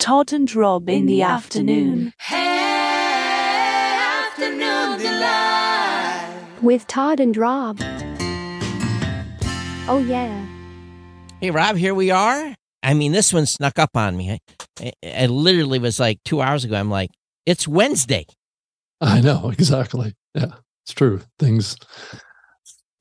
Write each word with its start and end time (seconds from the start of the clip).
Todd 0.00 0.32
and 0.32 0.52
Rob 0.54 0.88
in 0.88 1.04
the 1.04 1.20
afternoon. 1.20 2.14
With 6.62 6.86
Todd 6.86 7.20
and 7.20 7.36
Rob. 7.36 7.78
Oh, 9.86 10.02
yeah. 10.06 10.46
Hey, 11.42 11.50
Rob, 11.50 11.76
here 11.76 11.94
we 11.94 12.10
are. 12.10 12.54
I 12.82 12.94
mean, 12.94 13.12
this 13.12 13.30
one 13.34 13.44
snuck 13.44 13.78
up 13.78 13.94
on 13.94 14.16
me. 14.16 14.40
I, 14.80 14.92
I 15.04 15.26
literally 15.26 15.78
was 15.78 16.00
like 16.00 16.18
two 16.24 16.40
hours 16.40 16.64
ago. 16.64 16.76
I'm 16.76 16.90
like, 16.90 17.10
it's 17.44 17.68
Wednesday. 17.68 18.24
I 19.02 19.20
know, 19.20 19.50
exactly. 19.52 20.14
Yeah, 20.34 20.52
it's 20.86 20.94
true. 20.94 21.20
Things, 21.38 21.76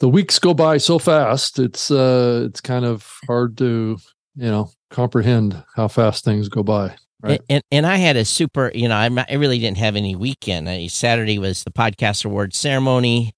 the 0.02 0.10
weeks 0.10 0.38
go 0.38 0.54
by 0.54 0.78
so 0.78 1.00
fast. 1.00 1.60
It's, 1.60 1.92
uh, 1.92 2.48
it's 2.50 2.60
kind 2.60 2.84
of 2.84 3.10
hard 3.26 3.58
to, 3.60 3.98
you 4.36 4.52
know, 4.52 4.70
comprehend 4.90 5.64
how 5.76 5.88
fast 5.88 6.24
things 6.24 6.50
go 6.50 6.64
by. 6.64 6.96
Right. 7.22 7.42
And, 7.50 7.64
and, 7.70 7.86
I 7.86 7.98
had 7.98 8.16
a 8.16 8.24
super, 8.24 8.72
you 8.74 8.88
know, 8.88 8.96
I'm 8.96 9.16
not, 9.16 9.30
I 9.30 9.36
really 9.36 9.60
didn't 9.60 9.78
have 9.78 9.98
any 9.98 10.16
weekend. 10.16 10.70
I, 10.70 10.88
Saturday 10.88 11.38
was 11.38 11.66
the 11.66 11.72
podcast 11.72 12.24
award 12.24 12.54
ceremony. 12.54 13.34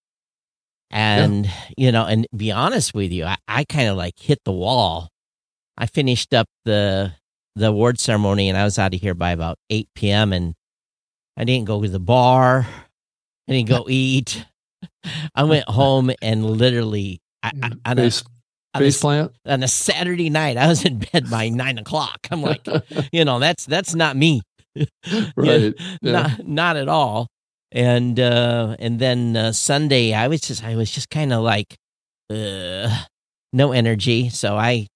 And, 0.91 1.45
yeah. 1.45 1.51
you 1.77 1.91
know, 1.91 2.05
and 2.05 2.27
be 2.35 2.51
honest 2.51 2.93
with 2.93 3.11
you, 3.11 3.25
I, 3.25 3.37
I 3.47 3.63
kind 3.63 3.89
of 3.89 3.97
like 3.97 4.19
hit 4.19 4.39
the 4.45 4.51
wall. 4.51 5.09
I 5.77 5.87
finished 5.87 6.31
up 6.31 6.47
the, 6.63 7.13
the 7.55 7.67
award 7.67 7.99
ceremony 7.99 8.49
and 8.49 8.57
I 8.57 8.65
was 8.65 8.77
out 8.77 8.93
of 8.93 9.01
here 9.01 9.15
by 9.15 9.31
about 9.31 9.57
8 9.71 9.87
p.m. 9.95 10.31
and 10.31 10.53
I 11.35 11.43
didn't 11.43 11.65
go 11.65 11.81
to 11.81 11.89
the 11.89 11.99
bar. 11.99 12.67
I 13.47 13.51
didn't 13.51 13.69
go 13.69 13.85
eat. 13.89 14.45
I 15.33 15.43
went 15.43 15.67
home 15.67 16.11
and 16.21 16.45
literally, 16.45 17.19
I, 17.41 17.51
I, 17.63 17.69
mm, 17.69 17.95
face, 17.95 18.23
face 18.79 18.97
a, 18.97 19.01
plant 19.01 19.31
on 19.45 19.63
a 19.63 19.67
Saturday 19.67 20.29
night. 20.29 20.57
I 20.57 20.67
was 20.67 20.85
in 20.85 20.99
bed 20.99 21.29
by 21.29 21.49
nine 21.63 21.77
o'clock. 21.77 22.19
I'm 22.31 22.41
like, 22.41 22.65
you 23.11 23.25
know, 23.25 23.39
that's 23.39 23.65
that's 23.65 23.95
not 23.95 24.15
me, 24.15 24.41
right? 25.35 25.73
yeah, 26.01 26.11
Not 26.11 26.47
not 26.47 26.77
at 26.77 26.87
all. 26.87 27.27
And 27.71 28.19
uh, 28.19 28.75
and 28.79 28.99
then 28.99 29.37
uh, 29.37 29.51
Sunday, 29.53 30.13
I 30.13 30.27
was 30.27 30.41
just 30.41 30.63
I 30.63 30.75
was 30.75 30.91
just 30.91 31.09
kind 31.09 31.31
of 31.31 31.41
like, 31.41 31.75
uh, 32.29 33.03
no 33.53 33.71
energy. 33.71 34.29
So 34.29 34.57
I 34.57 34.87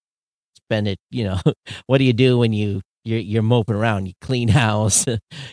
spent 0.55 0.87
it. 0.87 0.97
You 1.11 1.25
know, 1.25 1.39
what 1.87 1.99
do 1.99 2.03
you 2.03 2.13
do 2.13 2.37
when 2.37 2.53
you 2.53 2.81
you're, 3.05 3.19
you're 3.19 3.43
moping 3.43 3.75
around. 3.75 4.07
You 4.07 4.13
clean 4.21 4.47
house, 4.49 5.05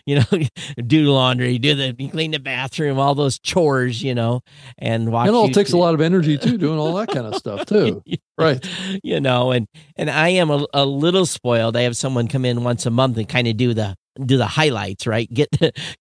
you 0.07 0.17
know, 0.17 0.25
do 0.87 1.05
laundry, 1.11 1.59
do 1.59 1.75
the 1.75 1.95
you 1.99 2.11
clean 2.11 2.33
the 2.33 2.39
bathroom, 2.39 2.99
all 2.99 3.15
those 3.15 3.39
chores, 3.39 4.03
you 4.03 4.15
know, 4.15 4.41
and 4.79 5.13
watch. 5.13 5.29
It 5.29 5.35
all 5.35 5.49
takes 5.49 5.73
a 5.73 5.77
lot 5.77 5.95
of 5.95 6.01
energy 6.01 6.39
too, 6.39 6.59
doing 6.59 6.79
all 6.79 6.95
that 6.95 7.09
kind 7.09 7.27
of 7.27 7.35
stuff 7.37 7.67
too. 7.67 8.03
right. 8.39 8.67
You 9.03 9.21
know, 9.21 9.53
and 9.53 9.67
and 9.97 10.11
I 10.11 10.31
am 10.31 10.51
a, 10.51 10.67
a 10.73 10.85
little 10.85 11.27
spoiled. 11.27 11.77
I 11.77 11.83
have 11.83 11.97
someone 11.97 12.29
come 12.29 12.45
in 12.45 12.65
once 12.65 12.87
a 12.87 12.91
month 12.91 13.19
and 13.19 13.29
kind 13.29 13.47
of 13.47 13.57
do 13.57 13.75
the 13.75 13.95
do 14.25 14.37
the 14.37 14.47
highlights, 14.47 15.07
right? 15.07 15.33
Get 15.33 15.49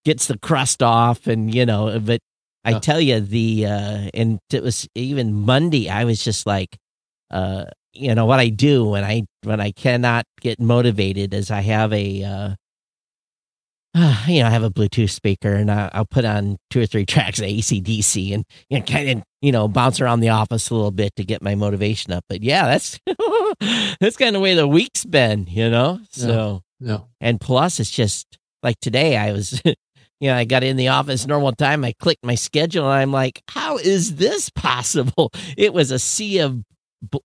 gets 0.05 0.27
the 0.27 0.37
crust 0.39 0.81
off, 0.81 1.27
and 1.27 1.53
you 1.53 1.65
know, 1.65 1.99
but 1.99 2.21
I 2.63 2.79
tell 2.79 3.01
you 3.01 3.19
the 3.19 3.65
uh 3.65 4.09
and 4.13 4.39
it 4.51 4.63
was 4.63 4.87
even 4.95 5.33
Monday. 5.33 5.89
I 5.89 6.05
was 6.05 6.23
just 6.23 6.45
like, 6.45 6.77
uh, 7.31 7.65
you 7.93 8.15
know 8.15 8.25
what 8.25 8.39
I 8.39 8.49
do 8.49 8.85
when 8.85 9.03
I 9.03 9.23
when 9.43 9.59
I 9.59 9.71
cannot 9.71 10.25
get 10.39 10.59
motivated 10.59 11.33
is 11.33 11.51
I 11.51 11.61
have 11.61 11.91
a 11.93 12.23
uh, 12.23 12.55
uh, 13.93 14.23
you 14.27 14.41
know 14.41 14.47
I 14.47 14.51
have 14.51 14.63
a 14.63 14.69
Bluetooth 14.69 15.09
speaker 15.09 15.53
and 15.53 15.69
I, 15.69 15.89
will 15.95 16.05
put 16.05 16.25
on 16.25 16.57
two 16.69 16.81
or 16.81 16.85
three 16.85 17.05
tracks 17.07 17.39
of 17.39 17.45
ACDC 17.45 18.33
and 18.33 18.45
you 18.69 18.79
know, 18.79 18.85
kind 18.85 19.09
of 19.09 19.23
you 19.41 19.51
know 19.51 19.67
bounce 19.67 19.99
around 19.99 20.21
the 20.21 20.29
office 20.29 20.69
a 20.69 20.75
little 20.75 20.91
bit 20.91 21.15
to 21.17 21.23
get 21.23 21.41
my 21.41 21.55
motivation 21.55 22.13
up. 22.13 22.25
But 22.29 22.43
yeah, 22.43 22.65
that's 22.65 22.99
that's 23.99 24.17
kind 24.17 24.29
of 24.29 24.33
the 24.33 24.39
way 24.39 24.55
the 24.55 24.67
week's 24.67 25.05
been, 25.05 25.47
you 25.47 25.69
know. 25.69 25.99
So 26.11 26.63
yeah, 26.79 26.91
yeah. 26.91 26.99
and 27.19 27.39
plus 27.39 27.79
it's 27.79 27.91
just 27.91 28.37
like 28.63 28.79
today 28.79 29.17
I 29.17 29.31
was. 29.31 29.61
you 30.21 30.29
know, 30.29 30.35
I 30.35 30.45
got 30.45 30.63
in 30.63 30.77
the 30.77 30.89
office 30.89 31.25
normal 31.25 31.51
time. 31.51 31.83
I 31.83 31.93
clicked 31.93 32.23
my 32.23 32.35
schedule 32.35 32.83
and 32.83 32.93
I'm 32.93 33.11
like, 33.11 33.41
how 33.49 33.77
is 33.77 34.17
this 34.17 34.51
possible? 34.51 35.31
It 35.57 35.73
was 35.73 35.89
a 35.89 35.97
sea 35.97 36.37
of 36.37 36.63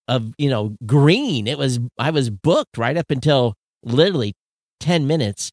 of 0.09 0.35
you 0.39 0.51
know 0.51 0.77
green. 0.87 1.47
It 1.47 1.59
was 1.59 1.79
I 1.99 2.11
was 2.11 2.31
booked 2.31 2.79
right 2.79 2.97
up 2.97 3.11
until 3.11 3.55
literally 3.83 4.35
ten 4.81 5.07
minutes. 5.07 5.53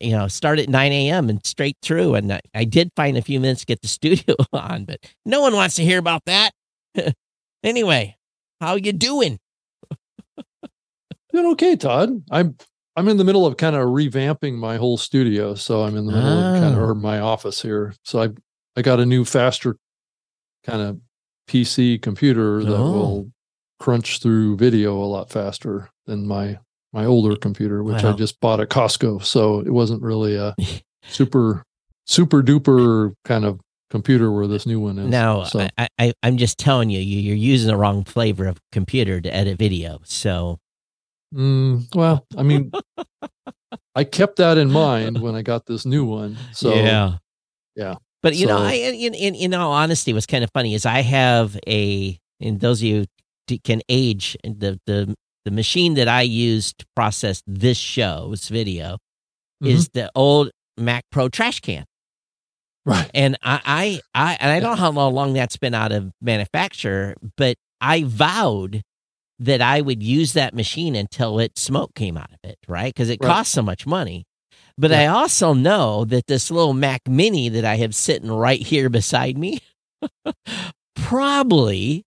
You 0.00 0.12
know, 0.12 0.26
start 0.28 0.58
at 0.58 0.68
nine 0.68 0.92
a.m. 0.92 1.28
and 1.28 1.44
straight 1.44 1.76
through, 1.82 2.14
and 2.14 2.32
I, 2.32 2.40
I 2.54 2.64
did 2.64 2.90
find 2.96 3.16
a 3.16 3.22
few 3.22 3.38
minutes 3.40 3.60
to 3.60 3.66
get 3.66 3.82
the 3.82 3.88
studio 3.98 4.34
on, 4.52 4.84
but 4.84 4.98
no 5.24 5.40
one 5.40 5.54
wants 5.54 5.76
to 5.76 5.84
hear 5.84 5.98
about 5.98 6.24
that. 6.26 6.50
anyway, 7.62 8.16
how 8.60 8.76
you 8.76 8.92
doing? 8.92 9.38
doing 11.32 11.46
okay, 11.52 11.76
Todd. 11.76 12.22
I'm 12.30 12.56
I'm 12.96 13.08
in 13.08 13.16
the 13.16 13.24
middle 13.24 13.46
of 13.46 13.56
kind 13.56 13.76
of 13.76 13.82
revamping 13.82 14.54
my 14.54 14.76
whole 14.76 14.96
studio, 14.96 15.54
so 15.54 15.82
I'm 15.82 15.96
in 15.96 16.06
the 16.06 16.12
middle 16.12 16.28
oh. 16.28 16.54
of 16.54 16.60
kind 16.60 16.74
of 16.74 16.80
ah. 16.80 16.86
or 16.86 16.94
my 16.94 17.20
office 17.20 17.62
here. 17.62 17.94
So 18.04 18.22
I 18.22 18.28
I 18.76 18.82
got 18.82 19.00
a 19.00 19.06
new 19.06 19.24
faster 19.24 19.76
kind 20.64 20.82
of 20.82 21.00
PC 21.50 22.00
computer 22.00 22.62
that 22.62 22.76
oh. 22.76 22.92
will 22.92 23.32
crunch 23.80 24.20
through 24.20 24.56
video 24.56 24.94
a 24.96 25.04
lot 25.04 25.30
faster 25.30 25.90
than 26.06 26.26
my 26.26 26.58
my 26.92 27.04
older 27.04 27.36
computer, 27.36 27.82
which 27.82 28.02
wow. 28.02 28.10
I 28.10 28.16
just 28.16 28.40
bought 28.40 28.60
at 28.60 28.68
Costco. 28.68 29.24
So 29.24 29.60
it 29.60 29.70
wasn't 29.70 30.02
really 30.02 30.36
a 30.36 30.54
super 31.08 31.64
super 32.06 32.42
duper 32.42 33.14
kind 33.24 33.44
of 33.44 33.60
computer 33.90 34.30
where 34.30 34.46
this 34.46 34.64
new 34.64 34.78
one 34.78 34.98
is. 34.98 35.08
Now, 35.08 35.42
so. 35.42 35.66
I, 35.76 35.88
I, 35.98 36.12
I'm 36.22 36.36
just 36.36 36.58
telling 36.58 36.90
you, 36.90 37.00
you're 37.00 37.36
using 37.36 37.68
the 37.68 37.76
wrong 37.76 38.04
flavor 38.04 38.46
of 38.46 38.60
computer 38.70 39.20
to 39.20 39.34
edit 39.34 39.58
video. 39.58 40.00
So, 40.04 40.58
mm, 41.34 41.92
well, 41.94 42.24
I 42.36 42.44
mean, 42.44 42.70
I 43.96 44.04
kept 44.04 44.36
that 44.36 44.58
in 44.58 44.70
mind 44.70 45.20
when 45.20 45.34
I 45.34 45.42
got 45.42 45.66
this 45.66 45.84
new 45.84 46.04
one. 46.04 46.36
So, 46.52 46.72
yeah, 46.74 47.16
yeah. 47.74 47.96
But 48.22 48.36
you 48.36 48.46
so, 48.46 48.58
know, 48.58 48.64
I 48.64 48.72
in, 48.72 49.14
in 49.14 49.34
in 49.34 49.54
all 49.54 49.72
honesty, 49.72 50.12
what's 50.12 50.26
kind 50.26 50.44
of 50.44 50.50
funny 50.52 50.74
is 50.74 50.84
I 50.84 51.00
have 51.00 51.58
a, 51.66 52.18
and 52.40 52.60
those 52.60 52.80
of 52.80 52.84
you 52.84 53.06
can 53.64 53.80
age 53.88 54.36
the 54.44 54.78
the 54.86 55.14
the 55.44 55.50
machine 55.50 55.94
that 55.94 56.08
I 56.08 56.22
use 56.22 56.72
to 56.74 56.86
process 56.94 57.42
this 57.46 57.78
show's 57.78 58.48
video 58.48 58.98
mm-hmm. 59.62 59.66
is 59.68 59.88
the 59.90 60.10
old 60.14 60.50
Mac 60.76 61.04
Pro 61.10 61.28
trash 61.28 61.60
can. 61.60 61.84
Right. 62.86 63.10
And 63.14 63.36
I, 63.42 63.60
I, 63.64 64.00
I, 64.14 64.38
and 64.40 64.50
I 64.50 64.60
don't 64.60 64.76
know 64.78 64.90
how 64.92 65.08
long 65.08 65.34
that's 65.34 65.56
been 65.56 65.74
out 65.74 65.92
of 65.92 66.12
manufacture, 66.20 67.14
but 67.36 67.56
I 67.80 68.04
vowed 68.04 68.82
that 69.38 69.60
I 69.60 69.80
would 69.80 70.02
use 70.02 70.32
that 70.34 70.54
machine 70.54 70.94
until 70.94 71.38
it 71.38 71.58
smoke 71.58 71.94
came 71.94 72.16
out 72.16 72.30
of 72.30 72.38
it, 72.42 72.58
right? 72.68 72.92
Because 72.92 73.08
it 73.08 73.18
right. 73.22 73.28
costs 73.28 73.52
so 73.52 73.62
much 73.62 73.86
money. 73.86 74.24
But 74.80 74.92
yeah. 74.92 75.00
I 75.02 75.06
also 75.08 75.52
know 75.52 76.06
that 76.06 76.26
this 76.26 76.50
little 76.50 76.72
Mac 76.72 77.06
Mini 77.06 77.50
that 77.50 77.66
I 77.66 77.76
have 77.76 77.94
sitting 77.94 78.32
right 78.32 78.58
here 78.58 78.88
beside 78.88 79.36
me 79.36 79.60
probably 80.96 82.06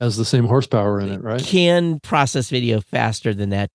has 0.00 0.16
the 0.16 0.24
same 0.24 0.46
horsepower 0.46 1.00
in 1.00 1.10
it, 1.10 1.22
right? 1.22 1.40
Can 1.40 2.00
process 2.00 2.50
video 2.50 2.80
faster 2.80 3.32
than 3.32 3.50
that. 3.50 3.70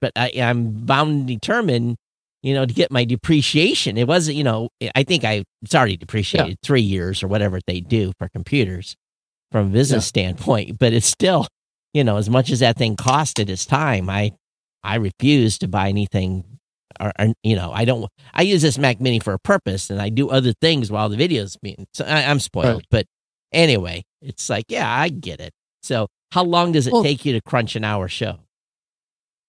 But 0.00 0.10
I, 0.16 0.30
am 0.30 0.72
bound 0.72 1.10
and 1.10 1.26
determined, 1.28 1.94
you 2.42 2.54
know, 2.54 2.66
to 2.66 2.74
get 2.74 2.90
my 2.90 3.04
depreciation. 3.04 3.98
It 3.98 4.08
wasn't, 4.08 4.36
you 4.36 4.42
know, 4.42 4.70
I 4.96 5.04
think 5.04 5.22
I 5.22 5.44
it's 5.62 5.76
already 5.76 5.96
depreciated 5.96 6.48
yeah. 6.48 6.66
three 6.66 6.82
years 6.82 7.22
or 7.22 7.28
whatever 7.28 7.60
they 7.68 7.78
do 7.78 8.12
for 8.18 8.28
computers 8.30 8.96
from 9.52 9.68
a 9.68 9.70
business 9.70 10.06
yeah. 10.06 10.08
standpoint. 10.08 10.80
But 10.80 10.92
it's 10.92 11.06
still, 11.06 11.46
you 11.92 12.02
know, 12.02 12.16
as 12.16 12.28
much 12.28 12.50
as 12.50 12.58
that 12.58 12.76
thing 12.76 12.96
costed 12.96 13.48
its 13.48 13.64
time, 13.64 14.10
I 14.10 14.32
I 14.82 14.96
refuse 14.96 15.56
to 15.58 15.68
buy 15.68 15.88
anything 15.88 16.53
or, 17.00 17.12
or, 17.18 17.26
you 17.42 17.56
know, 17.56 17.72
I 17.72 17.84
don't. 17.84 18.10
I 18.32 18.42
use 18.42 18.62
this 18.62 18.78
Mac 18.78 19.00
Mini 19.00 19.18
for 19.18 19.32
a 19.32 19.38
purpose, 19.38 19.90
and 19.90 20.00
I 20.00 20.08
do 20.08 20.30
other 20.30 20.52
things 20.52 20.90
while 20.90 21.08
the 21.08 21.16
video's 21.16 21.56
being. 21.56 21.86
So 21.92 22.04
I, 22.04 22.22
am 22.22 22.40
spoiled, 22.40 22.76
right. 22.76 22.86
but 22.90 23.06
anyway, 23.52 24.04
it's 24.20 24.48
like, 24.48 24.66
yeah, 24.68 24.90
I 24.90 25.08
get 25.08 25.40
it. 25.40 25.52
So, 25.82 26.08
how 26.32 26.44
long 26.44 26.72
does 26.72 26.86
it 26.86 26.92
well, 26.92 27.02
take 27.02 27.24
you 27.24 27.32
to 27.34 27.40
crunch 27.40 27.76
an 27.76 27.84
hour 27.84 28.08
show? 28.08 28.38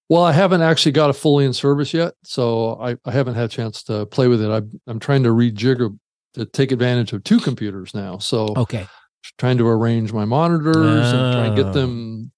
Well, 0.10 0.24
I 0.24 0.34
haven't 0.34 0.62
actually 0.62 0.92
got 0.92 1.10
it 1.10 1.14
fully 1.14 1.46
in 1.46 1.54
service 1.54 1.94
yet, 1.94 2.14
so 2.24 2.80
I, 2.80 2.96
I 3.06 3.12
haven't 3.12 3.36
had 3.36 3.46
a 3.46 3.50
chance 3.50 3.82
to 3.84 4.06
play 4.06 4.28
with 4.28 4.42
it. 4.42 4.50
I, 4.50 4.62
I'm 4.90 5.00
trying 5.00 5.24
to 5.24 5.30
rejigger 5.30 5.98
to 6.36 6.46
take 6.46 6.72
advantage 6.72 7.14
of 7.14 7.24
two 7.24 7.40
computers 7.40 7.96
now. 7.96 8.20
So, 8.20 8.54
okay, 8.56 8.88
trying 9.38 9.58
to 9.58 9.68
arrange 9.68 10.14
my 10.14 10.26
monitors 10.26 10.76
oh. 10.78 11.26
and 11.26 11.34
try 11.34 11.46
and 11.48 11.56
get 11.56 11.74
them 11.74 12.32
oh. 12.32 12.35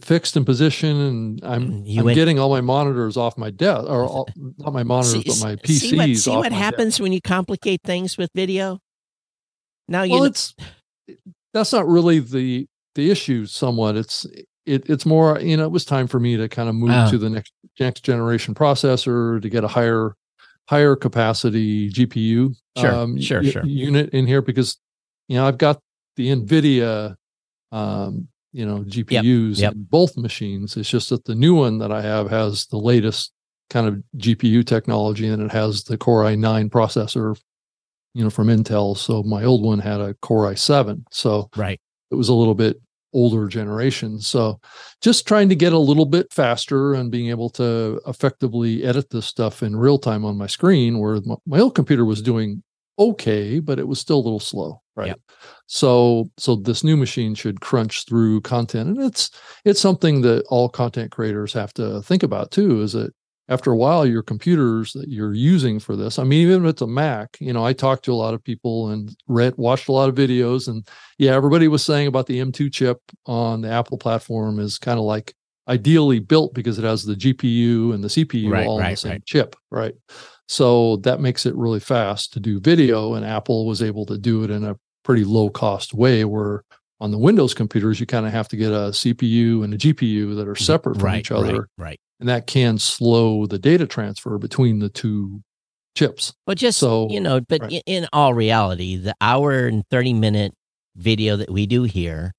Fixed 0.00 0.36
in 0.36 0.44
position 0.44 0.98
and 0.98 1.40
I'm, 1.44 1.84
I'm 1.98 2.04
went, 2.04 2.14
getting 2.14 2.38
all 2.38 2.48
my 2.48 2.62
monitors 2.62 3.16
off 3.16 3.36
my 3.36 3.50
desk 3.50 3.84
or 3.86 4.04
all, 4.04 4.28
not 4.58 4.72
my 4.72 4.82
monitors 4.82 5.22
see, 5.22 5.42
but 5.42 5.48
my 5.48 5.56
PCs 5.56 5.78
see 5.78 5.96
what, 5.96 6.16
see 6.16 6.36
what 6.36 6.52
happens 6.52 6.94
desk. 6.94 7.02
when 7.02 7.12
you 7.12 7.20
complicate 7.20 7.82
things 7.84 8.16
with 8.16 8.30
video 8.34 8.80
now 9.88 10.02
you 10.02 10.12
well 10.12 10.20
know. 10.20 10.26
it's 10.26 10.54
that's 11.52 11.72
not 11.72 11.86
really 11.86 12.18
the 12.18 12.66
the 12.94 13.10
issue 13.10 13.44
somewhat 13.44 13.96
it's 13.96 14.26
it, 14.64 14.88
it's 14.88 15.04
more 15.04 15.38
you 15.40 15.56
know 15.56 15.64
it 15.64 15.72
was 15.72 15.84
time 15.84 16.06
for 16.06 16.18
me 16.18 16.36
to 16.36 16.48
kind 16.48 16.68
of 16.68 16.74
move 16.74 16.90
oh. 16.90 17.10
to 17.10 17.18
the 17.18 17.28
next 17.28 17.52
next 17.78 18.00
generation 18.00 18.54
processor 18.54 19.40
to 19.40 19.48
get 19.50 19.64
a 19.64 19.68
higher 19.68 20.14
higher 20.68 20.96
capacity 20.96 21.90
GPU 21.90 22.54
sure 22.78 22.90
um, 22.90 23.20
sure 23.20 23.44
sure 23.44 23.64
unit 23.66 24.10
in 24.10 24.26
here 24.26 24.40
because 24.40 24.78
you 25.28 25.36
know 25.36 25.46
I've 25.46 25.58
got 25.58 25.78
the 26.16 26.28
Nvidia 26.28 27.16
um, 27.70 28.28
you 28.54 28.64
know 28.64 28.78
GPUs 28.84 29.58
yep. 29.58 29.72
in 29.72 29.82
both 29.82 30.16
machines. 30.16 30.76
It's 30.76 30.88
just 30.88 31.10
that 31.10 31.24
the 31.24 31.34
new 31.34 31.54
one 31.54 31.78
that 31.78 31.92
I 31.92 32.00
have 32.00 32.30
has 32.30 32.66
the 32.66 32.78
latest 32.78 33.32
kind 33.68 33.88
of 33.88 34.02
GPU 34.16 34.64
technology 34.64 35.26
and 35.28 35.42
it 35.42 35.50
has 35.50 35.84
the 35.84 35.98
Core 35.98 36.22
i9 36.22 36.70
processor, 36.70 37.38
you 38.14 38.22
know, 38.22 38.30
from 38.30 38.48
Intel. 38.48 38.96
So 38.96 39.22
my 39.24 39.42
old 39.42 39.64
one 39.64 39.80
had 39.80 40.00
a 40.00 40.14
Core 40.14 40.52
i7. 40.52 41.04
So 41.10 41.50
right. 41.56 41.80
it 42.10 42.14
was 42.14 42.28
a 42.28 42.34
little 42.34 42.54
bit 42.54 42.80
older 43.12 43.48
generation. 43.48 44.20
So 44.20 44.60
just 45.00 45.26
trying 45.26 45.48
to 45.48 45.56
get 45.56 45.72
a 45.72 45.78
little 45.78 46.06
bit 46.06 46.32
faster 46.32 46.94
and 46.94 47.10
being 47.10 47.30
able 47.30 47.50
to 47.50 48.00
effectively 48.06 48.84
edit 48.84 49.10
this 49.10 49.26
stuff 49.26 49.62
in 49.62 49.76
real 49.76 49.98
time 49.98 50.24
on 50.24 50.36
my 50.36 50.46
screen 50.46 50.98
where 50.98 51.20
my, 51.24 51.36
my 51.46 51.58
old 51.60 51.74
computer 51.74 52.04
was 52.04 52.22
doing 52.22 52.62
okay, 52.98 53.60
but 53.60 53.78
it 53.78 53.88
was 53.88 53.98
still 53.98 54.18
a 54.18 54.20
little 54.26 54.40
slow. 54.40 54.80
Right. 54.96 55.08
Yep. 55.08 55.20
So 55.66 56.30
so 56.36 56.56
this 56.56 56.84
new 56.84 56.96
machine 56.96 57.34
should 57.34 57.60
crunch 57.60 58.04
through 58.06 58.42
content. 58.42 58.90
And 58.96 59.06
it's 59.06 59.30
it's 59.64 59.80
something 59.80 60.20
that 60.22 60.44
all 60.48 60.68
content 60.68 61.10
creators 61.10 61.52
have 61.52 61.74
to 61.74 62.00
think 62.02 62.22
about 62.22 62.50
too, 62.52 62.80
is 62.82 62.92
that 62.92 63.12
after 63.48 63.70
a 63.72 63.76
while 63.76 64.06
your 64.06 64.22
computers 64.22 64.92
that 64.92 65.08
you're 65.08 65.34
using 65.34 65.78
for 65.78 65.96
this 65.96 66.18
i 66.18 66.24
mean 66.24 66.46
even 66.46 66.64
if 66.64 66.70
it's 66.70 66.82
a 66.82 66.86
mac 66.86 67.36
you 67.40 67.52
know 67.52 67.64
i 67.64 67.72
talked 67.72 68.04
to 68.04 68.12
a 68.12 68.14
lot 68.14 68.34
of 68.34 68.42
people 68.42 68.88
and 68.88 69.14
read 69.28 69.54
watched 69.56 69.88
a 69.88 69.92
lot 69.92 70.08
of 70.08 70.14
videos 70.14 70.68
and 70.68 70.88
yeah 71.18 71.32
everybody 71.32 71.68
was 71.68 71.84
saying 71.84 72.06
about 72.06 72.26
the 72.26 72.40
m2 72.40 72.72
chip 72.72 73.00
on 73.26 73.60
the 73.60 73.70
apple 73.70 73.98
platform 73.98 74.58
is 74.58 74.78
kind 74.78 74.98
of 74.98 75.04
like 75.04 75.34
ideally 75.68 76.20
built 76.20 76.54
because 76.54 76.78
it 76.78 76.84
has 76.84 77.04
the 77.04 77.14
gpu 77.14 77.92
and 77.94 78.02
the 78.02 78.08
cpu 78.08 78.50
Right, 78.50 78.66
all 78.66 78.80
in 78.80 78.90
the 78.90 78.96
same 78.96 79.12
right. 79.12 79.26
chip 79.26 79.56
right 79.70 79.94
so 80.48 80.96
that 80.96 81.20
makes 81.20 81.46
it 81.46 81.54
really 81.56 81.80
fast 81.80 82.32
to 82.32 82.40
do 82.40 82.60
video 82.60 83.14
and 83.14 83.24
apple 83.24 83.66
was 83.66 83.82
able 83.82 84.04
to 84.06 84.18
do 84.18 84.44
it 84.44 84.50
in 84.50 84.64
a 84.64 84.76
pretty 85.04 85.24
low 85.24 85.48
cost 85.50 85.94
way 85.94 86.24
where 86.24 86.62
on 87.00 87.10
the 87.10 87.18
windows 87.18 87.54
computers 87.54 87.98
you 88.00 88.06
kind 88.06 88.26
of 88.26 88.32
have 88.32 88.48
to 88.48 88.56
get 88.56 88.70
a 88.72 88.90
cpu 88.92 89.64
and 89.64 89.74
a 89.74 89.78
gpu 89.78 90.36
that 90.36 90.46
are 90.48 90.54
separate 90.56 90.94
from 90.94 91.00
Mm-hmm. 91.00 91.06
right, 91.06 91.18
each 91.20 91.30
other 91.32 91.52
Right. 91.60 91.68
Right. 91.78 92.00
and 92.20 92.28
that 92.28 92.46
can 92.46 92.78
slow 92.78 93.46
the 93.46 93.58
data 93.58 93.86
transfer 93.86 94.38
between 94.38 94.78
the 94.80 94.88
two 94.88 95.42
chips. 95.96 96.32
But 96.46 96.58
just 96.58 96.78
So- 96.78 97.08
you 97.10 97.20
know, 97.20 97.40
but 97.40 97.60
right. 97.62 97.82
in, 97.86 98.06
all 98.12 98.34
reality, 98.34 98.96
the 98.96 99.14
hour 99.20 99.66
and 99.66 99.84
thirty 99.90 100.12
minute 100.12 100.52
video 100.96 101.36
that 101.36 101.50
we 101.50 101.66
do 101.66 101.84
here, 101.84 102.32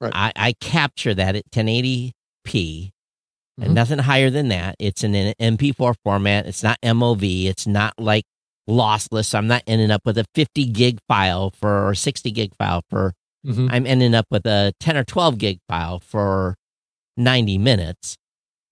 Right. 0.00 0.12
I, 0.14 0.32
I 0.36 0.52
capture 0.60 1.14
that 1.14 1.34
at 1.36 1.48
1080p 1.52 2.90
Mhm. 3.58 3.64
and 3.64 3.74
nothing 3.74 3.98
higher 3.98 4.30
than 4.30 4.48
that. 4.48 4.76
It's 4.78 5.02
in 5.04 5.14
an 5.14 5.34
MP4 5.40 5.94
format. 6.04 6.46
It's 6.46 6.62
not 6.62 6.78
MOV. 6.82 7.46
It's 7.46 7.66
not 7.66 7.94
like 7.98 8.24
lossless. 8.68 9.34
I'm 9.34 9.46
not 9.46 9.62
ending 9.66 9.90
up 9.90 10.02
with 10.04 10.18
a 10.18 10.24
50 10.34 10.66
gig 10.66 10.98
file 11.08 11.50
for 11.50 11.88
or 11.88 11.94
60 11.94 12.30
gig 12.30 12.52
file 12.58 12.82
for. 12.90 13.14
Mhm. 13.46 13.68
I'm 13.72 13.86
ending 13.86 14.14
up 14.14 14.26
with 14.30 14.46
a 14.46 14.72
10 14.80 14.96
or 14.96 15.04
12 15.04 15.38
gig 15.38 15.58
file 15.68 16.00
for 16.00 16.56
90 17.16 17.58
minutes. 17.58 18.16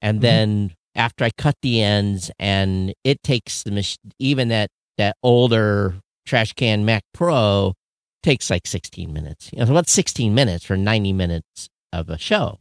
And 0.02 0.18
Mhm. 0.18 0.22
then 0.22 0.74
after 0.94 1.24
I 1.24 1.30
cut 1.36 1.54
the 1.62 1.82
ends 1.82 2.30
and 2.38 2.92
it 3.04 3.22
takes 3.22 3.62
the 3.62 3.70
mach- 3.70 3.98
even 4.18 4.48
that 4.48 4.68
that 4.98 5.16
older 5.22 6.00
trash 6.26 6.52
can 6.54 6.84
Mac 6.84 7.02
Pro 7.12 7.74
takes 8.22 8.48
like 8.50 8.66
16 8.66 9.12
minutes. 9.12 9.50
You 9.52 9.64
know, 9.64 9.72
what's 9.74 9.92
16 9.92 10.34
minutes 10.34 10.64
for 10.64 10.76
90 10.76 11.12
minutes 11.12 11.68
of 11.92 12.08
a 12.08 12.18
show? 12.18 12.58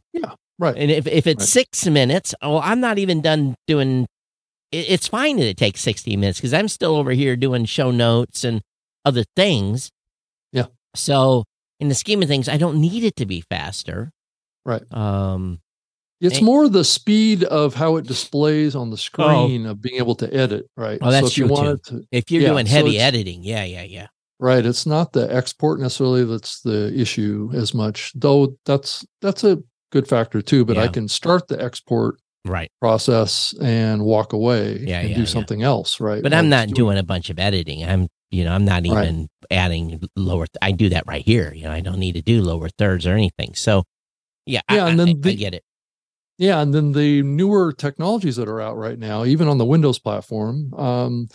Right. 0.58 0.76
And 0.76 0.90
if, 0.90 1.06
if 1.06 1.26
it's 1.26 1.40
Right. 1.42 1.48
six 1.48 1.86
minutes, 1.86 2.34
well, 2.42 2.60
I'm 2.62 2.80
not 2.80 2.98
even 2.98 3.20
done 3.20 3.54
doing. 3.66 4.06
It, 4.72 4.86
it's 4.88 5.08
fine 5.08 5.36
that 5.36 5.46
it 5.46 5.56
takes 5.56 5.80
60 5.80 6.16
minutes 6.16 6.38
because 6.38 6.54
I'm 6.54 6.68
still 6.68 6.96
over 6.96 7.10
here 7.12 7.36
doing 7.36 7.64
show 7.66 7.90
notes 7.90 8.42
and 8.44 8.62
other 9.04 9.24
things. 9.36 9.90
Yeah. 10.52 10.66
So 10.94 11.44
in 11.78 11.88
the 11.88 11.94
scheme 11.94 12.22
of 12.22 12.28
things, 12.28 12.48
I 12.48 12.56
don't 12.56 12.80
need 12.80 13.04
it 13.04 13.16
to 13.16 13.26
be 13.26 13.42
faster. 13.42 14.10
Right. 14.64 14.82
Um. 14.92 15.60
It's 16.18 16.38
and- 16.38 16.46
more 16.46 16.66
the 16.70 16.82
speed 16.84 17.44
of 17.44 17.74
how 17.74 17.96
it 17.96 18.06
displays 18.06 18.74
on 18.74 18.88
the 18.88 18.96
screen 18.96 19.66
of 19.66 19.82
being 19.82 19.96
able 19.98 20.14
to 20.14 20.34
edit, 20.34 20.66
right? 20.74 20.98
Oh, 21.02 21.10
that's 21.10 21.26
so 21.26 21.30
if 21.32 21.36
you 21.38 21.46
true, 21.46 21.54
want 21.54 21.82
too. 21.84 21.98
to 22.00 22.06
If 22.10 22.30
you're 22.30 22.40
Yeah, 22.42 22.48
doing 22.52 22.64
heavy 22.64 22.96
it's- 22.96 23.02
editing, 23.06 23.42
yeah, 23.44 23.64
yeah, 23.64 23.82
yeah. 23.82 24.06
right, 24.40 24.64
it's 24.64 24.86
not 24.86 25.12
the 25.12 25.32
export 25.32 25.78
necessarily 25.78 26.24
that's 26.24 26.62
the 26.62 26.90
issue 26.98 27.50
as 27.52 27.74
much, 27.74 28.12
though 28.14 28.56
that's 28.64 29.04
that's 29.20 29.44
a 29.44 29.62
good 29.92 30.08
factor 30.08 30.42
too. 30.42 30.64
But 30.64 30.78
I 30.78 30.88
can 30.88 31.08
start 31.08 31.48
the 31.48 31.62
export 31.62 32.16
Right. 32.44 32.70
process 32.80 33.54
and 33.60 34.02
walk 34.04 34.32
away 34.32 34.78
Yeah, 34.86 35.00
and 35.00 35.08
yeah, 35.10 35.14
do 35.16 35.20
yeah. 35.22 35.26
something 35.26 35.62
else, 35.62 36.00
right? 36.00 36.22
But 36.22 36.32
I'm 36.32 36.48
not 36.48 36.68
doing 36.68 36.96
a 36.96 37.02
bunch 37.02 37.28
of 37.30 37.38
editing. 37.40 37.84
I'm, 37.84 38.06
you 38.30 38.44
know, 38.44 38.52
I'm 38.52 38.64
not 38.64 38.86
Right. 38.86 39.04
even 39.04 39.28
adding 39.50 40.00
lower. 40.14 40.46
Th- 40.46 40.58
I 40.62 40.70
do 40.72 40.88
that 40.90 41.04
right 41.06 41.24
here. 41.24 41.52
You 41.54 41.64
know, 41.64 41.72
I 41.72 41.80
don't 41.80 41.98
need 41.98 42.14
to 42.14 42.22
do 42.22 42.42
lower 42.42 42.68
thirds 42.68 43.04
or 43.06 43.12
anything. 43.14 43.54
So, 43.54 43.82
yeah, 44.46 44.60
I- 44.68 44.76
Yeah, 44.76 44.86
and 44.86 44.98
then 45.00 45.08
I 45.08 45.14
the- 45.18 45.34
get 45.34 45.54
it. 45.54 45.64
Yeah, 46.38 46.60
and 46.60 46.72
then 46.74 46.92
the 46.92 47.22
newer 47.22 47.72
technologies 47.72 48.36
that 48.36 48.46
are 48.48 48.60
out 48.60 48.76
right 48.76 48.98
now, 48.98 49.24
even 49.24 49.48
on 49.48 49.58
the 49.58 49.64
Windows 49.64 49.98
platform, 49.98 50.72
um, 50.74 51.28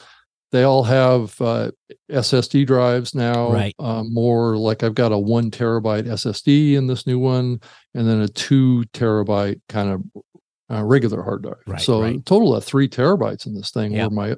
they 0.52 0.64
all 0.64 0.84
have 0.84 1.40
uh, 1.42 1.72
SSD 2.10 2.66
drives 2.68 3.16
now. 3.16 3.52
Right. 3.52 3.76
Um, 3.80 4.14
more 4.14 4.58
like 4.58 4.84
I've 4.84 4.96
got 4.96 5.12
a 5.12 5.18
one 5.18 5.50
terabyte 5.50 6.06
SSD 6.06 6.74
in 6.74 6.88
this 6.88 7.08
new 7.08 7.20
one, 7.20 7.62
and 7.94 8.08
then 8.08 8.22
a 8.22 8.28
two 8.28 8.84
terabyte 8.94 9.62
kind 9.70 9.90
of 9.90 10.24
uh, 10.72 10.84
regular 10.84 11.22
hard 11.24 11.44
drive. 11.44 11.56
Right, 11.68 11.82
so 11.82 12.02
right. 12.02 12.26
total 12.26 12.56
of 12.56 12.64
three 12.64 12.88
terabytes 12.88 13.46
in 13.46 13.56
this 13.56 13.72
thing. 13.72 13.94
Yeah. 13.94 14.08
Where 14.08 14.10
my 14.10 14.36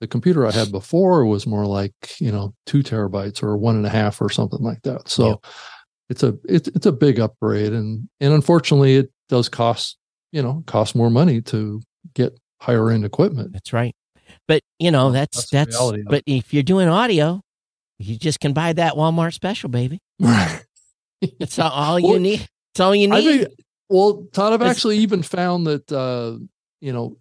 the 0.00 0.06
computer 0.08 0.46
I 0.46 0.50
had 0.50 0.72
before 0.72 1.24
was 1.24 1.46
more 1.46 1.66
like 1.66 1.94
you 2.18 2.32
know 2.32 2.54
two 2.66 2.82
terabytes 2.82 3.42
or 3.42 3.56
one 3.56 3.76
and 3.76 3.86
a 3.86 3.90
half 3.90 4.20
or 4.20 4.30
something 4.30 4.62
like 4.62 4.82
that. 4.82 5.08
So 5.08 5.28
Yeah. 5.28 5.50
it's 6.10 6.22
a 6.22 6.38
it's 6.44 6.68
it's 6.68 6.86
a 6.86 6.92
big 6.92 7.20
upgrade, 7.20 7.72
and 7.72 8.08
and 8.20 8.32
unfortunately 8.32 8.96
it 8.96 9.10
does 9.28 9.48
cost 9.48 9.98
you 10.32 10.42
know 10.42 10.62
cost 10.66 10.94
more 10.94 11.10
money 11.10 11.40
to 11.42 11.82
get 12.14 12.38
higher 12.60 12.90
end 12.90 13.04
equipment. 13.04 13.52
That's 13.52 13.72
right. 13.72 13.94
But 14.48 14.62
you 14.78 14.90
know, 14.90 15.10
that's 15.10 15.48
that's 15.50 15.50
that's. 15.50 15.76
reality 15.80 16.02
but 16.06 16.22
if 16.26 16.52
you're 16.52 16.62
doing 16.62 16.88
audio, 16.88 17.40
you 17.98 18.16
just 18.18 18.40
can 18.40 18.52
buy 18.52 18.72
that 18.74 18.94
Walmart 18.94 19.32
special, 19.34 19.68
baby. 19.70 19.98
Right. 20.20 20.62
That's 21.38 21.58
all, 21.58 21.70
all 21.70 21.98
you 22.00 22.08
Well, 22.08 22.18
need. 22.20 22.46
It's 22.72 22.80
all 22.80 22.94
you 22.94 23.10
I 23.12 23.20
need. 23.20 23.38
think, 23.44 23.48
well, 23.88 24.26
Todd, 24.32 24.52
I've 24.52 24.60
It's- 24.60 24.76
actually 24.76 24.98
even 24.98 25.22
found 25.22 25.66
that 25.66 25.90
uh, 25.90 26.38
you 26.80 26.92
know, 26.92 27.16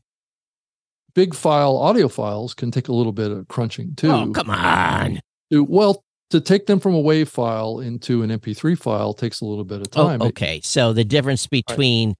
big 1.16 1.34
file 1.36 1.78
audio 1.78 2.08
files 2.08 2.54
can 2.54 2.72
take 2.72 2.88
a 2.88 2.94
little 2.94 3.12
bit 3.14 3.32
of 3.32 3.48
crunching 3.48 3.96
too. 3.96 4.12
oh, 4.12 4.32
come 4.32 4.50
on. 4.50 5.20
Well, 5.52 6.04
to 6.32 6.42
take 6.42 6.66
them 6.66 6.80
from 6.80 6.96
a 6.96 7.02
WAV 7.04 7.28
file 7.28 7.80
into 7.80 8.24
an 8.24 8.32
MP3 8.32 8.78
file 8.78 9.14
takes 9.14 9.40
a 9.42 9.46
little 9.46 9.64
bit 9.64 9.82
of 9.82 9.88
Oh, 9.96 10.08
time. 10.08 10.22
It- 10.22 10.26
okay. 10.30 10.60
So 10.64 10.92
the 10.92 11.04
difference 11.06 11.46
between 11.48 12.16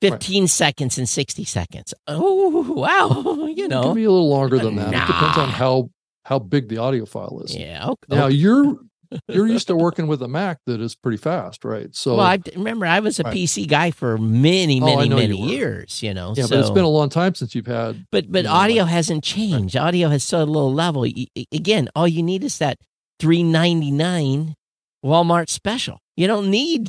15 0.00 0.48
seconds 0.48 0.98
and 0.98 1.08
60 1.08 1.44
seconds. 1.44 1.94
Oh, 2.06 2.72
wow. 2.76 3.46
You 3.56 3.64
it 3.64 3.70
know. 3.70 3.82
can 3.82 3.94
be 3.94 4.04
a 4.04 4.10
little 4.10 4.28
longer 4.30 4.58
than 4.58 4.76
that. 4.76 4.88
It 4.94 5.06
depends 5.06 5.36
on 5.38 5.48
how 5.48 5.90
how 6.24 6.38
big 6.38 6.68
the 6.68 6.78
audio 6.78 7.04
file 7.06 7.40
is. 7.44 7.54
yeah. 7.56 7.88
Okay. 7.88 8.16
Now 8.16 8.26
you're 8.28 8.76
you're 9.28 9.48
used 9.48 9.66
to 9.66 9.74
working 9.76 10.06
with 10.06 10.22
a 10.22 10.28
Mac 10.28 10.58
that 10.66 10.80
is 10.80 10.94
pretty 10.94 11.16
fast, 11.16 11.64
right? 11.64 11.92
So 11.96 12.16
well, 12.16 12.26
I 12.26 12.38
remember 12.54 12.86
I 12.86 13.00
was 13.00 13.18
a 13.18 13.24
Right. 13.24 13.34
PC 13.36 13.66
guy 13.66 13.90
for 13.90 14.16
many, 14.18 14.80
Oh, 14.80 14.86
many, 14.96 15.08
you 15.08 15.16
many 15.16 15.36
years. 15.50 16.00
You 16.02 16.14
know, 16.14 16.32
yeah, 16.36 16.44
so, 16.44 16.50
but 16.56 16.60
it's 16.60 16.70
been 16.70 16.84
a 16.84 16.88
long 16.88 17.08
time 17.08 17.34
since 17.34 17.54
you've 17.56 17.66
had. 17.66 18.06
but 18.12 18.30
but 18.30 18.38
you 18.40 18.44
know, 18.44 18.52
audio 18.54 18.82
like- 18.84 18.92
hasn't 18.92 19.24
changed. 19.24 19.76
Audio 19.76 20.08
has 20.10 20.22
so 20.22 20.44
low 20.44 20.68
level. 20.68 21.02
Y- 21.02 21.26
Again, 21.52 21.88
all 21.96 22.06
you 22.06 22.22
need 22.22 22.44
is 22.44 22.58
that 22.58 22.78
three 23.18 23.42
ninety 23.42 23.90
nine 23.90 24.54
Walmart 25.04 25.48
special. 25.48 25.98
You 26.16 26.28
don't 26.28 26.48
need 26.50 26.88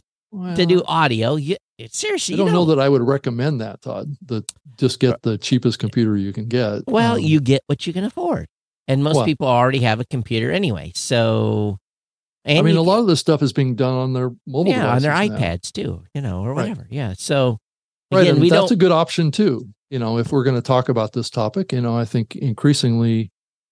to 0.55 0.65
do 0.65 0.83
audio. 0.85 1.35
You 1.35 1.55
seriously, 1.89 2.35
I 2.35 2.37
you 2.37 2.43
don't 2.45 2.53
know 2.53 2.65
that 2.65 2.79
I 2.79 2.87
would 2.89 3.01
recommend 3.01 3.61
that, 3.61 3.81
Todd. 3.81 4.15
That 4.27 4.49
just 4.77 4.99
get 4.99 5.21
the 5.23 5.37
cheapest 5.37 5.79
computer 5.79 6.15
you 6.17 6.31
can 6.33 6.47
get. 6.47 6.83
Well, 6.87 7.15
Um, 7.15 7.19
you 7.21 7.39
get 7.41 7.61
what 7.67 7.85
you 7.87 7.93
can 7.93 8.03
afford, 8.03 8.47
and 8.87 9.03
most 9.03 9.17
Well- 9.17 9.25
people 9.25 9.47
already 9.47 9.79
have 9.79 9.99
a 9.99 10.05
computer 10.05 10.51
anyway. 10.51 10.91
So, 10.95 11.77
and 12.45 12.57
I 12.57 12.61
mean, 12.61 12.77
a 12.77 12.81
lot 12.81 12.99
of 12.99 13.07
this 13.07 13.19
stuff 13.19 13.41
is 13.41 13.51
being 13.53 13.75
done 13.75 13.93
on 13.93 14.13
their 14.13 14.31
mobile 14.47 14.71
yeah, 14.71 14.93
on 14.95 15.01
their 15.01 15.11
now. 15.13 15.21
iPads 15.37 15.71
too, 15.71 16.03
you 16.15 16.21
know, 16.21 16.41
or 16.41 16.49
Right. 16.53 16.69
whatever. 16.69 16.87
Yeah. 16.89 17.13
So 17.17 17.57
Right, 18.11 18.27
and 18.27 18.41
that's 18.49 18.71
a 18.71 18.75
good 18.75 18.91
option 18.91 19.31
too. 19.31 19.69
You 19.89 19.97
know, 19.99 20.17
if 20.17 20.31
we're 20.31 20.43
going 20.43 20.55
to 20.57 20.61
talk 20.61 20.89
about 20.89 21.13
this 21.13 21.29
topic, 21.29 21.71
you 21.71 21.79
know, 21.81 21.95
I 21.97 22.03
think 22.05 22.35
increasingly 22.35 23.29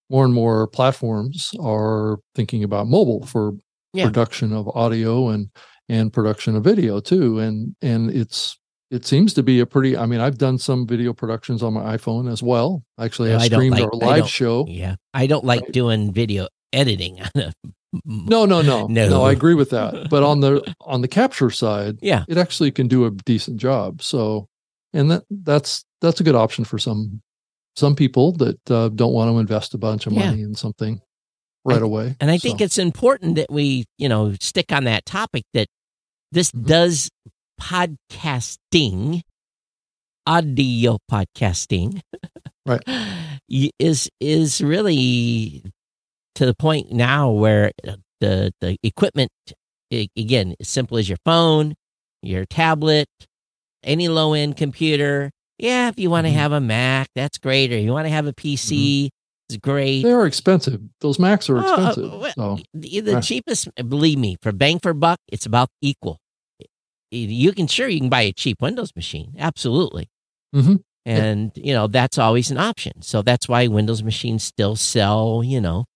more 0.08 0.24
and 0.24 0.32
more 0.34 0.66
platforms 0.66 1.52
are 1.60 2.18
thinking 2.34 2.64
about 2.64 2.86
mobile 2.86 3.24
for 3.26 3.52
Yeah. 3.92 4.06
production 4.06 4.52
of 4.52 4.68
audio 4.74 5.28
and 5.28 5.48
and 5.90 6.12
production 6.12 6.54
of 6.56 6.62
video 6.64 7.00
too. 7.00 7.38
And 7.40 7.74
and 7.82 8.10
it's 8.10 8.56
it 8.90 9.04
seems 9.06 9.34
to 9.34 9.42
be 9.42 9.60
a 9.60 9.66
pretty. 9.66 9.96
I 9.96 10.06
mean, 10.06 10.20
I've 10.20 10.38
done 10.38 10.58
some 10.58 10.86
video 10.86 11.12
productions 11.12 11.62
on 11.62 11.74
my 11.74 11.96
iPhone 11.96 12.30
as 12.30 12.42
well. 12.42 12.82
Actually, 12.98 13.32
I 13.32 13.36
I 13.36 13.46
streamed 13.46 13.72
like- 13.78 13.84
our 13.84 13.90
live 13.92 14.28
show. 14.28 14.66
yeah, 14.68 14.96
I 15.14 15.26
don't 15.26 15.44
like 15.44 15.62
Right. 15.62 15.72
doing 15.72 16.12
video 16.12 16.48
editing 16.72 17.20
on 17.20 17.30
a. 17.42 17.52
No, 18.04 18.44
no, 18.46 18.62
no, 18.62 18.86
No. 18.88 19.08
no, 19.08 19.22
I 19.24 19.32
agree 19.32 19.54
with 19.54 19.70
that. 19.70 20.08
But 20.10 20.22
on 20.22 20.40
the 20.40 20.74
on 20.80 21.00
the 21.02 21.08
capture 21.08 21.50
side, 21.50 21.98
Yeah. 22.02 22.24
it 22.28 22.38
actually 22.38 22.70
can 22.70 22.86
do 22.88 23.04
a 23.04 23.10
decent 23.10 23.56
job. 23.58 24.00
So, 24.02 24.46
and 24.92 25.10
that 25.10 25.24
that's 25.30 25.84
that's 26.00 26.20
a 26.20 26.24
good 26.24 26.36
option 26.36 26.64
for 26.64 26.78
some 26.78 27.20
some 27.76 27.94
people 27.94 28.32
that 28.32 28.70
uh, 28.70 28.88
don't 28.90 29.12
want 29.12 29.30
to 29.32 29.38
invest 29.38 29.74
a 29.74 29.78
bunch 29.78 30.06
of 30.06 30.12
Yeah. 30.12 30.26
money 30.30 30.42
in 30.42 30.54
something 30.54 31.00
right 31.64 31.82
away. 31.82 32.16
And 32.20 32.30
I 32.30 32.38
think 32.38 32.60
it's 32.60 32.78
important 32.78 33.36
that 33.36 33.50
we, 33.50 33.84
you 33.98 34.08
know, 34.08 34.34
stick 34.40 34.72
on 34.72 34.84
that 34.84 35.04
topic 35.06 35.44
that 35.54 35.68
this 36.32 36.50
Mhm. 36.52 36.66
does 36.66 37.10
podcasting, 37.60 39.22
audio 40.26 40.98
podcasting, 41.10 42.00
Right. 42.66 42.82
Is 43.80 44.08
is 44.20 44.60
really 44.60 45.64
to 46.36 46.46
the 46.46 46.54
point 46.54 46.92
now 46.92 47.30
where 47.30 47.72
the 48.20 48.52
the 48.60 48.76
equipment 48.84 49.30
again 49.90 50.54
as 50.60 50.68
simple 50.68 50.98
as 50.98 51.08
your 51.08 51.18
phone, 51.24 51.74
your 52.22 52.44
tablet, 52.44 53.08
any 53.82 54.08
low 54.08 54.34
end 54.34 54.56
computer. 54.56 55.30
Yeah, 55.58 55.88
if 55.88 55.98
you 55.98 56.10
want 56.10 56.26
to 56.26 56.30
Mhm. 56.32 56.36
have 56.36 56.52
a 56.52 56.60
Mac, 56.60 57.08
that's 57.16 57.38
great. 57.38 57.72
Or 57.72 57.78
you 57.78 57.92
want 57.92 58.06
to 58.06 58.10
have 58.10 58.26
a 58.26 58.32
PC, 58.32 59.10
it's 59.54 59.56
great. 59.60 60.02
They 60.02 60.12
are 60.12 60.26
expensive. 60.26 60.80
Those 61.00 61.18
Macs 61.18 61.48
are 61.50 61.58
Oh, 61.58 61.62
oh, 61.66 61.86
expensive. 61.86 62.12
well, 62.36 62.56
so 62.58 62.62
the, 62.74 63.20
cheapest, 63.20 63.68
believe 63.88 64.18
me, 64.18 64.36
for 64.42 64.52
bang 64.52 64.78
for 64.78 64.94
buck, 64.94 65.18
it's 65.28 65.46
about 65.46 65.68
equal. 65.82 66.18
You 67.10 67.52
can 67.52 67.66
sure 67.66 67.88
you 67.88 67.98
can 68.00 68.08
buy 68.08 68.22
a 68.22 68.32
cheap 68.32 68.62
Windows 68.62 68.92
machine, 68.94 69.34
absolutely, 69.38 70.08
Mhm. 70.54 70.82
and 71.04 71.50
you 71.56 71.72
know 71.74 71.88
that's 71.88 72.18
always 72.18 72.52
an 72.52 72.58
option. 72.58 73.02
So 73.02 73.20
that's 73.22 73.48
why 73.48 73.66
Windows 73.66 74.02
machines 74.04 74.44
still 74.44 74.76
sell, 74.76 75.42
you 75.44 75.60
know, 75.60 75.86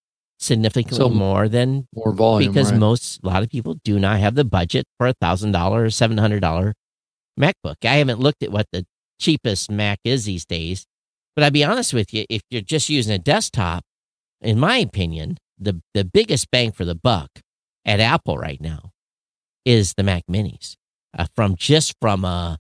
significantly 0.40 0.96
Sell 0.98 1.10
more 1.10 1.48
than 1.48 1.86
more 1.94 2.12
volume. 2.12 2.52
because 2.52 2.72
right? 2.72 2.80
most 2.80 3.20
a 3.22 3.26
lot 3.28 3.44
of 3.44 3.48
people 3.48 3.76
do 3.84 4.00
not 4.00 4.18
have 4.18 4.34
the 4.34 4.44
budget 4.44 4.86
for 4.98 5.06
a 5.06 5.12
thousand 5.20 5.52
dollar 5.52 5.84
or 5.84 5.90
seven 5.90 6.18
hundred 6.18 6.40
dollar 6.40 6.74
MacBook. 7.38 7.76
I 7.84 7.94
haven't 7.96 8.18
looked 8.18 8.42
at 8.42 8.50
what 8.50 8.66
the 8.72 8.84
cheapest 9.20 9.70
Mac 9.70 10.00
is 10.02 10.24
these 10.24 10.44
days, 10.44 10.84
but 11.34 11.44
I'll 11.44 11.50
be 11.50 11.64
honest 11.64 11.92
with 11.94 12.12
you, 12.14 12.24
if 12.28 12.42
you're 12.50 12.62
just 12.62 12.88
using 12.88 13.12
a 13.14 13.18
desktop, 13.18 13.84
in 14.40 14.58
my 14.58 14.78
opinion, 14.78 15.38
the 15.58 15.80
the 15.94 16.04
biggest 16.04 16.50
bang 16.50 16.72
for 16.72 16.84
the 16.84 16.94
buck 16.94 17.28
at 17.84 18.00
Apple 18.00 18.38
right 18.38 18.60
now 18.60 18.90
is 19.64 19.94
the 19.96 20.02
Mac 20.02 20.24
Minis. 20.30 20.74
Uh, 21.16 21.26
from 21.36 21.54
just 21.56 21.94
from 22.00 22.24
a 22.24 22.58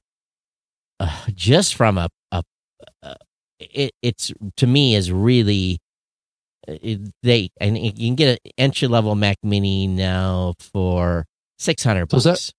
uh, 1.00 1.24
just 1.34 1.74
from 1.74 1.98
a, 1.98 2.08
a, 2.30 2.42
a 3.02 3.16
it, 3.58 3.92
it's 4.02 4.32
to 4.56 4.66
me 4.66 4.94
is 4.94 5.10
really 5.10 5.78
uh, 6.68 6.74
it, 6.80 7.00
they 7.22 7.50
and 7.60 7.76
you 7.76 7.92
can 7.92 8.14
get 8.14 8.38
an 8.44 8.52
entry 8.58 8.86
level 8.88 9.14
Mac 9.14 9.36
Mini 9.42 9.86
now 9.88 10.54
for 10.58 11.24
six 11.58 11.82
hundred 11.82 12.10
So 12.10 12.16
is 12.18 12.24
bucks. 12.24 12.46
that- 12.46 12.52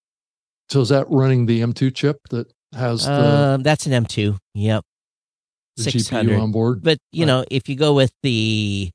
so 0.67 0.81
is 0.81 0.89
that 0.89 1.05
running 1.11 1.45
the 1.45 1.61
M2 1.61 1.93
chip 1.93 2.17
that 2.31 2.51
has 2.73 3.05
the, 3.05 3.11
um, 3.13 3.61
that's 3.63 3.85
an 3.85 3.93
M 3.93 4.05
two. 4.05 4.35
Yep, 4.55 4.83
the 4.83 4.94
six 5.77 6.09
hundred. 6.09 6.37
on 6.39 6.51
board? 6.51 6.81
But 6.83 6.97
you 7.11 7.21
Right. 7.21 7.27
know, 7.27 7.45
if 7.51 7.67
you 7.69 7.75
go 7.75 7.93
with 7.93 8.11
the 8.23 8.91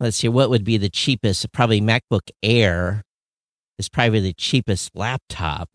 let's 0.00 0.16
see, 0.16 0.28
what 0.28 0.50
would 0.50 0.64
be 0.64 0.76
the 0.76 0.90
cheapest? 0.90 1.50
Probably 1.52 1.80
MacBook 1.80 2.30
Air 2.42 3.02
is 3.78 3.88
probably 3.88 4.20
the 4.20 4.34
cheapest 4.34 4.90
laptop. 4.94 5.68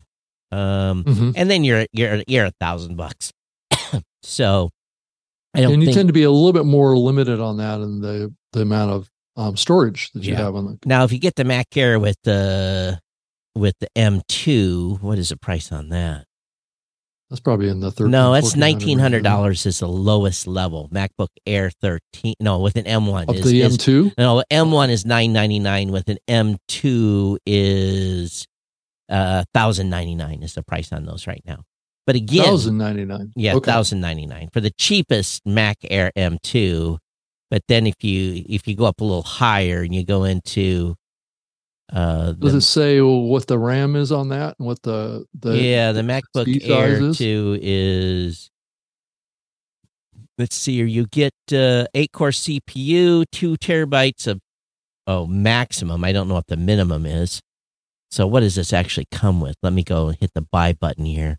Um, 0.50 1.04
Mhm. 1.04 1.32
and 1.36 1.50
then 1.50 1.64
you're 1.64 1.86
you're 1.92 2.22
you're 2.26 2.46
a 2.46 2.52
thousand 2.60 2.96
bucks. 2.96 3.32
so 4.22 4.70
I 5.54 5.60
don't 5.62 5.74
And 5.74 5.82
you 5.82 5.86
think 5.88 5.96
tend 5.96 6.08
to 6.08 6.12
be 6.12 6.22
a 6.22 6.30
little 6.30 6.52
bit 6.52 6.64
more 6.66 6.96
limited 6.96 7.40
on 7.40 7.56
that 7.58 7.80
and 7.80 8.02
the 8.02 8.32
the 8.52 8.62
amount 8.62 8.90
of 8.92 9.10
um, 9.36 9.56
storage 9.56 10.10
that 10.12 10.24
you 10.24 10.32
Yeah. 10.32 10.38
have 10.40 10.54
on 10.56 10.64
the. 10.66 10.78
now 10.86 11.04
if 11.04 11.12
you 11.12 11.18
get 11.18 11.36
the 11.36 11.44
Mac 11.44 11.76
Air 11.76 11.98
with 12.00 12.16
the 12.24 12.98
with 13.54 13.74
the 13.80 13.88
M2, 13.96 15.00
what 15.00 15.18
is 15.18 15.28
the 15.30 15.36
price 15.36 15.70
on 15.72 15.88
that? 15.90 16.24
That's 17.30 17.40
probably 17.40 17.68
in 17.68 17.80
the 17.80 17.90
third. 17.90 18.10
no, 18.10 18.32
it's 18.34 18.56
1400 18.56 18.58
nineteen 18.58 18.98
hundred 18.98 19.22
dollars 19.22 19.66
is 19.66 19.80
the 19.80 19.88
lowest 19.88 20.46
level. 20.46 20.88
MacBook 20.90 21.28
Air 21.46 21.70
thirteen. 21.70 22.34
No, 22.40 22.58
with 22.60 22.76
an 22.76 22.84
M1 22.84 23.28
Of 23.28 23.36
is, 23.36 23.44
the 23.44 23.60
M2, 23.60 24.14
No, 24.16 24.42
M1 24.50 24.88
is 24.88 25.04
nine 25.04 25.32
ninety 25.34 25.58
nine. 25.58 25.92
With 25.92 26.08
an 26.08 26.18
M2 26.28 27.38
is 27.44 28.46
uh 29.10 29.44
thousand 29.52 29.90
ninety 29.90 30.14
nine 30.14 30.42
is 30.42 30.54
the 30.54 30.62
price 30.62 30.92
on 30.92 31.04
those 31.04 31.26
right 31.26 31.42
now. 31.46 31.64
But 32.06 32.16
again, 32.16 32.44
thousand 32.44 32.78
ninety 32.78 33.04
nine. 33.04 33.32
yeah, 33.36 33.54
okay. 33.56 33.70
thousand 33.70 34.00
ninety 34.00 34.24
nine 34.24 34.48
for 34.50 34.62
the 34.62 34.70
cheapest 34.78 35.44
Mac 35.44 35.76
Air 35.90 36.10
M2. 36.16 36.96
But 37.50 37.62
then 37.68 37.86
if 37.86 38.02
you 38.02 38.42
if 38.48 38.66
you 38.66 38.74
go 38.74 38.86
up 38.86 39.02
a 39.02 39.04
little 39.04 39.22
higher 39.22 39.82
and 39.82 39.94
you 39.94 40.04
go 40.04 40.24
into 40.24 40.94
uh 41.92 42.32
Does 42.32 42.52
the, 42.52 42.58
it 42.58 42.62
say 42.62 43.00
what 43.00 43.46
the 43.46 43.58
RAM 43.58 43.96
is 43.96 44.12
on 44.12 44.28
that 44.28 44.56
and 44.58 44.66
what 44.66 44.82
the 44.82 45.24
the 45.38 45.56
yeah 45.56 45.92
the 45.92 46.02
MacBook 46.02 46.68
Air 46.68 47.02
is? 47.02 47.18
two 47.18 47.58
is 47.60 48.50
let's 50.38 50.56
see 50.56 50.76
here 50.76 50.86
you 50.86 51.06
get 51.06 51.34
uh, 51.52 51.86
eight 51.94 52.12
core 52.12 52.30
CPU, 52.30 53.24
two 53.30 53.56
terabytes 53.56 54.26
of 54.26 54.40
oh 55.06 55.26
maximum. 55.26 56.04
I 56.04 56.12
don't 56.12 56.28
know 56.28 56.34
what 56.34 56.46
the 56.46 56.56
minimum 56.56 57.04
is. 57.04 57.40
So 58.10 58.26
what 58.26 58.40
does 58.40 58.54
this 58.54 58.72
actually 58.72 59.06
come 59.10 59.40
with? 59.40 59.56
Let 59.62 59.72
me 59.72 59.82
go 59.82 60.08
and 60.08 60.18
hit 60.18 60.32
the 60.34 60.40
buy 60.40 60.72
button 60.72 61.04
here 61.04 61.38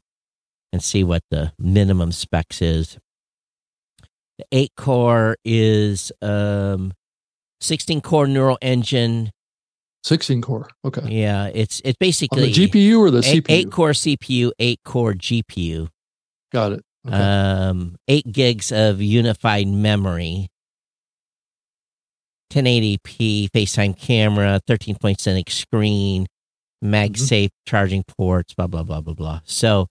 and 0.72 0.84
see 0.84 1.04
what 1.04 1.24
the 1.32 1.54
minimum 1.58 2.12
specs 2.12 2.62
is. 2.62 3.00
The 4.38 4.46
eight 4.52 4.74
core 4.78 5.38
is 5.44 6.12
um, 6.22 6.94
sixteen 7.60 8.02
core 8.02 8.28
neural 8.28 8.58
engine. 8.62 9.32
Sixteen 10.04 10.42
core? 10.42 10.70
Okay, 10.86 11.02
Yeah, 11.10 11.48
it's 11.54 11.80
it's 11.84 11.96
on 11.96 12.00
basically 12.00 12.52
the 12.52 12.68
GPU 12.68 13.00
or 13.00 13.12
the 13.12 13.20
eight, 13.26 13.44
CPU? 13.44 13.46
eight 13.50 13.72
core 13.72 13.92
CPU, 13.92 14.52
eight 14.60 14.80
core 14.86 15.14
GPU. 15.14 15.90
Got 16.52 16.74
it. 16.74 16.84
Okay. 17.08 17.16
um, 17.16 17.96
eight 18.08 18.30
gigs 18.32 18.72
of 18.72 19.02
unified 19.02 19.68
memory, 19.68 20.48
1080p 22.52 23.50
FaceTime 23.52 23.98
camera, 23.98 24.60
13.7 24.68 25.38
inch 25.38 25.56
screen, 25.56 26.26
MagSafe 26.84 27.50
charging 27.66 28.04
ports, 28.04 28.54
blah 28.54 28.68
blah 28.68 28.84
blah 28.84 29.02
blah 29.02 29.14
blah. 29.14 29.40
So, 29.46 29.88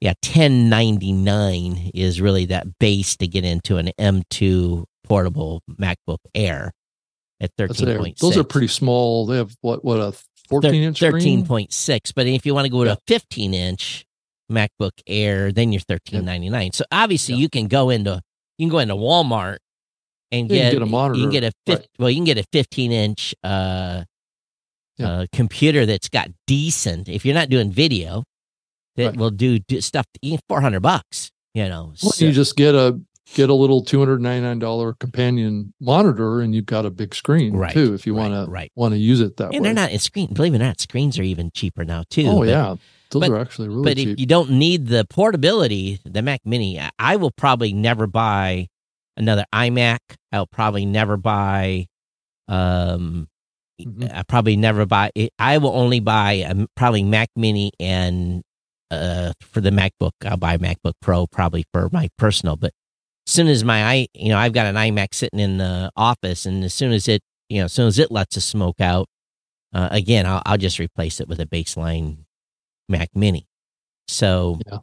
yeah, 0.00 0.14
1099 0.24 1.90
is 1.94 2.20
really 2.20 2.46
that 2.46 2.78
base 2.78 3.16
to 3.18 3.26
get 3.28 3.44
into 3.44 3.76
an 3.76 3.90
M2 3.98 4.84
portable 5.04 5.62
MacBook 5.70 6.18
Air 6.34 6.72
at 7.40 7.54
13.6. 7.56 8.18
Those 8.18 8.36
are 8.36 8.44
pretty 8.44 8.68
small. 8.68 9.26
They 9.26 9.36
have 9.38 9.54
what 9.62 9.84
what 9.84 9.98
a 9.98 10.12
fourteen 10.48 10.74
inch 10.82 11.00
Thirteen 11.00 11.20
screen. 11.20 11.46
point 11.46 11.72
six, 11.72 12.12
but 12.12 12.26
if 12.26 12.44
you 12.44 12.54
want 12.54 12.66
to 12.66 12.70
go 12.70 12.84
to 12.84 12.90
Yeah. 12.90 12.94
a 12.94 12.98
fifteen 13.06 13.54
inch 13.54 14.04
MacBook 14.50 14.90
Air, 15.06 15.52
then 15.52 15.72
you're 15.72 15.80
thirteen 15.80 16.24
ninety 16.24 16.50
nine. 16.50 16.72
So 16.72 16.84
obviously, 16.92 17.34
Yeah. 17.34 17.40
you 17.42 17.48
can 17.48 17.66
go 17.68 17.90
into 17.90 18.20
you 18.58 18.66
can 18.66 18.70
go 18.70 18.78
into 18.78 18.94
Walmart 18.94 19.58
and 20.32 20.48
get, 20.48 20.72
get 20.72 20.82
a 20.82 20.86
monitor, 20.86 21.18
You 21.18 21.24
can 21.26 21.32
get 21.32 21.44
a 21.44 21.52
fif- 21.66 21.78
right. 21.78 21.88
well, 21.98 22.10
you 22.10 22.16
can 22.16 22.24
get 22.24 22.38
a 22.38 22.44
fifteen 22.52 22.92
inch 22.92 23.34
uh, 23.42 24.04
uh, 25.02 25.26
computer 25.32 25.86
that's 25.86 26.08
got 26.08 26.28
decent. 26.46 27.08
If 27.08 27.24
you're 27.24 27.34
not 27.34 27.48
doing 27.48 27.70
video, 27.72 28.24
that 28.96 29.06
Right. 29.06 29.16
will 29.16 29.30
do, 29.30 29.58
do 29.60 29.80
stuff. 29.80 30.04
Four 30.48 30.60
hundred 30.60 30.80
bucks, 30.80 31.30
you 31.54 31.68
know. 31.68 31.94
Well, 32.02 32.12
so- 32.12 32.24
you 32.26 32.32
just 32.32 32.54
get 32.56 32.74
a 32.74 33.00
get 33.34 33.48
a 33.50 33.54
little 33.54 33.84
two 33.84 33.98
hundred 33.98 34.20
ninety 34.20 34.42
nine 34.46 34.58
dollar 34.58 34.92
companion 34.94 35.72
monitor, 35.80 36.40
and 36.40 36.54
you've 36.54 36.66
got 36.66 36.84
a 36.86 36.90
big 36.90 37.14
screen 37.14 37.54
Right, 37.54 37.72
too. 37.72 37.94
If 37.94 38.06
you 38.06 38.16
right, 38.16 38.30
want 38.30 38.46
to 38.46 38.50
right. 38.50 38.72
want 38.76 38.92
to 38.94 38.98
use 38.98 39.20
it 39.20 39.36
that 39.38 39.44
and 39.44 39.52
way. 39.52 39.56
And 39.58 39.64
they're 39.66 39.74
not 39.74 39.90
in 39.92 39.98
screen. 39.98 40.32
Believe 40.32 40.54
it 40.54 40.60
or 40.60 40.64
not, 40.64 40.80
screens 40.80 41.18
are 41.18 41.22
even 41.22 41.50
cheaper 41.54 41.84
now 41.84 42.04
too. 42.10 42.26
oh 42.26 42.38
but- 42.40 42.48
yeah, 42.48 42.76
those 43.10 43.20
but- 43.20 43.30
are 43.30 43.38
actually 43.38 43.68
really 43.68 43.82
but 43.84 43.96
cheap. 43.96 44.08
if 44.08 44.20
you 44.20 44.26
don't 44.26 44.50
need 44.50 44.86
the 44.88 45.04
portability, 45.10 46.00
the 46.04 46.22
Mac 46.22 46.40
Mini, 46.44 46.80
I- 46.98 47.16
will 47.16 47.30
probably 47.32 47.72
never 47.72 48.06
buy 48.06 48.68
another 49.16 49.44
iMac. 49.54 49.98
I'll 50.32 50.46
probably 50.46 50.86
never 50.86 51.16
buy. 51.16 51.86
Um, 52.48 53.28
Mhm. 53.80 54.12
I 54.14 54.22
probably 54.24 54.56
never 54.56 54.84
buy. 54.84 55.10
It. 55.14 55.32
I 55.38 55.56
will 55.58 55.72
only 55.74 56.00
buy 56.00 56.32
a, 56.32 56.66
probably 56.76 57.02
Mac 57.02 57.30
Mini 57.34 57.72
and 57.80 58.42
uh 58.90 59.32
for 59.40 59.60
the 59.62 59.70
MacBook, 59.70 60.10
I'll 60.24 60.36
buy 60.36 60.58
MacBook 60.58 60.94
Pro 61.00 61.26
probably 61.26 61.64
for 61.72 61.88
my 61.92 62.08
personal. 62.18 62.56
But 62.56 62.72
soon 63.26 63.48
as 63.48 63.64
my 63.64 63.84
i, 63.84 64.06
you 64.14 64.28
know, 64.30 64.38
I've 64.38 64.52
got 64.52 64.66
an 64.66 64.76
iMac 64.76 65.14
sitting 65.14 65.40
in 65.40 65.58
the 65.58 65.90
office, 65.96 66.46
and 66.46 66.64
as 66.64 66.74
soon 66.74 66.92
as 66.92 67.08
it, 67.08 67.22
you 67.48 67.58
know, 67.58 67.66
as 67.66 67.72
soon 67.72 67.86
as 67.86 67.98
it 67.98 68.10
lets 68.10 68.34
the 68.34 68.40
smoke 68.40 68.80
out, 68.80 69.08
uh, 69.72 69.88
again, 69.90 70.26
I'll, 70.26 70.42
I'll 70.46 70.58
just 70.58 70.78
replace 70.78 71.20
it 71.20 71.28
with 71.28 71.40
a 71.40 71.46
baseline 71.46 72.18
Mac 72.88 73.10
Mini. 73.14 73.46
So 74.08 74.58
Yeah. 74.66 74.78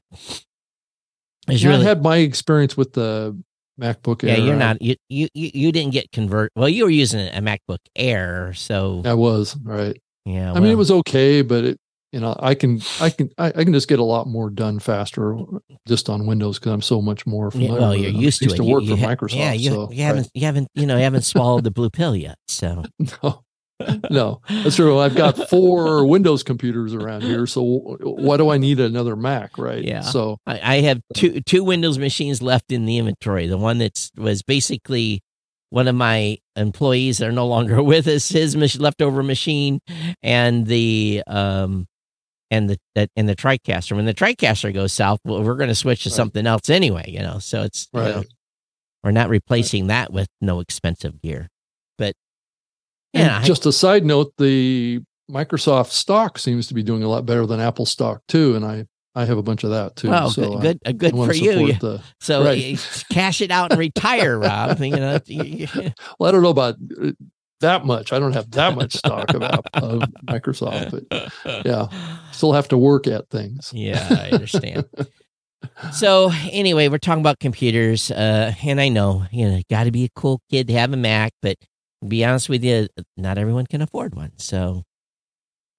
Yeah, 1.50 1.70
really 1.70 1.86
I 1.86 1.90
had 1.90 2.04
my 2.04 2.18
experience 2.18 2.76
with 2.76 2.94
the 2.94 3.42
MacBook 3.80 4.24
yeah. 4.24 4.34
Air. 4.34 4.40
You're 4.40 4.56
not 4.56 4.82
you, 4.82 4.96
you 5.10 5.28
you 5.34 5.52
you 5.54 5.72
didn't 5.72 5.94
get 5.94 6.12
convert. 6.12 6.52
Well, 6.56 6.68
you 6.68 6.84
were 6.84 6.90
using 6.90 7.22
a 7.28 7.42
MacBook 7.42 7.80
Air, 7.96 8.54
so 8.54 9.02
I 9.06 9.14
was 9.14 9.56
right. 9.64 9.98
yeah. 10.26 10.52
I 10.52 10.60
mean, 10.60 10.72
it 10.72 10.78
was 10.78 10.92
okay, 10.92 11.42
but 11.42 11.64
it 11.64 11.80
you 12.12 12.20
know 12.20 12.36
I 12.40 12.56
can 12.56 12.82
I 13.02 13.10
can 13.10 13.30
I, 13.38 13.48
I 13.48 13.64
can 13.64 13.74
just 13.74 13.88
get 13.88 14.00
a 14.00 14.04
lot 14.04 14.28
more 14.28 14.50
done 14.50 14.80
faster 14.80 15.38
just 15.88 16.10
on 16.10 16.26
Windows 16.26 16.58
because 16.60 16.72
I'm 16.72 16.82
so 16.82 17.02
much 17.02 17.26
more 17.26 17.46
yeah, 17.48 17.52
familiar. 17.68 17.80
well, 17.80 17.90
with 17.92 18.00
you're 18.00 18.10
it. 18.10 18.16
Used 18.16 18.40
to 18.40 18.46
used 18.46 18.58
to 18.58 18.64
You- 18.64 18.72
work 18.74 18.84
you 18.84 18.96
for 18.96 19.02
ha- 19.02 19.16
Microsoft. 19.16 19.36
Yeah, 19.36 19.54
you, 19.54 19.70
so, 19.72 19.92
you 19.92 20.04
haven't 20.04 20.30
you 20.34 20.46
haven't 20.46 20.68
you 20.74 20.86
know 20.86 20.98
you 20.98 21.04
haven't 21.04 21.24
swallowed 21.26 21.64
the 21.64 21.72
blue 21.72 21.90
pill 21.90 22.16
yet. 22.16 22.38
So 22.48 22.84
no, 23.24 23.44
no, 24.10 24.42
that's 24.50 24.76
true. 24.78 24.98
I've 25.00 25.16
got 25.16 25.50
four 25.50 26.08
Windows 26.08 26.44
computers 26.44 26.94
around 26.96 27.22
here, 27.24 27.46
so 27.46 27.62
why 28.02 28.38
do 28.38 28.50
I 28.50 28.58
need 28.58 28.80
another 28.80 29.16
Mac? 29.16 29.58
Right? 29.58 29.84
Yeah. 29.84 30.02
So 30.02 30.38
I, 30.48 30.60
I 30.78 30.82
have 30.82 31.02
two 31.14 31.42
two 31.42 31.64
Windows 31.64 31.98
machines 32.00 32.42
left 32.42 32.72
in 32.72 32.86
the 32.86 32.98
inventory. 32.98 33.48
The 33.48 33.58
one 33.58 33.78
that's 33.78 34.12
was 34.18 34.42
basically 34.42 35.22
one 35.70 35.90
of 35.90 35.96
my 35.96 36.38
employees 36.56 37.18
that 37.18 37.28
are 37.28 37.32
no 37.34 37.46
longer 37.46 37.84
with 37.94 38.08
us, 38.08 38.30
his 38.30 38.56
leftover 38.80 39.22
machine, 39.22 39.80
and 40.24 40.66
the 40.66 41.22
um 41.28 41.86
and 42.52 42.70
the, 42.70 42.78
the 42.96 43.10
and 43.16 43.28
the 43.28 43.36
TriCaster. 43.36 43.96
When 43.96 44.06
the 44.06 44.14
TriCaster 44.14 44.74
goes 44.74 44.94
south, 44.94 45.20
well, 45.26 45.44
we're 45.44 45.56
going 45.56 45.70
to 45.70 45.76
switch 45.76 46.04
to 46.04 46.10
Right. 46.10 46.16
something 46.16 46.46
else 46.48 46.70
anyway. 46.70 47.06
You 47.08 47.20
know, 47.20 47.40
so 47.40 47.64
it's 47.64 47.88
you 47.94 48.00
know, 48.02 48.24
we're 49.04 49.12
not 49.12 49.30
replacing 49.30 49.88
that 49.88 50.12
with 50.14 50.28
no 50.42 50.60
expensive 50.60 51.22
gear. 51.22 51.50
But 51.98 52.16
yeah, 53.14 53.40
I- 53.40 53.44
just 53.44 53.66
a 53.66 53.72
side 53.72 54.06
note, 54.06 54.34
the 54.38 55.02
Microsoft 55.30 55.92
stock 55.92 56.38
seems 56.40 56.68
to 56.68 56.74
be 56.74 56.84
doing 56.84 57.04
a 57.04 57.08
lot 57.10 57.26
better 57.26 57.46
than 57.46 57.60
Apple 57.60 57.86
stock 57.86 58.22
too, 58.28 58.56
and 58.56 58.64
I 58.66 58.86
I 59.16 59.26
have 59.26 59.38
a 59.40 59.44
bunch 59.44 59.64
of 59.64 59.72
that 59.72 59.96
too. 59.96 60.10
well, 60.10 60.30
so 60.30 60.60
good, 60.60 60.62
good, 60.62 60.80
uh, 60.86 60.92
good 60.92 61.12
for 61.16 61.34
you. 61.34 61.74
the- 61.74 62.02
So 62.22 62.44
Right. 62.46 62.78
cash 63.12 63.42
it 63.42 63.50
out 63.52 63.72
and 63.72 63.80
retire, 63.80 64.38
Rob. 64.40 64.80
You 64.80 64.92
know, 64.96 65.20
well, 66.20 66.30
I 66.30 66.32
don't 66.32 66.44
know 66.44 66.50
about 66.50 66.76
uh, 67.04 67.12
that 67.62 67.84
much. 67.86 68.14
I 68.14 68.20
don't 68.20 68.34
have 68.34 68.52
that 68.52 68.76
much 68.76 68.94
stock 68.94 69.34
of, 69.34 69.42
of 69.42 70.02
Microsoft, 70.28 70.92
but 71.10 71.66
yeah, 71.66 71.88
still 72.38 72.54
have 72.54 72.68
to 72.70 72.78
work 72.78 73.08
at 73.08 73.30
things. 73.30 73.72
Yeah, 73.74 74.08
I 74.10 74.30
understand. 74.32 74.86
so 75.94 76.32
anyway, 76.52 76.88
we're 76.88 76.98
talking 77.00 77.22
about 77.22 77.40
computers, 77.40 78.12
uh, 78.12 78.54
and 78.64 78.80
I 78.80 78.90
know 78.90 79.26
you 79.32 79.50
know, 79.50 79.62
got 79.70 79.86
to 79.86 79.92
be 79.92 80.06
a 80.06 80.10
cool 80.16 80.42
kid 80.50 80.68
to 80.68 80.74
have 80.74 80.94
a 80.94 80.98
Mac, 80.98 81.32
but 81.42 81.58
to 82.02 82.08
be 82.08 82.24
honest 82.24 82.48
with 82.50 82.64
you, 82.64 82.88
not 83.18 83.38
everyone 83.38 83.66
can 83.66 83.82
afford 83.82 84.16
one. 84.16 84.32
So 84.38 84.84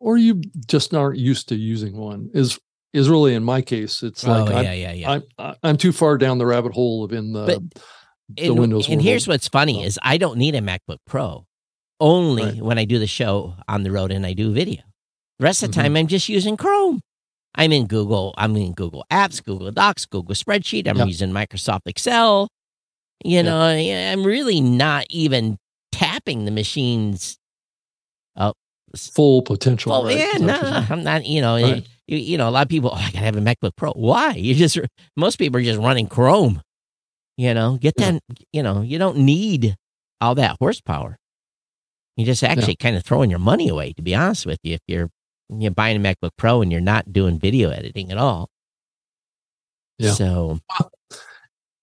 Or 0.00 0.16
you 0.16 0.42
just 0.66 0.92
aren't 0.94 1.18
used 1.18 1.48
to 1.48 1.56
using 1.56 1.96
one. 1.96 2.30
Is 2.34 2.58
is 2.92 3.08
really 3.08 3.34
in 3.34 3.44
my 3.44 3.60
case, 3.62 4.02
it's 4.02 4.26
like 4.26 4.50
oh 4.50 4.56
I'm, 4.56 4.64
yeah, 4.64 4.72
yeah, 4.72 4.92
yeah. 4.92 5.10
I'm 5.12 5.22
I- 5.38 5.54
I'm 5.62 5.76
too 5.76 5.92
far 5.92 6.18
down 6.18 6.38
the 6.38 6.46
rabbit 6.46 6.72
hole 6.72 7.04
of 7.04 7.12
in 7.12 7.32
the 7.32 7.44
But- 7.46 7.82
the 8.36 8.48
and, 8.48 8.58
Windows 8.58 8.86
and 8.88 8.96
world. 8.96 9.04
here's 9.06 9.26
what's 9.26 9.48
funny 9.48 9.80
So- 9.80 9.86
is 9.86 9.98
I 10.02 10.18
don't 10.18 10.36
need 10.38 10.54
a 10.54 10.60
MacBook 10.60 10.98
Pro. 11.06 11.46
Only 12.00 12.42
Right. 12.44 12.62
when 12.62 12.78
I 12.78 12.84
do 12.84 12.98
the 12.98 13.06
show 13.06 13.54
on 13.66 13.82
the 13.84 13.90
road 13.90 14.12
and 14.12 14.24
I 14.26 14.32
do 14.34 14.52
video. 14.52 14.82
The 15.38 15.44
rest 15.44 15.62
of 15.62 15.70
the 15.72 15.78
Mhm. 15.78 15.82
time, 15.82 15.96
I'm 15.96 16.06
just 16.06 16.28
using 16.28 16.56
Chrome. 16.56 17.00
I'm 17.54 17.72
in 17.72 17.86
Google. 17.86 18.34
I'm 18.36 18.56
in 18.56 18.72
Google 18.72 19.04
Apps, 19.10 19.42
Google 19.42 19.70
Docs, 19.72 20.06
Google 20.06 20.34
Spreadsheet. 20.34 20.86
I'm 20.88 20.96
Yeah. 20.98 21.04
using 21.06 21.30
Microsoft 21.30 21.82
Excel. 21.86 22.48
You 23.24 23.36
Yeah. 23.36 23.42
know, 23.42 23.60
I'm 23.60 24.24
really 24.24 24.60
not 24.60 25.06
even 25.10 25.58
tapping 25.92 26.44
the 26.44 26.50
machines. 26.50 27.36
full 28.96 29.42
potential. 29.42 29.92
Well, 29.92 30.04
right? 30.04 30.16
yeah, 30.16 30.38
no, 30.38 30.46
that 30.46 30.62
what 30.62 30.62
you're 30.62 30.72
saying? 30.80 30.92
I'm 30.92 31.04
not. 31.04 31.26
You 31.26 31.42
know, 31.42 31.60
Right. 31.62 31.86
you, 32.06 32.16
you 32.16 32.38
know, 32.38 32.48
a 32.48 32.50
lot 32.50 32.62
of 32.62 32.68
people. 32.70 32.88
Oh, 32.90 32.96
I 32.96 33.10
gotta 33.10 33.18
have 33.26 33.36
a 33.36 33.40
MacBook 33.40 33.76
Pro. 33.76 33.92
Why? 33.92 34.32
You 34.32 34.54
just 34.54 34.78
most 35.14 35.36
people 35.36 35.60
are 35.60 35.62
just 35.62 35.78
running 35.78 36.06
Chrome. 36.06 36.62
You 37.36 37.52
know, 37.52 37.76
get 37.76 37.94
Yeah. 37.98 38.12
that. 38.12 38.22
You 38.50 38.62
know, 38.62 38.80
you 38.80 38.96
don't 38.98 39.18
need 39.18 39.76
all 40.22 40.34
that 40.36 40.56
horsepower. 40.58 41.18
You're 42.16 42.24
just 42.24 42.42
actually 42.42 42.76
kind 42.76 42.96
of 42.96 43.04
throwing 43.04 43.28
your 43.28 43.38
money 43.38 43.68
away. 43.68 43.92
To 43.92 44.00
be 44.00 44.14
honest 44.14 44.46
with 44.46 44.58
you, 44.62 44.72
if 44.76 44.80
you're 44.88 45.10
you're 45.50 45.70
buying 45.70 45.96
a 45.96 46.00
MacBook 46.00 46.30
Pro 46.36 46.62
and 46.62 46.70
you're 46.70 46.80
not 46.80 47.12
doing 47.12 47.38
video 47.38 47.70
editing 47.70 48.10
at 48.12 48.18
all. 48.18 48.50
Yeah. 49.98 50.12
So 50.12 50.60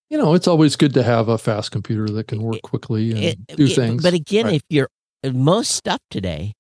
you 0.10 0.18
know, 0.18 0.34
it's 0.36 0.48
always 0.48 0.76
good 0.76 0.94
to 0.94 1.04
have 1.04 1.28
a 1.30 1.38
fast 1.38 1.72
computer 1.72 2.08
that 2.14 2.28
can 2.28 2.42
work 2.42 2.62
quickly 2.62 3.12
and 3.12 3.20
it- 3.20 3.48
do 3.58 3.66
it- 3.66 3.76
things. 3.76 4.04
But 4.04 4.14
again, 4.14 4.46
Right. 4.46 4.56
if 4.56 4.62
you're 4.70 4.90
most 5.34 5.72
stuff 5.72 6.00
today, 6.12 6.54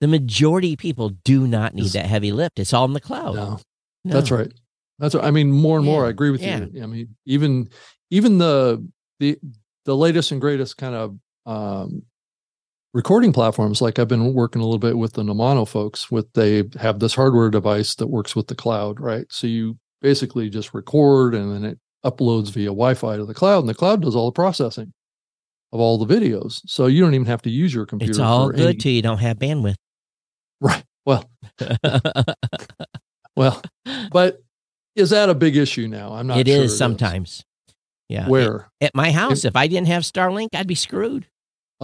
the 0.00 0.08
majority 0.08 0.72
of 0.72 0.80
people 0.80 1.10
do 1.24 1.46
not 1.46 1.74
need 1.74 1.84
Is- 1.86 1.92
that 1.92 2.06
heavy 2.06 2.32
lift. 2.32 2.58
It's 2.58 2.72
all 2.72 2.84
in 2.84 2.92
the 2.92 3.00
cloud. 3.00 3.36
no, 3.36 3.60
No. 4.04 4.12
that's 4.14 4.30
right. 4.30 4.52
That's 4.98 5.14
right. 5.14 5.24
I 5.24 5.30
mean, 5.30 5.50
more 5.52 5.76
and 5.78 5.86
more, 5.86 6.06
I 6.06 6.10
agree 6.10 6.30
with 6.30 6.42
yeah. 6.42 6.66
you. 6.72 6.82
I 6.82 6.86
mean, 6.86 7.16
even 7.24 7.68
even 8.10 8.38
the 8.38 8.86
the 9.20 9.38
the 9.84 9.96
latest 9.96 10.32
and 10.32 10.40
greatest 10.40 10.76
kind 10.76 10.94
of 10.94 11.18
um, 11.46 12.02
recording 12.94 13.32
platforms, 13.32 13.80
like 13.80 13.98
I've 13.98 14.08
been 14.08 14.34
working 14.34 14.60
a 14.60 14.64
little 14.64 14.78
bit 14.78 14.98
with 14.98 15.14
the 15.14 15.22
Nomono 15.22 15.66
folks. 15.66 16.10
With 16.10 16.32
they 16.34 16.64
have 16.78 16.98
this 16.98 17.14
hardware 17.14 17.50
device 17.50 17.94
that 17.96 18.08
works 18.08 18.36
with 18.36 18.48
the 18.48 18.54
cloud, 18.54 19.00
right? 19.00 19.26
So 19.30 19.46
you 19.46 19.78
basically 20.00 20.50
just 20.50 20.74
record 20.74 21.34
and 21.34 21.52
then 21.52 21.64
it 21.64 21.78
uploads 22.04 22.50
via 22.50 22.66
Wi-Fi 22.66 23.16
to 23.16 23.24
the 23.24 23.34
cloud, 23.34 23.60
and 23.60 23.68
the 23.68 23.74
cloud 23.74 24.02
does 24.02 24.16
all 24.16 24.26
the 24.26 24.34
processing 24.34 24.92
of 25.72 25.80
all 25.80 26.04
the 26.04 26.14
videos. 26.14 26.60
So 26.66 26.86
you 26.86 27.00
don't 27.00 27.14
even 27.14 27.26
have 27.26 27.42
to 27.42 27.50
use 27.50 27.72
your 27.72 27.86
computer. 27.86 28.10
It's 28.10 28.18
all 28.18 28.48
for 28.48 28.52
good 28.52 28.66
any- 28.66 28.78
till 28.78 28.92
you 28.92 29.02
don't 29.02 29.18
have 29.18 29.38
bandwidth. 29.38 29.76
right? 30.60 30.84
Well, 31.04 31.28
well, 33.36 33.60
but 34.12 34.40
is 34.94 35.10
that 35.10 35.28
a 35.28 35.34
big 35.34 35.56
issue 35.56 35.88
now? 35.88 36.12
I'm 36.12 36.26
not. 36.26 36.38
it 36.38 36.46
sure 36.46 36.64
is 36.64 36.76
sometimes. 36.76 37.44
Yeah. 38.08 38.28
Where? 38.28 38.70
At 38.80 38.94
my 38.94 39.10
house, 39.10 39.44
if 39.44 39.56
I 39.56 39.66
didn't 39.66 39.86
have 39.86 40.02
Starlink, 40.02 40.48
I'd 40.54 40.66
be 40.66 40.74
screwed. 40.74 41.26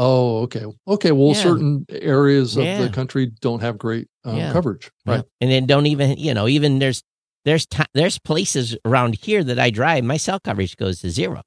Oh, 0.00 0.42
okay. 0.42 0.64
Okay. 0.86 1.10
Well, 1.10 1.28
Yeah. 1.34 1.42
certain 1.42 1.84
areas 1.90 2.56
of 2.56 2.64
Yeah. 2.64 2.82
the 2.82 2.88
country 2.88 3.26
don't 3.40 3.60
have 3.60 3.76
great 3.78 4.06
um, 4.24 4.36
Yeah. 4.36 4.52
coverage. 4.52 4.90
Right. 5.04 5.24
And 5.40 5.50
then 5.50 5.66
don't 5.66 5.86
even, 5.86 6.16
you 6.16 6.32
know, 6.34 6.46
even 6.46 6.78
there's 6.78 7.02
there's 7.44 7.66
ti 7.66 7.82
there's 7.94 8.18
places 8.18 8.76
around 8.84 9.16
here 9.16 9.42
that 9.42 9.58
I 9.58 9.70
drive, 9.70 10.04
my 10.04 10.16
cell 10.16 10.38
coverage 10.38 10.76
goes 10.76 11.00
to 11.00 11.10
zero. 11.10 11.42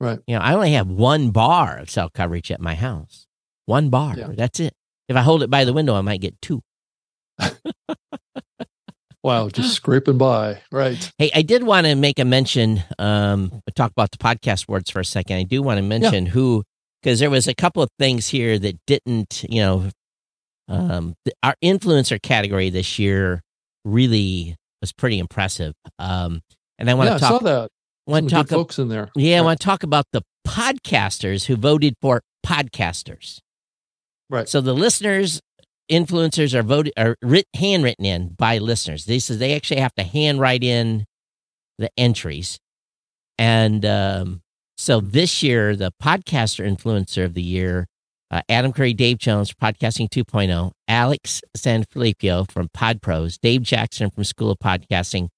Right. 0.00 0.18
You 0.26 0.34
know, 0.36 0.40
I 0.42 0.54
only 0.54 0.72
have 0.72 0.88
one 0.88 1.30
bar 1.30 1.78
of 1.78 1.88
cell 1.88 2.10
coverage 2.12 2.50
at 2.50 2.60
my 2.60 2.74
house. 2.74 3.26
One 3.66 3.90
bar. 3.90 4.16
That's 4.16 4.58
it. 4.58 4.74
If 5.08 5.16
I 5.16 5.20
hold 5.22 5.42
it 5.44 5.50
by 5.50 5.64
the 5.64 5.72
window, 5.72 5.94
I 5.94 6.00
might 6.00 6.20
get 6.20 6.40
two. 6.42 6.62
Wow. 9.24 9.48
Just 9.50 9.74
scraping 9.74 10.18
by. 10.18 10.62
Right. 10.72 11.12
Hey, 11.16 11.30
I 11.32 11.42
did 11.42 11.62
want 11.62 11.86
to 11.86 11.94
make 11.94 12.18
a 12.18 12.24
mention, 12.24 12.82
um, 12.98 13.62
talk 13.76 13.92
about 13.92 14.10
the 14.10 14.18
podcast 14.18 14.66
awards 14.66 14.90
for 14.90 14.98
a 14.98 15.04
second. 15.04 15.36
I 15.36 15.44
do 15.44 15.62
want 15.62 15.78
to 15.78 15.82
mention 15.82 16.26
who, 16.26 16.64
because 17.02 17.18
there 17.18 17.30
was 17.30 17.48
a 17.48 17.54
couple 17.54 17.82
of 17.82 17.90
things 17.98 18.28
here 18.28 18.58
that 18.58 18.78
didn't, 18.86 19.44
you 19.48 19.60
know, 19.60 19.88
um, 20.68 21.14
our 21.42 21.54
influencer 21.62 22.20
category 22.20 22.70
this 22.70 22.98
year 22.98 23.42
really 23.84 24.56
was 24.80 24.92
pretty 24.92 25.18
impressive. 25.18 25.74
Um, 25.98 26.42
and 26.78 26.88
I 26.88 26.94
want 26.94 27.10
yeah, 27.10 27.18
to 27.18 27.24
I 27.24 27.28
saw 27.28 27.38
talk, 27.38 27.42
that. 27.42 27.70
want 28.06 28.28
to 28.28 28.34
talk, 28.34 28.48
folks 28.48 28.78
in 28.78 28.88
there. 28.88 29.10
yeah, 29.16 29.38
I 29.38 29.40
want 29.42 29.60
to 29.60 29.64
talk 29.64 29.82
about 29.82 30.06
the 30.12 30.22
podcasters 30.46 31.46
who 31.46 31.56
voted 31.56 31.94
for 32.00 32.22
podcasters. 32.46 33.40
Right. 34.30 34.48
So 34.48 34.60
the 34.60 34.74
listeners, 34.74 35.40
influencers 35.90 36.54
are 36.54 36.62
voted 36.62 36.92
are 36.96 37.16
writ, 37.22 37.46
handwritten 37.54 38.04
in 38.04 38.28
by 38.28 38.58
listeners. 38.58 39.04
They 39.04 39.18
says 39.18 39.38
they 39.38 39.54
actually 39.54 39.80
have 39.80 39.94
to 39.96 40.04
handwrite 40.04 40.64
in 40.64 41.04
the 41.78 41.90
entries, 41.96 42.58
and 43.38 43.84
um, 43.84 44.42
so 44.76 45.00
this 45.00 45.42
year 45.42 45.76
the 45.76 45.92
podcaster 46.02 46.66
influencer 46.66 47.24
of 47.24 47.34
the 47.34 47.42
year, 47.42 47.86
uh, 48.30 48.40
Adam 48.48 48.72
Curry, 48.72 48.94
Dave 48.94 49.18
Jones, 49.18 49.50
for 49.50 49.56
Podcasting 49.56 50.08
2.0, 50.08 50.72
Alex 50.88 51.42
Sanfilippo 51.56 52.50
from 52.50 52.68
Pod 52.72 53.02
Pros, 53.02 53.36
Dave 53.38 53.62
Jackson 53.62 54.10
from 54.10 54.24
School 54.24 54.50
of 54.50 54.58
Podcasting, 54.58 55.28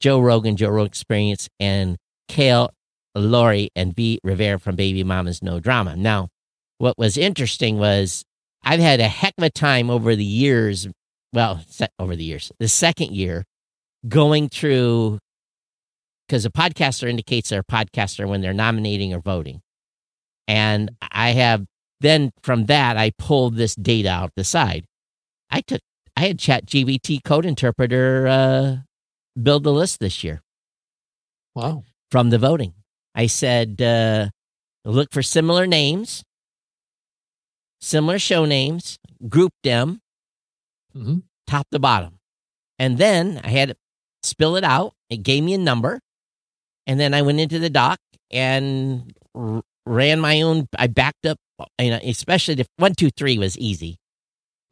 Joe 0.00 0.20
Rogan, 0.20 0.56
Joe 0.56 0.68
Rogan 0.68 0.86
Experience, 0.86 1.48
and 1.58 1.96
Kail 2.28 2.70
Lowry 3.16 3.70
and 3.74 3.94
Vee 3.94 4.20
Rivera 4.22 4.58
from 4.58 4.76
Baby 4.76 5.02
Mama's 5.02 5.42
No 5.42 5.58
Drama. 5.58 5.96
Now, 5.96 6.28
what 6.78 6.96
was 6.98 7.16
interesting 7.16 7.78
was 7.78 8.24
I've 8.62 8.80
had 8.80 9.00
a 9.00 9.08
heck 9.08 9.34
of 9.38 9.44
a 9.44 9.50
time 9.50 9.90
over 9.90 10.14
the 10.14 10.24
years. 10.24 10.86
Well, 11.32 11.62
over 11.98 12.14
the 12.14 12.24
years, 12.24 12.52
the 12.58 12.68
second 12.68 13.12
year, 13.12 13.44
going 14.08 14.48
through 14.48 15.18
because 16.26 16.44
a 16.44 16.50
podcaster 16.50 17.08
indicates 17.08 17.50
they're 17.50 17.60
a 17.60 17.64
podcaster 17.64 18.26
when 18.28 18.40
they're 18.40 18.52
nominating 18.54 19.14
or 19.14 19.20
voting, 19.20 19.62
and 20.48 20.90
I 21.00 21.30
have 21.30 21.66
then 22.00 22.32
from 22.42 22.66
that 22.66 22.96
I 22.96 23.12
pulled 23.18 23.56
this 23.56 23.74
data 23.74 24.08
out 24.10 24.32
the 24.36 24.44
side. 24.44 24.84
I 25.50 25.60
took 25.60 25.80
I 26.16 26.22
had 26.26 26.38
ChatGPT 26.38 27.22
Code 27.24 27.46
Interpreter 27.46 28.26
uh, 28.26 28.76
build 29.40 29.64
the 29.64 29.72
list 29.72 30.00
this 30.00 30.24
year 30.24 30.42
Wow. 31.54 31.84
from 32.10 32.30
the 32.30 32.38
voting. 32.38 32.74
I 33.14 33.26
said, 33.26 33.80
uh, 33.82 34.28
look 34.84 35.12
for 35.12 35.22
similar 35.22 35.66
names, 35.66 36.22
similar 37.80 38.18
show 38.18 38.44
names, 38.44 38.98
group 39.28 39.52
them 39.62 40.00
hmm 40.92 41.18
top 41.46 41.66
to 41.70 41.78
bottom. 41.78 42.18
And 42.78 42.98
then 42.98 43.40
I 43.44 43.48
had 43.50 43.68
to 43.70 43.76
spill 44.22 44.56
it 44.56 44.64
out. 44.64 44.94
It 45.08 45.22
gave 45.22 45.44
me 45.44 45.54
a 45.54 45.58
number. 45.58 46.00
And 46.86 47.00
then 47.00 47.14
I 47.14 47.22
went 47.22 47.40
into 47.40 47.58
the 47.58 47.70
doc 47.70 47.98
and 48.30 49.12
r- 49.34 49.62
ran 49.84 50.20
my 50.20 50.42
own. 50.42 50.68
I 50.78 50.86
backed 50.86 51.26
up, 51.26 51.38
you 51.80 51.90
know, 51.90 52.00
especially 52.02 52.54
the 52.54 52.66
one, 52.76 52.94
two, 52.94 53.10
three 53.10 53.38
was 53.38 53.58
easy. 53.58 53.96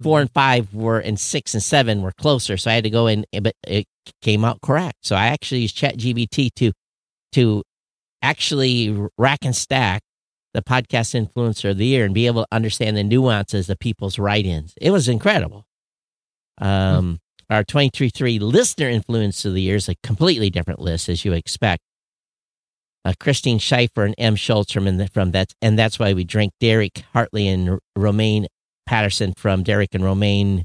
4 0.03 0.23
and 0.23 0.31
five 0.33 0.75
were, 0.75 0.99
and 0.99 1.19
six 1.19 1.55
and 1.55 1.63
seven 1.63 2.03
were 2.03 2.13
closer. 2.13 2.57
So 2.57 2.71
I 2.71 2.75
had 2.75 2.85
to 2.85 2.91
go 2.91 3.07
in, 3.07 3.25
but 3.41 3.55
it 3.67 3.87
came 4.23 4.45
out 4.45 4.61
correct. 4.61 4.99
So 5.03 5.15
I 5.15 5.27
actually 5.27 5.61
used 5.61 5.79
ChatGPT 5.79 6.51
to, 6.57 6.73
to 7.33 7.63
actually 8.21 9.09
rack 9.17 9.45
and 9.45 9.55
stack 9.55 10.03
the 10.53 10.63
podcast 10.63 11.15
influencer 11.15 11.71
of 11.71 11.79
the 11.79 11.87
year 11.87 12.05
and 12.05 12.13
be 12.13 12.27
able 12.27 12.43
to 12.43 12.49
understand 12.53 12.97
the 12.97 13.05
nuances 13.05 13.71
of 13.71 13.79
people's 13.79 14.19
write-ins. 14.19 14.75
It 14.81 14.91
was 14.91 15.09
incredible. 15.09 15.65
Um, 16.59 17.21
our 17.51 17.65
23.3 17.65 18.41
listener 18.41 18.89
influence 18.89 19.45
of 19.45 19.55
the 19.55 19.63
year 19.63 19.77
is 19.77 19.89
a 19.89 19.97
completely 20.03 20.51
different 20.51 20.81
list, 20.81 21.09
as 21.09 21.25
you 21.25 21.33
expect. 21.33 21.83
Uh, 23.05 23.13
Christine 23.21 23.59
Schaefer 23.59 24.05
and 24.05 24.15
Em 24.17 24.35
Schulz 24.35 24.73
from, 24.73 24.85
the, 24.97 25.09
from 25.09 25.33
that, 25.33 25.53
and 25.61 25.79
that's 25.79 25.99
why 25.99 26.15
we 26.15 26.25
drink 26.25 26.53
Derek 26.59 27.05
Hartley 27.13 27.49
and 27.49 27.79
Romaine 27.95 28.47
Patterson 28.87 29.35
from 29.37 29.63
Derek 29.63 29.95
and 29.95 30.05
Romaine 30.05 30.65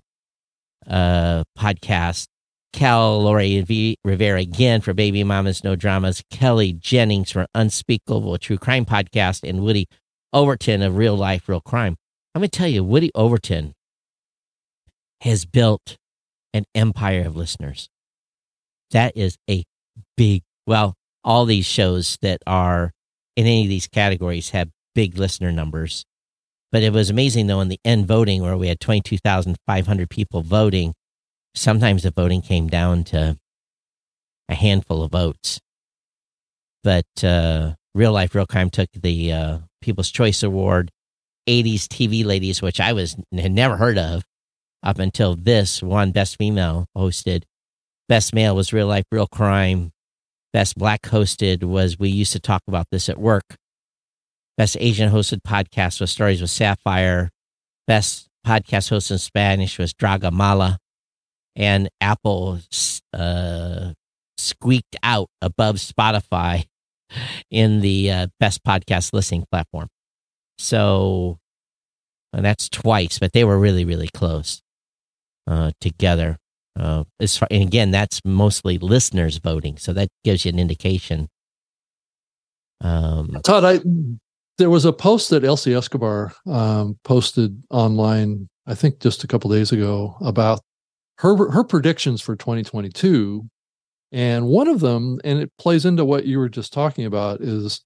uh, 0.88 1.44
podcast. 1.58 2.28
Kail 2.72 3.24
Lowry 3.24 3.60
Vee 3.62 3.98
Rivera 4.06 4.40
again 4.40 4.82
for 4.82 4.94
Baby 4.94 5.24
Mamas 5.24 5.64
No 5.64 5.76
Dramas. 5.76 6.22
Kelly 6.30 6.72
Jennings 6.72 7.32
for 7.32 7.48
Unspeakable 7.56 8.38
True 8.38 8.58
Crime 8.58 8.86
Podcast, 8.86 9.48
and 9.48 9.62
Woody 9.62 9.88
Overton 10.32 10.82
of 10.82 10.96
Real 10.96 11.16
Life 11.16 11.50
Real 11.50 11.62
Crime. 11.62 11.96
I'm 12.36 12.42
going 12.42 12.50
to 12.50 12.58
tell 12.58 12.68
you, 12.68 12.84
Woody 12.84 13.12
Overton 13.16 13.74
has 15.22 15.46
built 15.46 15.98
an 16.54 16.66
empire 16.76 17.26
of 17.26 17.36
listeners. 17.36 17.90
That 18.92 19.18
is 19.18 19.38
a 19.50 19.64
big, 20.16 20.44
well, 20.68 20.96
all 21.24 21.46
these 21.46 21.66
shows 21.66 22.18
that 22.22 22.42
are 22.48 22.92
in 23.36 23.46
any 23.46 23.64
of 23.64 23.70
these 23.70 23.88
categories 23.88 24.50
have 24.52 24.70
big 24.96 25.18
listener 25.18 25.52
numbers. 25.52 26.06
But 26.72 26.84
it 26.84 26.94
was 26.94 27.10
amazing 27.10 27.48
though 27.48 27.62
in 27.62 27.70
the 27.70 27.80
end 27.84 28.08
voting 28.08 28.42
where 28.42 28.58
we 28.58 28.68
had 28.68 28.80
22,500 28.80 30.10
people 30.10 30.42
voting, 30.42 30.94
sometimes 31.56 32.04
the 32.04 32.12
voting 32.12 32.42
came 32.42 32.68
down 32.68 33.04
to 33.06 33.38
a 34.48 34.56
handful 34.56 35.04
of 35.04 35.12
votes. 35.12 35.60
But 36.84 37.24
uh, 37.24 37.74
Real 37.94 38.12
Life 38.14 38.36
Real 38.36 38.46
Crime 38.46 38.70
took 38.70 38.90
the 38.94 39.34
uh, 39.34 39.58
People's 39.82 40.12
Choice 40.12 40.44
Award, 40.44 40.92
80s 41.48 41.84
TV 41.84 42.26
Ladies, 42.26 42.62
which 42.62 42.80
I 42.80 42.94
was 42.94 43.16
had 43.36 43.52
never 43.52 43.78
heard 43.78 43.98
of 43.98 44.24
up 44.84 45.00
until 45.00 45.36
this 45.36 45.84
one 45.84 46.12
Best 46.12 46.38
Female 46.38 46.88
hosted. 46.96 47.44
Best 48.08 48.34
Male 48.34 48.56
was 48.56 48.74
Real 48.74 48.88
Life 48.88 49.06
Real 49.12 49.28
Crime. 49.28 49.92
Best 50.54 50.78
Black 50.78 51.02
hosted 51.04 51.64
was 51.64 52.00
We 52.00 52.10
Used 52.10 52.34
to 52.34 52.40
Talk 52.40 52.64
About 52.68 52.88
This 52.92 53.10
at 53.10 53.18
Work. 53.18 53.56
Best 54.58 54.78
Asian 54.80 55.12
hosted 55.12 55.42
podcast 55.48 56.02
was 56.02 56.12
Stories 56.12 56.42
with 56.42 56.50
Sapphire. 56.50 57.30
Best 57.88 58.28
podcast 58.46 58.92
hosted 58.92 59.12
in 59.12 59.18
Spanish 59.20 59.78
was 59.78 59.94
Draga 59.94 60.32
Mala. 60.32 60.78
And 61.56 61.90
Apple 62.02 62.60
uh, 63.14 63.94
squeaked 64.38 64.96
out 65.04 65.30
above 65.42 65.76
Spotify 65.76 66.66
in 67.52 67.82
the 67.82 68.12
uh, 68.12 68.28
best 68.40 68.64
podcast 68.64 69.14
listening 69.14 69.46
platform. 69.52 69.90
So 70.58 71.40
and 72.34 72.46
that's 72.46 72.70
twice, 72.70 73.20
but 73.20 73.34
they 73.34 73.44
were 73.44 73.58
really, 73.58 73.86
really 73.86 74.10
close 74.14 74.62
uh, 75.48 75.72
together. 75.82 76.38
Uh, 76.80 77.04
as 77.20 77.38
far, 77.38 77.48
and 77.52 77.62
again, 77.62 77.92
that's 77.92 78.22
mostly 78.24 78.78
listeners 78.78 79.38
voting, 79.38 79.78
so 79.78 79.92
that 79.94 80.08
gives 80.24 80.46
you 80.46 80.50
an 80.50 80.60
indication. 80.60 81.28
Um, 82.82 83.38
Todd, 83.44 83.66
I 83.66 83.82
there 84.58 84.70
was 84.70 84.86
a 84.86 84.94
post 84.94 85.30
that 85.30 85.44
Elsie 85.44 85.74
Escobar 85.74 86.34
um, 86.46 86.98
posted 87.04 87.62
online, 87.70 88.48
I 88.68 88.76
think 88.76 89.00
just 89.00 89.24
a 89.24 89.28
couple 89.28 89.50
days 89.50 89.72
ago, 89.72 90.16
about 90.22 90.62
her 91.18 91.52
her 91.52 91.64
predictions 91.64 92.22
for 92.22 92.36
2022, 92.36 93.50
and 94.14 94.48
one 94.48 94.70
of 94.70 94.80
them, 94.80 95.20
and 95.24 95.40
it 95.40 95.52
plays 95.58 95.86
into 95.86 96.06
what 96.06 96.26
you 96.26 96.40
were 96.40 96.50
just 96.50 96.72
talking 96.72 97.06
about, 97.06 97.42
is 97.42 97.82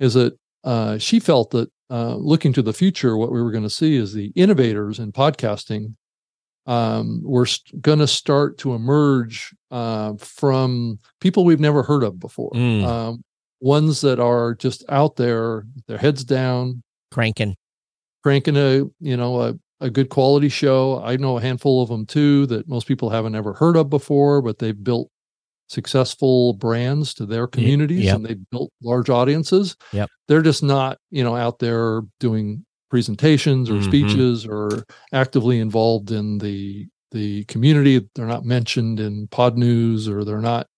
is 0.00 0.14
that 0.14 0.36
uh, 0.64 0.98
she 0.98 1.18
felt 1.18 1.50
that 1.52 1.70
uh, 1.90 2.16
looking 2.16 2.52
to 2.52 2.62
the 2.62 2.72
future, 2.72 3.16
what 3.16 3.32
we 3.32 3.40
were 3.40 3.52
going 3.52 3.64
to 3.64 3.70
see 3.70 3.96
is 3.96 4.12
the 4.12 4.32
innovators 4.34 4.98
in 4.98 5.12
podcasting 5.12 5.94
um, 6.66 7.20
were 7.22 7.46
st- 7.46 7.80
going 7.82 7.98
to 7.98 8.06
start 8.06 8.58
to 8.58 8.74
emerge 8.74 9.54
uh, 9.70 10.14
from 10.18 10.98
people 11.20 11.44
we've 11.44 11.60
never 11.60 11.82
heard 11.82 12.02
of 12.02 12.18
before. 12.18 12.50
Mm. 12.52 12.84
Um, 12.84 13.24
ones 13.60 14.00
that 14.02 14.20
are 14.20 14.54
just 14.54 14.84
out 14.88 15.16
there, 15.16 15.64
their 15.86 15.98
heads 15.98 16.24
down, 16.24 16.82
cranking, 17.10 17.56
cranking 18.22 18.56
a 18.56 18.84
you 19.00 19.16
know 19.16 19.40
a, 19.40 19.54
a 19.80 19.90
good 19.90 20.08
quality 20.08 20.48
show. 20.48 21.02
I 21.02 21.16
know 21.16 21.38
a 21.38 21.42
handful 21.42 21.82
of 21.82 21.88
them 21.88 22.06
too 22.06 22.46
that 22.46 22.68
most 22.68 22.86
people 22.86 23.10
haven't 23.10 23.34
ever 23.34 23.52
heard 23.52 23.76
of 23.76 23.90
before, 23.90 24.42
but 24.42 24.58
they've 24.58 24.82
built 24.82 25.10
successful 25.68 26.52
brands 26.54 27.14
to 27.14 27.26
their 27.26 27.46
communities 27.46 28.04
yep. 28.04 28.16
and 28.16 28.26
they 28.26 28.34
built 28.50 28.70
large 28.82 29.08
audiences. 29.10 29.76
Yep. 29.92 30.10
They're 30.28 30.42
just 30.42 30.62
not, 30.62 30.98
you 31.10 31.24
know, 31.24 31.36
out 31.36 31.58
there 31.58 32.02
doing 32.20 32.64
presentations 32.94 33.68
or 33.68 33.72
mm-hmm. 33.72 33.86
speeches 33.86 34.46
or 34.46 34.84
actively 35.12 35.58
involved 35.58 36.12
in 36.12 36.38
the 36.38 36.86
the 37.10 37.42
community. 37.46 38.08
They're 38.14 38.24
not 38.24 38.44
mentioned 38.44 39.00
in 39.00 39.26
Podnews 39.26 40.06
or 40.06 40.24
they're 40.24 40.38
not, 40.40 40.68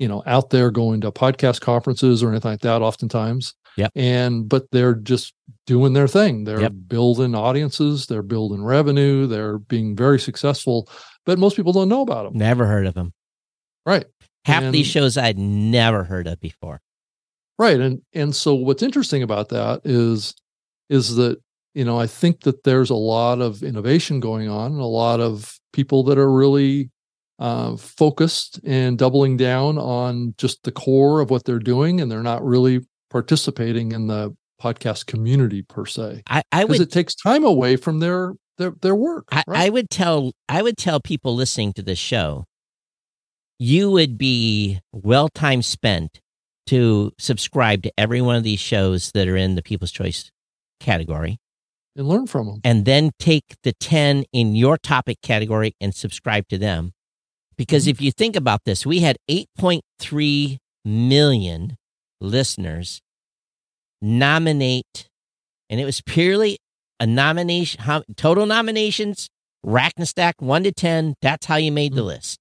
you 0.00 0.08
know, 0.08 0.24
out 0.26 0.50
there 0.50 0.72
going 0.72 1.02
to 1.02 1.12
podcast 1.12 1.60
conferences 1.60 2.20
or 2.20 2.30
anything 2.30 2.50
like 2.50 2.62
that 2.62 2.82
oftentimes. 2.82 3.54
yeah 3.76 3.90
And 3.94 4.48
but 4.48 4.64
they're 4.72 4.96
just 4.96 5.34
doing 5.68 5.92
their 5.92 6.08
thing. 6.08 6.42
They're 6.42 6.62
yep. 6.62 6.72
building 6.88 7.36
audiences, 7.36 8.06
they're 8.06 8.24
building 8.24 8.64
revenue, 8.64 9.28
they're 9.28 9.58
being 9.58 9.94
very 9.94 10.18
successful, 10.18 10.88
but 11.24 11.38
most 11.38 11.54
people 11.54 11.72
don't 11.72 11.88
know 11.88 12.02
about 12.02 12.24
them. 12.24 12.36
Never 12.36 12.66
heard 12.66 12.88
of 12.88 12.94
them. 12.94 13.12
Right. 13.86 14.06
Half 14.46 14.64
and, 14.64 14.74
these 14.74 14.88
shows 14.88 15.16
I'd 15.16 15.38
never 15.38 16.02
heard 16.02 16.26
of 16.26 16.40
before. 16.40 16.80
Right. 17.56 17.78
And 17.78 18.02
and 18.12 18.34
so 18.34 18.52
what's 18.52 18.82
interesting 18.82 19.22
about 19.22 19.50
that 19.50 19.82
is 19.84 20.34
is 20.90 21.16
that 21.16 21.40
you 21.74 21.84
know 21.84 21.98
i 21.98 22.06
think 22.06 22.40
that 22.40 22.64
there's 22.64 22.90
a 22.90 22.94
lot 22.94 23.40
of 23.40 23.62
innovation 23.62 24.20
going 24.20 24.48
on 24.48 24.72
a 24.72 24.86
lot 24.86 25.20
of 25.20 25.58
people 25.72 26.02
that 26.02 26.18
are 26.18 26.30
really 26.30 26.90
uh, 27.38 27.76
focused 27.76 28.60
and 28.64 28.98
doubling 28.98 29.36
down 29.36 29.76
on 29.76 30.34
just 30.38 30.62
the 30.62 30.70
core 30.70 31.20
of 31.20 31.30
what 31.30 31.44
they're 31.44 31.58
doing 31.58 32.00
and 32.00 32.10
they're 32.10 32.22
not 32.22 32.44
really 32.44 32.80
participating 33.10 33.92
in 33.92 34.06
the 34.06 34.34
podcast 34.62 35.06
community 35.06 35.62
per 35.62 35.84
se 35.84 36.22
i, 36.28 36.42
I 36.52 36.64
would 36.64 36.80
it 36.80 36.92
takes 36.92 37.14
time 37.14 37.44
away 37.44 37.76
from 37.76 37.98
their 37.98 38.34
their, 38.58 38.72
their 38.82 38.94
work 38.94 39.24
I, 39.32 39.42
right? 39.46 39.66
I 39.66 39.68
would 39.70 39.90
tell 39.90 40.32
i 40.48 40.62
would 40.62 40.76
tell 40.76 41.00
people 41.00 41.34
listening 41.34 41.72
to 41.74 41.82
this 41.82 41.98
show 41.98 42.44
you 43.58 43.90
would 43.90 44.18
be 44.18 44.80
well 44.92 45.28
time 45.28 45.62
spent 45.62 46.20
to 46.66 47.12
subscribe 47.18 47.82
to 47.82 47.92
every 47.98 48.20
one 48.20 48.36
of 48.36 48.44
these 48.44 48.60
shows 48.60 49.10
that 49.12 49.26
are 49.26 49.36
in 49.36 49.56
the 49.56 49.62
people's 49.62 49.90
choice 49.90 50.30
category 50.78 51.38
and 51.96 52.08
learn 52.08 52.26
from 52.26 52.46
them. 52.46 52.60
And 52.64 52.84
then 52.84 53.10
take 53.18 53.56
the 53.62 53.72
10 53.72 54.24
in 54.32 54.54
your 54.54 54.78
topic 54.78 55.18
category 55.22 55.74
and 55.80 55.94
subscribe 55.94 56.48
to 56.48 56.58
them. 56.58 56.92
Because 57.56 57.84
mm-hmm. 57.84 57.90
if 57.90 58.00
you 58.00 58.12
think 58.12 58.36
about 58.36 58.60
this, 58.64 58.86
we 58.86 59.00
had 59.00 59.18
8.3 59.30 60.58
million 60.84 61.76
listeners 62.20 63.00
nominate, 64.00 65.08
and 65.68 65.80
it 65.80 65.84
was 65.84 66.00
purely 66.00 66.58
a 66.98 67.06
nomination, 67.06 67.80
total 68.16 68.46
nominations, 68.46 69.28
rack 69.62 69.92
and 69.96 70.08
stack 70.08 70.40
one 70.40 70.64
to 70.64 70.72
10. 70.72 71.14
That's 71.20 71.46
how 71.46 71.56
you 71.56 71.72
made 71.72 71.92
mm-hmm. 71.92 71.98
the 71.98 72.04
list. 72.04 72.38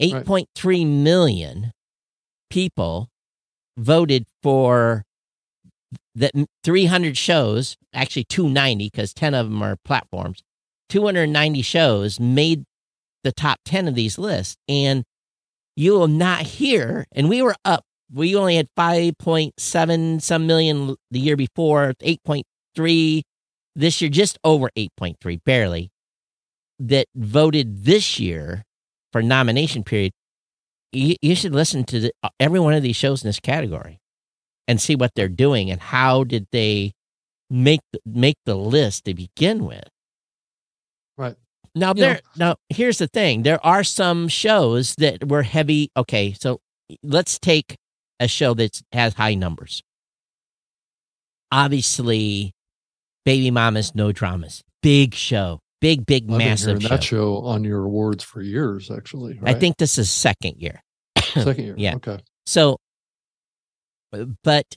8.3 0.00 0.24
right. 0.64 0.86
million 0.86 1.72
people 2.50 3.08
voted 3.76 4.26
for 4.42 5.04
that 6.14 6.32
300 6.64 7.16
shows, 7.16 7.76
actually 7.92 8.24
290 8.24 8.90
because 8.90 9.14
10 9.14 9.34
of 9.34 9.46
them 9.46 9.62
are 9.62 9.76
platforms, 9.84 10.42
290 10.88 11.62
shows 11.62 12.20
made 12.20 12.64
the 13.22 13.32
top 13.32 13.58
10 13.64 13.88
of 13.88 13.94
these 13.94 14.18
lists. 14.18 14.56
And 14.68 15.04
you 15.76 15.92
will 15.92 16.08
not 16.08 16.42
hear, 16.42 17.06
and 17.12 17.28
we 17.28 17.42
were 17.42 17.54
up, 17.64 17.84
we 18.12 18.34
only 18.34 18.56
had 18.56 18.66
5.7 18.76 20.20
some 20.22 20.46
million 20.46 20.96
the 21.10 21.20
year 21.20 21.36
before, 21.36 21.94
8.3 22.02 23.22
this 23.76 24.00
year, 24.00 24.10
just 24.10 24.38
over 24.42 24.68
8.3, 24.76 25.38
barely, 25.44 25.90
that 26.78 27.06
voted 27.14 27.84
this 27.84 28.18
year 28.18 28.64
for 29.12 29.22
nomination 29.22 29.84
period. 29.84 30.12
You, 30.92 31.14
you 31.22 31.36
should 31.36 31.54
listen 31.54 31.84
to 31.84 32.00
the, 32.00 32.12
uh, 32.22 32.30
every 32.40 32.58
one 32.58 32.74
of 32.74 32.82
these 32.82 32.96
shows 32.96 33.22
in 33.22 33.28
this 33.28 33.38
category 33.38 34.00
and 34.70 34.80
see 34.80 34.94
what 34.94 35.10
they're 35.16 35.28
doing 35.28 35.68
and 35.68 35.80
how 35.80 36.22
did 36.22 36.46
they 36.52 36.92
make 37.50 37.80
make 38.06 38.36
the 38.46 38.54
list 38.54 39.04
to 39.04 39.14
begin 39.14 39.64
with. 39.64 39.88
Right. 41.18 41.34
Now 41.74 41.88
you 41.88 42.02
there 42.02 42.20
know. 42.36 42.46
now 42.46 42.56
here's 42.68 42.98
the 42.98 43.08
thing. 43.08 43.42
There 43.42 43.64
are 43.66 43.82
some 43.82 44.28
shows 44.28 44.94
that 44.98 45.28
were 45.28 45.42
heavy. 45.42 45.90
Okay, 45.96 46.36
so 46.40 46.60
let's 47.02 47.40
take 47.40 47.76
a 48.20 48.28
show 48.28 48.54
that 48.54 48.80
has 48.92 49.14
high 49.14 49.34
numbers. 49.34 49.82
Obviously, 51.50 52.52
Baby 53.24 53.50
Mamas 53.50 53.92
No 53.96 54.12
Dramas. 54.12 54.62
Big 54.82 55.14
show. 55.14 55.58
Big, 55.80 56.06
big, 56.06 56.30
I've 56.30 56.38
massive 56.38 56.80
show. 56.80 56.88
that 56.90 57.02
show 57.02 57.38
on 57.38 57.64
your 57.64 57.84
awards 57.84 58.22
for 58.22 58.40
years, 58.40 58.88
actually. 58.88 59.40
Right? 59.40 59.56
I 59.56 59.58
think 59.58 59.78
this 59.78 59.98
is 59.98 60.10
second 60.10 60.58
year. 60.58 60.80
second 61.18 61.64
year. 61.64 61.74
yeah. 61.78 61.96
Okay. 61.96 62.20
So 62.46 62.76
but 64.42 64.76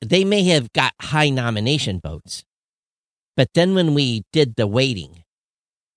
they 0.00 0.24
may 0.24 0.44
have 0.44 0.72
got 0.72 0.92
high 1.00 1.30
nomination 1.30 2.00
votes. 2.00 2.44
But 3.36 3.50
then 3.54 3.74
when 3.74 3.94
we 3.94 4.24
did 4.32 4.56
the 4.56 4.66
weighting, 4.66 5.24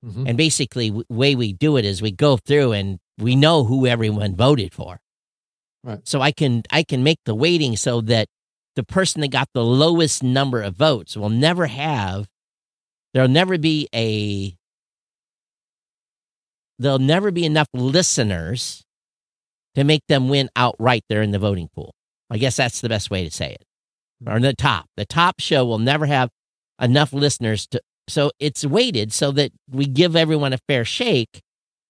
mm-hmm. 0.05 0.27
and 0.27 0.37
basically 0.37 0.89
the 0.89 1.05
way 1.09 1.35
we 1.35 1.53
do 1.53 1.77
it 1.77 1.85
is 1.85 2.01
we 2.01 2.11
go 2.11 2.37
through 2.37 2.73
and 2.73 2.99
we 3.17 3.35
know 3.35 3.63
who 3.63 3.87
everyone 3.87 4.35
voted 4.35 4.73
for. 4.73 4.99
Right. 5.83 5.99
So 6.03 6.21
I 6.21 6.31
can 6.31 6.63
I 6.71 6.83
can 6.83 7.03
make 7.03 7.19
the 7.25 7.35
weighting 7.35 7.77
so 7.77 8.01
that 8.01 8.27
the 8.75 8.83
person 8.83 9.21
that 9.21 9.31
got 9.31 9.49
the 9.53 9.63
lowest 9.63 10.23
number 10.23 10.61
of 10.61 10.75
votes 10.75 11.15
will 11.15 11.29
never 11.29 11.67
have 11.67 12.27
there'll 13.13 13.29
never 13.29 13.57
be 13.57 13.87
a 13.93 14.55
there'll 16.77 16.99
never 16.99 17.31
be 17.31 17.45
enough 17.45 17.67
listeners 17.73 18.83
to 19.75 19.83
make 19.83 20.01
them 20.07 20.29
win 20.29 20.49
outright 20.55 21.03
there 21.09 21.21
in 21.21 21.31
the 21.31 21.39
voting 21.39 21.69
pool. 21.73 21.93
I 22.29 22.37
guess 22.37 22.55
that's 22.57 22.81
the 22.81 22.89
best 22.89 23.09
way 23.09 23.23
to 23.23 23.31
say 23.31 23.53
it. 23.53 23.63
Or 24.27 24.39
the 24.39 24.53
top. 24.53 24.87
The 24.97 25.05
top 25.05 25.39
show 25.39 25.65
will 25.65 25.79
never 25.79 26.05
have 26.05 26.29
enough 26.81 27.13
listeners 27.13 27.67
to 27.67 27.81
so 28.07 28.31
it's 28.39 28.65
weighted 28.65 29.13
so 29.13 29.31
that 29.31 29.51
we 29.69 29.85
give 29.85 30.15
everyone 30.15 30.51
a 30.51 30.57
fair 30.67 30.83
shake 30.83 31.41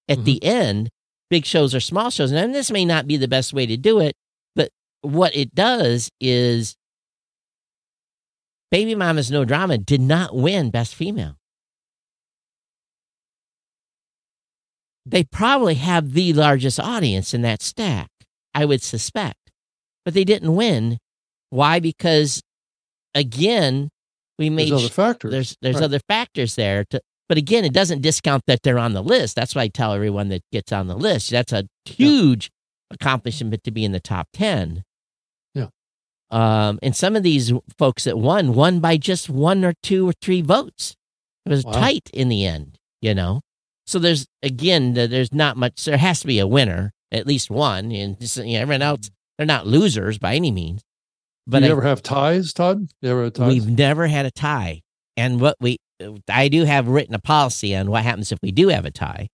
at 0.10 0.20
Mhm. 0.20 0.24
the 0.26 0.44
end, 0.44 0.90
big 1.30 1.46
shows 1.46 1.74
or 1.74 1.80
small 1.80 2.10
shows. 2.10 2.32
And 2.32 2.54
this 2.54 2.70
may 2.72 2.84
not 2.84 3.08
be 3.08 3.16
the 3.16 3.28
best 3.28 3.54
way 3.54 3.66
to 3.66 3.78
do 3.78 4.00
it, 4.00 4.16
but 4.54 4.70
what 5.02 5.34
it 5.36 5.56
does 5.56 6.10
is 6.20 6.76
Baby 8.70 8.96
Mama's 8.96 9.32
No 9.32 9.46
Drama 9.46 9.78
did 9.78 10.02
not 10.02 10.36
win 10.36 10.70
Best 10.72 10.94
Female. 10.94 11.38
They 15.06 15.24
probably 15.24 15.76
have 15.76 16.14
the 16.14 16.34
largest 16.34 16.80
audience 16.80 17.34
in 17.34 17.42
that 17.42 17.62
stack, 17.62 18.10
I 18.54 18.66
would 18.66 18.82
suspect. 18.82 19.52
But 20.06 20.14
they 20.14 20.24
didn't 20.24 20.56
win. 20.56 20.98
Why? 21.50 21.80
Because 21.80 22.42
again, 23.16 23.90
we 24.38 24.50
made 24.50 24.72
There's 24.72 24.84
other 24.86 24.90
factors. 24.94 25.32
there's 25.32 25.58
there's 25.62 25.76
Right. 25.76 25.84
other 25.84 26.00
factors 26.08 26.56
there 26.56 26.86
to 26.92 27.02
but 27.28 27.38
again 27.38 27.66
it 27.66 27.74
doesn't 27.74 28.02
discount 28.02 28.44
that 28.48 28.62
they're 28.64 28.80
on 28.80 28.94
the 28.94 29.04
list 29.04 29.36
that's 29.36 29.54
why 29.54 29.64
i 29.64 29.68
tell 29.68 29.94
everyone 29.94 30.30
that 30.30 30.42
gets 30.52 30.72
on 30.72 30.88
the 30.88 30.96
list 30.96 31.30
that's 31.30 31.52
a 31.52 31.66
huge 31.86 32.50
accomplishment 32.90 33.62
to 33.66 33.72
be 33.72 33.84
in 33.84 33.92
the 33.92 34.00
top 34.00 34.28
10 34.34 34.84
Yeah. 35.54 35.68
um 36.32 36.80
and 36.82 36.96
some 36.96 37.16
of 37.18 37.24
these 37.24 37.52
folks 37.78 38.06
that 38.06 38.18
won 38.18 38.54
won 38.56 38.80
by 38.80 38.96
just 38.98 39.30
one 39.30 39.66
or 39.66 39.74
two 39.84 40.08
or 40.10 40.14
three 40.22 40.42
votes 40.42 40.96
it 41.46 41.50
was 41.50 41.66
Wow. 41.66 41.74
tight 41.74 42.10
in 42.14 42.30
the 42.30 42.46
end 42.46 42.78
you 43.02 43.14
know 43.14 43.42
so 43.90 44.00
there's 44.00 44.28
again 44.44 44.94
there's 44.94 45.34
not 45.34 45.58
much 45.58 45.86
there 45.86 45.98
has 45.98 46.20
to 46.22 46.28
be 46.28 46.40
a 46.40 46.48
winner 46.48 46.92
at 47.12 47.26
least 47.26 47.50
one 47.50 47.92
and 47.92 48.20
just, 48.20 48.38
you 48.38 48.54
know, 48.54 48.62
everyone 48.62 48.82
else 48.82 49.00
mm-hmm. 49.00 49.14
they're 49.38 49.48
not 49.48 49.68
losers 49.68 50.18
by 50.18 50.36
any 50.36 50.52
means 50.52 50.82
but 51.50 51.64
you 51.64 51.70
I- 51.70 51.72
ever 51.72 51.82
have 51.82 52.04
ties, 52.04 52.54
Todd? 52.54 52.90
You 53.02 53.10
ever 53.10 53.30
ties? 53.32 53.48
We've 53.48 53.68
never 53.68 54.06
had 54.08 54.26
a 54.26 54.32
tie. 54.32 54.82
And 55.18 55.42
what 55.42 55.56
we 55.60 55.78
I 56.30 56.48
do 56.48 56.64
have 56.64 56.88
written 56.88 57.16
a 57.16 57.20
policy 57.20 57.76
on 57.76 57.90
what 57.90 58.04
happens 58.04 58.32
if 58.32 58.40
we 58.42 58.52
do 58.52 58.70
have 58.70 58.86
a 58.86 58.92
tie. 58.92 59.28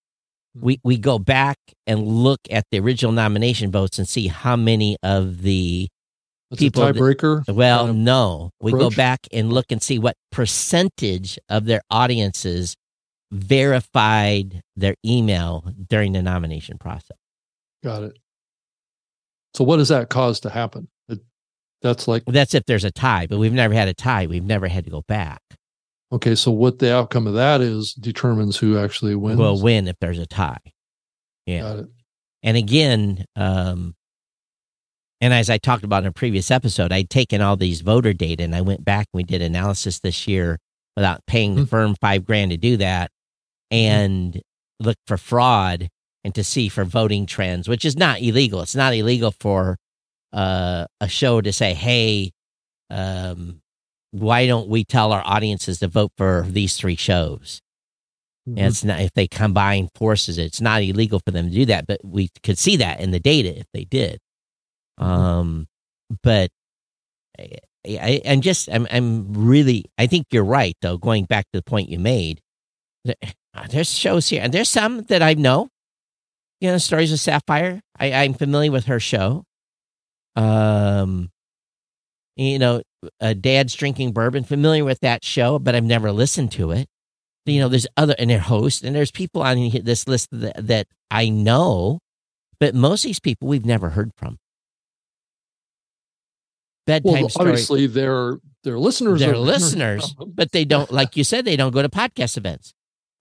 We 0.56 0.78
mm-hmm. 0.78 0.88
we 0.88 0.98
go 0.98 1.20
back 1.20 1.58
and 1.86 2.08
look 2.08 2.39
at 2.50 2.63
the 2.72 2.80
original 2.80 3.12
nomination 3.12 3.70
votes 3.70 4.00
and 4.00 4.08
see 4.08 4.28
how 4.28 4.56
many 4.56 4.96
of 5.04 5.41
the 5.41 5.89
That's 6.50 6.62
people 6.62 6.84
tiebreaker. 6.84 7.44
well, 7.54 7.80
kind 7.80 7.89
of 7.89 7.96
no. 7.98 8.52
We 8.62 8.72
go 8.72 8.89
back 8.89 9.20
and 9.34 9.52
look 9.52 9.65
and 9.70 9.84
see 9.84 10.00
what 10.00 10.15
percentage 10.32 11.38
of 11.50 11.65
their 11.65 11.82
audiences 11.91 12.76
verified 13.36 14.62
their 14.76 14.95
email 15.06 15.65
during 15.89 16.13
the 16.13 16.21
nomination 16.21 16.78
process. 16.78 17.17
Got 17.84 18.04
it. 18.04 18.17
So 19.54 19.63
what 19.63 19.78
does 19.78 19.89
that 19.89 20.10
cause 20.10 20.39
to 20.41 20.50
happen? 20.50 20.88
It, 21.08 21.19
that's 21.82 22.08
like 22.08 22.24
That's 22.26 22.54
if 22.54 22.65
there's 22.65 22.84
a 22.84 22.91
tie, 22.91 23.28
but 23.28 23.38
we've 23.38 23.54
never 23.54 23.74
had 23.74 23.88
a 23.88 23.93
tie. 23.93 24.26
We've 24.28 24.43
never 24.43 24.67
had 24.67 24.86
to 24.86 24.89
go 24.91 25.04
back. 25.08 25.41
okay. 26.12 26.36
So 26.36 26.52
what 26.52 26.80
the 26.80 26.93
outcome 26.93 27.28
of 27.28 27.34
that 27.36 27.62
is 27.62 27.93
determines 27.93 28.58
who 28.58 28.78
actually 28.78 29.15
wins. 29.15 29.38
We'll 29.39 29.62
win 29.62 29.88
if 29.88 29.95
there's 30.02 30.19
a 30.19 30.26
tie. 30.26 30.58
Yeah. 31.45 31.62
Got 31.62 31.80
it. 31.80 31.86
And 32.43 32.58
again, 32.58 33.26
um, 33.36 33.95
and 35.21 35.34
as 35.34 35.50
I 35.50 35.58
talked 35.58 35.84
about 35.84 36.04
in 36.04 36.08
a 36.08 36.12
previous 36.12 36.52
episode, 36.52 36.91
I'd 36.91 37.10
taken 37.10 37.41
all 37.41 37.56
these 37.56 37.82
voter 37.82 38.13
data 38.13 38.43
and 38.43 38.54
I 38.56 38.62
went 38.62 38.84
back 38.84 39.08
and 39.13 39.17
we 39.19 39.24
did 39.24 39.41
analysis 39.41 40.00
this 40.02 40.28
year 40.28 40.60
without 40.95 41.26
paying 41.26 41.56
the 41.56 41.62
Mhm. 41.63 41.69
firm 41.69 41.95
five 42.02 42.26
grand 42.26 42.52
to 42.52 42.58
do 42.58 42.78
that 42.78 43.10
and 43.71 44.41
look 44.80 44.97
for 45.08 45.17
fraud 45.17 45.89
and 46.23 46.34
to 46.36 46.43
see 46.43 46.69
for 46.69 46.84
voting 46.86 47.25
trends, 47.25 47.67
which 47.67 47.86
is 47.86 47.95
not 47.97 48.21
illegal. 48.21 48.62
It's 48.62 48.75
not 48.75 48.93
illegal 48.93 49.34
for 49.39 49.78
uh, 50.34 50.86
a 51.01 51.08
show 51.08 51.41
to 51.41 51.54
say, 51.54 51.73
hey, 51.73 52.32
um, 52.89 53.62
why 54.12 54.47
don't 54.47 54.69
we 54.69 54.84
tell 54.86 55.12
our 55.13 55.23
audiences 55.25 55.80
to 55.80 55.88
vote 55.88 56.12
for 56.17 56.45
these 56.49 56.78
three 56.78 56.95
shows? 56.95 57.62
Mhm. 58.47 58.58
And 58.58 58.67
it's 58.67 58.84
not 58.84 58.99
if 59.01 59.13
they 59.13 59.28
combine 59.28 59.89
forces, 59.95 60.38
it's 60.38 60.62
not 60.62 60.84
illegal 60.84 61.19
for 61.25 61.32
them 61.32 61.49
to 61.49 61.56
do 61.56 61.65
that. 61.67 61.88
But 61.88 62.01
we 62.04 62.30
could 62.43 62.58
see 62.58 62.78
that 62.78 62.99
in 62.99 63.12
the 63.12 63.19
data 63.19 63.58
if 63.60 63.67
they 63.73 63.86
did. 63.86 64.19
Mhm. 64.99 65.06
Um, 65.06 65.67
but 66.23 66.49
I, 67.39 67.47
I, 67.88 68.21
I'm 68.25 68.41
just 68.41 68.69
I'm 68.69 68.88
I'm 68.91 69.34
really 69.34 69.86
I 69.97 70.08
think 70.08 70.28
you're 70.32 70.43
right 70.45 70.75
though. 70.82 70.97
Going 70.97 71.25
back 71.25 71.45
to 71.54 71.60
the 71.60 71.63
point 71.63 71.89
you 71.89 71.99
made, 71.99 72.41
There- 73.56 73.68
there's 73.70 73.91
shows 73.91 74.30
here, 74.30 74.41
and 74.44 74.54
there's 74.54 74.70
some 74.70 75.04
that 75.04 75.22
I 75.22 75.34
know. 75.34 75.70
You 76.62 76.72
know, 76.72 76.78
stories 76.78 77.12
of 77.12 77.20
Sapphire. 77.20 77.82
I, 78.00 78.13
I'm 78.13 78.34
familiar 78.34 78.72
with 78.72 78.86
her 78.86 79.00
show. 79.00 79.44
Um, 80.36 81.30
you 82.36 82.60
know, 82.60 82.82
uh, 83.22 83.34
Dad's 83.34 83.74
drinking 83.74 84.13
bourbon. 84.13 84.44
Familiar 84.44 84.84
with 84.84 85.00
that 85.02 85.24
show, 85.24 85.60
but 85.60 85.76
I've 85.76 85.84
never 85.84 86.12
listened 86.12 86.52
to 86.54 86.72
it 86.72 86.88
you 87.46 87.60
know, 87.60 87.70
there's 87.70 87.88
other 87.96 88.15
and 88.18 88.30
their 88.30 88.39
hosts, 88.39 88.84
and 88.84 88.96
there's 88.96 89.12
people 89.12 89.41
on 89.44 89.70
this 89.84 90.08
list 90.08 90.30
that, 90.32 90.68
that 90.68 90.88
I 91.12 91.30
know, 91.30 92.00
but 92.60 92.74
most 92.74 93.04
of 93.06 93.10
these 93.10 93.20
people 93.20 93.48
we've 93.48 93.65
never 93.65 93.91
heard 93.91 94.12
from. 94.18 94.38
Bedtime 96.88 97.13
Well, 97.13 97.30
story. 97.30 97.50
obviously 97.52 97.88
their 97.88 98.38
their 98.63 98.80
listeners 98.80 99.20
They're 99.20 99.34
are 99.34 99.38
listeners, 99.38 100.15
but 100.28 100.52
they 100.52 100.65
don't, 100.65 100.91
like 100.91 101.15
you 101.15 101.24
said, 101.24 101.46
they 101.46 101.56
don't 101.56 101.72
go 101.72 101.84
to 101.84 101.89
podcast 101.89 102.36
events. 102.38 102.74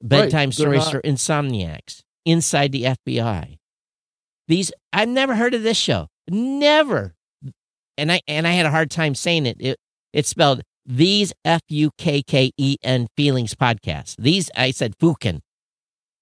Bedtime 0.04 0.50
they're 0.50 0.52
stories 0.52 0.88
for 0.88 1.00
insomniacs, 1.00 2.02
inside 2.24 2.72
the 2.72 2.84
FBI. 2.84 3.58
These 4.48 4.70
I've 4.92 5.08
never 5.08 5.34
heard 5.34 5.54
of 5.54 5.62
this 5.62 5.78
show. 5.78 6.08
Never. 6.28 7.14
And 7.96 8.12
I 8.12 8.20
and 8.28 8.46
I 8.46 8.50
had 8.52 8.66
a 8.66 8.70
hard 8.70 8.90
time 8.90 9.14
saying 9.14 9.46
it. 9.46 9.56
It 9.60 9.78
it's 10.12 10.28
spelled 10.28 10.62
these 10.84 11.32
F 11.44 11.62
U 11.68 11.90
K 11.96 12.22
K 12.22 12.50
E 12.58 12.76
N 12.82 13.06
feelings 13.16 13.54
podcast. 13.54 14.16
These 14.18 14.50
I 14.54 14.70
said 14.70 14.96
Fukin 14.98 15.40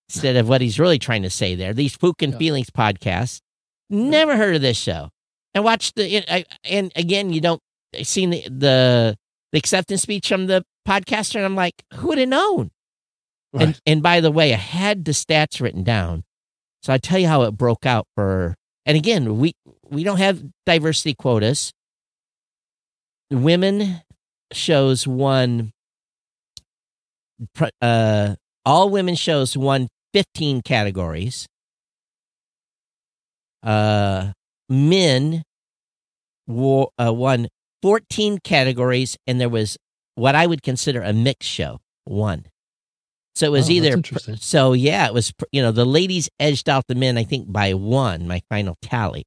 instead 0.08 0.36
of 0.36 0.48
what 0.48 0.60
he's 0.60 0.78
really 0.78 0.98
trying 0.98 1.22
to 1.22 1.30
say 1.30 1.54
there. 1.54 1.72
These 1.74 1.96
Fukin 1.96 2.32
Yeah. 2.32 2.38
feelings 2.38 2.70
podcast. 2.70 3.40
Never 3.90 4.36
heard 4.36 4.54
of 4.54 4.62
this 4.62 4.76
show. 4.78 5.08
And 5.54 5.64
watch 5.64 5.92
the 5.94 6.16
it, 6.18 6.24
I, 6.30 6.44
and 6.64 6.92
again 6.94 7.32
you 7.32 7.40
don't 7.40 7.60
seen 8.02 8.30
the, 8.30 8.42
the 8.44 9.16
the 9.50 9.58
acceptance 9.58 10.02
speech 10.02 10.28
from 10.28 10.46
the 10.46 10.62
podcaster 10.88 11.36
and 11.36 11.44
I'm 11.44 11.56
like 11.56 11.82
who 11.94 12.08
would 12.08 12.18
have 12.18 12.28
known? 12.28 12.70
Right. 13.52 13.62
And 13.66 13.80
and 13.86 14.02
by 14.02 14.20
the 14.20 14.30
way, 14.30 14.52
I 14.54 14.56
had 14.56 15.04
the 15.04 15.12
stats 15.12 15.60
written 15.60 15.82
down. 15.82 16.24
So 16.82 16.92
I 16.92 16.98
tell 16.98 17.18
you 17.18 17.28
how 17.28 17.42
it 17.42 17.52
broke 17.52 17.86
out 17.86 18.06
for 18.14 18.54
and 18.86 18.96
again, 18.96 19.38
we 19.38 19.52
we 19.90 20.04
don't 20.04 20.18
have 20.18 20.42
diversity 20.66 21.14
quotas. 21.14 21.72
Women 23.30 24.02
shows 24.52 25.06
won 25.06 25.72
uh 27.80 28.34
all 28.64 28.90
women 28.90 29.14
shows 29.14 29.56
won 29.56 29.88
15 30.12 30.62
categories. 30.62 31.46
Uh 33.62 34.32
men 34.68 35.42
wo- 36.46 36.90
uh, 36.98 37.12
won 37.12 37.48
14 37.82 38.38
categories 38.44 39.16
and 39.26 39.40
there 39.40 39.48
was 39.48 39.76
what 40.14 40.34
I 40.34 40.46
would 40.46 40.62
consider 40.62 41.02
a 41.02 41.12
mixed 41.12 41.48
show, 41.48 41.78
one. 42.04 42.46
So 43.34 43.46
it 43.46 43.50
was 43.50 43.68
Oh, 43.68 43.72
either 43.72 44.02
so 44.36 44.72
yeah, 44.74 45.06
it 45.06 45.14
was 45.14 45.32
you 45.52 45.62
know 45.62 45.72
the 45.72 45.84
ladies 45.86 46.28
edged 46.38 46.68
out 46.68 46.86
the 46.86 46.94
men 46.94 47.16
I 47.16 47.24
think 47.24 47.50
by 47.50 47.72
one. 47.74 48.26
My 48.28 48.42
final 48.48 48.76
tally. 48.82 49.24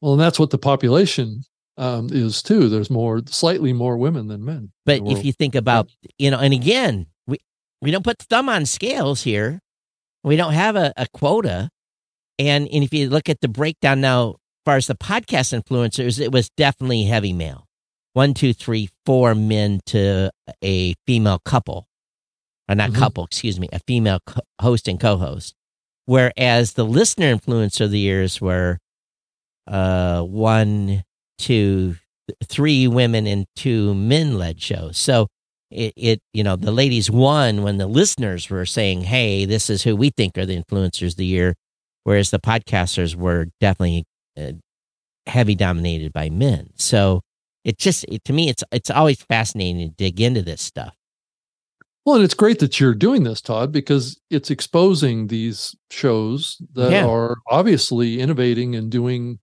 Well, 0.00 0.12
and 0.12 0.20
that's 0.20 0.38
what 0.38 0.50
the 0.50 0.58
population 0.58 1.42
um, 1.76 2.08
is 2.12 2.42
too. 2.42 2.68
There's 2.68 2.90
more, 2.90 3.22
slightly 3.26 3.72
more 3.72 3.96
women 3.96 4.26
than 4.28 4.44
men. 4.44 4.72
But 4.84 5.02
if 5.06 5.24
you 5.24 5.32
think 5.32 5.54
about 5.54 5.90
you 6.18 6.30
know, 6.30 6.38
and 6.38 6.52
again, 6.52 7.06
we 7.26 7.38
we 7.80 7.90
don't 7.90 8.04
put 8.04 8.18
the 8.18 8.24
thumb 8.26 8.48
on 8.48 8.66
scales 8.66 9.22
here. 9.22 9.60
We 10.24 10.36
don't 10.36 10.52
have 10.52 10.76
a, 10.76 10.92
a 10.96 11.06
quota, 11.12 11.70
and 12.38 12.68
and 12.68 12.84
if 12.84 12.92
you 12.94 13.08
look 13.10 13.28
at 13.28 13.40
the 13.40 13.48
breakdown 13.48 14.00
now, 14.00 14.30
as 14.30 14.36
far 14.64 14.76
as 14.76 14.86
the 14.86 14.94
podcast 14.94 15.52
influencers, 15.60 16.20
it 16.20 16.30
was 16.30 16.48
definitely 16.50 17.04
heavy 17.04 17.32
male. 17.32 17.66
One, 18.12 18.34
two, 18.34 18.52
three, 18.52 18.88
four 19.06 19.34
men 19.34 19.80
to 19.86 20.30
a 20.62 20.94
female 21.06 21.40
couple, 21.44 21.88
or 22.68 22.74
not 22.74 22.90
Mhm. 22.90 22.96
couple, 22.96 23.24
excuse 23.24 23.60
me, 23.60 23.68
a 23.72 23.80
female 23.80 24.20
co- 24.26 24.40
host 24.60 24.88
and 24.88 25.00
co-host. 25.00 25.54
Whereas 26.06 26.72
the 26.74 26.84
listener 26.84 27.34
influencer 27.36 27.82
of 27.82 27.90
the 27.92 27.98
years 27.98 28.40
were 28.40 28.78
uh, 29.66 30.22
one, 30.22 31.02
two, 31.38 31.96
th- 32.28 32.36
three 32.48 32.88
women 32.88 33.26
and 33.26 33.46
two 33.56 33.94
men 33.94 34.38
led 34.38 34.60
shows. 34.60 34.98
So 34.98 35.28
it, 35.70 35.92
it, 35.96 36.20
you 36.32 36.42
know, 36.44 36.56
the 36.56 36.72
ladies 36.72 37.10
won 37.10 37.62
when 37.62 37.78
the 37.78 37.86
listeners 37.86 38.50
were 38.50 38.66
saying, 38.66 39.02
"Hey, 39.02 39.44
this 39.44 39.70
is 39.70 39.82
who 39.82 39.96
we 39.96 40.10
think 40.10 40.36
are 40.36 40.46
the 40.46 40.60
influencers 40.60 41.08
of 41.12 41.16
the 41.16 41.26
year," 41.26 41.54
whereas 42.04 42.30
the 42.30 42.40
podcasters 42.40 43.14
were 43.14 43.46
definitely 43.60 44.04
uh, 44.38 44.52
heavy 45.26 45.54
dominated 45.54 46.12
by 46.12 46.30
men. 46.30 46.70
So 46.76 47.22
it 47.64 47.78
just, 47.78 48.04
it, 48.08 48.24
to 48.24 48.32
me, 48.32 48.48
it's 48.48 48.64
it's 48.72 48.90
always 48.90 49.22
fascinating 49.22 49.88
to 49.90 49.94
dig 49.96 50.20
into 50.20 50.42
this 50.42 50.62
stuff. 50.62 50.94
Well, 52.04 52.16
and 52.16 52.24
it's 52.24 52.34
great 52.34 52.58
that 52.58 52.80
you're 52.80 52.94
doing 52.94 53.22
this, 53.22 53.40
Todd, 53.40 53.70
because 53.70 54.20
it's 54.28 54.50
exposing 54.50 55.28
these 55.28 55.74
shows 55.90 56.60
that 56.74 56.90
Yeah. 56.90 57.06
are 57.06 57.36
obviously 57.48 58.20
innovating 58.20 58.74
and 58.74 58.90
doing 58.90 59.38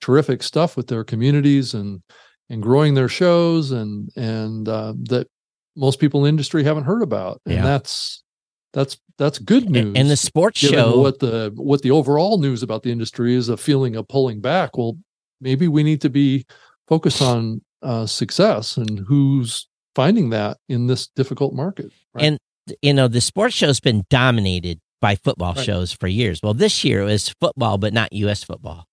terrific 0.00 0.42
stuff 0.42 0.76
with 0.76 0.88
their 0.88 1.04
communities 1.04 1.74
and 1.74 2.02
and 2.50 2.62
growing 2.62 2.94
their 2.94 3.08
shows 3.08 3.70
and 3.70 4.10
and 4.16 4.68
uh, 4.68 4.92
that 5.04 5.28
most 5.76 6.00
people 6.00 6.20
in 6.20 6.24
the 6.24 6.28
industry 6.30 6.64
haven't 6.64 6.82
heard 6.84 7.02
about, 7.02 7.40
and 7.46 7.54
Yeah. 7.54 7.62
that's 7.62 8.24
that's 8.72 8.96
that's 9.18 9.38
good 9.38 9.70
news. 9.70 9.96
And 9.96 10.10
the 10.10 10.16
sports 10.16 10.58
show, 10.58 10.98
what 11.00 11.20
the 11.20 11.52
what 11.54 11.82
the 11.82 11.92
overall 11.92 12.38
news 12.38 12.62
about 12.64 12.82
the 12.82 12.90
industry 12.90 13.34
is 13.36 13.48
a 13.48 13.56
feeling 13.56 13.94
of 13.94 14.08
pulling 14.08 14.40
back. 14.40 14.76
Well, 14.76 14.98
maybe 15.40 15.68
we 15.68 15.84
need 15.84 16.00
to 16.00 16.10
be 16.10 16.44
focused 16.88 17.22
on 17.22 17.62
uh, 17.82 18.06
success 18.06 18.76
and 18.76 18.98
who's 19.06 19.68
finding 20.04 20.30
that 20.30 20.56
in 20.68 20.86
this 20.86 21.08
difficult 21.14 21.52
market. 21.54 21.90
right? 22.14 22.24
And 22.24 22.38
you 22.82 22.94
know, 22.94 23.08
the 23.08 23.20
sports 23.20 23.54
show's 23.54 23.80
been 23.80 24.04
dominated 24.10 24.78
by 25.00 25.16
football 25.16 25.54
Right. 25.54 25.64
shows 25.64 25.92
for 25.92 26.06
years. 26.08 26.40
Well, 26.42 26.54
this 26.54 26.84
year 26.84 27.00
it 27.02 27.04
was 27.06 27.34
football, 27.40 27.78
but 27.78 27.92
not 27.92 28.12
U.S. 28.12 28.44
football. 28.44 28.84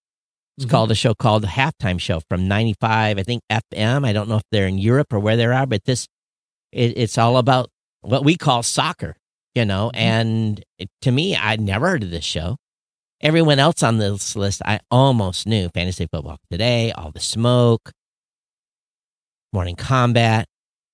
It's 0.57 0.65
Mhm. 0.65 0.69
called 0.71 0.91
a 0.91 0.95
show 0.95 1.13
called 1.13 1.43
the 1.43 1.47
Halftime 1.59 1.99
Show 1.99 2.21
from 2.29 2.47
'95, 2.47 3.17
I 3.19 3.23
think 3.23 3.43
FM. 3.49 4.03
I 4.05 4.13
don't 4.13 4.27
know 4.29 4.37
if 4.37 4.43
they're 4.51 4.67
in 4.67 4.77
Europe 4.79 5.11
or 5.13 5.19
where 5.19 5.37
they 5.37 5.45
are, 5.45 5.65
but 5.67 5.83
this 5.85 6.07
it, 6.71 6.97
it's 6.97 7.17
all 7.17 7.37
about 7.37 7.69
what 8.01 8.23
we 8.25 8.35
call 8.35 8.61
soccer, 8.63 9.15
you 9.55 9.63
know. 9.65 9.91
Mhm. 9.93 9.99
And 9.99 10.63
it, 10.79 10.89
to 11.03 11.11
me, 11.11 11.35
I'd 11.35 11.61
never 11.61 11.87
heard 11.89 12.03
of 12.03 12.09
this 12.09 12.25
show. 12.25 12.57
Everyone 13.21 13.59
else 13.59 13.81
on 13.83 13.97
this 13.99 14.35
list, 14.35 14.61
I 14.65 14.79
almost 14.91 15.47
knew. 15.47 15.69
Fantasy 15.73 16.07
Football 16.11 16.37
Today, 16.51 16.91
All 16.91 17.11
the 17.11 17.19
Smoke, 17.19 17.91
Morning 19.53 19.75
Combat, 19.75 20.45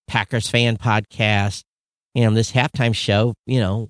Packers 0.08 0.50
Fan 0.50 0.78
Podcast. 0.78 1.64
You 2.14 2.24
know, 2.24 2.32
this 2.32 2.52
halftime 2.52 2.96
show. 2.96 3.34
You 3.46 3.60
know, 3.60 3.90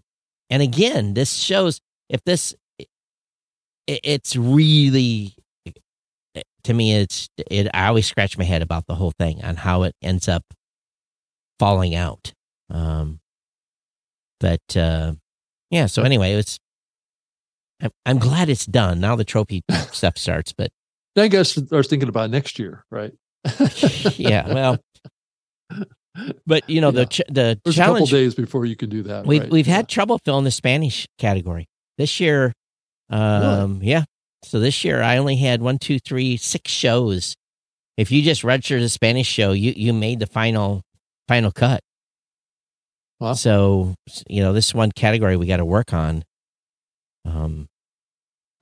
and 0.50 0.62
again, 0.62 1.14
this 1.14 1.34
shows 1.34 1.80
if 2.10 2.24
this 2.24 2.56
it, 3.88 4.00
it's 4.04 4.36
really 4.36 5.36
to 6.64 6.74
me 6.74 6.96
it's 6.96 7.28
it 7.52 7.68
i 7.74 7.88
always 7.88 8.06
scratch 8.06 8.38
my 8.38 8.46
head 8.46 8.62
about 8.62 8.86
the 8.88 8.96
whole 8.96 9.12
thing 9.20 9.44
on 9.44 9.58
how 9.58 9.84
it 9.84 9.94
ends 10.02 10.30
up 10.30 10.44
falling 11.60 11.94
out 11.94 12.32
um 12.70 13.20
but 14.40 14.62
uh 14.78 15.12
yeah 15.72 15.86
so 15.88 16.04
anyway 16.04 16.32
it's 16.34 16.58
i'm, 17.82 17.92
I'm 18.06 18.18
glad 18.18 18.48
it's 18.48 18.66
done 18.66 19.02
now 19.02 19.18
the 19.18 19.26
trophy 19.26 19.62
stuff 19.92 20.18
starts 20.18 20.54
but 20.54 20.72
I 21.16 21.28
guess 21.28 21.58
I 21.58 21.76
was 21.76 21.88
thinking 21.88 22.10
about 22.10 22.30
next 22.30 22.58
year, 22.58 22.86
right? 22.90 23.14
yeah 24.18 24.52
well 24.52 24.78
but 26.46 26.70
you 26.70 26.82
know 26.82 26.90
Yeah. 26.90 27.00
the 27.02 27.06
ch- 27.06 27.22
the 27.28 27.60
There's 27.64 27.78
a 27.78 27.82
couple 27.82 27.96
challenge 27.96 28.12
days 28.12 28.36
before 28.36 28.66
you 28.66 28.76
can 28.76 28.90
do 28.90 29.04
that. 29.04 29.26
We've 29.26 29.42
right? 29.42 29.50
we've 29.52 29.68
Yeah. 29.68 29.78
had 29.78 29.90
trouble 29.90 30.20
filling 30.24 30.44
the 30.46 30.52
Spanish 30.52 31.08
category 31.18 31.68
this 31.98 32.20
year. 32.20 32.54
Um, 33.10 33.80
yeah. 33.84 34.04
So 34.44 34.60
this 34.60 34.84
year 34.84 35.02
I 35.02 35.18
only 35.18 35.38
had 35.38 35.62
one, 35.62 35.78
two, 35.80 36.00
three, 36.00 36.38
six 36.38 36.72
shows. 36.72 37.36
If 37.98 38.12
you 38.12 38.22
just 38.22 38.44
registered 38.44 38.82
a 38.82 38.90
Spanish 38.90 39.28
show, 39.28 39.52
you 39.54 39.74
you 39.76 39.94
made 39.94 40.20
the 40.20 40.28
final 40.28 40.82
final 41.28 41.52
cut. 41.52 41.82
Wow. 43.20 43.34
So 43.34 43.96
you 44.28 44.42
know 44.42 44.54
this 44.54 44.74
one 44.74 44.92
category 44.92 45.38
we 45.38 45.48
got 45.48 45.58
to 45.58 45.66
work 45.66 45.94
on. 45.94 46.24
Um. 47.26 47.68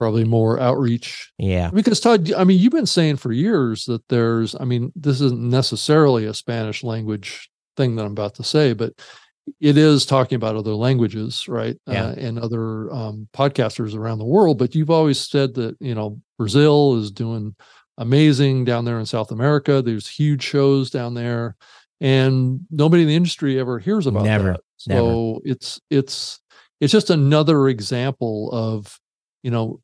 Probably 0.02 0.24
more 0.24 0.60
outreach 0.60 1.32
Yeah. 1.38 1.70
because 1.72 2.00
Todd, 2.00 2.34
I 2.34 2.44
mean, 2.44 2.60
you've 2.60 2.72
been 2.72 2.88
saying 2.88 3.18
for 3.18 3.32
years 3.32 3.86
that 3.86 4.02
there's, 4.08 4.56
I 4.60 4.66
mean, 4.66 4.92
this 4.96 5.22
isn't 5.22 5.40
necessarily 5.40 6.26
a 6.26 6.34
Spanish 6.34 6.84
language 6.84 7.52
thing 7.78 7.96
that 7.96 8.06
I'm 8.08 8.14
about 8.14 8.34
to 8.36 8.44
say, 8.44 8.74
but 8.74 8.94
it 9.60 9.78
is 9.78 10.08
talking 10.08 10.38
about 10.38 10.56
other 10.56 10.74
languages, 10.74 11.48
right? 11.48 11.78
Yeah. 11.86 12.06
Uh, 12.06 12.12
and 12.14 12.40
other 12.40 12.92
um, 12.92 13.28
podcasters 13.32 13.96
around 13.96 14.18
the 14.18 14.26
world. 14.26 14.58
But 14.58 14.74
you've 14.74 14.90
always 14.90 15.20
said 15.20 15.54
that, 15.54 15.78
you 15.80 15.94
know, 15.94 16.20
Brazil 16.40 16.98
is 16.98 17.12
doing 17.12 17.56
amazing 18.00 18.66
down 18.66 18.86
there 18.86 18.98
in 18.98 19.06
South 19.06 19.30
America. 19.30 19.84
There's 19.84 20.08
huge 20.08 20.42
shows 20.42 20.90
down 20.90 21.14
there. 21.14 21.56
And 22.00 22.62
nobody 22.72 23.04
in 23.04 23.08
the 23.08 23.16
industry 23.16 23.60
ever 23.60 23.78
hears 23.78 24.08
about 24.08 24.24
that. 24.24 24.30
Never, 24.30 24.54
that. 24.54 24.62
So 24.78 25.42
it's 25.46 25.80
it's 25.92 26.40
it's 26.80 26.92
just 26.92 27.12
another 27.12 27.68
example 27.68 28.50
of, 28.52 29.00
you 29.44 29.52
know, 29.52 29.82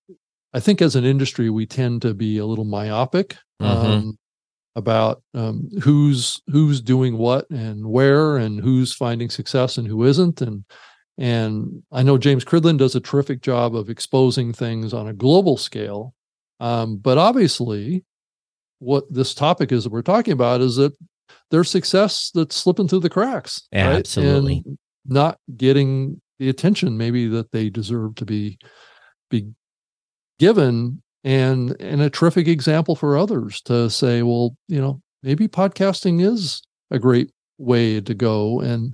I 0.54 0.60
think 0.60 0.82
as 0.82 0.96
an 0.96 1.04
industry 1.06 1.50
we 1.50 1.65
tend 1.65 2.02
to 2.04 2.13
be 2.13 2.38
a 2.38 2.46
little 2.46 2.65
myopic 2.65 3.38
Mhm. 3.62 3.65
um, 3.65 4.17
about 4.76 5.24
um, 5.34 5.67
who's 5.82 6.41
who's 6.48 6.82
doing 6.82 7.17
what 7.17 7.50
and 7.50 7.86
where 7.88 8.38
and 8.38 8.60
who's 8.60 8.93
finding 8.93 9.30
success 9.30 9.78
and 9.78 9.88
who 9.88 10.04
isn't 10.04 10.41
and 10.41 10.63
and 11.20 11.82
I 11.91 12.04
know 12.04 12.20
James 12.20 12.46
Cridland 12.46 12.78
does 12.78 12.96
a 12.96 13.00
terrific 13.00 13.41
job 13.41 13.76
of 13.76 13.89
exposing 13.89 14.54
things 14.54 14.93
on 14.93 15.08
a 15.08 15.13
global 15.13 15.58
scale, 15.58 16.13
um, 16.60 16.98
but 16.98 17.17
obviously, 17.17 18.04
what 18.78 19.12
this 19.12 19.34
topic 19.34 19.72
is 19.72 19.84
that 19.84 19.91
we're 19.91 20.04
talking 20.04 20.34
about 20.34 20.62
is 20.62 20.76
that 20.76 20.93
there's 21.50 21.72
success 21.72 22.30
that's 22.36 22.56
slipping 22.56 22.88
through 22.88 23.00
the 23.00 23.10
cracks, 23.10 23.63
Yeah, 23.72 23.89
right? 23.89 24.17
and 24.17 24.78
not 25.08 25.39
getting 25.56 26.22
the 26.38 26.50
attention 26.50 26.98
maybe 26.98 27.28
that 27.30 27.52
they 27.52 27.72
deserve 27.72 28.13
to 28.15 28.26
be 28.26 28.60
be 29.29 29.47
given 30.39 31.01
and 31.23 31.75
and 31.79 32.01
a 32.01 32.09
terrific 32.09 32.47
example 32.47 32.95
for 32.95 33.17
others 33.17 33.61
to 33.61 33.89
say 33.89 34.21
well 34.21 34.55
you 34.67 34.79
know 34.79 35.01
maybe 35.23 35.47
podcasting 35.47 36.21
is 36.21 36.61
a 36.91 36.99
great 36.99 37.31
way 37.57 37.99
to 37.99 38.13
go 38.13 38.59
and 38.59 38.93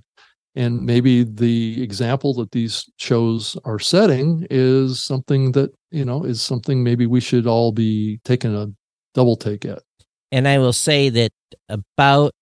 and 0.56 0.84
maybe 0.84 1.24
the 1.24 1.82
example 1.82 2.34
that 2.36 2.52
these 2.52 2.90
shows 2.98 3.58
are 3.66 3.80
setting 3.80 4.46
is 4.50 5.02
something 5.02 5.52
that 5.52 5.72
you 5.92 6.06
know 6.06 6.24
is 6.24 6.42
something 6.42 6.84
maybe 6.84 7.06
we 7.06 7.20
should 7.20 7.48
all 7.48 7.72
be 7.72 8.20
taking 8.24 8.56
a 8.56 8.68
double 9.14 9.36
take 9.36 9.66
at 9.66 9.82
And 10.32 10.48
I 10.48 10.58
will 10.58 10.74
say 10.74 11.10
that 11.10 11.32
about 11.70 12.34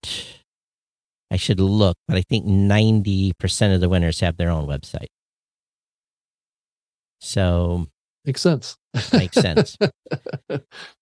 I 1.31 1.37
should 1.37 1.59
look, 1.61 1.97
but 2.07 2.17
I 2.17 2.21
think 2.21 2.45
ninety 2.45 3.33
percent 3.39 3.73
of 3.73 3.81
the 3.81 3.89
winners 3.89 4.19
have 4.19 4.37
their 4.37 4.49
own 4.49 4.67
website. 4.67 5.07
So 7.21 7.87
makes 8.25 8.41
sense 8.41 8.77
makes 9.13 9.35
sense. 9.35 9.77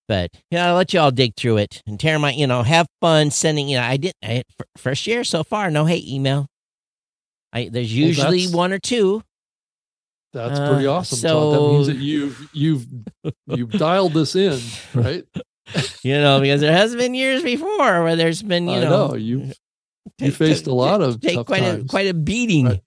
but 0.07 0.31
yeah, 0.51 0.69
I'll 0.69 0.75
let 0.75 0.93
you 0.93 0.99
all 0.99 1.11
dig 1.11 1.35
through 1.35 1.57
it 1.57 1.81
and 1.87 1.99
tear 1.99 2.19
my, 2.19 2.31
you 2.31 2.47
know, 2.47 2.63
have 2.63 2.87
fun 3.01 3.31
sending. 3.31 3.67
You 3.69 3.77
know, 3.77 3.83
I 3.83 3.97
did 3.97 4.13
I, 4.23 4.43
first 4.77 5.07
year 5.07 5.23
so 5.23 5.43
far, 5.43 5.71
no 5.71 5.85
hate 5.85 6.05
email. 6.07 6.47
I 7.53 7.69
there's 7.71 7.93
usually 7.93 8.39
that's- 8.41 8.53
one 8.55 8.71
or 8.73 8.79
two. 8.79 9.23
that's 10.33 10.59
pretty 10.59 10.85
Uh, 10.87 10.91
awesome 10.93 11.19
Todd. 11.19 11.53
that 11.55 11.59
means 11.61 11.87
that 11.87 11.95
you've 11.97 12.49
you've 12.53 12.85
you've 13.47 13.71
dialed 13.71 14.13
this 14.13 14.35
in 14.35 14.59
right 14.93 15.23
You 16.03 16.15
know, 16.19 16.39
because 16.41 16.61
there 16.61 16.71
has 16.73 16.95
been 16.95 17.13
years 17.13 17.43
before 17.43 18.03
where 18.03 18.15
there's 18.15 18.41
been, 18.41 18.67
you 18.67 18.79
know, 18.81 19.09
know 19.09 19.15
you've 19.15 19.53
you 20.19 20.31
faced 20.31 20.65
a 20.67 20.73
lot 20.73 21.01
of 21.01 21.21
take 21.21 21.45
quite 21.45 21.61
times. 21.61 21.83
a 21.83 21.87
quite 21.87 22.07
a 22.07 22.13
beating. 22.13 22.65
Right. 22.65 22.81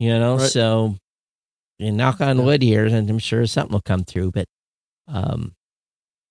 You 0.00 0.18
know, 0.18 0.38
Right. 0.38 0.48
so 0.50 0.96
you 1.78 1.92
knock 1.92 2.20
on 2.20 2.44
wood 2.44 2.62
here, 2.62 2.86
and 2.86 3.08
I'm 3.08 3.18
sure 3.18 3.46
something 3.46 3.72
will 3.72 3.80
come 3.80 4.04
through. 4.04 4.32
But 4.32 4.46
um, 5.06 5.54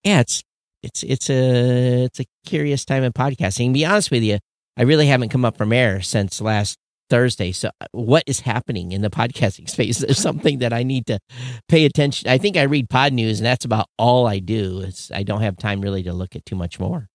yeah, 0.04 0.22
it's 0.22 0.44
it's 0.84 1.04
it's 1.04 1.30
a 1.30 2.04
it's 2.06 2.20
a 2.20 2.26
curious 2.46 2.86
time 2.86 3.04
in 3.04 3.14
podcasting. 3.14 3.68
To 3.68 3.74
be 3.74 3.86
honest 3.86 4.12
with 4.12 4.24
you, 4.24 4.40
I 4.78 4.84
really 4.84 5.08
haven't 5.08 5.30
come 5.30 5.46
up 5.46 5.58
from 5.58 5.74
air 5.74 6.02
since 6.02 6.42
last 6.42 6.78
Thursday. 7.10 7.52
So 7.52 7.70
uh, 7.82 7.86
what 7.92 8.24
is 8.28 8.42
happening 8.42 8.92
in 8.92 9.02
the 9.02 9.10
podcasting 9.10 9.70
space? 9.70 10.00
There's 10.00 10.20
something 10.20 10.60
that 10.60 10.74
I 10.74 10.84
need 10.84 11.08
to 11.08 11.20
pay 11.68 11.86
attention. 11.86 12.30
I 12.30 12.38
think 12.38 12.58
I 12.58 12.64
read 12.64 12.90
Podnews, 12.90 13.38
and 13.38 13.46
that's 13.46 13.66
about 13.66 13.88
all 13.98 14.28
I 14.28 14.40
do. 14.40 14.82
It's 14.82 15.12
I 15.12 15.24
don't 15.24 15.42
have 15.42 15.58
time 15.58 15.82
really 15.82 16.04
to 16.04 16.14
look 16.14 16.36
at 16.36 16.46
too 16.46 16.56
much 16.56 16.80
more. 16.80 17.08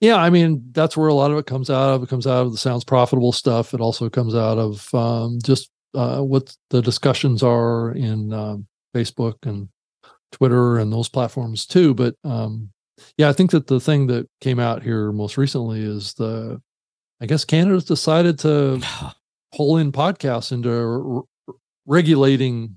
Yeah, 0.00 0.16
I 0.16 0.30
mean 0.30 0.70
that's 0.72 0.96
where 0.96 1.08
a 1.08 1.14
lot 1.14 1.30
of 1.30 1.38
it 1.38 1.46
comes 1.46 1.70
out 1.70 1.94
of. 1.94 2.02
It 2.02 2.08
comes 2.08 2.26
out 2.26 2.46
of 2.46 2.52
the 2.52 2.58
sounds 2.58 2.84
profitable 2.84 3.32
stuff. 3.32 3.74
It 3.74 3.80
also 3.80 4.08
comes 4.08 4.34
out 4.34 4.58
of 4.58 4.94
um, 4.94 5.38
just 5.42 5.70
uh, 5.94 6.20
what 6.20 6.56
the 6.70 6.82
discussions 6.82 7.42
are 7.42 7.92
in 7.92 8.32
um, 8.32 8.66
Facebook 8.94 9.36
and 9.44 9.68
Twitter 10.32 10.78
and 10.78 10.92
those 10.92 11.08
platforms 11.08 11.66
too. 11.66 11.94
But 11.94 12.14
um, 12.24 12.70
yeah, 13.16 13.28
I 13.28 13.32
think 13.32 13.50
that 13.52 13.66
the 13.66 13.80
thing 13.80 14.06
that 14.08 14.28
came 14.40 14.58
out 14.58 14.82
here 14.82 15.12
most 15.12 15.36
recently 15.36 15.82
is 15.82 16.14
the, 16.14 16.60
I 17.20 17.26
guess 17.26 17.44
Canada's 17.44 17.84
decided 17.84 18.38
to 18.40 18.80
pull 19.54 19.78
in 19.78 19.92
podcasts 19.92 20.52
into 20.52 20.70
r- 20.70 21.16
r- 21.16 21.54
regulating 21.86 22.76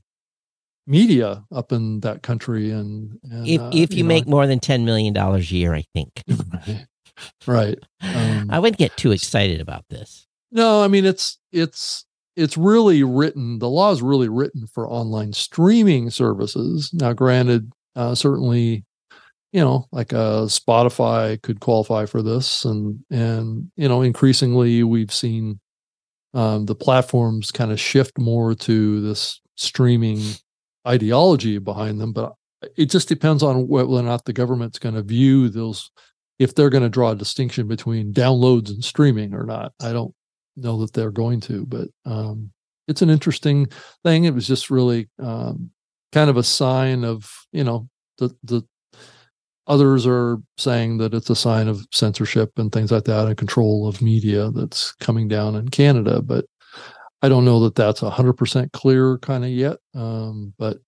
media 0.87 1.43
up 1.51 1.71
in 1.71 1.99
that 2.01 2.23
country 2.23 2.71
and, 2.71 3.17
and 3.23 3.47
if 3.47 3.61
uh, 3.61 3.69
if 3.71 3.93
you, 3.93 4.03
know, 4.03 4.07
make 4.07 4.27
more 4.27 4.47
than 4.47 4.59
ten 4.59 4.83
million 4.83 5.13
dollars 5.13 5.51
a 5.51 5.55
year, 5.55 5.73
I 5.73 5.83
think 5.93 6.23
right, 6.27 6.87
right. 7.47 7.79
Um, 8.01 8.49
I 8.49 8.59
wouldn't 8.59 8.79
get 8.79 8.97
too 8.97 9.11
excited 9.11 9.61
about 9.61 9.85
this. 9.89 10.27
No, 10.51 10.83
I 10.83 10.87
mean 10.87 11.05
it's 11.05 11.37
it's 11.51 12.05
it's 12.35 12.57
really 12.57 13.03
written. 13.03 13.59
The 13.59 13.69
law 13.69 13.91
is 13.91 14.01
really 14.01 14.29
written 14.29 14.67
for 14.67 14.87
online 14.87 15.33
streaming 15.33 16.09
services. 16.09 16.91
Now, 16.93 17.13
granted, 17.13 17.71
uh, 17.95 18.15
certainly, 18.15 18.85
you 19.51 19.61
know, 19.61 19.85
like 19.91 20.13
uh, 20.13 20.43
Spotify 20.43 21.41
could 21.41 21.59
qualify 21.59 22.05
for 22.05 22.21
this, 22.21 22.63
and 22.63 22.99
and 23.09 23.71
you 23.75 23.87
know, 23.87 24.01
increasingly 24.01 24.83
we've 24.83 25.13
seen 25.13 25.59
um, 26.33 26.65
the 26.65 26.75
platforms 26.75 27.51
kind 27.51 27.71
of 27.71 27.79
shift 27.79 28.17
more 28.17 28.55
to 28.55 29.01
this 29.01 29.41
streaming 29.55 30.21
ideology 30.87 31.57
behind 31.57 31.99
them. 31.99 32.13
But 32.13 32.33
it 32.77 32.89
just 32.89 33.09
depends 33.09 33.43
on 33.43 33.67
whether 33.67 33.89
or 33.89 34.03
not 34.03 34.25
the 34.25 34.33
government's 34.33 34.79
going 34.79 34.95
to 34.95 35.03
view 35.03 35.49
those, 35.49 35.91
if 36.39 36.55
they're 36.55 36.69
going 36.69 36.83
to 36.83 36.89
draw 36.89 37.11
a 37.11 37.15
distinction 37.15 37.67
between 37.67 38.13
downloads 38.13 38.69
and 38.69 38.83
streaming 38.83 39.33
or 39.33 39.45
not. 39.45 39.73
I 39.81 39.91
don't 39.91 40.13
know 40.55 40.79
that 40.81 40.93
they're 40.93 41.11
going 41.11 41.39
to, 41.41 41.65
but 41.65 41.87
um, 42.05 42.51
it's 42.87 43.01
an 43.01 43.09
interesting 43.09 43.67
thing. 44.03 44.25
It 44.25 44.33
was 44.33 44.47
just 44.47 44.69
really 44.69 45.09
um, 45.19 45.71
kind 46.11 46.29
of 46.29 46.37
a 46.37 46.43
sign 46.43 47.03
of, 47.03 47.31
you 47.51 47.63
know, 47.63 47.87
the 48.17 48.35
the 48.43 48.63
Others 49.67 50.07
are 50.07 50.37
saying 50.57 50.97
that 50.97 51.13
it's 51.13 51.29
a 51.29 51.35
sign 51.35 51.67
of 51.67 51.85
censorship 51.93 52.51
and 52.57 52.71
things 52.71 52.91
like 52.91 53.03
that 53.05 53.27
and 53.27 53.37
control 53.37 53.87
of 53.87 54.01
media 54.01 54.49
that's 54.51 54.91
coming 54.95 55.27
down 55.27 55.55
in 55.55 55.69
Canada. 55.69 56.21
But 56.21 56.45
I 57.21 57.29
don't 57.29 57.45
know 57.45 57.59
that 57.61 57.75
that's 57.75 58.01
100% 58.01 58.71
clear 58.73 59.19
kind 59.19 59.45
of 59.45 59.51
yet. 59.51 59.77
Um, 59.93 60.53
but, 60.57 60.79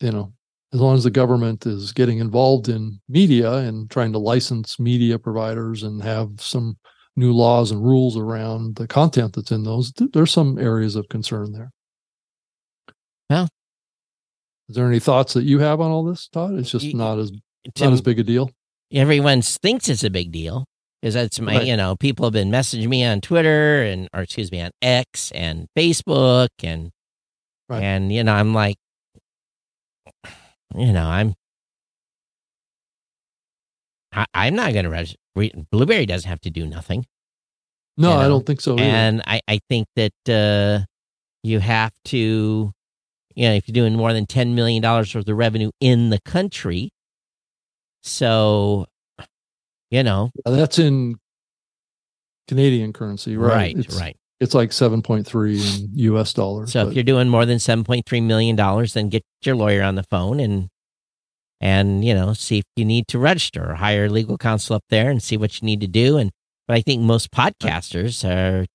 you 0.00 0.12
know, 0.12 0.32
as 0.74 0.80
long 0.80 0.94
as 0.94 1.04
the 1.04 1.10
government 1.10 1.64
is 1.64 1.92
getting 1.92 2.18
involved 2.18 2.68
in 2.68 3.00
media 3.08 3.54
and 3.54 3.90
trying 3.90 4.12
to 4.12 4.18
license 4.18 4.78
media 4.78 5.18
providers 5.18 5.82
and 5.82 6.02
have 6.02 6.30
some 6.38 6.76
new 7.18 7.32
laws 7.32 7.70
and 7.70 7.84
rules 7.84 8.16
around 8.16 8.76
the 8.76 8.86
content 8.86 9.34
that's 9.34 9.50
in 9.50 9.64
those, 9.64 9.92
there's 10.12 10.30
some 10.30 10.58
areas 10.58 10.96
of 10.96 11.08
concern 11.08 11.52
there. 11.52 11.70
Yeah. 13.28 13.46
is 14.68 14.76
there 14.76 14.86
any 14.86 15.00
thoughts 15.00 15.34
that 15.34 15.44
you 15.44 15.58
have 15.58 15.80
on 15.80 15.90
all 15.90 16.04
this, 16.04 16.28
Todd? 16.28 16.54
It's 16.54 16.70
just 16.70 16.94
not 16.94 17.18
as 17.18 17.30
not 17.78 17.92
as 17.92 18.00
big 18.00 18.18
a 18.18 18.22
deal. 18.22 18.50
Everyone 18.92 19.42
thinks 19.42 19.88
it's 19.88 20.04
a 20.04 20.08
big 20.08 20.32
deal 20.32 20.64
because 21.02 21.14
that's 21.14 21.38
my, 21.40 21.56
right. 21.56 21.66
you 21.66 21.76
know, 21.76 21.96
people 21.96 22.24
have 22.24 22.32
been 22.32 22.50
messaging 22.50 22.88
me 22.88 23.04
on 23.04 23.20
Twitter 23.20 23.82
and, 23.82 24.08
or 24.14 24.22
excuse 24.22 24.50
me, 24.50 24.62
on 24.62 24.70
X 24.80 25.30
and 25.32 25.66
Facebook 25.76 26.48
and, 26.62 26.90
right. 27.68 27.82
and, 27.82 28.10
you 28.10 28.24
know, 28.24 28.32
I'm 28.32 28.54
like, 28.54 28.76
you 30.74 30.92
know, 30.92 31.06
I'm, 31.06 31.34
I, 34.12 34.46
am 34.46 34.54
not 34.54 34.72
going 34.72 34.84
to 34.84 34.90
Blubrry 35.70 36.06
doesn't 36.06 36.28
have 36.28 36.40
to 36.42 36.50
do 36.50 36.66
nothing. 36.66 37.06
No, 37.96 38.10
you 38.10 38.14
know? 38.14 38.20
I 38.20 38.28
don't 38.28 38.46
think 38.46 38.60
so. 38.60 38.74
Either. 38.74 38.82
And 38.82 39.22
I, 39.26 39.40
I 39.48 39.60
think 39.68 39.88
that 39.96 40.12
uh, 40.28 40.84
you 41.42 41.58
have 41.58 41.92
to, 42.06 42.72
you 43.34 43.48
know, 43.48 43.54
if 43.54 43.68
you're 43.68 43.74
doing 43.74 43.94
more 43.94 44.12
than 44.12 44.26
$10 44.26 44.54
million 44.54 44.82
worth 44.82 45.14
of 45.14 45.28
revenue 45.28 45.70
in 45.80 46.10
the 46.10 46.20
country, 46.20 46.90
so, 48.02 48.86
you 49.90 50.02
know, 50.02 50.30
that's 50.44 50.78
in 50.78 51.16
Canadian 52.46 52.92
currency, 52.92 53.36
right? 53.36 53.54
Right, 53.54 53.78
it's, 53.78 54.00
right. 54.00 54.16
It's 54.40 54.54
like 54.54 54.70
7.3 54.70 55.80
in 55.80 55.90
US 56.14 56.32
dollars. 56.32 56.72
So 56.72 56.84
but. 56.84 56.90
if 56.90 56.94
you're 56.94 57.04
doing 57.04 57.28
more 57.28 57.44
than 57.44 57.58
7.3 57.58 58.22
million 58.22 58.54
dollars, 58.56 58.94
then 58.94 59.08
get 59.08 59.24
your 59.42 59.56
lawyer 59.56 59.82
on 59.82 59.96
the 59.96 60.04
phone 60.04 60.38
and 60.40 60.68
and 61.60 62.04
you 62.04 62.14
know, 62.14 62.32
see 62.32 62.58
if 62.58 62.64
you 62.76 62.84
need 62.84 63.08
to 63.08 63.18
register 63.18 63.70
or 63.70 63.74
hire 63.74 64.08
legal 64.08 64.38
counsel 64.38 64.76
up 64.76 64.84
there 64.90 65.10
and 65.10 65.22
see 65.22 65.36
what 65.36 65.60
you 65.60 65.66
need 65.66 65.80
to 65.80 65.88
do 65.88 66.16
and 66.16 66.30
but 66.68 66.76
I 66.76 66.82
think 66.82 67.02
most 67.02 67.30
podcasters 67.30 68.22
are 68.28 68.66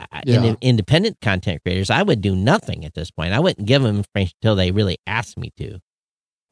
uh, 0.00 0.20
yeah. 0.24 0.54
independent 0.62 1.18
content 1.20 1.62
creators. 1.62 1.90
I 1.90 2.02
would 2.02 2.22
do 2.22 2.34
nothing 2.34 2.84
at 2.84 2.94
this 2.94 3.10
point. 3.10 3.34
I 3.34 3.40
wouldn't 3.40 3.68
give 3.68 3.82
them 3.82 3.98
information 3.98 4.32
until 4.42 4.56
they 4.56 4.70
really 4.70 4.96
asked 5.06 5.38
me 5.38 5.52
to. 5.58 5.78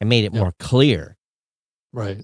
I 0.01 0.05
made 0.05 0.23
it 0.23 0.33
more 0.33 0.53
clear. 0.59 1.17
Right. 1.91 2.23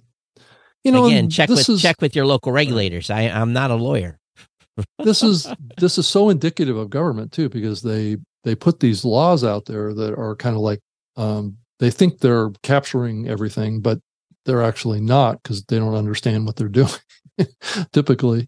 You 0.84 0.91
know, 0.91 1.06
again, 1.06 1.30
check 1.30 1.50
with 1.50 1.68
is, 1.68 1.82
check 1.82 2.02
with 2.02 2.16
your 2.16 2.26
local 2.26 2.52
regulators. 2.52 3.10
I, 3.10 3.22
I'm 3.22 3.54
not 3.54 3.72
a 3.72 3.76
lawyer. 3.76 4.20
this 5.00 5.24
is 5.24 5.48
this 5.78 5.98
is 5.98 6.08
so 6.08 6.30
indicative 6.30 6.78
of 6.78 6.89
government 6.89 7.32
too, 7.32 7.50
because 7.50 7.82
they 7.82 8.18
they 8.44 8.54
put 8.54 8.80
these 8.80 9.06
laws 9.06 9.44
out 9.44 9.66
there 9.66 9.94
that 9.94 10.14
are 10.14 10.36
kind 10.36 10.56
of 10.56 10.62
like 10.62 10.80
um, 11.16 11.58
they 11.84 11.92
think 11.92 12.20
they're 12.20 12.50
capturing 12.64 13.28
everything, 13.28 13.82
but 13.82 14.00
they're 14.46 14.64
actually 14.64 15.02
not 15.02 15.42
because 15.44 15.64
they 15.66 15.78
don't 15.78 15.96
understand 15.96 16.46
what 16.46 16.56
they're 16.56 16.68
doing 16.70 16.90
typically. 17.92 18.48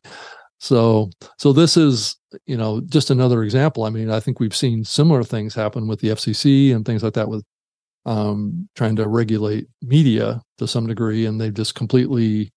So 0.59 1.09
so 1.37 1.51
this 1.51 1.75
is 1.75 2.15
you 2.45 2.57
know 2.57 2.81
just 2.81 3.09
another 3.11 3.43
example. 3.43 3.83
I 3.83 3.89
mean, 3.89 4.09
I 4.09 4.19
think 4.19 4.39
we've 4.39 4.55
seen 4.55 4.83
similar 4.85 5.23
things 5.23 5.53
happen 5.53 5.87
with 5.87 5.99
the 5.99 6.09
FCC 6.09 6.73
and 6.73 6.85
things 6.85 7.03
like 7.03 7.13
that 7.13 7.29
with 7.29 7.43
um, 8.05 8.69
trying 8.75 8.95
to 8.97 9.07
regulate 9.07 9.67
media 9.81 10.41
to 10.57 10.67
some 10.67 10.87
degree, 10.87 11.25
and 11.25 11.39
they've 11.39 11.53
just 11.53 11.75
completely 11.75 12.53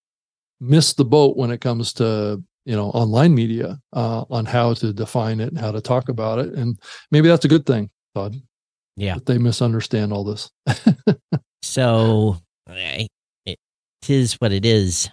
missed 0.61 0.97
the 0.97 1.05
boat 1.05 1.37
when 1.37 1.51
it 1.51 1.61
comes 1.61 1.93
to 1.93 2.41
you 2.65 2.75
know 2.75 2.89
online 2.91 3.35
media 3.35 3.79
uh, 3.93 4.23
on 4.29 4.45
how 4.45 4.73
to 4.75 4.93
define 4.93 5.41
it 5.41 5.49
and 5.49 5.59
how 5.59 5.71
to 5.71 5.81
talk 5.81 6.07
about 6.07 6.39
it. 6.39 6.53
And 6.53 6.79
maybe 7.11 7.27
that's 7.27 7.45
a 7.45 7.49
good 7.49 7.65
thing, 7.65 7.89
Todd. 8.15 8.35
Yeah, 8.95 9.17
they 9.25 9.37
misunderstand 9.37 10.11
all 10.11 10.23
this. 10.23 10.49
so 11.61 12.37
it 12.67 13.09
is 14.07 14.33
what 14.35 14.51
it 14.51 14.65
is. 14.65 15.09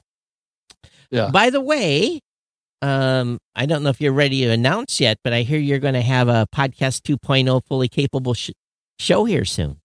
Yeah. 1.11 1.31
By 1.31 1.51
the 1.51 1.61
way, 1.61 2.21
um, 2.83 3.39
I 3.55 3.67
don't 3.67 3.83
know 3.83 3.91
if 3.91 4.01
you're 4.01 4.13
ready 4.13 4.43
to 4.43 4.51
announce 4.51 5.01
yet, 5.01 5.19
but 5.25 5.33
I 5.33 5.43
hear 5.43 5.59
you're 5.59 5.79
going 5.79 5.95
to 5.95 6.03
have 6.03 6.29
a 6.29 6.47
podcast 6.55 7.03
2.0 7.03 7.63
fully 7.67 7.89
capable 7.89 8.35
sh- 8.35 8.51
show 8.99 9.25
here 9.25 9.45
soon. 9.45 9.81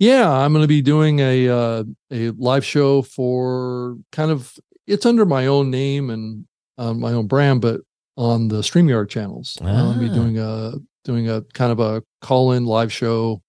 Yeah, 0.00 0.30
I'm 0.30 0.52
going 0.52 0.64
to 0.64 0.68
be 0.68 0.82
doing 0.82 1.20
a 1.20 1.48
uh, 1.48 1.84
a 2.10 2.30
live 2.30 2.64
show 2.64 3.02
for 3.02 3.96
kind 4.10 4.30
of 4.30 4.52
it's 4.86 5.06
under 5.06 5.24
my 5.24 5.46
own 5.46 5.70
name 5.70 6.10
and 6.10 6.46
uh, 6.76 6.92
my 6.92 7.12
own 7.12 7.26
brand, 7.28 7.60
but 7.60 7.80
on 8.16 8.48
the 8.48 8.56
Streamyard 8.56 9.08
channels. 9.08 9.56
Ah. 9.62 9.66
I'm 9.66 9.84
going 9.84 10.00
to 10.00 10.08
be 10.08 10.14
doing 10.14 10.38
a 10.38 10.72
doing 11.04 11.28
a 11.28 11.42
kind 11.52 11.72
of 11.72 11.80
a 11.80 12.02
call 12.20 12.52
in 12.52 12.64
live 12.64 12.92
show, 12.92 13.42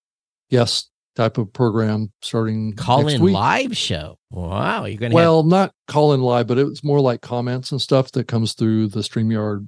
yes, 0.49 0.89
type 1.15 1.37
of 1.37 1.51
program 1.53 2.11
starting 2.21 2.73
call 2.73 3.07
in 3.07 3.21
live 3.21 3.75
show. 3.75 4.17
Wow, 4.31 4.85
you're 4.85 4.97
going 4.97 5.11
to 5.11 5.15
well, 5.15 5.41
have- 5.41 5.49
not 5.49 5.71
call 5.87 6.13
in 6.13 6.21
live, 6.21 6.47
but 6.47 6.57
it's 6.57 6.83
more 6.83 6.99
like 6.99 7.21
comments 7.21 7.71
and 7.71 7.81
stuff 7.81 8.11
that 8.11 8.27
comes 8.27 8.53
through 8.53 8.89
the 8.89 8.99
Streamyard 8.99 9.67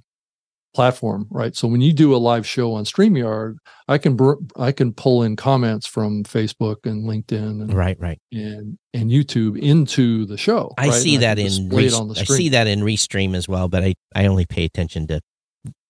platform, 0.77 1.25
right? 1.31 1.55
So 1.55 1.67
when 1.67 1.81
you 1.81 1.91
do 1.91 2.15
a 2.15 2.17
live 2.17 2.45
show 2.45 2.73
on 2.73 2.83
StreamYard, 2.83 3.55
I 3.87 3.97
can 3.97 4.15
br- 4.15 4.35
I 4.55 4.71
can 4.71 4.93
pull 4.93 5.23
in 5.23 5.35
comments 5.35 5.87
from 5.87 6.23
Facebook 6.23 6.85
and 6.85 7.05
LinkedIn 7.05 7.61
and 7.61 7.73
right, 7.73 7.99
right, 7.99 8.19
and 8.31 8.77
and 8.93 9.09
YouTube 9.09 9.57
into 9.57 10.25
the 10.25 10.37
show. 10.37 10.73
I 10.77 10.89
right? 10.89 10.93
see 10.93 11.15
and 11.15 11.23
that 11.23 11.39
in 11.39 11.69
re- 11.69 11.87
I 11.87 12.23
see 12.25 12.49
that 12.49 12.67
in 12.67 12.81
Restream 12.81 13.35
as 13.35 13.47
well, 13.47 13.69
but 13.69 13.83
I 13.83 13.95
I 14.13 14.27
only 14.27 14.45
pay 14.45 14.65
attention 14.65 15.07
to 15.07 15.19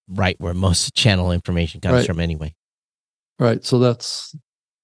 right 0.08 0.36
where 0.40 0.54
most 0.54 0.94
channel 0.96 1.32
information 1.32 1.82
comes 1.82 1.94
right. 1.94 2.06
from 2.06 2.20
anyway. 2.20 2.54
Right. 3.40 3.64
So 3.64 3.80
that's 3.80 4.36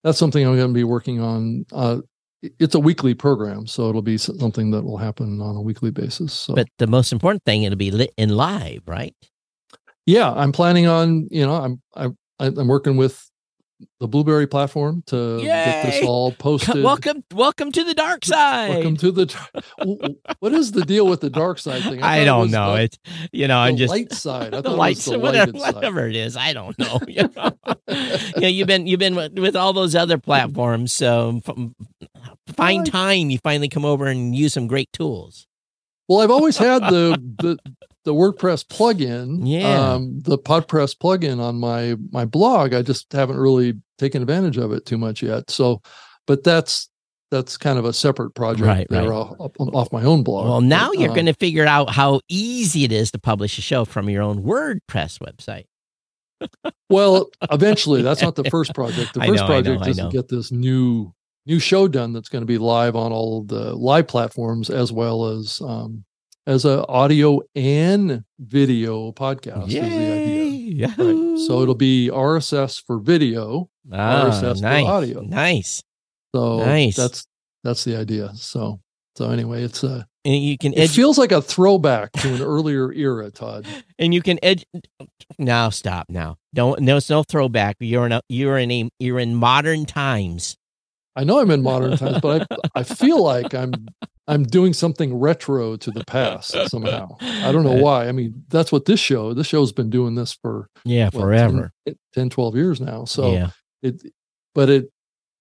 that's 0.03 0.17
something 0.17 0.45
I'm 0.45 0.55
going 0.55 0.67
to 0.67 0.73
be 0.73 0.83
working 0.83 1.19
on. 1.21 1.65
Uh, 1.71 2.01
it's 2.59 2.75
a 2.75 2.79
weekly 2.79 3.13
program, 3.13 3.65
so 3.65 3.87
it'll 3.87 4.01
be 4.01 4.17
something 4.17 4.71
that 4.71 4.83
will 4.83 4.97
happen 4.97 5.39
on 5.39 5.55
a 5.55 5.61
weekly 5.61 5.91
basis. 5.91 6.33
So. 6.33 6.53
But 6.53 6.67
the 6.77 6.87
most 6.87 7.13
important 7.13 7.43
thing, 7.45 7.63
it'll 7.63 7.77
be 7.77 7.89
lit 7.89 8.13
in 8.17 8.29
live, 8.29 8.81
right? 8.85 9.15
yeah, 10.05 10.31
I'm 10.31 10.51
planning 10.51 10.87
on, 10.87 11.27
you 11.31 11.45
know, 11.45 11.55
I'm 11.55 11.81
I'm 11.95 12.17
I'm 12.39 12.67
working 12.67 12.97
with 12.97 13.29
the 13.99 14.07
Blubrry 14.07 14.47
platform 14.47 15.03
to 15.07 15.37
Yay! 15.37 15.45
get 15.45 15.85
this 15.85 16.05
all 16.05 16.31
posted. 16.39 16.83
Welcome, 16.83 17.23
welcome 17.33 17.71
to 17.71 17.83
the 17.83 17.93
dark 17.93 18.25
side. 18.25 18.69
Welcome 18.69 18.97
to 18.97 19.11
the. 19.11 20.17
what 20.39 20.53
is 20.53 20.71
the 20.71 20.83
deal 20.85 21.07
with 21.07 21.21
the 21.21 21.29
dark 21.29 21.59
side 21.59 21.83
thing? 21.83 22.01
I, 22.01 22.21
I 22.21 22.25
don't 22.25 22.51
know. 22.51 22.75
The, 22.75 22.83
it's 22.83 22.99
you 23.31 23.47
know, 23.47 23.57
I'm 23.57 23.77
just 23.77 23.91
light 23.91 24.11
side. 24.11 24.53
I 24.53 24.61
the 24.61 24.69
light 24.69 24.97
side, 24.97 25.21
whatever, 25.21 25.51
whatever 25.51 26.07
it 26.07 26.15
is. 26.15 26.35
I 26.37 26.53
don't 26.53 26.77
know. 26.77 26.99
you 27.07 27.29
know, 27.35 27.51
you 27.87 28.41
know 28.41 28.47
you've 28.47 28.67
been 28.67 28.87
you've 28.87 28.99
been 28.99 29.15
with, 29.15 29.37
with 29.37 29.55
all 29.55 29.73
those 29.73 29.95
other 29.95 30.17
platforms. 30.17 30.91
So 30.91 31.41
find 32.55 32.85
time. 32.85 33.29
You 33.29 33.39
finally 33.39 33.69
come 33.69 33.85
over 33.85 34.07
and 34.07 34.35
use 34.35 34.53
some 34.53 34.67
great 34.67 34.91
tools. 34.93 35.47
Well, 36.07 36.21
I've 36.21 36.31
always 36.31 36.57
had 36.57 36.83
the 36.83 37.17
the 37.39 37.57
the 38.05 38.13
WordPress 38.13 38.65
plugin, 38.65 39.41
yeah, 39.43 39.93
um, 39.93 40.19
the 40.19 40.37
PodPress 40.37 40.97
plugin 40.97 41.39
on 41.39 41.59
my 41.59 41.95
my 42.11 42.25
blog. 42.25 42.73
I 42.73 42.81
just 42.81 43.11
haven't 43.13 43.37
really 43.37 43.75
taken 43.97 44.21
advantage 44.21 44.57
of 44.57 44.71
it 44.71 44.85
too 44.85 44.97
much 44.97 45.23
yet. 45.23 45.49
So, 45.49 45.81
but 46.27 46.43
that's 46.43 46.89
that's 47.31 47.57
kind 47.57 47.79
of 47.79 47.85
a 47.85 47.93
separate 47.93 48.31
project 48.35 48.67
right, 48.67 48.87
there 48.89 49.09
right. 49.09 49.35
Off, 49.39 49.51
off, 49.57 49.91
my 49.91 50.03
own 50.03 50.21
blog. 50.21 50.47
Well, 50.47 50.61
now 50.61 50.89
but, 50.89 50.99
you're 50.99 51.11
uh, 51.11 51.15
going 51.15 51.25
to 51.25 51.33
figure 51.33 51.65
out 51.65 51.89
how 51.89 52.21
easy 52.29 52.83
it 52.83 52.91
is 52.91 53.11
to 53.11 53.19
publish 53.19 53.57
a 53.57 53.61
show 53.61 53.85
from 53.85 54.07
your 54.07 54.21
own 54.21 54.43
WordPress 54.43 55.17
website. 55.17 55.65
well, 56.89 57.29
eventually, 57.49 58.01
that's 58.03 58.21
not 58.21 58.35
the 58.35 58.43
first 58.45 58.75
project. 58.75 59.15
The 59.15 59.21
first 59.21 59.41
know, 59.41 59.47
project 59.47 59.81
know, 59.81 59.87
is 59.87 59.97
to 59.97 60.09
get 60.09 60.27
this 60.27 60.51
new 60.51 61.13
new 61.45 61.59
show 61.59 61.87
done 61.87 62.13
that's 62.13 62.29
going 62.29 62.41
to 62.41 62.47
be 62.47 62.57
live 62.57 62.95
on 62.95 63.11
all 63.11 63.39
of 63.41 63.47
the 63.47 63.73
live 63.73 64.07
platforms 64.07 64.69
as 64.69 64.91
well 64.91 65.25
as 65.25 65.59
um, 65.61 66.05
as 66.45 66.65
a 66.65 66.85
audio 66.87 67.41
and 67.55 68.23
video 68.39 69.11
podcast 69.11 69.69
Yay! 69.69 69.79
is 69.79 69.89
the 69.89 70.85
idea. 70.85 70.87
Right. 70.97 71.39
So 71.39 71.61
it'll 71.61 71.75
be 71.75 72.09
RSS 72.11 72.83
for 72.85 72.99
video, 72.99 73.69
ah, 73.91 74.25
RSS 74.25 74.61
nice, 74.61 74.85
for 74.85 74.91
audio. 74.91 75.21
Nice. 75.21 75.83
So 76.35 76.59
nice. 76.59 76.95
that's 76.95 77.27
that's 77.63 77.83
the 77.83 77.95
idea. 77.97 78.31
So 78.35 78.81
So 79.15 79.29
anyway, 79.29 79.63
it's 79.63 79.83
a 79.83 80.07
and 80.25 80.41
you 80.41 80.57
can 80.57 80.73
it 80.73 80.89
feels 80.89 81.17
like 81.17 81.31
a 81.31 81.41
throwback 81.41 82.11
to 82.13 82.33
an 82.33 82.41
earlier 82.41 82.91
era, 82.93 83.29
Todd. 83.29 83.67
and 83.99 84.13
you 84.13 84.21
can 84.21 84.39
ed. 84.41 84.63
Now 85.37 85.69
stop. 85.69 86.07
Now 86.09 86.37
don't. 86.53 86.81
No, 86.81 86.97
it's 86.97 87.09
no 87.09 87.23
throwback. 87.23 87.77
You're 87.79 88.05
in 88.05 88.11
a. 88.11 88.21
You're 88.29 88.57
in 88.57 88.71
a. 88.71 88.89
You're 88.99 89.19
in 89.19 89.35
modern 89.35 89.85
times. 89.85 90.57
I 91.15 91.23
know 91.23 91.39
I'm 91.39 91.51
in 91.51 91.61
modern 91.61 91.97
times, 91.97 92.19
but 92.21 92.47
I 92.51 92.79
I 92.79 92.83
feel 92.83 93.21
like 93.21 93.53
I'm 93.53 93.87
I'm 94.27 94.43
doing 94.43 94.71
something 94.73 95.13
retro 95.19 95.75
to 95.75 95.91
the 95.91 96.03
past 96.05 96.55
somehow. 96.69 97.17
I 97.19 97.51
don't 97.51 97.63
know 97.63 97.73
why. 97.73 98.07
I 98.07 98.11
mean, 98.13 98.43
that's 98.47 98.71
what 98.71 98.85
this 98.85 98.99
show. 98.99 99.33
This 99.33 99.47
show's 99.47 99.71
been 99.73 99.89
doing 99.89 100.15
this 100.15 100.33
for 100.41 100.69
Yeah, 100.85 101.05
what, 101.05 101.21
forever. 101.21 101.71
10, 101.85 101.95
10 102.13 102.29
12 102.29 102.55
years 102.55 102.79
now. 102.81 103.03
So 103.05 103.33
yeah. 103.33 103.49
it 103.81 104.01
but 104.55 104.69
it 104.69 104.89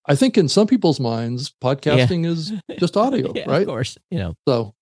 I 0.06 0.16
think 0.16 0.36
in 0.36 0.48
some 0.48 0.66
people's 0.66 0.98
minds, 0.98 1.54
podcasting 1.62 2.26
is 2.26 2.52
just 2.80 2.96
audio, 2.96 3.32
yeah, 3.36 3.44
right? 3.46 3.62
Of 3.62 3.68
course, 3.68 3.96
you 4.10 4.18
know. 4.18 4.34
So 4.48 4.74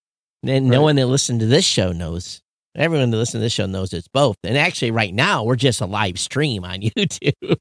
And 0.46 0.68
no 0.68 0.78
Right. 0.78 0.82
one 0.84 0.96
that 0.96 1.06
listens 1.06 1.40
to 1.40 1.46
this 1.46 1.66
show 1.66 1.92
knows. 1.92 2.40
Everyone 2.76 3.10
that 3.10 3.16
listens 3.18 3.40
to 3.40 3.44
this 3.44 3.52
show 3.52 3.66
knows 3.66 3.92
it's 3.92 4.08
both. 4.08 4.36
And 4.44 4.56
actually, 4.56 4.92
right 4.92 5.12
now, 5.12 5.42
we're 5.44 5.56
just 5.56 5.80
a 5.82 5.86
live 5.86 6.18
stream 6.18 6.64
on 6.64 6.80
YouTube 6.96 7.56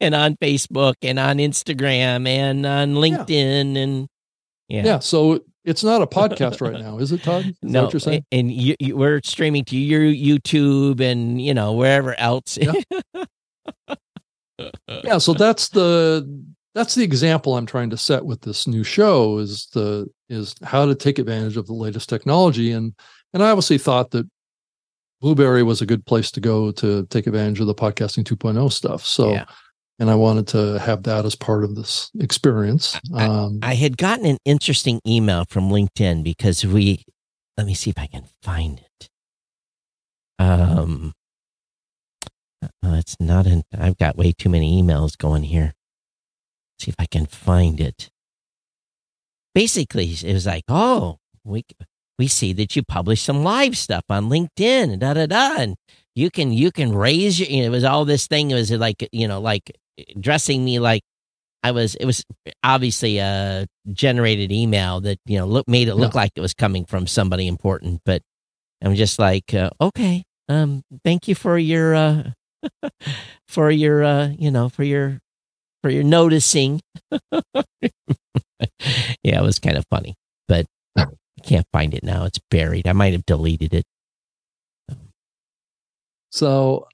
and 0.00 0.14
on 0.14 0.36
Facebook 0.36 0.94
and 1.02 1.18
on 1.18 1.38
Instagram 1.38 2.28
and 2.28 2.64
on 2.66 2.94
LinkedIn. 2.94 3.76
And 3.76 4.06
yeah. 4.68 4.84
yeah. 4.84 4.98
so 4.98 5.40
it's 5.64 5.82
not 5.82 6.02
a 6.02 6.06
podcast 6.06 6.60
right 6.60 6.80
now, 6.80 6.98
is 6.98 7.12
it, 7.12 7.22
Todd? 7.22 7.44
Is 7.44 7.54
no, 7.62 7.90
you're 7.90 8.00
saying? 8.00 8.24
and 8.30 8.52
you, 8.52 8.76
you, 8.78 8.96
we're 8.96 9.20
streaming 9.24 9.64
to 9.66 9.76
your 9.76 10.02
YouTube 10.02 11.00
and 11.00 11.40
you 11.40 11.54
know 11.54 11.72
wherever 11.72 12.18
else. 12.18 12.56
Yeah. 12.56 12.72
yeah 15.04 15.18
so 15.18 15.34
that's 15.34 15.68
the 15.68 16.26
that's 16.74 16.94
the 16.94 17.04
example 17.04 17.56
i'm 17.56 17.66
trying 17.66 17.90
to 17.90 17.96
set 17.96 18.24
with 18.24 18.40
this 18.40 18.66
new 18.66 18.82
show 18.82 19.36
is 19.38 19.66
the 19.74 20.08
is 20.30 20.54
how 20.62 20.86
to 20.86 20.94
take 20.94 21.18
advantage 21.18 21.58
of 21.58 21.66
the 21.66 21.74
latest 21.74 22.08
technology 22.08 22.72
and 22.72 22.94
and 23.34 23.42
i 23.42 23.50
obviously 23.50 23.76
thought 23.78 24.10
that 24.12 24.26
Blubrry 25.20 25.62
was 25.62 25.80
a 25.80 25.86
good 25.86 26.04
place 26.04 26.30
to 26.32 26.40
go 26.40 26.70
to 26.72 27.06
take 27.06 27.26
advantage 27.26 27.60
of 27.60 27.66
the 27.66 27.74
podcasting 27.74 28.24
2.0 28.24 28.72
stuff 28.72 29.04
so 29.04 29.32
Yeah. 29.32 29.44
And 29.98 30.10
i 30.10 30.14
wanted 30.14 30.46
to 30.46 30.78
have 30.78 31.02
that 31.04 31.24
as 31.24 31.34
part 31.34 31.64
of 31.64 31.74
this 31.74 32.10
experience 32.20 32.98
um 33.14 33.58
I 33.62 33.74
had 33.74 33.96
gotten 33.96 34.26
an 34.26 34.38
interesting 34.44 35.00
email 35.06 35.44
from 35.48 35.68
LinkedIn 35.70 36.22
because 36.22 36.64
we 36.64 37.04
let 37.56 37.66
me 37.66 37.74
see 37.74 37.90
if 37.90 37.98
I 37.98 38.06
can 38.06 38.24
find 38.42 38.80
it. 38.80 39.08
Um 40.38 41.12
uh, 42.62 42.96
it's 42.96 43.16
not 43.20 43.46
in 43.46 43.62
I've 43.76 43.96
got 43.98 44.16
way 44.16 44.32
too 44.32 44.48
many 44.48 44.80
emails 44.82 45.16
going 45.16 45.44
here. 45.44 45.72
see 46.78 46.90
if 46.90 46.96
I 46.98 47.06
can 47.06 47.26
find 47.26 47.80
it. 47.80 48.10
Basically, 49.54 50.12
it 50.12 50.32
was 50.34 50.46
like, 50.46 50.64
"Oh, 50.68 51.16
we 51.44 51.64
we 52.18 52.28
see 52.28 52.52
that 52.54 52.76
you 52.76 52.82
publish 52.82 53.22
some 53.22 53.42
live 53.42 53.76
stuff 53.76 54.04
on 54.10 54.28
LinkedIn 54.28 54.92
and 54.92 55.00
da 55.00 55.14
da 55.14 55.26
da 55.26 55.56
and 55.58 55.76
you 56.14 56.30
can 56.30 56.52
you 56.52 56.70
can 56.70 56.94
raise 56.94 57.38
your 57.40 57.48
you 57.48 57.60
know, 57.62 57.66
it 57.68 57.70
was 57.70 57.84
all 57.84 58.04
this 58.04 58.26
thing 58.26 58.50
it 58.50 58.54
was 58.54 58.70
like 58.70 59.06
you 59.12 59.28
know 59.28 59.40
like 59.40 59.70
dressing 60.18 60.64
me 60.64 60.78
like 60.78 61.02
I 61.62 61.72
was 61.72 61.94
it 61.96 62.04
was 62.04 62.24
obviously 62.62 63.18
a 63.18 63.66
generated 63.92 64.52
email 64.52 65.00
that 65.00 65.18
you 65.26 65.38
know 65.38 65.46
look 65.46 65.66
made 65.68 65.88
it 65.88 65.96
look 65.96 66.14
like 66.14 66.30
it 66.36 66.40
was 66.40 66.54
coming 66.54 66.84
from 66.84 67.06
somebody 67.06 67.48
important, 67.48 68.02
but 68.04 68.22
I'm 68.82 68.94
just 68.94 69.18
like 69.18 69.52
uh, 69.52 69.70
okay, 69.80 70.24
um, 70.48 70.82
thank 71.04 71.26
you 71.26 71.34
for 71.34 71.58
your 71.58 71.94
uh, 71.94 72.22
for 73.48 73.70
your 73.70 74.04
uh, 74.04 74.28
you 74.38 74.50
know 74.50 74.68
for 74.68 74.84
your 74.84 75.18
for 75.82 75.90
your 75.90 76.04
noticing. 76.04 76.80
yeah, 77.10 77.62
it 79.24 79.42
was 79.42 79.58
kind 79.58 79.76
of 79.76 79.84
funny, 79.90 80.14
but 80.46 80.66
I 80.96 81.06
can't 81.42 81.66
find 81.72 81.94
it 81.94 82.04
now. 82.04 82.24
It's 82.24 82.40
buried. 82.50 82.86
I 82.86 82.92
might 82.92 83.12
have 83.12 83.26
deleted 83.26 83.74
it. 83.74 83.84
So 86.30 86.86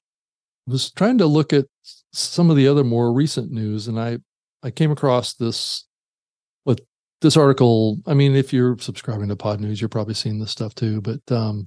I 0.68 0.70
was 0.70 0.90
trying 0.90 1.18
to 1.18 1.26
look 1.26 1.53
at 1.53 1.66
some 2.13 2.51
of 2.51 2.57
the 2.57 2.69
other 2.69 2.85
more 2.85 3.13
recent 3.13 3.51
news 3.51 3.89
and 3.89 3.99
I 3.99 4.19
I 4.63 4.71
came 4.71 4.91
across 4.91 5.35
this 5.35 5.87
with 6.65 6.81
this 7.21 7.37
article. 7.37 7.99
I 8.07 8.15
mean, 8.15 8.37
if 8.37 8.53
you're 8.53 8.79
subscribing 8.79 9.29
to 9.29 9.37
Podnews, 9.37 9.81
you're 9.81 9.89
probably 9.89 10.15
seeing 10.15 10.39
this 10.39 10.51
stuff 10.51 10.75
too, 10.75 11.01
but 11.01 11.21
um 11.31 11.65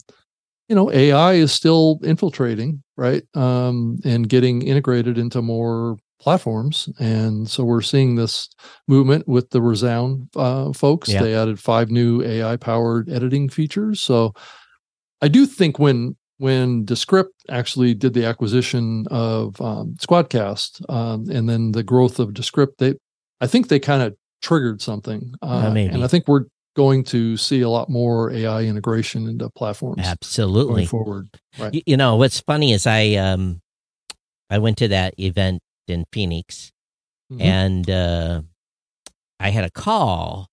you 0.67 0.75
know, 0.75 0.91
AI 0.91 1.33
is 1.33 1.51
still 1.51 1.99
infiltrating, 2.03 2.81
right? 2.97 3.23
Um 3.35 3.99
and 4.03 4.29
getting 4.29 4.61
integrated 4.61 5.17
into 5.17 5.41
more 5.41 5.97
platforms. 6.19 6.89
And 6.99 7.47
so 7.47 7.63
we're 7.63 7.81
seeing 7.81 8.15
this 8.15 8.49
movement 8.87 9.27
with 9.27 9.49
the 9.51 9.61
Resound 9.61 10.29
uh, 10.35 10.73
folks. 10.73 11.09
Yeah. 11.09 11.21
They 11.21 11.35
added 11.35 11.59
five 11.59 11.91
new 11.91 12.23
AI 12.23 12.57
powered 12.57 13.09
editing 13.09 13.49
features. 13.49 13.99
So 13.99 14.33
I 15.21 15.27
do 15.27 15.45
think 15.45 15.77
when 15.77 16.15
when 16.37 16.85
Descript 16.85 17.33
actually 17.49 17.93
did 17.93 18.13
the 18.13 18.25
acquisition 18.25 19.05
of 19.09 19.59
um, 19.61 19.95
Squadcast 19.99 20.81
um, 20.89 21.29
and 21.29 21.47
then 21.49 21.71
the 21.71 21.83
growth 21.83 22.19
of 22.19 22.33
Descript, 22.33 22.79
they 22.79 22.95
I 23.41 23.47
think 23.47 23.67
they 23.67 23.79
kind 23.79 24.01
of 24.03 24.15
triggered 24.41 24.81
something, 24.81 25.33
uh, 25.41 25.73
and 25.75 26.03
I 26.03 26.07
think 26.07 26.27
we're 26.27 26.45
going 26.75 27.03
to 27.05 27.37
see 27.37 27.61
a 27.61 27.69
lot 27.69 27.89
more 27.89 28.31
AI 28.31 28.63
integration 28.63 29.27
into 29.27 29.49
platforms 29.51 29.95
going 29.97 30.07
Absolutely. 30.11 30.85
forward. 30.85 31.29
Right? 31.57 31.73
Y- 31.73 31.83
You 31.85 31.97
know 31.97 32.15
what's 32.17 32.39
funny 32.41 32.73
is 32.73 32.85
I 32.85 33.13
um 33.15 33.61
I 34.49 34.57
went 34.59 34.77
to 34.79 34.87
that 34.89 35.17
event 35.19 35.61
in 35.87 36.05
Phoenix 36.11 36.71
Mhm. 37.31 37.41
and 37.41 37.89
uh 37.89 38.41
I 39.39 39.49
had 39.49 39.63
a 39.65 39.71
call 39.71 40.47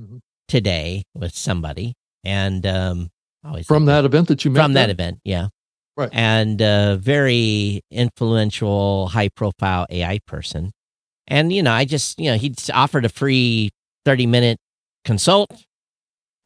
Mhm. 0.00 0.20
today 0.46 1.02
with 1.14 1.34
somebody 1.34 1.94
and 2.24 2.64
um 2.66 3.10
always 3.44 3.66
From 3.66 3.84
like 3.86 3.94
that 3.94 4.04
event 4.04 4.28
that 4.28 4.44
you 4.44 4.50
met 4.50 4.62
from 4.62 4.72
that 4.74 4.90
event, 4.90 5.18
yeah. 5.24 5.48
Right. 5.96 6.10
And 6.12 6.60
a 6.60 6.96
very 7.00 7.80
influential, 7.90 9.08
high 9.08 9.28
profile 9.30 9.86
AI 9.90 10.20
person. 10.26 10.70
And, 11.26 11.52
you 11.52 11.62
know, 11.62 11.72
I 11.72 11.84
just, 11.84 12.18
you 12.20 12.30
know, 12.30 12.36
he 12.38 12.54
offered 12.72 13.04
a 13.04 13.08
free 13.08 13.70
30 14.04 14.26
minute 14.26 14.58
consult. 15.04 15.50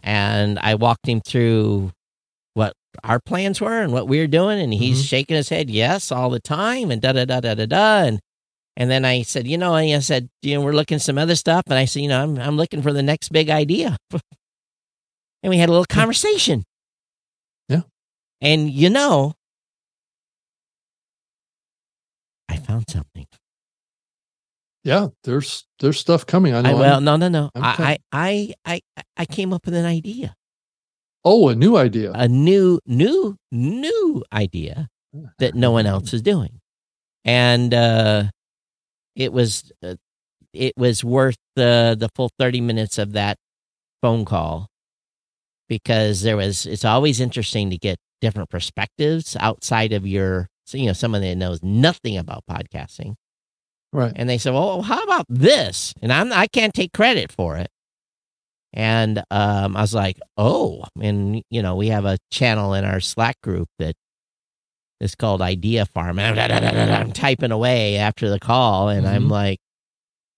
And 0.03 0.59
I 0.59 0.75
walked 0.75 1.07
him 1.07 1.21
through 1.21 1.93
what 2.55 2.73
our 3.05 3.21
plans 3.21 3.61
were 3.61 3.81
and 3.83 3.93
what 3.93 4.09
we 4.09 4.19
were 4.19 4.27
doing. 4.27 4.59
And 4.61 4.75
he's 4.75 5.03
Mhm. 5.03 5.09
shaking 5.09 5.37
his 5.37 5.49
head, 5.51 5.71
yes, 5.71 6.11
all 6.11 6.31
the 6.31 6.41
time, 6.41 6.91
and 6.91 7.01
da 7.01 7.13
da 7.13 7.25
da 7.25 7.41
da 7.41 7.55
da 7.55 7.67
da. 7.67 8.05
And 8.05 8.21
and 8.77 8.91
then 8.91 9.05
I 9.05 9.21
said, 9.23 9.47
you 9.47 9.59
know, 9.59 9.75
I 9.75 9.99
said, 9.99 10.29
you 10.41 10.55
know, 10.55 10.63
we're 10.63 10.73
looking 10.73 10.97
at 10.97 11.03
some 11.03 11.19
other 11.19 11.37
stuff. 11.37 11.63
And 11.67 11.75
I 11.75 11.85
said, 11.85 12.03
you 12.03 12.09
know, 12.09 12.23
I'm 12.23 12.39
I'm 12.39 12.57
looking 12.57 12.83
for 12.83 12.93
the 12.93 13.03
next 13.03 13.29
big 13.31 13.51
idea. 13.51 13.97
and 15.43 15.51
we 15.51 15.59
had 15.59 15.69
a 15.69 15.73
little 15.73 15.85
conversation. 15.89 16.65
And 18.43 18.69
you 18.69 18.91
know, 18.91 19.35
I 22.49 22.57
found 22.57 22.91
something. 22.91 23.27
Yeah, 24.85 25.09
there's 25.25 25.65
there's 25.79 25.99
stuff 26.01 26.27
coming. 26.27 26.55
I 26.55 26.61
know. 26.63 26.69
I, 26.69 26.73
I'm- 26.73 26.81
well, 26.81 27.01
no, 27.01 27.17
no, 27.17 27.29
no. 27.29 27.51
I'm 27.55 27.63
I, 27.63 27.99
I, 28.13 28.55
I, 28.67 28.81
I, 28.97 29.03
I 29.17 29.25
came 29.27 29.53
up 29.53 29.65
with 29.65 29.75
an 29.75 29.85
idea, 29.87 30.35
oh, 31.25 31.49
a 31.49 31.55
new 31.55 31.77
idea. 31.77 32.11
a 32.13 32.27
new, 32.27 32.81
new, 32.85 33.37
new 33.53 34.25
idea 34.33 34.89
that 35.39 35.55
no 35.55 35.71
one 35.71 35.87
else 35.87 36.13
is 36.13 36.21
doing, 36.21 36.59
and 37.25 37.73
uh, 37.73 38.25
it 39.15 39.33
was, 39.33 39.71
uh, 39.85 39.95
it 40.53 40.73
was 40.77 41.05
worth 41.05 41.37
the 41.55 41.97
the 41.97 42.09
full 42.17 42.31
thirty 42.37 42.61
minutes 42.61 42.99
of 42.99 43.13
that 43.13 43.37
phone 44.03 44.25
call 44.25 44.67
because 45.69 46.23
there 46.23 46.37
was. 46.37 46.67
It's 46.67 46.85
always 46.85 47.21
interesting 47.21 47.71
to 47.71 47.79
get 47.79 47.99
different 48.23 48.49
perspectives 48.49 49.37
outside 49.39 49.93
of 49.93 50.07
your, 50.07 50.49
you 50.73 50.87
know, 50.87 50.95
someone 50.95 51.21
that 51.21 51.35
knows 51.37 51.63
nothing 51.63 52.17
about 52.17 52.45
podcasting. 52.51 53.17
Right. 53.93 54.13
And 54.17 54.31
they 54.31 54.39
said, 54.39 54.55
"Well, 54.55 54.81
how 54.81 55.03
about 55.03 55.27
this?" 55.29 55.93
And 56.01 56.11
I'm 56.11 56.33
I 56.33 56.47
can't 56.47 56.73
take 56.73 56.95
credit 56.95 57.31
for 57.31 57.59
it. 57.59 57.69
And 58.73 59.19
um, 59.31 59.77
I 59.77 59.83
was 59.83 59.93
like, 59.95 60.19
"Oh!" 60.39 60.85
And 60.99 61.43
you 61.51 61.61
know, 61.61 61.77
we 61.77 61.89
have 61.89 62.07
a 62.07 62.17
channel 62.31 62.73
in 62.73 62.87
our 62.87 63.01
Slack 63.01 63.37
group 63.43 63.69
that 63.79 63.95
is 65.01 65.15
called 65.15 65.43
Idea 65.43 65.85
Farm. 65.85 66.19
And 66.19 66.41
I'm, 66.41 66.91
I'm 67.03 67.13
typing 67.13 67.51
away 67.53 67.97
after 67.97 68.31
the 68.31 68.39
call, 68.41 68.89
and 68.89 69.07
I'm 69.07 69.25
Mhm. 69.29 69.31
like, 69.31 69.59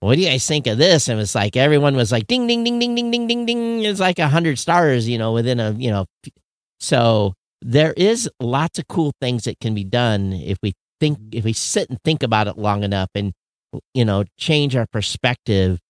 "What 0.00 0.16
do 0.16 0.22
you 0.22 0.28
guys 0.30 0.44
think 0.48 0.66
of 0.66 0.78
this?" 0.78 1.06
And 1.06 1.20
it's 1.20 1.36
like 1.36 1.56
everyone 1.56 1.94
was 1.94 2.10
like, 2.10 2.26
"Ding, 2.26 2.48
ding, 2.48 2.64
ding, 2.64 2.80
ding, 2.80 2.96
ding, 2.96 3.10
ding, 3.12 3.28
ding, 3.28 3.46
ding." 3.46 3.84
It's 3.84 4.00
like 4.00 4.18
a 4.18 4.28
hundred 4.28 4.58
stars, 4.58 5.08
you 5.08 5.18
know, 5.18 5.32
within 5.32 5.60
a 5.60 5.70
you 5.78 5.90
know. 5.92 6.06
So 6.80 7.34
there 7.66 7.94
is 7.96 8.28
lots 8.38 8.78
of 8.78 8.86
cool 8.88 9.12
things 9.22 9.44
that 9.44 9.58
can 9.58 9.74
be 9.74 9.84
done 9.84 10.34
if 10.34 10.58
we 10.62 10.74
think 11.00 11.18
if 11.32 11.44
we 11.44 11.52
sit 11.54 11.88
and 11.88 11.98
think 12.04 12.22
about 12.22 12.46
it 12.46 12.58
long 12.58 12.84
enough 12.84 13.08
and 13.14 13.32
you 13.94 14.04
know 14.04 14.22
change 14.38 14.76
our 14.76 14.86
perspective 14.86 15.80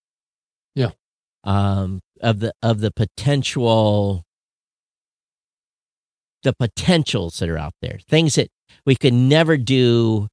Yeah. 0.77 0.91
um 1.43 2.01
of 2.22 2.39
the 2.39 2.53
of 2.62 2.79
the 2.81 2.93
potential 2.93 4.22
the 6.45 6.53
potentials 6.53 7.39
that 7.39 7.49
are 7.49 7.59
out 7.59 7.75
there 7.83 7.99
things 8.09 8.37
that 8.37 8.49
we 8.87 8.95
could 8.95 9.14
never 9.14 9.57
do 9.57 10.29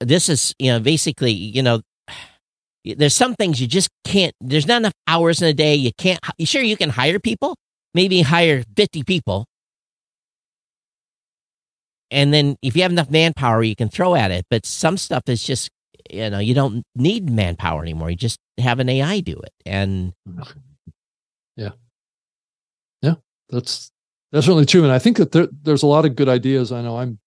this 0.00 0.28
is 0.28 0.54
you 0.58 0.70
know 0.70 0.80
basically 0.80 1.32
you 1.32 1.62
know 1.62 1.80
there's 2.84 3.14
some 3.14 3.34
things 3.34 3.60
you 3.60 3.66
just 3.66 3.88
can't. 4.04 4.34
There's 4.42 4.66
not 4.66 4.76
enough 4.82 4.92
hours 5.08 5.40
in 5.40 5.48
a 5.48 5.54
day. 5.54 5.74
You 5.74 5.90
can't. 5.96 6.20
You 6.36 6.44
Sure, 6.44 6.60
you 6.60 6.76
can 6.76 6.90
hire 6.90 7.18
people. 7.18 7.56
Maybe 7.94 8.20
hire 8.20 8.62
50 8.76 9.02
people. 9.04 9.46
And 12.14 12.32
then 12.32 12.56
if 12.62 12.76
you 12.76 12.82
have 12.82 12.92
enough 12.92 13.10
manpower, 13.10 13.64
you 13.64 13.74
can 13.74 13.88
throw 13.88 14.14
at 14.14 14.30
it. 14.30 14.46
But 14.48 14.64
some 14.64 14.96
stuff 14.96 15.24
is 15.26 15.42
just, 15.42 15.68
you 16.08 16.30
know, 16.30 16.38
you 16.38 16.54
don't 16.54 16.84
need 16.94 17.28
manpower 17.28 17.82
anymore. 17.82 18.08
You 18.08 18.16
just 18.16 18.38
have 18.58 18.78
an 18.78 18.88
AI 18.88 19.18
do 19.18 19.32
it. 19.32 19.52
And 19.66 20.12
yeah, 21.56 21.70
yeah, 23.02 23.14
that's 23.50 23.90
that's 24.30 24.46
certainly 24.46 24.64
true. 24.64 24.84
And 24.84 24.92
I 24.92 25.00
think 25.00 25.16
that 25.16 25.32
there, 25.32 25.48
there's 25.62 25.82
a 25.82 25.88
lot 25.88 26.04
of 26.04 26.14
good 26.14 26.28
ideas. 26.28 26.70
I 26.70 26.82
know 26.82 26.98
I'm 26.98 27.18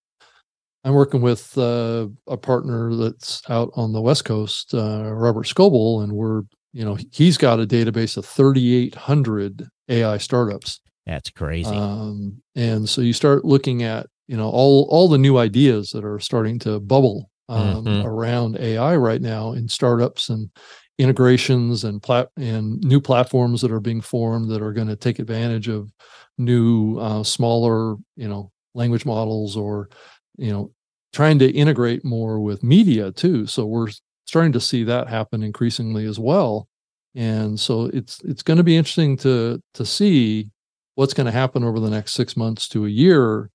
I'm 0.85 0.93
working 0.93 1.21
with 1.21 1.57
uh, 1.57 2.07
a 2.25 2.37
partner 2.37 2.95
that's 2.95 3.41
out 3.49 3.71
on 3.75 3.91
the 3.91 4.01
West 4.01 4.23
Coast, 4.23 4.73
uh, 4.73 5.11
Robert 5.13 5.47
Scoble, 5.47 6.01
and 6.01 6.13
we're 6.13 6.43
you 6.71 6.85
know 6.85 6.97
he's 7.11 7.37
got 7.37 7.59
a 7.59 7.67
database 7.67 8.15
of 8.15 8.25
3,800 8.25 9.67
AI 9.89 10.17
startups. 10.17 10.79
That's 11.05 11.29
crazy. 11.29 11.75
Um, 11.75 12.41
and 12.55 12.87
so 12.87 13.01
you 13.01 13.11
start 13.11 13.43
looking 13.43 13.83
at 13.83 14.07
you 14.27 14.37
know 14.37 14.49
all 14.49 14.87
all 14.89 15.07
the 15.07 15.17
new 15.17 15.37
ideas 15.37 15.91
that 15.91 16.05
are 16.05 16.19
starting 16.19 16.59
to 16.59 16.79
bubble 16.79 17.29
um, 17.49 17.85
mm-hmm. 17.85 18.05
around 18.05 18.57
AI 18.57 18.95
right 18.95 19.21
now 19.21 19.53
in 19.53 19.67
startups 19.67 20.29
and 20.29 20.49
integrations 20.97 21.83
and 21.83 22.01
plat 22.01 22.29
and 22.37 22.81
new 22.83 22.99
platforms 22.99 23.61
that 23.61 23.71
are 23.71 23.79
being 23.79 24.01
formed 24.01 24.49
that 24.49 24.61
are 24.61 24.73
going 24.73 24.87
to 24.87 24.95
take 24.95 25.19
advantage 25.19 25.67
of 25.67 25.91
new 26.37 26.97
uh, 26.97 27.23
smaller 27.23 27.95
you 28.15 28.27
know 28.27 28.51
language 28.73 29.05
models 29.05 29.55
or 29.55 29.89
you 30.37 30.51
know 30.51 30.71
trying 31.13 31.39
to 31.39 31.49
integrate 31.51 32.03
more 32.03 32.39
with 32.39 32.63
media 32.63 33.11
too 33.11 33.45
so 33.47 33.65
we're 33.65 33.89
starting 34.25 34.51
to 34.51 34.59
see 34.59 34.83
that 34.83 35.07
happen 35.07 35.41
increasingly 35.41 36.05
as 36.05 36.19
well 36.19 36.67
and 37.15 37.59
so 37.59 37.85
it's 37.93 38.21
it's 38.23 38.43
going 38.43 38.57
to 38.57 38.63
be 38.63 38.77
interesting 38.77 39.15
to 39.17 39.61
to 39.73 39.85
see 39.85 40.49
what's 40.95 41.13
going 41.13 41.25
to 41.25 41.31
happen 41.31 41.63
over 41.63 41.79
the 41.79 41.89
next 41.89 42.13
six 42.13 42.35
months 42.35 42.67
to 42.67 42.85
a 42.85 42.89
year 42.89 43.49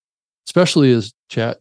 especially 0.46 0.92
as 0.92 1.12
chat 1.28 1.58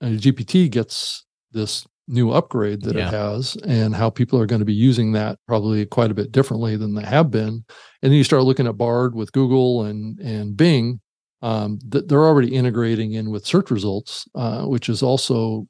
uh, 0.00 0.06
gpt 0.06 0.70
gets 0.70 1.24
this 1.52 1.86
new 2.08 2.30
upgrade 2.30 2.82
that 2.82 2.96
yeah. 2.96 3.08
it 3.08 3.14
has 3.14 3.56
and 3.64 3.94
how 3.94 4.10
people 4.10 4.38
are 4.38 4.46
going 4.46 4.60
to 4.60 4.66
be 4.66 4.74
using 4.74 5.12
that 5.12 5.38
probably 5.46 5.86
quite 5.86 6.10
a 6.10 6.14
bit 6.14 6.32
differently 6.32 6.76
than 6.76 6.94
they 6.94 7.04
have 7.04 7.30
been. 7.30 7.64
And 8.02 8.10
then 8.10 8.12
you 8.12 8.24
start 8.24 8.42
looking 8.42 8.66
at 8.66 8.76
bard 8.76 9.14
with 9.14 9.32
google 9.32 9.84
and 9.84 10.18
and 10.20 10.56
bing 10.56 11.00
um, 11.42 11.78
th- 11.90 12.04
they're 12.06 12.24
already 12.24 12.54
integrating 12.54 13.12
in 13.12 13.30
with 13.30 13.46
search 13.46 13.70
results 13.70 14.26
uh, 14.34 14.64
which 14.64 14.88
is 14.88 15.02
also 15.02 15.66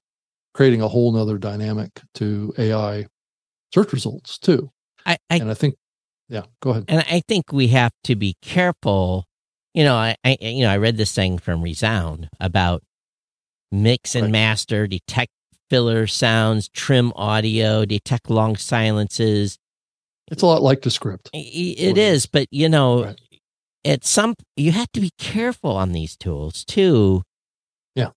creating 0.55 0.83
a 0.83 0.89
whole 0.89 1.13
nother 1.13 1.39
dynamic 1.39 2.01
to 2.15 2.53
ai 2.59 3.07
search 3.73 3.93
results 3.93 4.39
too. 4.39 4.71
I, 5.05 5.19
I 5.31 5.37
and 5.37 5.51
i 5.51 5.55
think 5.55 5.75
yeah 6.29 6.43
go 6.61 6.71
ahead. 6.71 6.85
And 6.89 7.05
i 7.09 7.23
think 7.27 7.53
we 7.53 7.69
have 7.69 7.93
to 8.05 8.17
be 8.17 8.37
careful 8.41 9.27
you 9.75 9.85
know 9.85 9.95
i, 9.95 10.17
I 10.25 10.39
you 10.41 10.65
know 10.65 10.71
i 10.71 10.77
read 10.77 10.97
this 10.97 11.15
thing 11.15 11.39
from 11.39 11.63
resound 11.63 12.29
about 12.41 12.83
mix 13.71 14.15
and 14.15 14.31
master 14.31 14.87
detect 14.87 15.33
filler 15.73 16.07
sounds, 16.07 16.69
trim 16.69 17.15
audio, 17.17 17.87
detect 17.87 18.29
long 18.29 18.57
silences. 18.57 19.57
It's 20.31 20.43
a 20.43 20.47
lot 20.47 20.61
like 20.61 20.83
Descript. 20.83 21.31
It 21.33 21.97
is, 21.97 22.27
but 22.27 22.47
you 22.51 22.69
know, 22.69 23.05
right. 23.05 23.21
at 23.83 24.05
some 24.05 24.35
you 24.55 24.73
have 24.73 24.93
to 24.93 25.01
be 25.01 25.13
careful 25.17 25.71
on 25.71 25.93
these 25.93 26.15
tools 26.15 26.63
too. 26.67 27.23
Yeah. 27.95 28.11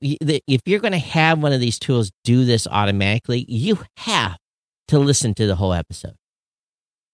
If 0.00 0.62
you're 0.64 0.80
going 0.80 0.92
to 0.92 0.98
have 0.98 1.42
one 1.42 1.52
of 1.52 1.60
these 1.60 1.78
tools 1.78 2.12
do 2.24 2.46
this 2.46 2.66
automatically, 2.66 3.44
you 3.46 3.80
have 3.98 4.38
to 4.88 4.98
listen 4.98 5.34
to 5.34 5.46
the 5.46 5.56
whole 5.56 5.74
episode. 5.74 6.16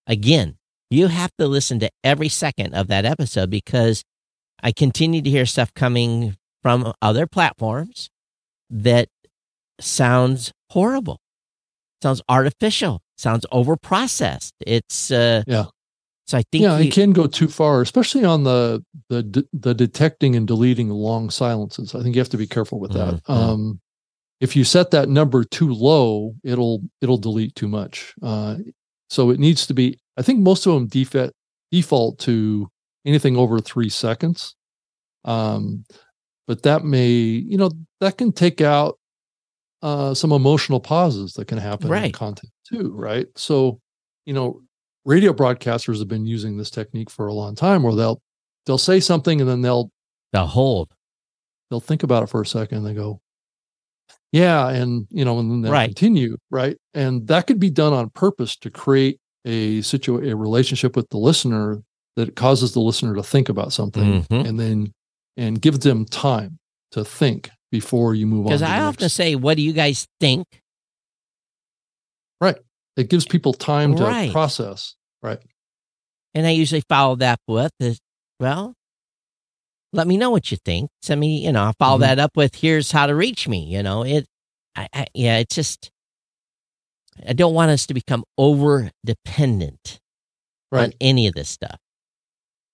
Again, 0.06 0.58
you 0.90 1.08
have 1.08 1.30
to 1.38 1.46
listen 1.46 1.78
to 1.80 1.90
every 2.04 2.28
second 2.28 2.74
of 2.74 2.88
that 2.88 3.04
episode 3.04 3.50
because 3.50 4.04
I 4.62 4.72
continue 4.72 5.22
to 5.22 5.30
hear 5.30 5.46
stuff 5.46 5.72
coming 5.74 6.36
from 6.62 6.92
other 7.02 7.26
platforms 7.26 8.10
that 8.70 9.08
sounds 9.80 10.52
horrible, 10.70 11.20
sounds 12.02 12.22
artificial, 12.28 13.00
sounds 13.16 13.46
overprocessed. 13.52 14.52
It's 14.60 15.10
uh, 15.10 15.42
yeah. 15.46 15.66
So 16.26 16.38
I 16.38 16.42
think 16.50 16.62
yeah, 16.62 16.78
it 16.78 16.92
can 16.92 17.12
go 17.12 17.28
too 17.28 17.46
far, 17.46 17.82
especially 17.82 18.24
on 18.24 18.42
the 18.42 18.84
the 19.08 19.46
the 19.52 19.74
detecting 19.74 20.34
and 20.34 20.46
deleting 20.46 20.90
long 20.90 21.30
silences. 21.30 21.94
I 21.94 22.02
think 22.02 22.16
you 22.16 22.20
have 22.20 22.28
to 22.30 22.36
be 22.36 22.48
careful 22.48 22.80
with 22.80 22.92
that. 22.94 23.14
Mm-hmm. 23.14 23.32
Um, 23.32 23.80
if 24.40 24.56
you 24.56 24.64
set 24.64 24.90
that 24.90 25.08
number 25.08 25.44
too 25.44 25.72
low, 25.72 26.34
it'll 26.42 26.82
it'll 27.00 27.18
delete 27.18 27.54
too 27.54 27.68
much. 27.68 28.14
Uh, 28.22 28.56
so 29.08 29.30
it 29.30 29.38
needs 29.38 29.66
to 29.68 29.74
be. 29.74 29.98
I 30.16 30.22
think 30.22 30.40
most 30.40 30.66
of 30.66 30.74
them 30.74 30.86
default 30.86 31.32
default 31.70 32.18
to 32.20 32.68
anything 33.04 33.36
over 33.36 33.60
three 33.60 33.88
seconds. 33.88 34.54
Um, 35.24 35.84
but 36.46 36.62
that 36.62 36.84
may 36.84 37.08
you 37.08 37.58
know 37.58 37.70
that 38.00 38.18
can 38.18 38.32
take 38.32 38.60
out 38.60 38.98
uh, 39.82 40.14
some 40.14 40.32
emotional 40.32 40.80
pauses 40.80 41.34
that 41.34 41.46
can 41.46 41.58
happen 41.58 41.88
right. 41.88 42.06
in 42.06 42.12
content 42.12 42.52
too, 42.68 42.92
right? 42.94 43.26
So, 43.36 43.80
you 44.24 44.32
know, 44.32 44.62
radio 45.04 45.32
broadcasters 45.32 45.98
have 45.98 46.08
been 46.08 46.26
using 46.26 46.56
this 46.56 46.70
technique 46.70 47.10
for 47.10 47.26
a 47.26 47.34
long 47.34 47.54
time 47.54 47.82
where 47.82 47.94
they'll 47.94 48.20
they'll 48.64 48.78
say 48.78 49.00
something 49.00 49.40
and 49.40 49.48
then 49.48 49.62
they'll 49.62 49.90
they'll 50.32 50.46
hold. 50.46 50.92
They'll 51.70 51.80
think 51.80 52.02
about 52.02 52.22
it 52.22 52.28
for 52.28 52.40
a 52.40 52.46
second 52.46 52.78
and 52.78 52.86
they 52.86 52.94
go, 52.94 53.20
Yeah, 54.32 54.68
and 54.70 55.06
you 55.10 55.24
know, 55.24 55.38
and 55.38 55.50
then 55.50 55.62
they'll 55.62 55.72
right. 55.72 55.88
continue, 55.88 56.36
right? 56.50 56.76
And 56.94 57.26
that 57.28 57.46
could 57.46 57.60
be 57.60 57.70
done 57.70 57.92
on 57.92 58.10
purpose 58.10 58.56
to 58.58 58.70
create 58.70 59.20
a 59.46 59.80
situ 59.80 60.18
a 60.18 60.34
relationship 60.34 60.96
with 60.96 61.08
the 61.08 61.16
listener 61.16 61.82
that 62.16 62.34
causes 62.34 62.72
the 62.72 62.80
listener 62.80 63.14
to 63.14 63.22
think 63.22 63.48
about 63.48 63.72
something 63.72 64.22
mm-hmm. 64.22 64.46
and 64.46 64.58
then 64.58 64.92
and 65.36 65.62
give 65.62 65.80
them 65.80 66.04
time 66.04 66.58
to 66.90 67.04
think 67.04 67.50
before 67.70 68.14
you 68.14 68.26
move 68.26 68.40
on. 68.40 68.44
Because 68.46 68.62
I 68.62 68.80
often 68.80 69.08
say, 69.08 69.34
"What 69.36 69.56
do 69.56 69.62
you 69.62 69.72
guys 69.72 70.06
think?" 70.20 70.46
Right. 72.40 72.56
It 72.96 73.08
gives 73.08 73.26
people 73.26 73.52
time 73.52 73.94
to 73.96 74.04
right. 74.04 74.32
process. 74.32 74.94
Right. 75.22 75.38
And 76.34 76.46
I 76.46 76.50
usually 76.50 76.82
follow 76.88 77.16
that 77.16 77.38
with, 77.46 77.70
"Well, 78.40 78.74
let 79.92 80.06
me 80.06 80.16
know 80.16 80.30
what 80.30 80.50
you 80.50 80.56
think. 80.64 80.90
Send 81.02 81.20
me, 81.20 81.44
you 81.44 81.52
know, 81.52 81.64
I'll 81.64 81.74
follow 81.78 81.96
mm-hmm. 81.96 82.16
that 82.16 82.18
up 82.18 82.36
with, 82.36 82.54
here's 82.56 82.90
how 82.90 83.06
to 83.06 83.14
reach 83.14 83.46
me." 83.46 83.64
You 83.64 83.82
know, 83.82 84.02
it. 84.02 84.26
I, 84.74 84.88
I 84.92 85.06
yeah, 85.14 85.38
it's 85.38 85.54
just. 85.54 85.90
I 87.28 87.32
don't 87.32 87.54
want 87.54 87.70
us 87.70 87.86
to 87.86 87.94
become 87.94 88.24
over 88.38 88.90
dependent 89.04 90.00
right. 90.72 90.84
on 90.84 90.92
any 91.00 91.26
of 91.26 91.34
this 91.34 91.48
stuff. 91.48 91.78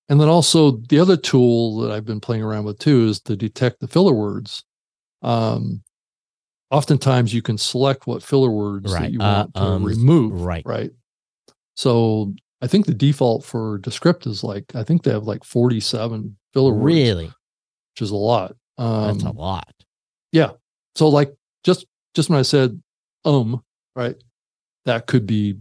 And 0.08 0.20
then 0.20 0.28
also 0.28 0.72
the 0.72 0.98
other 0.98 1.16
tool 1.16 1.78
that 1.80 1.90
I've 1.90 2.04
been 2.04 2.20
playing 2.20 2.42
around 2.42 2.64
with 2.64 2.78
too 2.78 3.08
is 3.08 3.20
to 3.22 3.36
detect 3.36 3.80
the 3.80 3.88
filler 3.88 4.12
words 4.12 4.64
um, 5.22 5.82
oftentimes 6.70 7.32
you 7.32 7.42
can 7.42 7.58
select 7.58 8.06
what 8.06 8.22
filler 8.22 8.50
words 8.50 8.92
right. 8.92 9.02
that 9.02 9.12
you 9.12 9.18
want 9.18 9.52
uh, 9.54 9.60
to 9.60 9.66
um, 9.66 9.84
remove. 9.84 10.40
Right. 10.40 10.62
Right. 10.66 10.90
So 11.76 12.34
I 12.60 12.66
think 12.66 12.86
the 12.86 12.94
default 12.94 13.44
for 13.44 13.78
Descript 13.78 14.26
is 14.26 14.44
like 14.44 14.74
I 14.74 14.84
think 14.84 15.02
they 15.02 15.12
have 15.12 15.24
like 15.24 15.44
47 15.44 16.36
filler 16.52 16.72
words. 16.72 16.84
Really? 16.84 17.26
Which 17.26 18.02
is 18.02 18.10
a 18.10 18.16
lot. 18.16 18.56
Um, 18.78 19.18
That's 19.18 19.24
a 19.24 19.30
lot. 19.30 19.72
Yeah. 20.32 20.50
So 20.96 21.08
like 21.08 21.34
just 21.64 21.86
just 22.14 22.28
when 22.28 22.38
I 22.38 22.42
said 22.42 22.82
um, 23.24 23.62
right, 23.94 24.16
that 24.84 25.06
could 25.06 25.26
be 25.26 25.56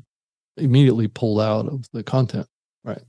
immediately 0.57 1.07
pulled 1.07 1.41
out 1.41 1.67
of 1.67 1.85
the 1.93 2.03
content. 2.03 2.47
Right. 2.83 3.01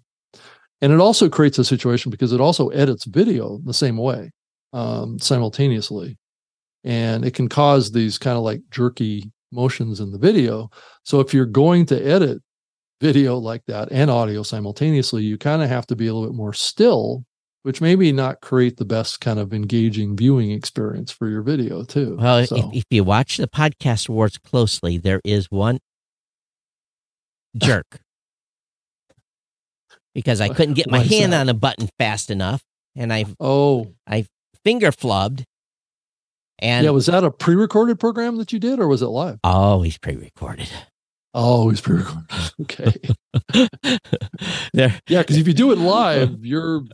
And 0.81 0.93
it 0.93 1.01
also 1.01 1.29
creates 1.29 1.59
a 1.59 1.65
situation 1.65 2.11
because 2.11 2.33
it 2.33 2.41
also 2.41 2.69
edits 2.69 3.05
video 3.05 3.59
the 3.65 3.75
same 3.75 3.97
way 3.97 4.31
um, 4.73 5.19
simultaneously 5.19 6.19
and 6.85 7.25
it 7.25 7.35
can 7.35 7.49
cause 7.49 7.93
these 7.93 8.19
kind 8.19 8.37
of 8.37 8.43
like 8.43 8.61
jerky 8.71 9.31
motions 9.53 10.01
in 10.01 10.11
the 10.11 10.19
video. 10.19 10.71
So 11.05 11.21
if 11.21 11.33
you're 11.33 11.47
going 11.47 11.87
to 11.87 12.07
edit 12.07 12.43
video 13.01 13.37
like 13.37 13.63
that 13.67 13.91
and 13.93 14.11
audio 14.11 14.43
simultaneously, 14.43 15.23
you 15.23 15.39
kind 15.39 15.63
of 15.63 15.69
have 15.69 15.87
to 15.89 15.97
be 15.97 16.07
a 16.07 16.15
little 16.15 16.29
bit 16.29 16.37
more 16.37 16.53
still, 16.53 17.25
which 17.63 17.81
maybe 17.81 18.11
not 18.13 18.41
create 18.41 18.77
the 18.77 18.85
best 18.85 19.21
kind 19.21 19.39
of 19.39 19.53
engaging 19.53 20.17
viewing 20.17 20.51
experience 20.51 21.11
for 21.11 21.29
your 21.29 21.43
video 21.43 21.85
too. 21.85 22.17
Well, 22.21 22.47
so. 22.47 22.57
if, 22.57 22.65
if 22.73 22.85
you 22.91 23.05
watch 23.05 23.37
the 23.37 23.49
podcast 23.49 24.09
awards 24.09 24.39
closely, 24.39 24.99
there 24.99 25.21
is 25.25 25.51
one 25.51 25.79
jerk 27.57 28.01
because 30.15 30.41
I 30.41 30.49
couldn't 30.55 30.75
get 30.75 30.91
my 30.91 31.01
hand 31.01 31.33
that? 31.33 31.41
on 31.41 31.49
a 31.49 31.55
button 31.55 31.89
fast 31.99 32.31
enough, 32.31 32.63
and 32.97 33.13
I 33.13 33.27
oh 33.41 33.93
I 34.07 34.27
finger 34.65 34.91
flubbed 34.93 35.45
and 36.63 36.85
yeah, 36.85 36.91
was 36.91 37.07
that 37.07 37.25
a 37.25 37.31
pre-recorded 37.33 37.99
program 37.99 38.37
that 38.37 38.53
you 38.53 38.61
did, 38.61 38.79
or 38.79 38.87
was 38.87 39.03
it 39.03 39.07
live? 39.07 39.41
Always 39.43 39.99
pre-recorded. 39.99 40.71
Always 41.35 41.81
pre-recorded. 41.81 42.31
Okay. 42.61 42.95
there, 44.73 45.01
yeah, 45.09 45.23
because 45.23 45.39
if 45.39 45.49
you 45.49 45.55
do 45.55 45.73
it 45.73 45.79
live, 45.79 46.39
you're, 46.45 46.85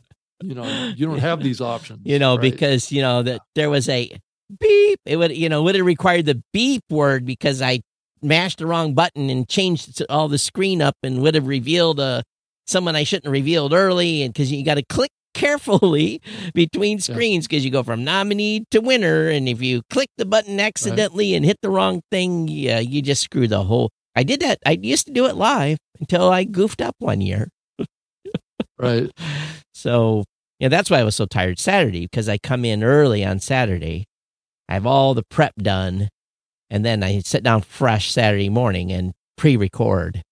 you 0.42 0.54
know, 0.54 0.92
you 0.96 1.04
don't 1.04 1.18
have 1.18 1.42
these 1.42 1.60
options. 1.60 2.00
You 2.04 2.18
know, 2.18 2.36
right? 2.36 2.40
because 2.40 2.90
you 2.90 3.02
know 3.02 3.22
that 3.22 3.42
there 3.54 3.68
was 3.68 3.90
a 3.90 4.10
beep. 4.58 5.00
It 5.04 5.16
would, 5.16 5.36
you 5.36 5.50
know, 5.50 5.62
would 5.64 5.74
have 5.74 5.84
required 5.84 6.24
the 6.24 6.42
beep 6.54 6.84
word 6.88 7.26
because 7.26 7.60
I 7.60 7.82
mashed 8.22 8.58
the 8.58 8.66
wrong 8.66 8.94
button 8.94 9.30
and 9.30 9.48
changed 9.48 10.02
all 10.08 10.28
the 10.28 10.38
screen 10.38 10.82
up 10.82 10.96
and 11.02 11.22
would 11.22 11.34
have 11.34 11.46
revealed 11.46 12.00
uh, 12.00 12.22
someone 12.66 12.96
I 12.96 13.04
shouldn't 13.04 13.26
have 13.26 13.32
revealed 13.32 13.72
early. 13.72 14.22
And 14.22 14.32
because 14.32 14.50
you 14.52 14.64
got 14.64 14.74
to 14.74 14.84
click 14.84 15.10
carefully 15.34 16.20
between 16.54 16.98
screens 16.98 17.46
because 17.46 17.64
you 17.64 17.70
go 17.70 17.82
from 17.82 18.04
nominee 18.04 18.64
to 18.70 18.80
winner. 18.80 19.28
And 19.28 19.48
if 19.48 19.62
you 19.62 19.82
click 19.90 20.08
the 20.16 20.24
button 20.24 20.58
accidentally 20.58 21.32
right. 21.32 21.36
and 21.36 21.44
hit 21.44 21.58
the 21.62 21.70
wrong 21.70 22.02
thing, 22.10 22.48
yeah, 22.48 22.80
you 22.80 23.02
just 23.02 23.22
screw 23.22 23.46
the 23.46 23.64
whole. 23.64 23.90
I 24.16 24.24
did 24.24 24.40
that. 24.40 24.58
I 24.66 24.72
used 24.72 25.06
to 25.06 25.12
do 25.12 25.26
it 25.26 25.36
live 25.36 25.78
until 26.00 26.30
I 26.30 26.44
goofed 26.44 26.82
up 26.82 26.96
one 26.98 27.20
year. 27.20 27.48
right. 28.78 29.10
So, 29.74 30.24
yeah, 30.58 30.66
that's 30.66 30.90
why 30.90 30.98
I 30.98 31.04
was 31.04 31.14
so 31.14 31.24
tired 31.24 31.60
Saturday 31.60 32.06
because 32.06 32.28
I 32.28 32.36
come 32.36 32.64
in 32.64 32.82
early 32.82 33.24
on 33.24 33.38
Saturday. 33.38 34.06
I 34.68 34.74
have 34.74 34.86
all 34.86 35.14
the 35.14 35.22
prep 35.22 35.54
done 35.54 36.08
and 36.70 36.84
then 36.84 37.02
I 37.02 37.20
sit 37.20 37.42
down 37.42 37.62
fresh 37.62 38.12
Saturday 38.12 38.48
morning 38.48 38.92
and 38.92 39.12
pre-record 39.36 40.22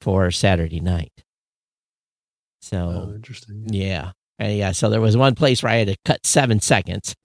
for 0.00 0.30
Saturday 0.30 0.80
night. 0.80 1.12
So 2.60 3.08
oh, 3.08 3.14
interesting. 3.14 3.64
Yeah. 3.68 4.12
And 4.38 4.56
yeah. 4.56 4.72
So 4.72 4.90
there 4.90 5.00
was 5.00 5.16
one 5.16 5.34
place 5.34 5.62
where 5.62 5.72
I 5.72 5.76
had 5.76 5.88
to 5.88 5.96
cut 6.04 6.26
seven 6.26 6.60
seconds. 6.60 7.14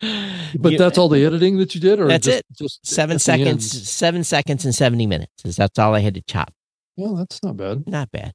but 0.00 0.72
you, 0.72 0.78
that's 0.78 0.98
all 0.98 1.08
the 1.08 1.24
editing 1.24 1.58
that 1.58 1.74
you 1.74 1.80
did, 1.80 2.00
or 2.00 2.06
that's 2.06 2.26
just, 2.26 2.38
it. 2.38 2.46
Just 2.56 2.86
seven 2.86 3.18
seconds, 3.18 3.88
seven 3.88 4.24
seconds, 4.24 4.64
and 4.64 4.74
seventy 4.74 5.06
minutes. 5.06 5.32
Is 5.44 5.56
that's 5.56 5.78
all 5.78 5.94
I 5.94 6.00
had 6.00 6.14
to 6.14 6.22
chop? 6.22 6.52
Well, 6.96 7.16
that's 7.16 7.42
not 7.42 7.56
bad. 7.56 7.86
Not 7.86 8.10
bad. 8.10 8.32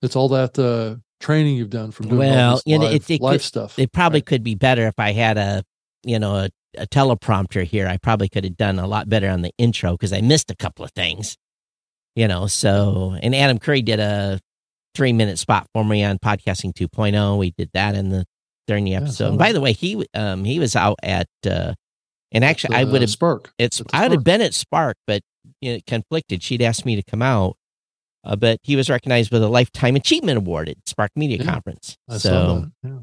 It's 0.00 0.16
all 0.16 0.28
that 0.28 0.58
uh, 0.58 0.96
training 1.20 1.56
you've 1.56 1.70
done 1.70 1.90
from 1.90 2.08
doing 2.08 2.18
well, 2.18 2.60
you 2.64 2.78
know, 2.78 2.84
live, 2.86 2.94
it, 2.94 3.10
it 3.10 3.20
live 3.20 3.32
could, 3.34 3.42
stuff. 3.42 3.78
It 3.78 3.92
probably 3.92 4.18
right. 4.18 4.26
could 4.26 4.44
be 4.44 4.54
better 4.54 4.86
if 4.86 4.98
I 4.98 5.12
had 5.12 5.38
a 5.38 5.64
you 6.04 6.18
know, 6.18 6.34
a, 6.36 6.48
a 6.76 6.86
teleprompter 6.86 7.64
here, 7.64 7.86
I 7.86 7.96
probably 7.96 8.28
could 8.28 8.44
have 8.44 8.56
done 8.56 8.78
a 8.78 8.86
lot 8.86 9.08
better 9.08 9.28
on 9.28 9.42
the 9.42 9.52
intro 9.58 9.92
because 9.92 10.12
I 10.12 10.20
missed 10.20 10.50
a 10.50 10.56
couple 10.56 10.84
of 10.84 10.92
things, 10.92 11.36
you 12.14 12.28
know. 12.28 12.46
So, 12.46 13.16
and 13.22 13.34
Adam 13.34 13.58
Curry 13.58 13.82
did 13.82 14.00
a 14.00 14.40
three 14.94 15.12
minute 15.12 15.38
spot 15.38 15.66
for 15.72 15.84
me 15.84 16.04
on 16.04 16.18
podcasting 16.18 16.72
2.0. 16.72 17.38
We 17.38 17.52
did 17.56 17.70
that 17.74 17.94
in 17.94 18.10
the 18.10 18.24
during 18.66 18.84
the 18.84 18.94
episode. 18.94 19.24
Yeah, 19.24 19.28
and 19.30 19.38
by 19.38 19.52
the 19.52 19.60
way, 19.60 19.72
he 19.72 20.06
um 20.14 20.44
he 20.44 20.58
was 20.58 20.76
out 20.76 20.98
at 21.02 21.28
uh 21.46 21.74
and 22.32 22.44
actually 22.44 22.76
I 22.76 22.84
would 22.84 23.00
have 23.00 23.10
Spark. 23.10 23.52
It's 23.58 23.82
I 23.92 24.02
would 24.02 24.12
have 24.12 24.24
been 24.24 24.42
at 24.42 24.54
Spark, 24.54 24.96
but 25.06 25.22
you 25.60 25.74
know, 25.74 25.80
conflicted. 25.86 26.42
She'd 26.42 26.62
asked 26.62 26.84
me 26.84 26.96
to 26.96 27.02
come 27.02 27.22
out. 27.22 27.56
Uh, 28.24 28.36
but 28.36 28.58
he 28.62 28.74
was 28.76 28.90
recognized 28.90 29.30
with 29.32 29.42
a 29.42 29.48
lifetime 29.48 29.96
achievement 29.96 30.36
award 30.36 30.68
at 30.68 30.76
Spark 30.86 31.10
Media 31.14 31.38
yeah, 31.38 31.50
Conference. 31.50 31.96
I 32.10 32.18
so, 32.18 32.66
yeah. 32.82 32.98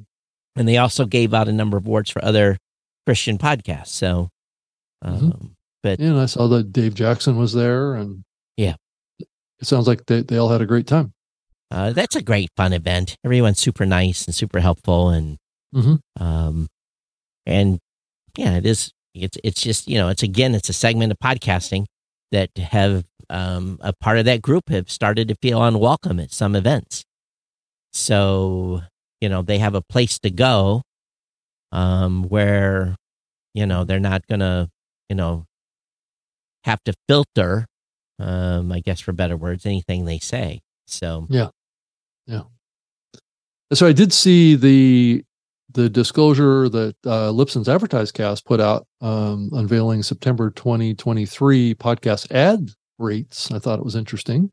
and 0.56 0.68
they 0.68 0.78
also 0.78 1.06
gave 1.06 1.34
out 1.34 1.48
a 1.48 1.54
number 1.54 1.78
of 1.78 1.88
awards 1.88 2.10
for 2.10 2.24
other 2.24 2.58
Christian 3.06 3.38
podcast. 3.38 3.88
So, 3.88 4.30
mm-hmm. 5.04 5.14
um, 5.14 5.32
mm-hmm. 5.32 5.48
but 5.84 6.00
yeah, 6.00 6.08
and 6.08 6.20
I 6.20 6.26
saw 6.26 6.48
that 6.48 6.72
Dave 6.74 6.96
Jackson 6.96 7.38
was 7.38 7.54
there, 7.54 7.96
and 7.96 8.24
yeah, 8.58 8.76
it 9.20 9.28
sounds 9.68 9.88
like 9.88 10.06
they 10.06 10.22
they 10.22 10.38
all 10.38 10.50
had 10.50 10.62
a 10.62 10.66
great 10.66 10.88
time. 10.88 11.14
Uh, 11.72 11.92
that's 11.92 12.16
a 12.16 12.22
great 12.22 12.50
fun 12.56 12.74
event. 12.74 13.18
Everyone's 13.26 13.60
super 13.60 13.86
nice 13.86 14.26
and 14.26 14.36
super 14.36 14.60
helpful, 14.60 15.10
and 15.10 15.38
mm-hmm. 15.74 16.24
um, 16.24 16.68
and 17.46 17.80
yeah, 18.38 18.58
it 18.58 18.66
is. 18.66 18.92
It's 19.14 19.38
it's 19.44 19.62
just 19.62 19.88
you 19.88 19.98
know, 19.98 20.10
it's 20.10 20.24
again, 20.24 20.56
it's 20.56 20.70
a 20.70 20.74
segment 20.74 21.12
of 21.12 21.20
podcasting 21.20 21.86
that 22.32 22.50
have 22.58 23.06
um, 23.30 23.80
a 23.82 23.94
part 23.94 24.18
of 24.18 24.26
that 24.26 24.42
group 24.42 24.70
have 24.70 24.92
started 24.92 25.30
to 25.30 25.36
feel 25.42 25.64
unwelcome 25.64 26.20
at 26.20 26.32
some 26.32 26.56
events. 26.56 27.04
So 27.94 28.82
you 29.22 29.30
know, 29.30 29.42
they 29.42 29.58
have 29.60 29.76
a 29.76 29.82
place 29.82 30.20
to 30.20 30.30
go 30.30 30.84
um, 31.72 32.24
where 32.24 32.96
you 33.54 33.66
know 33.66 33.84
they're 33.84 34.00
not 34.00 34.26
gonna 34.28 34.70
you 35.10 35.16
know 35.16 35.46
have 36.64 36.84
to 36.84 36.94
filter 37.08 37.66
um, 38.20 38.72
i 38.72 38.80
guess 38.80 39.00
for 39.00 39.12
better 39.12 39.38
words 39.38 39.66
anything 39.66 40.06
they 40.06 40.20
say 40.20 40.62
so 40.88 41.28
yeah 41.30 41.50
yeah 42.28 42.44
so 43.74 43.88
i 43.88 43.92
did 43.92 44.12
see 44.14 44.56
the 44.56 45.24
the 45.76 45.90
disclosure 45.90 46.70
that 46.70 46.96
uh, 47.06 47.30
Libsyn's 47.30 47.68
AdvertiseCast 47.68 48.46
put 48.46 48.60
out 48.62 48.88
um, 49.02 49.50
unveiling 49.52 50.02
September 50.02 50.50
2023 50.50 51.76
podcast 51.76 52.32
ad 52.32 52.70
rates. 52.98 53.52
I 53.52 53.60
thought 53.60 53.80
it 53.80 53.86
was 53.86 53.96
interesting. 53.96 54.52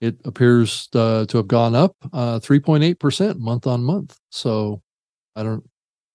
It 0.00 0.20
appears 0.24 0.88
uh, 0.94 1.24
to 1.26 1.38
have 1.38 1.48
gone 1.48 1.74
up 1.74 1.96
uh, 2.12 2.38
3.8% 2.38 3.38
month 3.38 3.66
on 3.66 3.82
month. 3.82 4.18
So 4.30 4.82
I 5.34 5.42
don't 5.42 5.64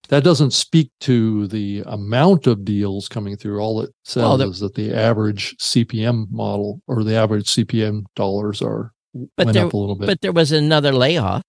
that 0.08 0.24
doesn't 0.24 0.52
speak 0.52 0.90
to 1.00 1.46
the 1.46 1.82
amount 1.86 2.46
of 2.46 2.64
deals 2.64 3.08
coming 3.08 3.36
through. 3.36 3.60
All 3.60 3.80
it 3.80 3.90
says 4.04 4.22
well, 4.22 4.36
the, 4.36 4.48
is 4.48 4.60
that 4.60 4.74
the 4.74 4.94
average 4.94 5.56
CPM 5.58 6.30
model 6.30 6.80
or 6.86 7.04
the 7.04 7.14
average 7.14 7.46
CPM 7.46 8.04
dollars 8.14 8.60
are 8.60 8.92
but 9.36 9.46
went 9.46 9.54
there, 9.54 9.66
up 9.66 9.72
a 9.72 9.76
little 9.76 9.94
bit. 9.94 10.06
But 10.06 10.20
there 10.20 10.32
was 10.32 10.52
another 10.52 10.92
layoff. 10.92 11.42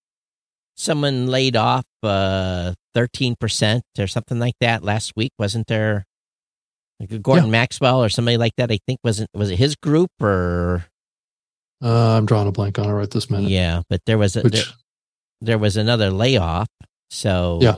Someone 0.77 1.27
laid 1.27 1.55
off 1.55 1.85
uh, 2.03 2.73
thirteen 2.93 3.35
percent 3.39 3.83
or 3.97 4.07
something 4.07 4.39
like 4.39 4.55
that 4.59 4.83
last 4.83 5.13
week, 5.15 5.31
wasn't 5.37 5.67
there? 5.67 6.05
Like 6.99 7.21
Gordon 7.21 7.45
yeah. 7.45 7.51
Maxwell 7.51 8.03
or 8.03 8.09
somebody 8.09 8.37
like 8.37 8.53
that. 8.57 8.71
I 8.71 8.79
think 8.85 8.99
wasn't 9.03 9.29
was 9.33 9.51
it 9.51 9.57
his 9.57 9.75
group 9.75 10.11
or? 10.21 10.85
Uh, 11.83 12.17
I'm 12.17 12.25
drawing 12.25 12.47
a 12.47 12.51
blank 12.51 12.79
on 12.79 12.89
it 12.89 12.93
right 12.93 13.09
this 13.09 13.29
minute. 13.29 13.49
Yeah, 13.49 13.81
but 13.89 13.99
there 14.05 14.17
was 14.17 14.37
a 14.37 14.41
Which, 14.41 14.53
there, 14.53 14.63
there 15.41 15.57
was 15.57 15.75
another 15.75 16.09
layoff. 16.09 16.67
So 17.09 17.59
yeah, 17.61 17.75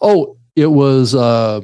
Oh, 0.00 0.36
it 0.56 0.66
was 0.66 1.14
uh, 1.14 1.60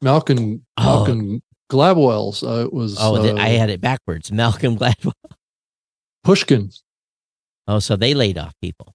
Malcolm 0.00 0.64
oh. 0.76 0.82
Malcolm 0.82 1.42
Gladwell's. 1.70 2.42
Uh, 2.42 2.64
it 2.66 2.72
was. 2.72 2.96
Oh, 3.00 3.16
uh, 3.16 3.36
I 3.36 3.48
had 3.48 3.70
it 3.70 3.80
backwards. 3.80 4.30
Malcolm 4.32 4.76
Gladwell. 4.76 5.12
Pushkin. 6.22 6.70
Oh, 7.66 7.78
so 7.78 7.96
they 7.96 8.14
laid 8.14 8.38
off 8.38 8.54
people. 8.60 8.94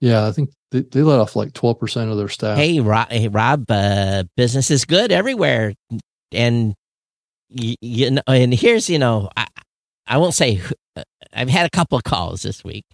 Yeah, 0.00 0.26
I 0.26 0.32
think 0.32 0.50
they, 0.70 0.80
they 0.80 1.02
let 1.02 1.20
off 1.20 1.36
like 1.36 1.52
twelve 1.52 1.78
percent 1.78 2.10
of 2.10 2.16
their 2.16 2.28
staff. 2.28 2.56
Hey, 2.56 2.80
Rob, 2.80 3.10
hey, 3.10 3.28
Rob 3.28 3.70
uh, 3.70 4.24
business 4.36 4.70
is 4.70 4.84
good 4.84 5.12
everywhere, 5.12 5.74
and 6.32 6.74
you, 7.48 7.74
you 7.80 8.10
know, 8.10 8.22
and 8.26 8.54
here's 8.54 8.88
you 8.88 8.98
know, 8.98 9.28
I 9.36 9.46
I 10.06 10.18
won't 10.18 10.34
say 10.34 10.60
uh, 10.96 11.02
I've 11.32 11.48
had 11.50 11.66
a 11.66 11.70
couple 11.70 11.98
of 11.98 12.04
calls 12.04 12.42
this 12.42 12.64
week. 12.64 12.84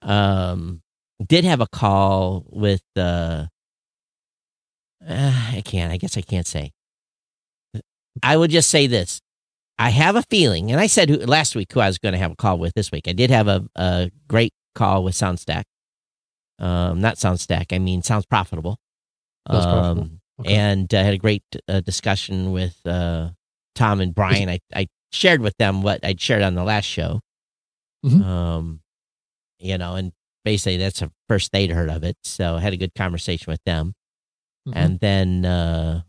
Um, 0.00 0.82
did 1.26 1.44
have 1.44 1.60
a 1.60 1.68
call 1.68 2.44
with 2.48 2.82
uh 2.96 3.46
uh, 5.08 5.50
I 5.56 5.62
can't. 5.64 5.92
I 5.92 5.96
guess 5.96 6.16
I 6.16 6.22
can't 6.22 6.46
say. 6.46 6.72
I 8.22 8.36
would 8.36 8.50
just 8.50 8.70
say 8.70 8.86
this. 8.86 9.20
I 9.78 9.90
have 9.90 10.16
a 10.16 10.22
feeling, 10.22 10.70
and 10.70 10.80
I 10.80 10.86
said 10.86 11.08
who, 11.08 11.16
last 11.18 11.56
week 11.56 11.72
who 11.72 11.80
I 11.80 11.86
was 11.86 11.98
going 11.98 12.12
to 12.12 12.18
have 12.18 12.32
a 12.32 12.36
call 12.36 12.58
with 12.58 12.74
this 12.74 12.92
week. 12.92 13.08
I 13.08 13.12
did 13.12 13.30
have 13.30 13.48
a, 13.48 13.64
a 13.74 14.10
great 14.28 14.52
call 14.74 15.02
with 15.02 15.14
SoundStack. 15.14 15.64
Um, 16.58 17.00
not 17.00 17.16
SoundStack. 17.16 17.72
I 17.72 17.78
mean, 17.78 18.02
sounds 18.02 18.26
profitable. 18.26 18.78
Um, 19.46 19.62
profitable. 19.62 20.10
Okay. 20.40 20.54
And 20.54 20.92
I 20.94 20.98
uh, 20.98 21.04
had 21.04 21.14
a 21.14 21.18
great 21.18 21.42
uh, 21.68 21.80
discussion 21.80 22.52
with 22.52 22.76
uh, 22.86 23.30
Tom 23.74 24.00
and 24.00 24.14
Brian. 24.14 24.48
I, 24.48 24.60
I 24.74 24.88
shared 25.12 25.40
with 25.40 25.56
them 25.56 25.82
what 25.82 26.04
I'd 26.04 26.20
shared 26.20 26.42
on 26.42 26.54
the 26.54 26.64
last 26.64 26.84
show. 26.84 27.20
Mm-hmm. 28.04 28.22
Um, 28.22 28.80
you 29.58 29.78
know, 29.78 29.94
and 29.94 30.12
basically 30.44 30.76
that's 30.76 31.00
the 31.00 31.10
first 31.28 31.52
they'd 31.52 31.70
heard 31.70 31.90
of 31.90 32.04
it. 32.04 32.16
So 32.24 32.56
I 32.56 32.60
had 32.60 32.72
a 32.72 32.76
good 32.76 32.94
conversation 32.94 33.50
with 33.50 33.62
them. 33.64 33.94
Mm-hmm. 34.66 34.78
And 34.78 35.00
then 35.00 35.44
uh, 35.44 36.02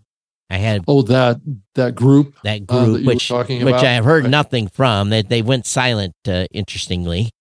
I 0.49 0.57
had 0.57 0.83
oh 0.87 1.01
that 1.03 1.41
that 1.73 1.95
group 1.95 2.35
that 2.43 2.67
group 2.67 2.81
uh, 2.81 2.91
that 2.91 3.05
which 3.05 3.31
which 3.31 3.83
I 3.83 3.93
have 3.93 4.05
heard 4.05 4.25
right. 4.25 4.29
nothing 4.29 4.67
from. 4.67 5.09
They 5.09 5.23
they 5.23 5.41
went 5.41 5.65
silent. 5.65 6.13
Uh, 6.27 6.45
interestingly, 6.51 7.31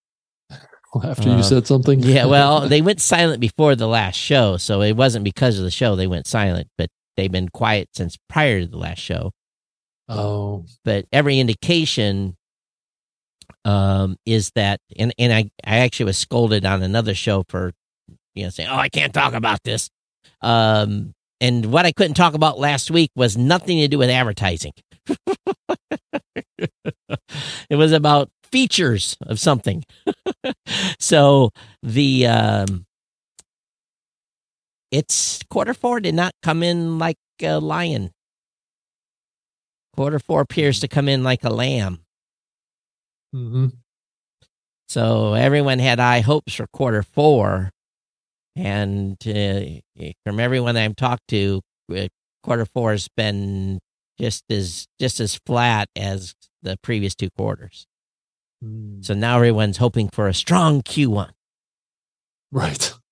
after 1.04 1.28
you 1.28 1.36
uh, 1.36 1.42
said 1.42 1.66
something, 1.66 2.00
yeah. 2.00 2.24
Well, 2.24 2.68
they 2.68 2.80
went 2.80 3.00
silent 3.00 3.40
before 3.40 3.74
the 3.76 3.86
last 3.88 4.16
show, 4.16 4.56
so 4.56 4.80
it 4.80 4.96
wasn't 4.96 5.24
because 5.24 5.58
of 5.58 5.64
the 5.64 5.70
show 5.70 5.94
they 5.94 6.06
went 6.06 6.26
silent, 6.26 6.68
but 6.78 6.88
they've 7.16 7.30
been 7.30 7.50
quiet 7.50 7.90
since 7.92 8.16
prior 8.30 8.60
to 8.60 8.66
the 8.66 8.78
last 8.78 9.00
show. 9.00 9.32
Oh, 10.08 10.64
but 10.84 11.04
every 11.12 11.38
indication 11.38 12.36
um, 13.66 14.16
is 14.24 14.52
that, 14.54 14.80
and 14.96 15.12
and 15.18 15.32
I 15.32 15.50
I 15.64 15.78
actually 15.80 16.06
was 16.06 16.18
scolded 16.18 16.64
on 16.64 16.82
another 16.82 17.14
show 17.14 17.44
for 17.48 17.72
you 18.34 18.44
know 18.44 18.50
saying, 18.50 18.70
oh, 18.70 18.76
I 18.76 18.88
can't 18.88 19.12
talk 19.12 19.34
about 19.34 19.62
this. 19.64 19.90
Um, 20.42 21.14
and 21.40 21.66
what 21.66 21.86
I 21.86 21.92
couldn't 21.92 22.14
talk 22.14 22.34
about 22.34 22.58
last 22.58 22.90
week 22.90 23.10
was 23.16 23.36
nothing 23.36 23.78
to 23.78 23.88
do 23.88 23.98
with 23.98 24.10
advertising. 24.10 24.72
it 27.68 27.76
was 27.76 27.92
about 27.92 28.30
features 28.44 29.16
of 29.26 29.40
something. 29.40 29.82
so 31.00 31.50
the 31.82 32.26
um, 32.26 32.86
it's 34.92 35.40
quarter 35.50 35.74
four 35.74 35.98
did 36.00 36.14
not 36.14 36.32
come 36.42 36.62
in 36.62 36.98
like 36.98 37.16
a 37.42 37.58
lion. 37.58 38.12
Quarter 39.96 40.20
four 40.20 40.40
appears 40.42 40.80
to 40.80 40.88
come 40.88 41.08
in 41.08 41.24
like 41.24 41.44
a 41.44 41.50
lamb. 41.50 42.00
Mm-hmm. 43.34 43.68
So 44.88 45.34
everyone 45.34 45.78
had 45.78 45.98
high 45.98 46.20
hopes 46.20 46.54
for 46.54 46.66
quarter 46.66 47.02
four, 47.02 47.70
and 48.56 49.16
uh, 49.26 49.60
from 50.24 50.40
everyone 50.40 50.76
I've 50.76 50.96
talked 50.96 51.28
to, 51.28 51.60
uh, 51.94 52.08
quarter 52.42 52.64
four 52.66 52.90
has 52.92 53.08
been 53.16 53.78
just 54.18 54.44
as 54.50 54.86
just 55.00 55.20
as 55.20 55.36
flat 55.46 55.88
as 55.96 56.34
the 56.62 56.76
previous 56.82 57.14
two 57.14 57.30
quarters. 57.30 57.86
Mm, 58.64 59.04
So 59.04 59.14
now 59.14 59.36
everyone's 59.36 59.78
hoping 59.78 60.08
for 60.08 60.28
a 60.28 60.34
strong 60.34 60.82
Q1. 60.82 61.30
right. 62.50 62.92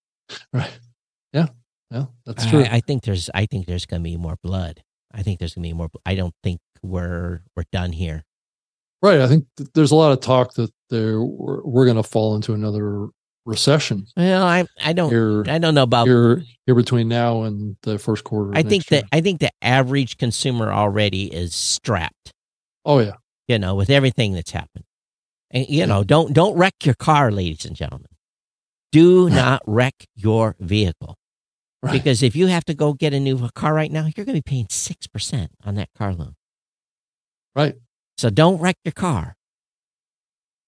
Right. 0.52 0.78
Yeah. 1.32 1.48
Yeah. 1.90 2.04
That's 2.24 2.46
true. 2.46 2.60
I, 2.62 2.76
I 2.76 2.80
think 2.80 3.02
there's 3.02 3.28
I 3.34 3.46
think 3.46 3.66
there's 3.66 3.84
going 3.84 4.00
to 4.00 4.04
be 4.08 4.16
more 4.16 4.36
blood. 4.44 4.84
I 5.12 5.24
think 5.24 5.40
there's 5.40 5.54
going 5.56 5.64
to 5.64 5.68
be 5.70 5.72
more. 5.72 5.88
I 6.06 6.14
don't 6.14 6.34
think 6.44 6.60
we're 6.84 7.42
we're 7.56 7.64
done 7.72 7.90
here. 7.90 8.22
right. 9.02 9.20
I 9.20 9.26
think 9.26 9.46
th- 9.56 9.70
there's 9.74 9.90
a 9.90 9.96
lot 9.96 10.12
of 10.12 10.20
talk 10.20 10.54
that 10.54 10.70
there 10.88 11.20
we're, 11.20 11.62
we're 11.64 11.84
going 11.84 11.96
to 11.96 12.04
fall 12.04 12.36
into 12.36 12.52
another 12.54 13.08
recession 13.46 14.06
Well, 14.16 14.42
I 14.44 14.64
I 14.82 14.92
don't 14.92 15.10
here 15.10 15.44
I 15.48 15.58
don't 15.58 15.74
know 15.74 15.82
about. 15.82 16.06
here 16.06 16.42
here 16.66 16.74
between 16.74 17.08
now 17.08 17.42
and 17.42 17.76
the 17.82 17.98
first 17.98 18.22
quarter. 18.24 18.52
I 18.54 18.62
think 18.62 18.86
that 18.86 19.04
I 19.12 19.20
think 19.20 19.40
the 19.40 19.50
average 19.62 20.18
consumer 20.18 20.72
already 20.72 21.32
is 21.32 21.54
strapped. 21.54 22.32
Oh 22.84 22.98
yeah. 23.00 23.14
You 23.48 23.58
know, 23.58 23.74
with 23.74 23.90
everything 23.90 24.34
that's 24.34 24.50
happened. 24.52 24.84
And 25.50 25.66
you 25.68 25.80
Yeah. 25.80 25.86
know, 25.86 26.04
don't 26.04 26.32
don't 26.32 26.56
wreck 26.56 26.74
your 26.84 26.94
car, 26.94 27.30
ladies 27.32 27.64
and 27.64 27.74
gentlemen. 27.74 28.06
Do 28.92 29.28
not 29.42 29.62
wreck 29.66 29.94
your 30.14 30.54
vehicle. 30.60 31.16
Right. 31.82 31.92
Because 31.92 32.22
if 32.22 32.36
you 32.36 32.46
have 32.48 32.64
to 32.66 32.74
go 32.74 32.92
get 32.92 33.14
a 33.14 33.20
new 33.20 33.48
car 33.54 33.72
right 33.72 33.90
now, 33.90 34.02
you're 34.14 34.26
going 34.26 34.36
to 34.36 34.42
be 34.42 34.42
paying 34.42 34.66
6% 34.66 35.48
on 35.64 35.76
that 35.76 35.88
car 35.96 36.12
loan. 36.12 36.34
Right. 37.56 37.74
So 38.18 38.28
don't 38.28 38.58
wreck 38.60 38.76
your 38.84 38.92
car. 38.92 39.34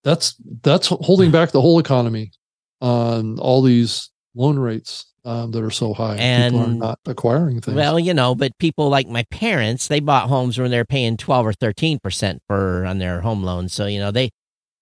That's 0.05 0.35
that's 0.63 0.87
holding 0.89 1.31
back 1.31 1.51
the 1.53 1.61
whole 1.61 1.79
economy 1.79 2.33
on 2.83 3.39
all 3.39 3.63
these 3.63 4.11
loan 4.35 4.59
rates 4.59 5.07
um, 5.25 5.53
that 5.53 5.63
are 5.63 5.71
so 5.71 5.95
high. 5.95 6.17
People 6.17 6.61
are 6.61 6.67
not 6.69 6.99
acquiring 7.07 7.61
things. 7.61 7.77
Well, 7.77 7.99
you 7.99 8.13
know, 8.13 8.35
but 8.35 8.59
people 8.59 8.89
like 8.89 9.07
my 9.09 9.23
parents, 9.31 9.87
they 9.89 10.01
bought 10.01 10.29
homes 10.29 10.59
when 10.59 10.71
they're 10.71 10.85
paying 10.85 11.17
12 11.17 11.47
or 11.47 11.53
13% 11.53 12.39
for 12.49 12.85
on 12.85 12.99
their 12.99 13.21
home 13.21 13.45
loans. 13.45 13.73
So, 13.73 13.87
you 13.87 14.01
know, 14.01 14.11
they, 14.11 14.31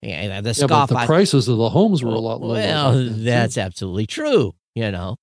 yeah, 0.00 0.40
the 0.40 0.54
yeah, 0.58 0.66
but 0.66 0.86
the 0.86 0.96
I- 0.96 1.06
prices 1.06 1.46
of 1.46 1.58
the 1.58 1.68
homes 1.68 2.02
were 2.02 2.10
a 2.14 2.18
lot 2.18 2.40
lower. 2.40 2.54
Well, 2.54 2.92
then, 2.94 3.06
too. 3.08 3.22
that's 3.22 3.58
absolutely 3.58 4.06
true. 4.06 4.54
You 4.74 4.90
know, 4.90 5.16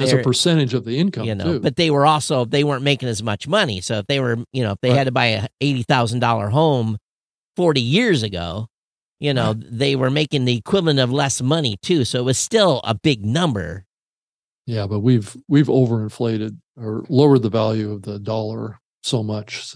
as 0.00 0.12
a 0.12 0.18
percentage 0.22 0.74
of 0.74 0.84
the 0.84 0.98
income 0.98 1.26
you 1.26 1.36
know, 1.36 1.44
too. 1.44 1.60
but 1.60 1.76
they 1.76 1.90
were 1.90 2.04
also, 2.04 2.44
they 2.44 2.64
weren't 2.64 2.82
making 2.82 3.08
as 3.08 3.22
much 3.22 3.46
money. 3.46 3.80
So 3.80 3.98
if 3.98 4.06
they 4.08 4.18
were, 4.18 4.38
you 4.52 4.64
know, 4.64 4.72
if 4.72 4.78
they 4.82 4.88
Right. 4.88 4.98
had 4.98 5.04
to 5.04 5.12
buy 5.12 5.26
a 5.26 5.46
$80,000 5.62 6.50
home 6.50 6.96
40 7.54 7.80
years 7.80 8.24
ago, 8.24 8.66
you 9.20 9.32
know, 9.34 9.54
they 9.54 9.96
were 9.96 10.10
making 10.10 10.44
the 10.44 10.56
equivalent 10.56 10.98
of 10.98 11.10
less 11.12 11.40
money 11.40 11.76
too. 11.82 12.04
So 12.04 12.18
it 12.18 12.24
was 12.24 12.38
still 12.38 12.80
a 12.84 12.94
big 12.94 13.24
number. 13.24 13.84
yeah, 14.66 14.86
but 14.86 15.00
we've 15.00 15.36
we've 15.48 15.66
overinflated 15.68 16.56
or 16.76 17.04
lowered 17.08 17.42
the 17.42 17.50
value 17.50 17.92
of 17.92 18.02
the 18.02 18.18
dollar 18.18 18.80
so 19.02 19.22
much 19.22 19.74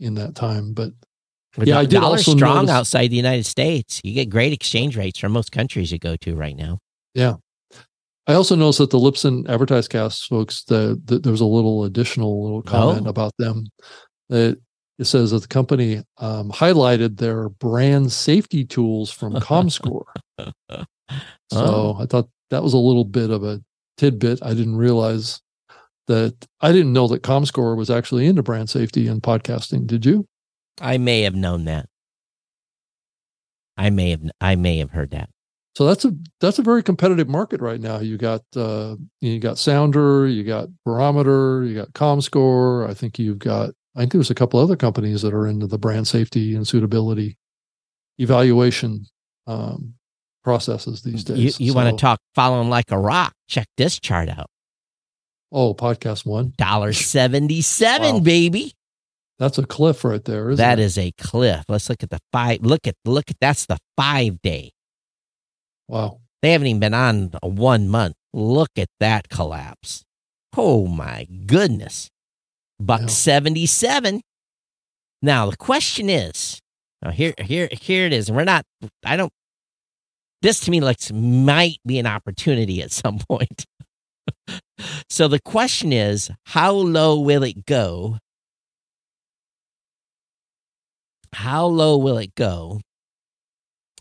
in 0.00 0.14
that 0.14 0.34
time. 0.34 0.72
But 0.72 0.92
The 1.56 1.66
Yeah, 1.66 1.78
I 1.78 1.84
did 1.84 2.00
dollar's 2.00 2.26
also 2.26 2.36
strong 2.36 2.56
notice- 2.66 2.70
outside 2.70 3.08
the 3.08 3.16
United 3.16 3.46
States. 3.46 4.00
You 4.04 4.14
get 4.14 4.30
great 4.30 4.52
exchange 4.52 4.96
rates 4.96 5.18
from 5.18 5.32
most 5.32 5.52
countries 5.52 5.92
you 5.92 5.98
go 5.98 6.16
to 6.16 6.34
right 6.36 6.56
now. 6.56 6.78
Yeah, 7.14 7.36
I 8.26 8.34
also 8.34 8.54
noticed 8.56 8.78
that 8.78 8.90
the 8.90 8.98
Libsyn 8.98 9.44
AdvertiseCast 9.46 10.28
folks, 10.28 10.64
the, 10.64 11.00
the, 11.04 11.18
there 11.18 11.32
was 11.32 11.40
a 11.40 11.46
little 11.46 11.84
additional 11.84 12.42
little 12.42 12.62
comment 12.62 13.06
Oh. 13.06 13.10
about 13.10 13.32
them. 13.38 13.66
That 14.28 14.58
it 15.00 15.06
says 15.06 15.30
that 15.30 15.40
the 15.42 15.48
company 15.48 16.04
um, 16.18 16.52
highlighted 16.52 17.16
their 17.16 17.48
brand 17.48 18.12
safety 18.12 18.64
tools 18.64 19.10
from 19.10 19.32
ComScore. 19.34 20.04
So 21.52 21.58
Oh. 21.58 21.96
I 21.98 22.06
thought 22.06 22.28
that 22.50 22.62
was 22.62 22.72
a 22.72 22.78
little 22.78 23.04
bit 23.04 23.30
of 23.30 23.42
a 23.42 23.60
tidbit. 23.96 24.38
I 24.42 24.54
didn't 24.54 24.76
realize 24.76 25.40
that 26.06 26.46
I 26.60 26.70
didn't 26.70 26.92
know 26.92 27.08
that 27.08 27.22
ComScore 27.24 27.76
was 27.76 27.90
actually 27.90 28.26
into 28.26 28.44
brand 28.44 28.70
safety 28.70 29.08
and 29.08 29.20
podcasting. 29.20 29.88
Did 29.88 30.06
you? 30.06 30.26
I 30.80 30.98
may 30.98 31.22
have 31.22 31.34
known 31.34 31.64
that. 31.64 31.86
I 33.76 33.90
may 33.90 34.10
have 34.10 34.22
I 34.40 34.54
may 34.54 34.78
have 34.78 34.90
heard 34.90 35.10
that. 35.10 35.30
So 35.74 35.86
that's 35.86 36.04
a 36.04 36.12
that's 36.40 36.60
a 36.60 36.62
very 36.62 36.84
competitive 36.84 37.28
market 37.28 37.60
right 37.60 37.80
now. 37.80 37.98
You 37.98 38.16
got 38.16 38.42
uh, 38.54 38.94
you 39.20 39.40
got 39.40 39.58
Sounder, 39.58 40.28
you 40.28 40.44
got 40.44 40.68
Barometer, 40.84 41.64
you 41.64 41.74
got 41.74 41.92
ComScore. 41.94 42.88
I 42.88 42.94
think 42.94 43.18
you've 43.18 43.40
got 43.40 43.70
I 44.00 44.04
think 44.04 44.12
there's 44.12 44.30
a 44.30 44.34
couple 44.34 44.58
other 44.60 44.76
companies 44.76 45.20
that 45.22 45.34
are 45.34 45.46
into 45.46 45.66
the 45.66 45.76
brand 45.76 46.08
safety 46.08 46.54
and 46.54 46.66
suitability 46.66 47.36
evaluation 48.18 49.04
um, 49.46 49.94
processes 50.42 51.02
these 51.02 51.22
days. 51.22 51.60
you 51.60 51.74
want 51.74 51.88
So- 51.88 51.96
to 51.96 52.00
talk 52.00 52.20
following 52.34 52.70
like 52.70 52.90
a 52.90 52.98
rock? 52.98 53.34
Check 53.48 53.66
this 53.76 54.00
chart 54.00 54.28
out. 54.30 54.46
Oh, 55.52 55.74
podcast 55.74 56.24
one. 56.24 56.54
Dollar 56.56 56.92
seventy 56.92 57.60
seven, 57.60 58.14
Wow. 58.14 58.20
baby. 58.20 58.72
That's 59.38 59.58
a 59.58 59.66
cliff 59.66 60.04
right 60.04 60.24
there. 60.24 60.50
Isn't 60.50 60.62
That 60.62 60.78
it? 60.78 60.82
is 60.84 60.96
a 60.96 61.12
cliff. 61.12 61.64
Let's 61.68 61.88
look 61.88 62.02
at 62.02 62.10
the 62.10 62.20
five. 62.32 62.60
Look 62.62 62.86
at 62.86 62.94
look 63.04 63.30
at 63.30 63.36
that's 63.40 63.66
the 63.66 63.78
five 63.96 64.40
day. 64.42 64.72
wow. 65.88 66.20
They 66.42 66.52
haven't 66.52 66.68
even 66.68 66.80
been 66.80 66.94
on 66.94 67.32
a 67.42 67.48
one 67.48 67.88
month. 67.88 68.14
Look 68.32 68.70
at 68.78 68.88
that 69.00 69.28
collapse. 69.28 70.04
Oh 70.56 70.86
my 70.86 71.26
goodness. 71.46 72.08
Buck 72.80 73.02
Yeah. 73.02 73.06
77. 73.08 74.22
Now 75.22 75.50
the 75.50 75.56
question 75.56 76.08
is, 76.08 76.60
now 77.02 77.10
here 77.10 77.34
here 77.38 77.68
here 77.70 78.06
it 78.06 78.12
is. 78.12 78.28
And 78.28 78.36
we're 78.36 78.44
not 78.44 78.64
I 79.04 79.16
don't 79.16 79.32
this 80.42 80.60
to 80.60 80.70
me 80.70 80.80
looks 80.80 81.12
might 81.12 81.78
be 81.86 81.98
an 81.98 82.06
opportunity 82.06 82.80
at 82.82 82.90
some 82.90 83.18
point. 83.28 83.66
so 85.10 85.28
the 85.28 85.40
question 85.40 85.92
is, 85.92 86.30
how 86.46 86.72
low 86.72 87.20
will 87.20 87.42
it 87.42 87.66
go? 87.66 88.16
How 91.32 91.66
low 91.66 91.96
will 91.98 92.18
it 92.18 92.34
go? 92.34 92.80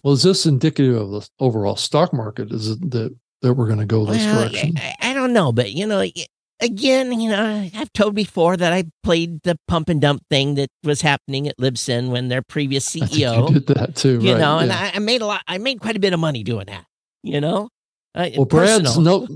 Well, 0.04 0.14
is 0.14 0.24
this 0.24 0.46
indicative 0.46 0.96
of 0.96 1.12
the 1.12 1.30
overall 1.40 1.76
stock 1.76 2.14
market? 2.14 2.52
Is 2.52 2.70
it 2.70 2.92
that 2.92 3.16
that 3.42 3.54
we're 3.54 3.68
going 3.68 3.80
to 3.80 3.86
go 3.86 4.06
this 4.06 4.24
Well, 4.26 4.50
direction? 4.50 4.78
I, 4.78 4.96
I 5.02 5.14
don't 5.14 5.34
know, 5.34 5.52
but 5.52 5.72
you 5.74 5.86
know, 5.86 6.04
again, 6.62 7.20
you 7.20 7.30
know, 7.30 7.70
I've 7.76 7.92
told 7.94 8.16
before 8.16 8.58
that 8.58 8.74
I 8.74 8.84
played 9.04 9.42
the 9.44 9.58
pump 9.68 9.90
and 9.90 10.00
dump 10.02 10.24
thing 10.30 10.56
that 10.56 10.70
was 10.84 11.02
happening 11.02 11.48
at 11.48 11.58
Libsyn 11.58 12.10
when 12.10 12.28
their 12.28 12.42
previous 12.42 12.90
CEO, 12.90 13.48
you 13.50 13.54
did 13.60 13.68
that 13.76 13.96
too, 13.96 14.20
you 14.22 14.34
right? 14.34 14.40
know, 14.40 14.60
and. 14.60 14.72
I, 14.72 14.92
I 14.96 15.00
made 15.00 15.22
a 15.22 15.26
lot. 15.26 15.42
I 15.48 15.58
made 15.58 15.80
quite 15.80 15.96
a 15.96 16.00
bit 16.00 16.14
of 16.14 16.20
money 16.20 16.44
doing 16.44 16.66
that. 16.68 16.86
You 17.24 17.42
know, 17.42 17.70
uh, 18.16 18.30
well, 18.38 18.46
Brad's 18.46 18.98
no 18.98 19.28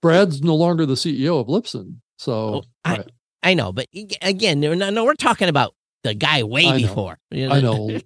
Brad's 0.00 0.42
no 0.42 0.54
longer 0.54 0.86
the 0.86 0.94
CEO 0.94 1.40
of 1.40 1.48
Libsyn, 1.48 1.96
so 2.18 2.32
Oh, 2.32 2.62
I- 2.84 2.96
right. 2.98 3.10
I 3.42 3.54
know, 3.54 3.72
but 3.72 3.86
again, 4.22 4.58
no, 4.60 4.74
no, 4.74 5.04
we're 5.04 5.14
talking 5.14 5.48
about 5.48 5.72
the 6.02 6.14
guy 6.14 6.42
way 6.42 6.66
I 6.66 6.72
know. 6.80 6.88
before. 6.88 7.18
you 7.30 7.48
I 7.48 7.60
know 7.60 7.98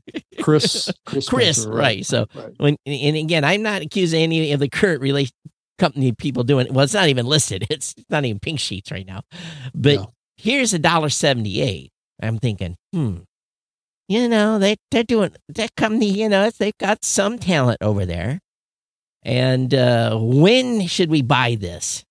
Chris, 0.42 0.90
Chris, 1.06 1.28
Chris, 1.28 1.56
Spencer, 1.58 1.72
right, 1.72 2.04
so- 2.04 2.26
right. 2.34 2.52
when 2.58 2.76
and 2.86 3.16
again, 3.16 3.44
I'm 3.44 3.62
not 3.62 3.80
accusing 3.82 4.22
any 4.22 4.52
of 4.52 4.60
the 4.60 4.68
current 4.68 5.00
relation 5.00 5.32
company 5.81 6.12
people 6.12 6.45
doing 6.45 6.66
it. 6.66 6.72
Well, 6.72 6.85
it's 6.85 6.95
not 6.95 7.09
even 7.09 7.26
listed. 7.26 7.66
It's 7.70 7.95
not 8.09 8.24
even 8.24 8.39
pink 8.39 8.61
sheets 8.61 8.93
right 8.93 9.07
now. 9.07 9.22
But 9.74 9.95
No. 9.97 10.12
here's 10.37 10.72
a 10.74 10.78
dollar 10.78 11.09
seventy 11.09 11.61
eight. 11.61 11.91
I'm 12.22 12.39
thinking, 12.39 12.76
hmm, 12.93 13.18
you 14.09 14.28
know, 14.28 14.59
they 14.59 14.76
they're 14.91 15.03
doing 15.05 15.33
that 15.49 15.74
company. 15.76 16.11
You 16.11 16.28
know, 16.28 16.51
they've 16.51 16.78
got 16.78 17.05
some 17.05 17.39
talent 17.39 17.78
over 17.81 18.05
there. 18.07 18.39
And 19.22 19.74
uh, 19.74 20.16
when 20.18 20.87
should 20.87 21.11
we 21.11 21.22
buy 21.22 21.57
this? 21.59 22.05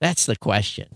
That's 0.00 0.26
the 0.26 0.36
question. 0.36 0.88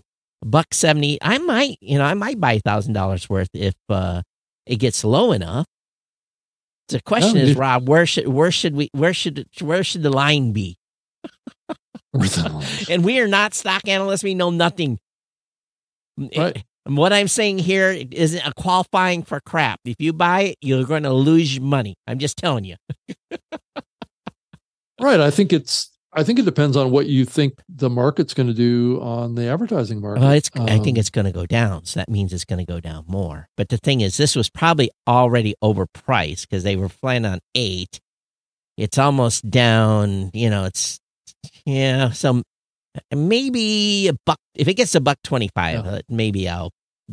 Buck 0.43 0.73
seventy. 0.73 1.17
I 1.21 1.37
might, 1.39 1.77
you 1.81 1.97
know, 1.97 2.05
I 2.05 2.13
might 2.13 2.39
buy 2.39 2.53
a 2.53 2.59
thousand 2.59 2.93
dollars 2.93 3.27
worth 3.29 3.49
if 3.53 3.73
uh, 3.89 4.21
it 4.65 4.77
gets 4.77 5.03
low 5.03 5.31
enough. 5.31 5.65
The 6.89 7.01
question 7.01 7.37
is, 7.37 7.55
Rob, 7.55 7.87
where 7.89 8.05
should 8.05 8.27
where 8.27 8.51
should 8.51 8.75
we 8.75 8.89
where 8.93 9.13
should 9.13 9.47
where 9.61 9.83
should 9.83 10.03
the 10.03 10.11
line 10.11 10.51
be? 10.53 10.77
And 12.89 13.03
we 13.03 13.19
are 13.19 13.27
not 13.27 13.53
stock 13.53 13.87
analysts. 13.87 14.23
We 14.23 14.35
know 14.35 14.49
nothing. 14.49 14.99
Right. 16.17 16.63
And 16.85 16.97
what 16.97 17.11
I'm 17.11 17.27
saying 17.27 17.57
here 17.59 17.91
isn't 17.91 18.45
a 18.45 18.53
qualifying 18.53 19.23
for 19.23 19.39
crap. 19.41 19.79
If 19.85 19.95
you 19.99 20.13
buy 20.13 20.41
it, 20.41 20.57
you're 20.61 20.85
going 20.85 21.03
to 21.03 21.11
lose 21.13 21.59
money. 21.59 21.95
I'm 22.07 22.19
just 22.19 22.37
telling 22.37 22.63
you. 22.63 22.75
right. 25.01 25.19
I 25.19 25.31
think 25.31 25.51
it's. 25.51 25.91
I 26.17 26.23
think 26.23 26.39
it 26.39 26.45
depends 26.45 26.77
on 26.77 26.91
what 26.91 27.07
you 27.07 27.25
think 27.25 27.59
the 27.67 27.89
market's 27.89 28.33
going 28.33 28.47
to 28.47 28.53
do 28.53 29.01
on 29.01 29.35
the 29.35 29.47
advertising 29.47 29.99
market. 29.99 30.21
Well, 30.21 30.31
it's. 30.31 30.49
I 30.55 30.77
think 30.77 30.95
Um, 30.95 30.99
it's 30.99 31.09
going 31.09 31.25
to 31.25 31.33
go 31.33 31.45
down. 31.45 31.83
So 31.85 31.99
that 31.99 32.07
means 32.07 32.31
it's 32.31 32.45
going 32.45 32.65
to 32.65 32.71
go 32.71 32.79
down 32.79 33.03
more. 33.07 33.49
But 33.57 33.67
the 33.69 33.77
thing 33.77 33.99
is, 33.99 34.15
this 34.15 34.35
was 34.35 34.49
probably 34.49 34.89
already 35.05 35.55
overpriced 35.61 36.41
because 36.41 36.63
they 36.63 36.77
were 36.77 36.87
planning 36.87 37.29
on 37.29 37.39
eight. 37.55 37.99
It's 38.77 38.97
almost 38.97 39.49
down. 39.49 40.31
You 40.33 40.49
know, 40.49 40.63
it's 40.65 41.01
yeah. 41.65 42.11
Some 42.11 42.43
maybe 43.13 44.07
a 44.07 44.13
buck. 44.25 44.39
If 44.55 44.67
it 44.67 44.75
gets 44.75 44.95
a 44.95 45.01
buck 45.01 45.17
twenty 45.23 45.49
five, 45.55 45.85
Yeah. 45.85 45.91
uh, 45.91 45.99
maybe 46.09 46.47
I'll 46.49 46.71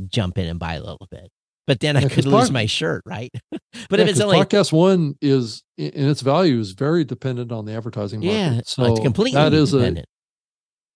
jump 0.09 0.39
in 0.39 0.47
and 0.47 0.59
buy 0.59 0.75
a 0.75 0.81
little 0.81 1.07
bit. 1.11 1.29
But 1.67 1.79
then 1.81 1.97
I 1.97 2.01
Yeah, 2.03 2.09
could 2.09 2.25
lose 2.25 2.47
pod- 2.47 2.53
my 2.53 2.67
shirt, 2.67 3.03
right? 3.07 3.31
but 3.53 3.99
yeah, 3.99 4.05
if 4.05 4.09
it's 4.09 4.21
only 4.21 4.39
podcast 4.39 4.73
one 4.73 5.15
is 5.21 5.63
in 5.79 6.09
its 6.09 6.21
value 6.21 6.59
is 6.59 6.73
very 6.73 7.05
dependent 7.05 7.53
on 7.53 7.65
the 7.67 7.73
advertising 7.75 8.21
market. 8.21 8.35
yeah, 8.37 8.61
so 8.65 8.85
it's 8.87 9.01
completely 9.01 9.41
that 9.41 9.53
is 9.55 9.73
independent. 9.73 10.07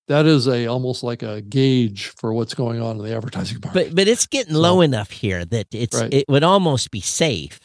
that 0.09 0.27
is 0.27 0.49
a 0.49 0.67
almost 0.67 1.03
like 1.05 1.23
a 1.23 1.41
gauge 1.41 2.13
for 2.19 2.33
what's 2.33 2.55
going 2.55 2.81
on 2.83 2.97
in 2.99 3.05
the 3.05 3.15
advertising 3.15 3.59
market. 3.65 3.89
But 3.91 3.95
but 3.95 4.09
it's 4.09 4.27
getting 4.27 4.55
So- 4.55 4.61
low 4.61 4.81
enough 4.81 5.11
here 5.11 5.45
that 5.45 5.69
it's 5.73 5.97
Right. 6.01 6.13
it 6.13 6.25
would 6.29 6.43
almost 6.43 6.91
be 6.91 7.01
safe 7.01 7.61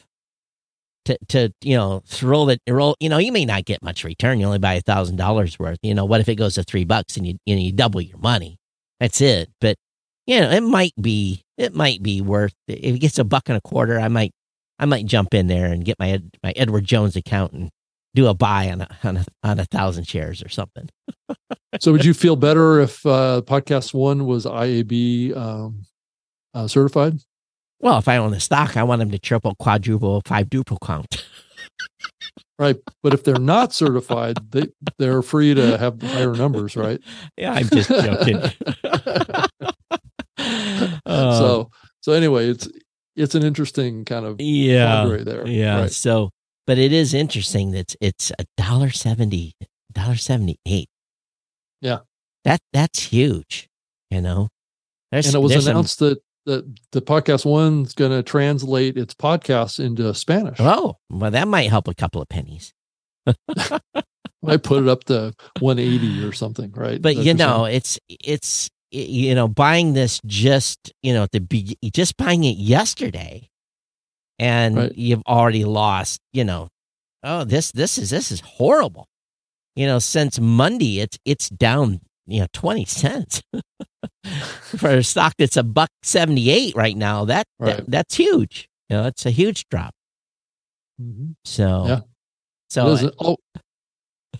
to 1.05 1.17
to 1.29 1.53
you 1.61 1.75
know 1.75 2.01
throw 2.05 2.45
the 2.45 2.59
roll. 2.67 2.95
You 2.99 3.09
know, 3.09 3.17
you 3.17 3.31
may 3.31 3.45
not 3.45 3.65
get 3.65 3.83
much 3.83 4.03
return. 4.03 4.39
You 4.39 4.45
only 4.45 4.59
buy 4.59 4.73
a 4.73 4.81
thousand 4.81 5.15
dollars 5.17 5.57
worth. 5.59 5.79
You 5.81 5.93
know, 5.93 6.05
what 6.05 6.21
if 6.21 6.29
it 6.29 6.35
goes 6.35 6.55
to 6.55 6.63
three 6.63 6.85
bucks 6.85 7.17
and 7.17 7.25
you 7.25 7.37
you 7.45 7.55
know 7.55 7.61
you 7.61 7.71
double 7.71 8.01
your 8.01 8.17
money? 8.17 8.57
That's 8.99 9.21
it. 9.21 9.49
But 9.59 9.77
you 10.27 10.39
know, 10.39 10.49
it 10.51 10.61
might 10.61 10.93
be 10.99 11.43
it 11.57 11.73
might 11.73 12.03
be 12.03 12.21
worth 12.21 12.53
if 12.67 12.95
it 12.95 12.99
gets 12.99 13.19
a 13.19 13.23
buck 13.23 13.43
and 13.47 13.57
a 13.57 13.61
quarter. 13.61 13.99
I 13.99 14.07
might 14.07 14.31
I 14.79 14.85
might 14.85 15.05
jump 15.05 15.33
in 15.33 15.47
there 15.47 15.67
and 15.67 15.85
get 15.85 15.99
my 15.99 16.21
my 16.43 16.53
Edward 16.55 16.85
Jones 16.85 17.15
account 17.15 17.53
and 17.53 17.69
do 18.13 18.27
a 18.27 18.33
buy 18.33 18.69
on 18.69 18.81
a 18.81 18.97
on 19.03 19.17
a 19.17 19.25
on 19.43 19.59
a 19.59 19.65
thousand 19.65 20.07
shares 20.07 20.43
or 20.43 20.49
something. 20.49 20.89
so 21.79 21.91
would 21.91 22.05
you 22.05 22.13
feel 22.13 22.35
better 22.35 22.79
if 22.79 23.05
uh, 23.05 23.41
podcast 23.45 23.93
one 23.93 24.25
was 24.25 24.45
IAB 24.45 25.35
um, 25.35 25.85
uh, 26.53 26.67
certified? 26.67 27.19
Well, 27.81 27.97
if 27.97 28.07
I 28.07 28.17
own 28.17 28.33
a 28.33 28.39
stock, 28.39 28.77
I 28.77 28.83
want 28.83 28.99
them 28.99 29.11
to 29.11 29.19
triple, 29.19 29.55
quadruple, 29.55 30.21
five 30.25 30.47
duple 30.49 30.77
count. 30.85 31.25
Right. 32.59 32.75
But 33.01 33.15
if 33.15 33.23
they're 33.23 33.39
not 33.39 33.73
certified, 33.73 34.37
they 34.51 34.67
they're 34.99 35.23
free 35.23 35.55
to 35.55 35.79
have 35.79 35.99
higher 35.99 36.31
numbers, 36.33 36.75
right? 36.75 36.99
Yeah, 37.35 37.53
I'm 37.53 37.67
just 37.69 37.89
joking. 37.89 38.39
Uh, 40.37 41.37
so 41.39 41.69
so 42.01 42.13
anyway, 42.13 42.47
it's 42.49 42.67
it's 43.15 43.35
an 43.35 43.43
interesting 43.43 44.05
kind 44.05 44.25
of 44.25 44.39
yeah, 44.39 45.05
there. 45.23 45.47
yeah. 45.47 45.81
Right. 45.81 45.91
So, 45.91 46.29
but 46.67 46.77
it 46.77 46.93
is 46.93 47.13
interesting 47.13 47.71
that 47.71 47.95
it's 47.99 48.31
a 48.39 48.45
dollar 48.57 48.89
seventy, 48.91 49.53
dollar 49.91 50.15
seventy 50.15 50.57
eight. 50.65 50.87
Yeah. 51.81 51.99
that 52.45 52.59
that's 52.73 53.03
huge. 53.05 53.67
You 54.09 54.21
know, 54.21 54.49
there's 55.11 55.27
And 55.27 55.35
it 55.35 55.39
was 55.39 55.51
there's 55.51 55.63
some- 55.65 55.71
announced 55.71 55.99
that 55.99 56.19
that 56.45 56.65
the 56.91 57.01
podcast 57.01 57.45
one's 57.45 57.93
going 57.93 58.11
to 58.11 58.23
translate 58.23 58.97
its 58.97 59.13
podcast 59.13 59.79
into 59.83 60.13
Spanish. 60.13 60.57
oh, 60.59 60.97
well, 61.09 61.31
that 61.31 61.47
might 61.47 61.69
help 61.69 61.87
a 61.87 61.93
couple 61.93 62.21
of 62.21 62.29
pennies. 62.29 62.73
I 64.43 64.57
put 64.57 64.83
it 64.83 64.89
up 64.89 65.03
to 65.05 65.33
180 65.59 66.23
or 66.23 66.31
something, 66.33 66.71
right? 66.71 66.99
But 67.01 67.15
That's 67.15 67.27
you 67.27 67.33
know, 67.35 67.65
saying. 67.65 67.75
it's 67.77 67.99
it's 68.09 68.69
you 68.91 69.35
know, 69.35 69.47
buying 69.47 69.93
this 69.93 70.19
just 70.25 70.91
you 71.03 71.13
know 71.13 71.27
to 71.31 71.39
be 71.39 71.77
just 71.93 72.17
buying 72.17 72.43
it 72.43 72.57
yesterday, 72.57 73.49
and 74.39 74.75
Right. 74.77 74.95
you've 74.97 75.21
already 75.27 75.63
lost. 75.63 76.19
You 76.33 76.43
know, 76.43 76.69
oh 77.23 77.43
this 77.43 77.71
this 77.71 77.97
is 77.99 78.09
this 78.09 78.31
is 78.31 78.39
horrible. 78.41 79.05
You 79.75 79.85
know, 79.85 79.99
since 79.99 80.39
Monday, 80.39 80.99
it's 80.99 81.17
it's 81.23 81.47
down 81.49 82.01
you 82.31 82.41
know 82.41 82.47
twenty 82.53 82.85
cents 82.85 83.41
for 84.77 84.89
a 84.89 85.03
stock 85.03 85.33
that's 85.37 85.57
a 85.57 85.63
buck 85.63 85.89
seventy 86.03 86.49
eight 86.49 86.75
right 86.75 86.95
now. 86.97 87.25
That, 87.25 87.45
Right. 87.59 87.77
that 87.77 87.89
that's 87.91 88.15
huge. 88.15 88.67
You 88.89 88.97
know, 88.97 89.07
it's 89.07 89.25
a 89.25 89.31
huge 89.31 89.65
drop. 89.69 89.91
Mhm. 91.01 91.35
So 91.45 91.85
Yeah. 91.87 91.99
so 92.69 93.09
oh, 93.19 93.37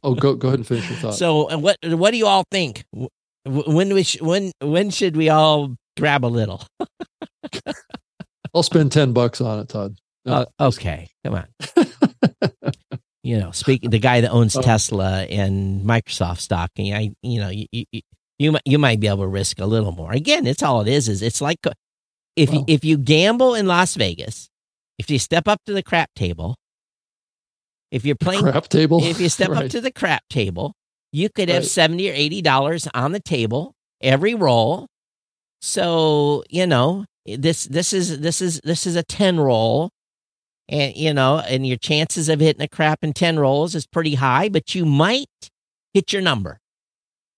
oh, 0.04 0.16
go 0.16 0.36
go 0.36 0.48
ahead 0.50 0.60
and 0.60 0.68
finish 0.68 0.90
your 0.90 0.98
thought. 1.00 1.16
So, 1.16 1.58
what 1.58 1.78
what 1.84 2.12
do 2.12 2.18
you 2.18 2.28
all 2.28 2.44
think? 2.52 2.84
When 3.46 3.94
we 3.94 4.04
sh- 4.04 4.22
when 4.22 4.52
when 4.62 4.90
should 4.92 5.16
we 5.18 5.30
all 5.30 5.76
grab 5.98 6.24
a 6.26 6.28
little? 6.28 6.64
I'll 8.54 8.64
spend 8.64 8.92
10 8.92 9.14
bucks 9.14 9.40
on 9.42 9.60
it, 9.60 9.70
Todd. 9.70 9.98
No. 10.26 10.34
Uh, 10.34 10.46
okay, 10.68 11.08
come 11.24 11.36
on. 11.36 11.48
you 13.24 13.38
know, 13.40 13.52
speaking 13.52 13.90
the 13.92 14.00
guy 14.00 14.22
that 14.22 14.32
owns 14.32 14.56
Oh. 14.56 14.62
Tesla 14.62 15.24
and 15.24 15.84
Microsoft 15.86 16.40
stock, 16.40 16.72
and 16.78 16.96
I, 16.96 17.12
you 17.22 17.40
know, 17.40 17.50
you, 17.50 17.66
you 17.72 18.02
you 18.40 18.52
might 18.54 18.62
you 18.66 18.80
might 18.80 19.00
be 19.00 19.08
able 19.08 19.20
to 19.24 19.28
risk 19.28 19.60
a 19.60 19.66
little 19.66 19.92
more. 19.92 20.12
Again, 20.12 20.48
it's 20.48 20.64
all 20.64 20.82
it 20.82 20.88
is. 20.88 21.08
Is 21.08 21.22
it's 21.22 21.42
like 21.42 21.60
uh, 21.66 21.72
if 22.36 22.52
you, 22.54 22.64
if 22.68 22.84
you 22.86 22.98
gamble 22.98 23.54
in 23.56 23.68
Las 23.68 23.96
Vegas, 23.96 24.50
if 24.98 25.10
you 25.12 25.20
step 25.20 25.48
up 25.48 25.60
to 25.68 25.74
the 25.74 25.84
crap 25.84 26.10
table, 26.16 26.56
if 27.92 28.06
you're 28.06 28.16
playing 28.16 28.42
Crap 28.44 28.68
table. 28.70 29.04
if 29.04 29.20
you 29.20 29.30
step 29.30 29.50
up 29.52 29.70
to 29.70 29.82
the 29.82 29.92
crap 29.92 30.24
table, 30.30 30.74
you 31.12 31.30
could 31.30 31.50
have 31.50 31.64
Right. 31.64 31.70
seventy 31.70 32.10
or 32.10 32.14
eighty 32.14 32.42
dollars 32.42 32.88
on 32.94 33.12
the 33.12 33.20
table 33.20 33.74
every 34.02 34.34
roll. 34.34 34.88
So 35.62 36.44
you 36.50 36.66
know 36.66 37.06
this 37.26 37.66
this 37.66 37.94
is 37.94 38.20
this 38.22 38.42
is 38.42 38.62
this 38.64 38.88
is 38.88 38.96
a 38.96 39.04
ten 39.04 39.40
roll, 39.40 39.92
and 40.72 40.96
you 40.96 41.14
know, 41.14 41.40
and 41.40 41.68
your 41.68 41.78
chances 41.78 42.30
of 42.30 42.40
hitting 42.40 42.62
a 42.64 42.68
crap 42.68 43.04
in 43.04 43.14
ten 43.14 43.38
rolls 43.38 43.76
is 43.76 43.86
pretty 43.86 44.16
high, 44.16 44.50
but 44.50 44.74
you 44.74 44.86
might 44.86 45.28
hit 45.94 46.12
your 46.14 46.22
number. 46.24 46.58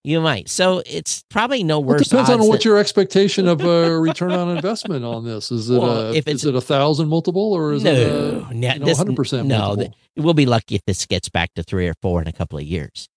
You 0.06 0.20
might. 0.20 0.50
So 0.50 0.84
it's 0.86 1.24
probably 1.30 1.64
no 1.64 1.80
Well, 1.80 1.92
it 1.96 2.00
worse. 2.00 2.10
depends 2.10 2.30
on 2.30 2.40
what 2.40 2.60
than- 2.62 2.70
your 2.72 2.78
expectation 2.78 3.48
of 3.48 3.62
a 3.62 3.98
return 3.98 4.34
on 4.34 4.50
investment 4.54 5.06
on 5.06 5.24
this 5.24 5.50
is. 5.50 5.70
It 5.70 5.80
Well, 5.80 6.08
a 6.08 6.10
if 6.12 6.28
it's- 6.28 6.36
is 6.42 6.46
it 6.46 6.56
a 6.56 6.62
thousand 6.62 7.08
multiple 7.08 7.54
or 7.54 7.72
is 7.72 7.84
no, 7.86 7.92
it 7.94 8.08
a 8.10 8.54
no, 8.54 8.74
you 8.74 8.80
know, 8.80 8.86
this- 8.86 8.98
100% 9.00 9.46
no, 9.48 9.78
we'll 10.18 10.34
be 10.34 10.46
lucky 10.46 10.76
if 10.76 10.82
this 10.86 11.06
gets 11.06 11.30
back 11.30 11.54
to 11.56 11.64
three 11.64 11.88
or 11.88 11.94
four 12.02 12.22
in 12.22 12.28
a 12.28 12.34
couple 12.34 12.60
of 12.60 12.66
years. 12.66 13.08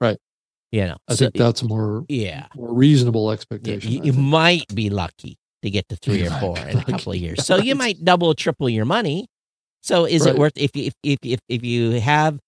Right. 0.00 0.16
You 0.70 0.82
know. 0.86 0.96
I 1.08 1.14
so- 1.14 1.24
think 1.24 1.34
that's 1.34 1.64
more 1.64 2.04
yeah. 2.08 2.46
more 2.54 2.72
reasonable 2.72 3.26
Yeah, 3.26 3.32
expectation. 3.32 3.90
you, 3.90 4.02
you 4.04 4.12
might 4.12 4.72
be 4.72 4.90
lucky 4.90 5.38
to 5.62 5.70
get 5.70 5.88
to 5.88 5.96
three 5.96 6.24
or 6.24 6.30
four 6.38 6.56
in 6.56 6.78
a 6.78 6.84
couple 6.84 7.10
of 7.12 7.18
years. 7.18 7.38
So 7.44 7.56
you 7.56 7.74
might 7.74 8.04
double, 8.04 8.32
triple 8.34 8.68
your 8.68 8.84
money. 8.84 9.26
So 9.82 10.04
is 10.04 10.22
Right. 10.24 10.34
it 10.34 10.38
worth 10.38 10.52
if 10.56 10.76
you 10.76 10.86
if 10.86 10.94
if 11.02 11.18
if, 11.22 11.40
if 11.48 11.64
you 11.64 11.92
have 12.00 12.38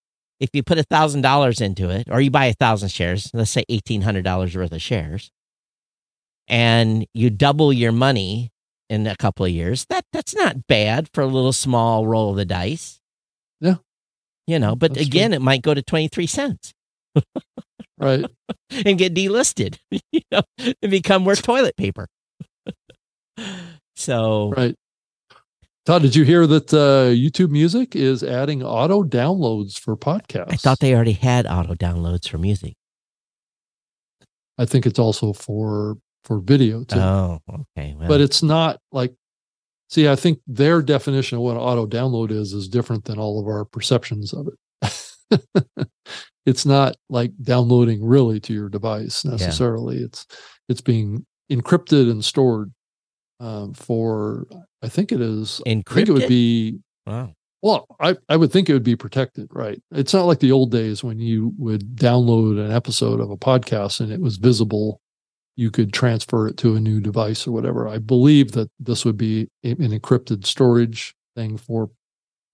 if 0.40 0.50
you 0.52 0.62
put 0.62 0.78
a 0.78 0.84
thousand 0.84 1.22
dollars 1.22 1.60
into 1.60 1.90
it, 1.90 2.08
or 2.10 2.20
you 2.20 2.30
buy 2.30 2.46
a 2.46 2.54
thousand 2.54 2.90
shares, 2.90 3.30
let's 3.34 3.50
say 3.50 3.64
eighteen 3.68 4.02
hundred 4.02 4.24
dollars 4.24 4.54
worth 4.56 4.72
of 4.72 4.82
shares, 4.82 5.30
and 6.48 7.06
you 7.14 7.30
double 7.30 7.72
your 7.72 7.92
money 7.92 8.50
in 8.90 9.06
a 9.06 9.16
couple 9.16 9.46
of 9.46 9.52
years, 9.52 9.86
that 9.86 10.04
that's 10.12 10.34
not 10.34 10.66
bad 10.66 11.08
for 11.14 11.22
a 11.22 11.26
little 11.26 11.52
small 11.52 12.06
roll 12.06 12.30
of 12.30 12.36
the 12.36 12.44
dice. 12.44 13.00
Yeah. 13.60 13.76
You 14.46 14.58
know, 14.58 14.76
but 14.76 14.94
That's 14.94 15.06
again, 15.06 15.32
it 15.32 15.40
might 15.40 15.62
go 15.62 15.74
to 15.74 15.82
twenty 15.82 16.08
three 16.08 16.26
cents 16.26 16.72
right. 17.98 18.26
and 18.70 18.98
get 18.98 19.14
delisted, 19.14 19.78
you 20.12 20.20
know, 20.30 20.42
and 20.58 20.90
become 20.90 21.24
worth 21.24 21.42
toilet 21.42 21.76
paper. 21.76 22.08
so 23.96 24.52
Right. 24.56 24.74
Todd, 25.86 26.02
did 26.02 26.16
you 26.16 26.24
hear 26.24 26.46
that 26.46 26.72
uh, 26.72 27.12
YouTube 27.12 27.50
Music 27.50 27.94
is 27.94 28.22
adding 28.22 28.62
auto 28.62 29.02
downloads 29.02 29.78
for 29.78 29.96
podcasts? 29.96 30.52
I 30.52 30.56
thought 30.56 30.80
they 30.80 30.94
already 30.94 31.12
had 31.12 31.46
auto 31.46 31.74
downloads 31.74 32.28
for 32.28 32.38
music. 32.38 32.74
I 34.56 34.64
think 34.64 34.86
it's 34.86 34.98
also 34.98 35.32
for 35.32 35.98
for 36.22 36.40
video 36.40 36.84
too. 36.84 36.98
Oh, 36.98 37.40
okay. 37.76 37.94
Well, 37.98 38.08
but 38.08 38.22
it's 38.22 38.42
not 38.42 38.78
like 38.92 39.12
see 39.94 40.08
i 40.08 40.16
think 40.16 40.40
their 40.46 40.82
definition 40.82 41.38
of 41.38 41.44
what 41.44 41.56
auto 41.56 41.86
download 41.86 42.30
is 42.30 42.52
is 42.52 42.68
different 42.68 43.04
than 43.04 43.18
all 43.18 43.40
of 43.40 43.46
our 43.46 43.64
perceptions 43.64 44.32
of 44.32 44.48
it 44.48 45.86
it's 46.46 46.66
not 46.66 46.96
like 47.08 47.30
downloading 47.42 48.04
really 48.04 48.40
to 48.40 48.52
your 48.52 48.68
device 48.68 49.24
necessarily 49.24 49.98
it's 49.98 50.26
it's 50.68 50.80
being 50.80 51.24
encrypted 51.50 52.10
and 52.10 52.24
stored 52.24 52.72
um, 53.40 53.74
for 53.74 54.46
i 54.82 54.88
think 54.88 55.12
it 55.12 55.20
is 55.20 55.60
i 55.66 55.70
think 55.70 56.08
it 56.08 56.12
would 56.12 56.28
be 56.28 56.78
wow. 57.06 57.32
well 57.62 57.86
I, 58.00 58.16
I 58.28 58.36
would 58.36 58.52
think 58.52 58.68
it 58.68 58.72
would 58.74 58.82
be 58.84 58.96
protected 58.96 59.48
right? 59.52 59.80
It's 59.92 60.12
not 60.14 60.26
like 60.26 60.40
the 60.40 60.52
old 60.52 60.70
days 60.70 61.02
when 61.02 61.18
you 61.18 61.52
would 61.58 61.96
download 61.96 62.64
an 62.64 62.70
episode 62.72 63.20
of 63.20 63.30
a 63.30 63.36
podcast 63.36 64.00
and 64.00 64.12
it 64.12 64.20
was 64.20 64.36
visible. 64.36 65.00
You 65.56 65.70
could 65.70 65.92
transfer 65.92 66.48
it 66.48 66.56
to 66.58 66.74
a 66.76 66.80
new 66.80 67.00
device 67.00 67.46
or 67.46 67.52
whatever. 67.52 67.86
I 67.88 67.98
believe 67.98 68.52
that 68.52 68.68
this 68.80 69.04
would 69.04 69.16
be 69.16 69.48
an 69.62 69.76
encrypted 69.76 70.44
storage 70.44 71.14
thing 71.36 71.56
for 71.56 71.90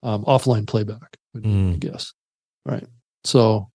um, 0.03 0.25
offline 0.25 0.67
playback 0.67 1.17
would 1.35 1.43
be 1.43 1.49
my 1.49 1.75
Mm. 1.77 1.81
guess 1.81 2.13
right? 2.67 2.87
So 3.25 3.71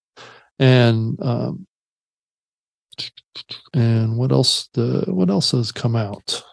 and 0.59 1.21
um 1.21 1.67
and 3.73 4.17
what 4.17 4.31
else 4.31 4.69
the 4.73 5.03
what 5.07 5.29
else 5.29 5.51
has 5.51 5.71
come 5.71 5.95
out 5.95 6.43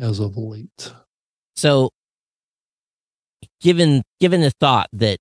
as 0.00 0.18
of 0.20 0.36
late 0.36 0.92
So, 1.56 1.90
given 3.60 4.02
given 4.20 4.40
the 4.40 4.50
thought 4.50 4.88
that 4.92 5.18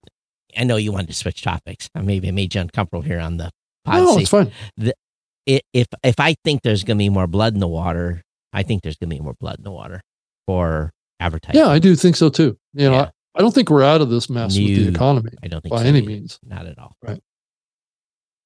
I 0.57 0.63
know 0.63 0.75
you 0.77 0.91
wanted 0.91 1.07
to 1.07 1.13
switch 1.13 1.41
topics, 1.41 1.89
I 1.95 2.01
maybe 2.01 2.31
made 2.31 2.53
you 2.55 2.61
uncomfortable 2.61 3.01
here 3.01 3.19
on 3.19 3.37
the 3.37 3.49
pod. 3.85 4.03
no 4.03 4.17
it's 4.17 4.29
fine 4.29 4.51
i- 4.79 5.61
if 5.73 5.87
if 6.03 6.19
I 6.19 6.35
think 6.43 6.61
there's 6.61 6.83
going 6.83 6.97
to 6.97 7.01
be 7.03 7.09
more 7.09 7.27
blood 7.27 7.53
in 7.53 7.59
the 7.59 7.67
water, 7.67 8.21
I 8.53 8.63
think 8.63 8.81
there's 8.83 8.95
going 8.97 9.09
to 9.09 9.15
be 9.15 9.21
more 9.21 9.35
blood 9.39 9.57
in 9.57 9.63
the 9.63 9.71
water 9.71 10.01
for 10.47 10.91
advertising. 11.19 11.59
Yeah, 11.61 11.67
I 11.67 11.79
do 11.79 11.95
think 11.95 12.15
so 12.15 12.29
too. 12.29 12.57
You 12.73 12.89
know, 12.89 12.93
Yeah. 12.95 13.01
I, 13.01 13.39
I 13.39 13.41
don't 13.41 13.53
think 13.53 13.69
we're 13.69 13.83
out 13.83 14.01
of 14.01 14.09
this 14.09 14.29
mess 14.29 14.55
with 14.57 14.65
the 14.67 14.87
economy 14.89 15.31
I 15.43 15.47
don't 15.47 15.61
think 15.61 15.71
by 15.73 15.81
so 15.81 15.87
any 15.87 15.99
either. 15.99 16.07
means. 16.07 16.39
Not 16.43 16.65
at 16.67 16.77
all. 16.77 16.95
Right. 17.01 17.19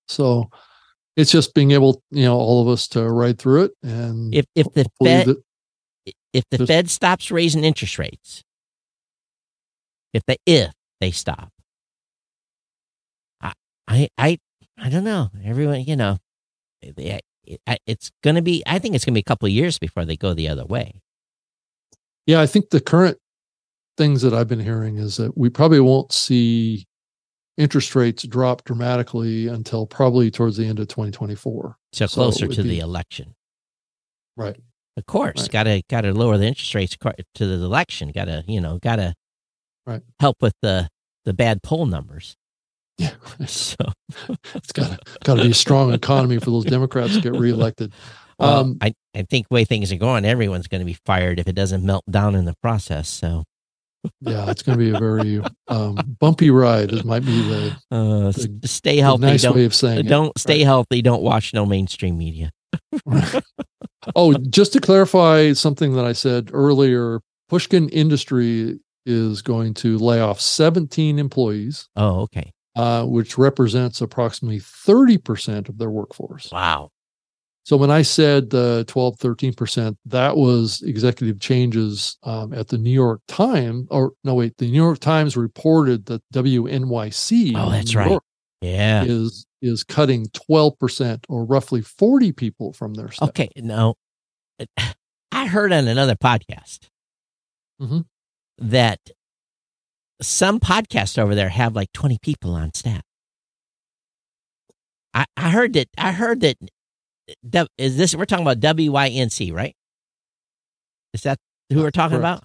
So 0.08 0.50
it's 1.18 1.32
just 1.32 1.54
being 1.54 1.72
able, 1.72 2.02
you 2.12 2.24
know, 2.24 2.38
all 2.38 2.62
of 2.62 2.68
us 2.70 2.88
to 2.90 3.04
ride 3.10 3.38
through 3.40 3.66
it 3.66 3.72
and 3.84 4.34
If 4.34 4.46
if 4.56 4.68
the 4.74 4.86
Fed 5.04 5.28
that- 5.28 5.44
if 6.34 6.44
the 6.52 6.58
Just- 6.60 6.68
Fed 6.68 6.90
stops 6.90 7.32
raising 7.32 7.64
interest 7.64 7.98
rates, 8.00 8.44
if 10.14 10.24
they 10.26 10.38
if 10.46 10.72
they 11.00 11.12
stop, 11.12 11.52
I 13.42 13.54
I 13.88 14.10
I, 14.18 14.38
I 14.78 14.90
don't 14.90 15.04
know. 15.04 15.30
Everyone, 15.44 15.82
you 15.82 15.96
know, 15.96 16.18
eh, 16.84 16.92
they- 16.96 17.20
it- 17.44 17.80
it's 17.86 18.12
going 18.24 18.36
to 18.36 18.42
be. 18.42 18.62
I 18.66 18.78
think 18.80 18.94
it's 18.96 19.06
going 19.06 19.14
to 19.14 19.18
be 19.18 19.22
a 19.22 19.24
couple 19.24 19.46
of 19.46 19.54
years 19.54 19.80
before 19.80 20.04
they 20.06 20.18
go 20.18 20.34
the 20.34 20.50
other 20.50 20.66
way. 20.66 21.02
Yeah, 22.26 22.42
I 22.42 22.46
think 22.46 22.72
the 22.72 22.82
current 22.82 23.18
things 23.96 24.22
that 24.22 24.34
I've 24.34 24.50
been 24.50 24.60
hearing 24.60 24.98
is 24.98 25.16
that 25.18 25.38
we 25.38 25.50
probably 25.50 25.80
won't 25.80 26.12
see 26.12 26.86
interest 27.58 27.96
rates 27.96 28.24
drop 28.24 28.64
dramatically 28.66 29.48
until 29.48 29.88
probably 29.88 30.30
towards 30.30 30.58
the 30.58 30.66
end 30.68 30.80
of 30.80 30.88
2024. 30.90 31.78
So 31.94 32.06
So 32.06 32.14
closer 32.14 32.48
would 32.48 32.56
to 32.58 32.64
the 32.64 32.80
election. 32.80 33.34
Right. 34.36 34.60
Of 34.98 35.06
course, 35.06 35.44
Right. 35.44 35.52
got 35.52 35.64
to 35.64 35.82
got 35.90 36.02
to 36.02 36.14
lower 36.14 36.38
the 36.38 36.46
interest 36.48 36.74
rates 36.76 36.98
to 37.36 37.46
the 37.48 37.54
election. 37.64 38.12
Got 38.12 38.26
to 38.26 38.44
you 38.48 38.60
know 38.60 38.80
got 38.80 38.98
to 38.98 39.14
Right. 39.86 40.02
help 40.20 40.38
with 40.42 40.56
the 40.62 40.90
the 41.24 41.34
bad 41.34 41.62
poll 41.64 41.86
numbers. 41.86 42.36
Yeah. 42.98 43.12
So 43.48 43.76
it's 44.56 44.72
got 44.74 44.92
to 44.92 45.00
got 45.24 45.36
to 45.36 45.44
be 45.44 45.52
a 45.52 45.54
strong 45.54 45.94
economy 45.94 46.40
for 46.40 46.50
those 46.52 46.66
Democrats 46.66 47.14
to 47.16 47.22
get 47.22 47.34
reelected. 47.36 47.94
well, 48.40 48.60
Um, 48.62 48.78
I 48.82 48.94
I 49.16 49.22
think 49.24 49.48
the 49.50 49.54
way 49.54 49.66
things 49.66 49.92
are 49.92 49.98
going, 49.98 50.26
everyone's 50.26 50.68
going 50.68 50.82
to 50.82 50.86
be 50.86 50.98
fired 51.06 51.40
if 51.40 51.48
it 51.48 51.54
doesn't 51.54 51.84
melt 51.86 52.04
down 52.10 52.34
in 52.36 52.46
the 52.46 52.56
process. 52.64 53.08
So 53.08 53.44
Yeah, 54.22 54.50
it's 54.50 54.64
going 54.64 54.78
to 54.80 54.84
be 54.84 54.96
a 54.96 55.00
very 55.00 55.42
um, 55.68 55.96
bumpy 56.20 56.50
ride. 56.50 56.92
It 56.92 57.04
might 57.06 57.26
be 57.26 57.42
the, 57.42 57.76
uh, 57.92 58.32
The- 58.32 58.60
stay 58.68 58.96
the 58.98 59.02
healthy. 59.02 59.22
nice 59.26 59.42
don't 59.44 59.56
way 59.56 59.66
of 59.66 59.76
saying 59.76 60.06
don't 60.08 60.38
stay 60.40 60.64
healthy. 60.64 61.02
Don't 61.04 61.22
watch 61.22 61.54
no 61.54 61.66
mainstream 61.66 62.18
media. 62.18 62.52
Oh, 64.16 64.34
just 64.50 64.72
to 64.74 64.80
clarify 64.80 65.52
something 65.54 65.94
that 65.94 66.06
I 66.06 66.14
said 66.14 66.50
earlier, 66.54 67.20
Pushkin 67.50 67.90
Industry 67.90 68.80
is 69.06 69.42
going 69.42 69.74
to 69.76 69.98
lay 69.98 70.22
off 70.22 70.40
17 70.40 71.20
employees, 71.20 71.90
Oh, 71.98 72.22
okay. 72.22 72.54
uh, 72.76 73.04
which 73.06 73.38
represents 73.38 74.00
approximately 74.00 74.60
30% 74.60 75.68
of 75.68 75.78
their 75.78 75.90
workforce. 75.90 76.50
Wow. 76.52 76.92
So 77.66 77.76
when 77.76 77.92
I 77.92 78.02
said 78.02 78.54
uh, 78.54 78.86
12, 78.86 79.18
13%, 79.18 79.98
that 80.06 80.38
was 80.38 80.82
executive 80.84 81.42
changes 81.42 82.18
um, 82.24 82.54
at 82.54 82.70
the 82.70 82.78
New 82.78 82.92
York 82.92 83.20
Times. 83.28 83.88
Or 83.92 84.14
no, 84.24 84.36
wait, 84.36 84.56
the 84.58 84.72
New 84.72 84.82
York 84.82 85.00
Times 85.00 85.36
reported 85.36 86.06
that 86.06 86.22
WNYC 86.34 87.54
Oh, 87.58 87.70
that's 87.72 87.94
right. 87.94 88.10
York 88.12 88.24
Yeah. 88.62 89.04
is 89.04 89.46
is 89.62 89.84
cutting 89.84 90.28
12% 90.28 91.24
or 91.30 91.44
roughly 91.46 91.82
40 91.82 92.32
people 92.34 92.74
from 92.74 92.94
their 92.94 93.12
staff. 93.12 93.30
Okay. 93.30 93.50
No, 93.58 93.96
I 95.32 95.48
heard 95.48 95.72
on 95.72 95.88
another 95.88 96.16
podcast 96.16 96.90
Mhm. 97.82 98.06
that 98.58 99.00
some 100.22 100.60
podcasts 100.60 101.18
over 101.18 101.36
there 101.36 101.50
have 101.50 101.76
like 101.76 101.92
20 101.94 102.18
people 102.22 102.54
on 102.54 102.74
staff. 102.74 103.02
I, 105.14 105.26
I 105.36 105.50
heard 105.50 105.74
that, 105.74 105.88
I 105.98 106.12
heard 106.12 106.42
that, 106.42 106.58
that, 107.44 107.68
is 107.78 107.98
this, 107.98 108.16
we're 108.16 108.26
talking 108.26 108.46
about 108.46 108.60
WYNC, 108.60 109.54
right? 109.54 109.76
Is 111.14 111.22
that 111.24 111.40
who 111.72 111.82
we're 111.82 111.92
talking 111.92 112.20
correct. 112.20 112.40
about? 112.40 112.44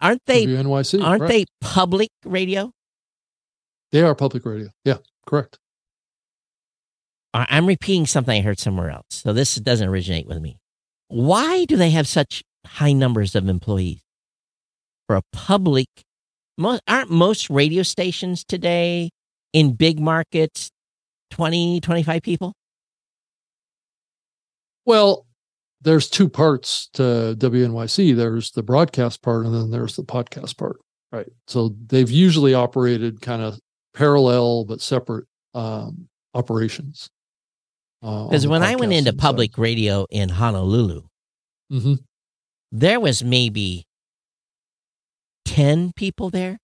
Aren't 0.00 0.22
they, 0.26 0.46
WNYC. 0.46 1.02
aren't 1.02 1.20
correct. 1.20 1.32
they 1.32 1.44
public 1.60 2.10
radio? 2.24 2.72
They 3.92 4.02
are 4.02 4.14
public 4.14 4.44
radio. 4.44 4.68
Yeah, 4.84 4.98
correct. 5.26 5.58
I'm 7.34 7.66
repeating 7.66 8.06
something 8.06 8.38
I 8.38 8.42
heard 8.42 8.60
somewhere 8.60 8.90
else. 8.90 9.06
So 9.10 9.32
this 9.32 9.56
doesn't 9.56 9.88
originate 9.88 10.26
with 10.26 10.40
me. 10.40 10.58
Why 11.08 11.64
do 11.64 11.76
they 11.76 11.90
have 11.90 12.06
such 12.06 12.44
high 12.64 12.92
numbers 12.92 13.34
of 13.34 13.48
employees 13.48 14.02
for 15.08 15.16
a 15.16 15.22
public? 15.32 15.88
Most, 16.56 16.82
aren't 16.86 17.10
most 17.10 17.50
radio 17.50 17.82
stations 17.82 18.44
today 18.44 19.10
in 19.52 19.72
big 19.74 19.98
markets 19.98 20.70
20, 21.32 21.80
25 21.80 22.22
people? 22.22 22.54
Well, 24.86 25.26
there's 25.80 26.08
two 26.08 26.28
parts 26.28 26.88
to 26.94 27.34
WNYC. 27.38 28.14
There's 28.14 28.52
the 28.52 28.62
broadcast 28.62 29.22
part, 29.22 29.44
and 29.44 29.54
then 29.54 29.70
there's 29.70 29.96
the 29.96 30.02
podcast 30.02 30.56
part. 30.56 30.80
Right. 31.10 31.28
So 31.46 31.74
they've 31.86 32.10
usually 32.10 32.54
operated 32.54 33.20
kind 33.20 33.42
of 33.42 33.58
parallel 33.94 34.64
but 34.64 34.80
separate 34.80 35.26
um, 35.54 36.08
operations. 36.34 37.10
Uh, 38.04 38.24
Because 38.24 38.46
when 38.46 38.62
I 38.62 38.76
went 38.76 38.92
into 38.92 39.12
public 39.12 39.58
radio 39.58 40.06
in 40.10 40.28
Honolulu, 40.28 41.02
hmm 41.70 41.94
there 42.76 42.98
was 42.98 43.22
maybe 43.22 43.86
10 45.44 45.92
people 45.94 46.28
there. 46.28 46.58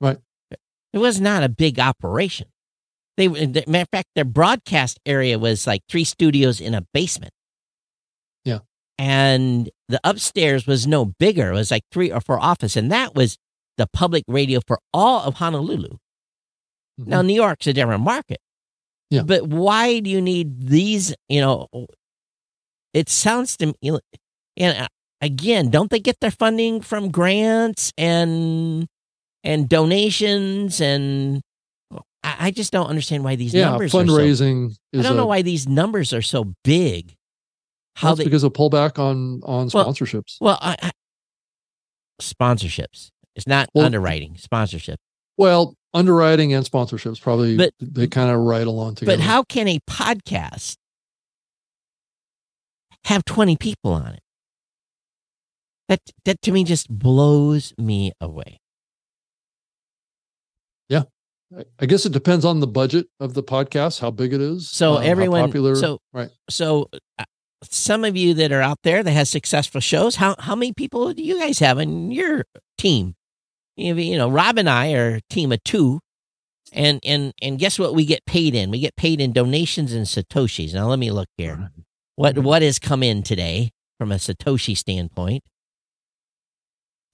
Right. 0.00 0.18
It 0.92 0.98
was 0.98 1.20
not 1.20 1.44
a 1.44 1.48
big 1.48 1.78
operation. 1.78 2.48
They, 3.16 3.28
matter 3.28 3.82
of 3.82 3.88
fact, 3.92 4.08
their 4.16 4.24
broadcast 4.24 4.98
area 5.06 5.38
was 5.38 5.68
like 5.68 5.82
three 5.88 6.02
studios 6.02 6.60
in 6.60 6.74
a 6.74 6.84
basement. 6.92 7.32
Yeah. 8.44 8.60
And 8.98 9.70
the 9.88 10.00
upstairs 10.02 10.66
was 10.66 10.84
no 10.86 11.04
bigger. 11.04 11.50
It 11.50 11.54
was 11.54 11.70
like 11.70 11.84
three 11.92 12.10
or 12.10 12.20
four 12.20 12.40
office. 12.40 12.74
And 12.74 12.90
that 12.90 13.14
was 13.14 13.36
the 13.76 13.86
public 13.86 14.24
radio 14.26 14.60
for 14.66 14.80
all 14.92 15.22
of 15.22 15.34
Honolulu. 15.34 15.98
Now, 16.98 17.22
New 17.22 17.34
York's 17.34 17.66
a 17.66 17.72
different 17.72 18.02
market. 18.02 18.38
Yeah. 19.10 19.22
But 19.22 19.46
why 19.48 20.00
do 20.00 20.08
you 20.10 20.20
need 20.20 20.68
these? 20.68 21.14
You 21.28 21.40
know, 21.40 21.68
it 22.94 23.08
sounds 23.08 23.56
to 23.58 23.66
me, 23.82 23.98
and 24.56 24.78
uh, 24.78 24.88
again, 25.20 25.70
don't 25.70 25.90
they 25.90 26.00
get 26.00 26.20
their 26.20 26.30
funding 26.30 26.80
from 26.80 27.10
grants 27.10 27.92
and 27.98 28.86
and 29.42 29.68
donations 29.68 30.80
and 30.80 31.40
I, 32.22 32.36
I 32.38 32.50
just 32.50 32.72
don't 32.72 32.86
understand 32.86 33.24
why 33.24 33.36
these 33.36 33.54
yeah, 33.54 33.70
numbers 33.70 33.94
are 33.94 34.04
so. 34.04 34.12
fundraising 34.12 34.76
I 34.94 35.02
don't 35.02 35.14
a, 35.14 35.16
know 35.16 35.26
why 35.26 35.42
these 35.42 35.66
numbers 35.66 36.12
are 36.12 36.22
so 36.22 36.52
big. 36.64 37.14
How 37.96 38.08
that's 38.10 38.18
they 38.18 38.24
because 38.24 38.44
of 38.44 38.52
pullback 38.52 38.98
on 38.98 39.40
on 39.44 39.70
Well, 39.72 39.86
sponsorships. 39.86 40.36
well 40.40 40.58
I, 40.60 40.76
I, 40.82 40.90
sponsorships. 42.20 43.10
It's 43.34 43.46
not 43.46 43.68
Well- 43.74 43.86
underwriting 43.86 44.36
sponsorship. 44.36 44.98
Well, 45.36 45.74
underwriting 45.92 46.52
and 46.52 46.64
sponsorships 46.64 47.20
probably 47.20 47.56
But- 47.56 47.74
they 47.80 48.06
kind 48.06 48.30
of 48.30 48.40
ride 48.40 48.66
along 48.66 48.96
together. 48.96 49.16
But 49.16 49.24
how 49.24 49.42
can 49.42 49.68
a 49.68 49.78
podcast 49.80 50.76
have 53.04 53.24
20 53.24 53.56
people 53.56 53.92
on 53.92 54.14
it? 54.14 54.20
That 55.88 56.00
that 56.24 56.40
to 56.42 56.52
me 56.52 56.62
just 56.62 56.88
blows 56.88 57.74
me 57.76 58.12
away. 58.20 58.60
Yeah. 60.88 61.02
I 61.80 61.86
guess 61.86 62.06
it 62.06 62.12
depends 62.12 62.44
on 62.44 62.60
the 62.60 62.68
budget 62.68 63.08
of 63.18 63.34
the 63.34 63.42
podcast, 63.42 64.00
how 64.00 64.12
big 64.12 64.32
it 64.32 64.40
is. 64.40 64.68
So 64.68 64.98
um, 64.98 65.02
everyone 65.02 65.46
popular. 65.46 65.74
so 65.74 65.98
right. 66.12 66.30
so 66.48 66.88
uh, 67.18 67.24
some 67.64 68.04
of 68.04 68.16
you 68.16 68.34
that 68.34 68.52
are 68.52 68.62
out 68.62 68.78
there 68.84 69.02
that 69.02 69.10
has 69.10 69.28
successful 69.28 69.80
shows, 69.80 70.16
how 70.16 70.36
how 70.38 70.54
many 70.54 70.72
people 70.72 71.12
do 71.12 71.24
you 71.24 71.40
guys 71.40 71.58
have 71.58 71.78
in 71.80 72.12
your 72.12 72.44
team? 72.78 73.16
You 73.76 74.18
know, 74.18 74.30
Rob 74.30 74.58
and 74.58 74.68
I 74.68 74.92
are 74.92 75.16
a 75.16 75.20
team 75.30 75.52
of 75.52 75.62
two. 75.64 76.00
And 76.72 77.00
and 77.04 77.32
and 77.42 77.58
guess 77.58 77.78
what 77.78 77.94
we 77.94 78.04
get 78.04 78.24
paid 78.26 78.54
in? 78.54 78.70
We 78.70 78.78
get 78.78 78.94
paid 78.94 79.20
in 79.20 79.32
donations 79.32 79.92
and 79.92 80.06
satoshis. 80.06 80.72
Now 80.72 80.88
let 80.88 80.98
me 80.98 81.10
look 81.10 81.28
here. 81.36 81.70
What 82.14 82.38
what 82.38 82.62
has 82.62 82.78
come 82.78 83.02
in 83.02 83.22
today 83.22 83.70
from 83.98 84.12
a 84.12 84.16
Satoshi 84.16 84.76
standpoint? 84.76 85.42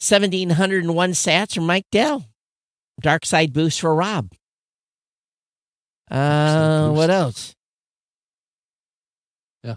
Seventeen 0.00 0.50
hundred 0.50 0.84
and 0.84 0.94
one 0.94 1.12
sats 1.12 1.54
from 1.54 1.64
Mike 1.64 1.86
Dell. 1.90 2.26
Dark 3.00 3.24
side 3.24 3.52
boost 3.52 3.80
for 3.80 3.94
Rob. 3.94 4.32
Uh, 6.10 6.90
what 6.90 7.10
else? 7.10 7.54
Yeah. 9.62 9.76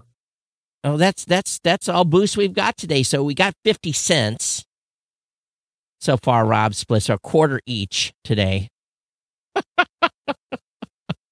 Oh, 0.84 0.98
that's 0.98 1.26
that's 1.26 1.60
that's 1.60 1.88
all 1.88 2.06
boost 2.06 2.36
we've 2.36 2.53
got 2.53 2.76
today. 2.76 3.03
So 3.03 3.24
we 3.24 3.34
got 3.34 3.53
fifty 3.64 3.91
cents 3.91 4.66
so 6.02 6.18
far. 6.18 6.46
Rob 6.46 6.74
splits 6.76 7.10
a 7.10 7.18
quarter 7.18 7.60
each 7.66 8.12
today. 8.24 8.70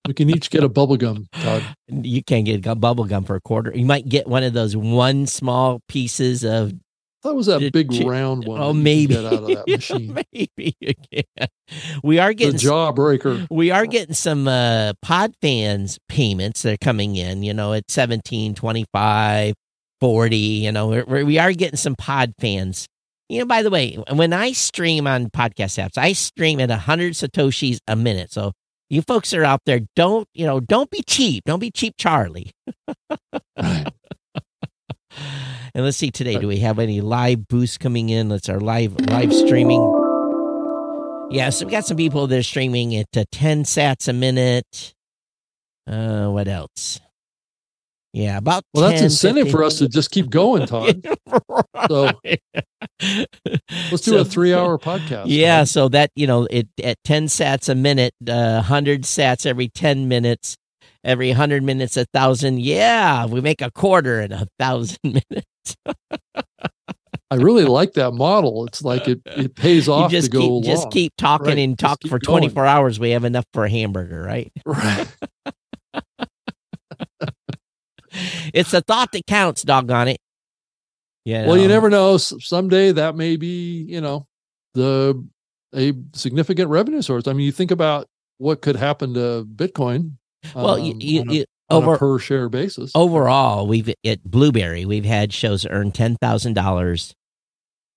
We 0.07 0.13
can 0.13 0.29
each 0.29 0.49
get 0.49 0.63
a 0.63 0.69
bubble 0.69 0.95
gum, 0.97 1.27
Todd. 1.33 1.63
You 1.89 2.23
can't 2.23 2.45
get 2.45 2.61
gu- 2.61 2.75
bubble 2.75 3.03
gum 3.05 3.25
for 3.25 3.35
a 3.35 3.41
quarter. 3.41 3.71
You 3.75 3.85
might 3.85 4.07
get 4.07 4.27
one 4.27 4.43
of 4.43 4.53
those 4.53 4.75
one 4.75 5.25
small 5.27 5.81
pieces 5.89 6.45
of 6.45 6.71
That 7.23 7.33
was 7.35 7.47
that 7.47 7.71
big 7.73 7.91
round 8.05 8.45
one. 8.45 8.61
oh 8.61 8.71
that 8.73 8.73
you 8.73 8.73
can 8.73 8.83
maybe 8.83 9.07
get 9.15 9.25
out 9.25 9.33
of 9.33 9.47
that 9.47 9.67
machine. 9.67 10.13
maybe 10.13 10.75
you 10.79 10.93
can. 11.11 11.47
We 12.03 12.19
are 12.19 12.29
the 12.29 12.35
getting 12.35 12.59
jawbreaker. 12.59 13.47
we 13.51 13.71
are 13.71 13.85
getting 13.85 14.15
some 14.15 14.47
uh, 14.47 14.93
pod 15.01 15.33
fans 15.41 15.97
payments 16.07 16.61
that 16.61 16.73
are 16.73 16.77
coming 16.77 17.17
in. 17.17 17.43
You 17.43 17.53
know, 17.53 17.73
at 17.73 17.89
17, 17.91 18.55
25, 18.55 19.53
40, 19.99 20.37
You 20.37 20.71
know, 20.71 20.87
we're- 20.87 21.23
we 21.23 21.37
are 21.37 21.51
getting 21.51 21.77
some 21.77 21.95
pod 21.95 22.31
fans. 22.39 22.87
You 23.29 23.39
know, 23.39 23.45
by 23.45 23.61
the 23.61 23.69
way, 23.69 23.97
when 24.11 24.31
I 24.31 24.53
stream 24.53 25.05
on 25.05 25.29
podcast 25.29 25.83
apps, 25.83 25.97
I 25.97 26.13
stream 26.13 26.59
at 26.61 26.69
100 26.69 27.13
satoshis 27.13 27.79
a 27.87 27.95
minute. 27.95 28.31
So 28.31 28.53
you 28.89 29.01
folks 29.01 29.33
are 29.33 29.43
out 29.43 29.61
there, 29.65 29.81
don't 29.95 30.27
you 30.33 30.45
know? 30.45 30.59
Don't 30.61 30.89
be 30.89 31.03
cheap. 31.03 31.43
Don't 31.45 31.59
be 31.59 31.71
cheap, 31.71 31.95
Charlie. 31.97 32.51
Right. 33.57 33.87
And 35.73 35.85
let's 35.85 35.97
see 35.97 36.09
today. 36.09 36.39
Do 36.39 36.47
we 36.47 36.57
have 36.59 36.79
any 36.79 37.01
live 37.01 37.47
boosts 37.47 37.77
coming 37.77 38.09
in? 38.09 38.29
Let's 38.29 38.49
our 38.49 38.59
live 38.59 38.99
live 39.09 39.31
streaming. 39.31 39.81
Yeah, 41.29 41.51
so 41.51 41.67
we 41.67 41.71
got 41.71 41.85
some 41.85 41.97
people 41.97 42.25
that 42.25 42.39
are 42.39 42.43
streaming 42.43 42.95
at 42.95 43.15
uh, 43.15 43.25
ten 43.31 43.63
sats 43.63 44.07
a 44.07 44.13
minute. 44.13 44.95
Uh, 45.85 46.29
what 46.29 46.47
else? 46.47 46.99
Yeah, 48.11 48.37
about 48.37 48.63
Well, 48.73 48.89
that's 48.89 49.03
incentive 49.03 49.43
15 49.45 49.51
for 49.51 49.63
us 49.63 49.77
to 49.77 49.87
just 49.87 50.09
keep 50.09 50.31
going, 50.31 50.65
Todd. 50.65 51.05
So 51.87 52.09
let's 53.91 54.03
do 54.03 54.11
So- 54.11 54.17
a 54.19 54.25
three-hour 54.25 54.77
podcast. 54.79 55.23
Yeah, 55.27 55.63
so 55.63 55.89
that 55.89 56.11
you 56.15 56.27
know, 56.27 56.47
it 56.49 56.67
at 56.83 56.97
ten 57.03 57.25
sats 57.27 57.69
a 57.69 57.75
minute, 57.75 58.13
uh, 58.27 58.61
hundred 58.61 59.03
sats 59.03 59.45
every 59.45 59.69
ten 59.69 60.07
minutes, 60.07 60.57
every 61.03 61.31
hundred 61.31 61.63
minutes 61.63 61.97
a 61.97 62.05
thousand. 62.13 62.59
Yeah, 62.61 63.25
we 63.25 63.41
make 63.41 63.61
a 63.61 63.71
quarter 63.71 64.21
in 64.21 64.31
a 64.31 64.47
thousand 64.59 64.97
minutes. 65.03 65.75
I 67.29 67.35
really 67.35 67.65
like 67.65 67.93
that 67.93 68.11
model. 68.13 68.65
It's 68.67 68.81
like 68.83 69.07
it 69.07 69.19
it 69.25 69.55
pays 69.55 69.89
off 69.89 70.11
just 70.11 70.31
to 70.31 70.37
go 70.37 70.59
keep 70.61 70.63
just 70.65 70.89
keep 70.91 71.13
talking 71.17 71.47
Right, 71.47 71.57
and 71.59 71.77
talk 71.77 71.99
for 72.03 72.19
going. 72.19 72.21
twenty 72.21 72.49
four 72.49 72.65
hours. 72.65 72.99
We 72.99 73.09
have 73.11 73.25
enough 73.25 73.45
for 73.53 73.65
a 73.65 73.69
hamburger, 73.69 74.21
right? 74.21 74.51
Right. 74.65 75.07
It's 78.53 78.71
the 78.71 78.81
thought 78.81 79.11
that 79.11 79.27
counts. 79.27 79.61
Doggone 79.63 80.07
it. 80.07 80.17
Yeah. 81.27 81.45
Well, 81.45 81.57
you 81.57 81.67
never 81.67 81.89
know. 81.89 82.15
Someday 82.15 82.93
that 82.93 83.17
may 83.17 83.35
be, 83.35 83.83
you 83.83 83.99
know, 83.99 84.27
the 84.75 85.27
a 85.75 85.91
significant 86.13 86.69
revenue 86.69 87.01
source. 87.01 87.27
I 87.27 87.33
mean, 87.33 87.45
you 87.45 87.51
think 87.51 87.69
about 87.71 88.07
what 88.37 88.61
could 88.61 88.77
happen 88.77 89.13
to 89.15 89.45
Bitcoin. 89.45 90.13
Well, 90.55 90.75
um, 90.75 91.01
you, 91.01 91.19
on 91.19 91.29
a- 91.29 91.33
you 91.33 91.45
on 91.69 91.83
a 91.83 91.85
over 91.85 91.97
per 91.97 92.17
share 92.19 92.47
basis. 92.47 92.93
overall, 92.95 93.67
we've 93.67 93.93
at 94.05 94.23
Blubrry, 94.23 94.85
we've 94.85 95.03
had 95.03 95.33
shows 95.33 95.65
earn 95.69 95.91
ten 95.91 96.15
thousand 96.15 96.53
dollars 96.53 97.13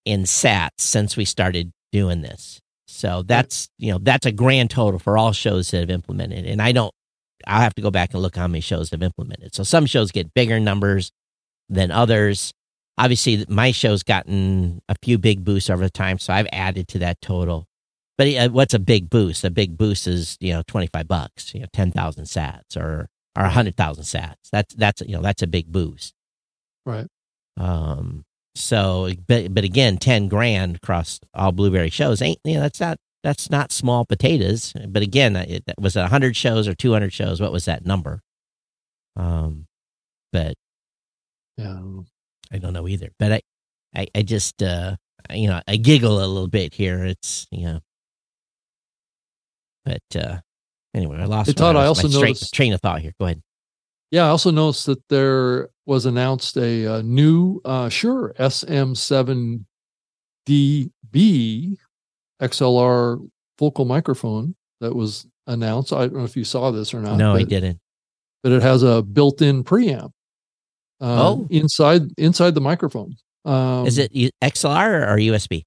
in 0.05 0.23
sats 0.25 0.81
since 0.81 1.17
we 1.17 1.25
started 1.25 1.71
doing 1.93 2.23
this. 2.23 2.61
So 2.89 3.23
that's 3.23 3.69
you 3.79 3.93
know 3.93 3.99
that's 3.99 4.27
a 4.27 4.33
grand 4.33 4.71
total 4.71 4.99
for 4.99 5.17
all 5.17 5.31
shows 5.31 5.71
that 5.71 5.79
have 5.79 5.91
implemented. 5.91 6.47
And 6.47 6.61
I 6.61 6.73
don't, 6.73 6.93
I'll 7.47 7.61
have 7.61 7.77
to 7.77 7.83
go 7.83 7.93
back 7.93 8.13
and 8.13 8.21
look 8.23 8.35
how 8.35 8.49
many 8.49 8.61
shows 8.61 8.91
have 8.91 9.05
implemented. 9.05 9.55
So 9.55 9.63
some 9.63 9.87
shows 9.87 10.11
get 10.11 10.35
bigger 10.35 10.59
numbers 10.59 11.13
than 11.69 11.93
others. 11.93 12.53
Obviously, 13.01 13.47
my 13.49 13.71
show's 13.71 14.03
gotten 14.03 14.83
a 14.89 14.95
few 15.03 15.17
big 15.17 15.43
boosts 15.43 15.71
over 15.71 15.83
the 15.83 15.91
time, 15.91 16.19
so 16.19 16.35
I've 16.35 16.49
added 16.53 16.87
to 16.89 16.99
that 16.99 17.23
total. 17.23 17.67
But 18.19 18.29
uh, 18.37 18.49
what's 18.51 18.75
a 18.75 18.79
big 18.79 19.09
boost? 19.09 19.43
A 19.43 19.51
big 19.51 19.79
boost 19.79 20.07
is 20.07 20.37
you 20.39 20.53
know 20.53 20.63
twenty 20.67 20.87
five 20.87 21.09
bucks, 21.09 21.55
you 21.55 21.61
know 21.61 21.67
ten 21.73 21.91
thousand 21.91 22.25
sats 22.25 22.77
or 22.77 23.09
or 23.35 23.45
hundred 23.45 23.77
thousand 23.79 24.05
sats. 24.05 24.51
That's 24.53 24.75
that's 24.75 25.01
you 25.01 25.17
know 25.17 25.23
that's 25.23 25.43
a 25.43 25.47
big 25.47 25.73
boost. 25.73 26.13
Right. 26.85 27.07
Um. 27.57 28.25
So, 28.55 29.11
but 29.27 29.55
but 29.55 29.65
again, 29.65 29.97
ten 29.97 30.29
grand 30.29 30.77
across 30.77 31.21
all 31.33 31.53
Blubrry 31.53 31.89
shows 31.89 32.21
ain't 32.21 32.41
you 32.45 32.57
know 32.57 32.61
that's 32.61 32.81
not 32.81 32.99
that's 33.23 33.49
not 33.49 33.73
small 33.73 34.05
potatoes. 34.05 34.75
But 34.87 35.03
again, 35.03 35.37
it 35.37 35.65
was 35.79 35.97
it 35.97 36.07
hundred 36.07 36.37
shows 36.37 36.69
or 36.69 36.75
two 36.75 36.93
hundred 36.93 37.15
shows. 37.15 37.41
What 37.41 37.53
was 37.53 37.65
that 37.65 37.87
number? 37.87 38.21
Um, 39.17 39.67
but 40.33 40.55
Yeah. 41.57 41.81
I 42.53 42.59
don't 42.59 42.73
know 42.73 42.89
either. 42.89 43.11
But 43.19 43.33
I, 43.33 43.41
I, 43.95 44.07
I 44.15 44.23
just 44.23 44.63
uh, 44.63 44.97
you 45.33 45.49
know 45.49 45.61
I 45.69 45.77
giggle 45.77 46.19
a 46.19 46.27
little 46.27 46.49
bit 46.49 46.75
here. 46.75 47.05
It's 47.05 47.47
you 47.51 47.65
know, 47.67 47.81
but 49.85 50.03
uh, 50.17 50.39
anyway, 50.95 51.19
I 51.19 51.25
lost. 51.27 51.49
Hey, 51.49 51.55
Todd, 51.55 51.75
my, 51.77 51.83
I 51.83 51.87
also 51.87 52.09
noticed- 52.09 52.53
train 52.55 52.73
of 52.73 52.81
thought 52.81 53.01
here. 53.01 53.13
Go 53.19 53.27
ahead. 53.27 53.43
Yeah. 54.11 54.25
I 54.27 54.29
also 54.31 54.51
noticed 54.51 54.87
that 54.87 55.07
there 55.09 55.69
was 55.87 56.05
announced 56.07 56.57
a, 56.57 56.87
uh 56.87 57.03
new 57.03 57.61
uh, 57.65 57.89
Shure 57.89 58.35
SM7DB 58.39 59.65
XLR 62.43 63.29
vocal 63.59 63.85
microphone 63.85 64.55
that 64.81 64.95
was 64.95 65.27
announced. 65.47 65.93
I 65.93 66.07
don't 66.07 66.17
know 66.17 66.25
if 66.25 66.37
you 66.37 66.45
saw 66.45 66.71
this 66.71 66.95
or 66.95 67.01
not. 67.01 67.17
no, 67.19 67.35
I 67.35 67.43
didn't. 67.45 67.79
but 68.43 68.53
it 68.53 68.63
has 68.63 68.83
a 68.83 69.03
built-in 69.03 69.63
preamp. 69.65 70.11
Uh, 71.01 71.31
Oh. 71.31 71.47
inside 71.51 72.03
inside 72.19 72.55
the 72.55 72.61
microphone. 72.61 73.15
Um, 73.45 73.87
Is 73.87 73.99
it 73.99 74.13
XLR 74.43 75.09
or 75.09 75.17
USB? 75.17 75.65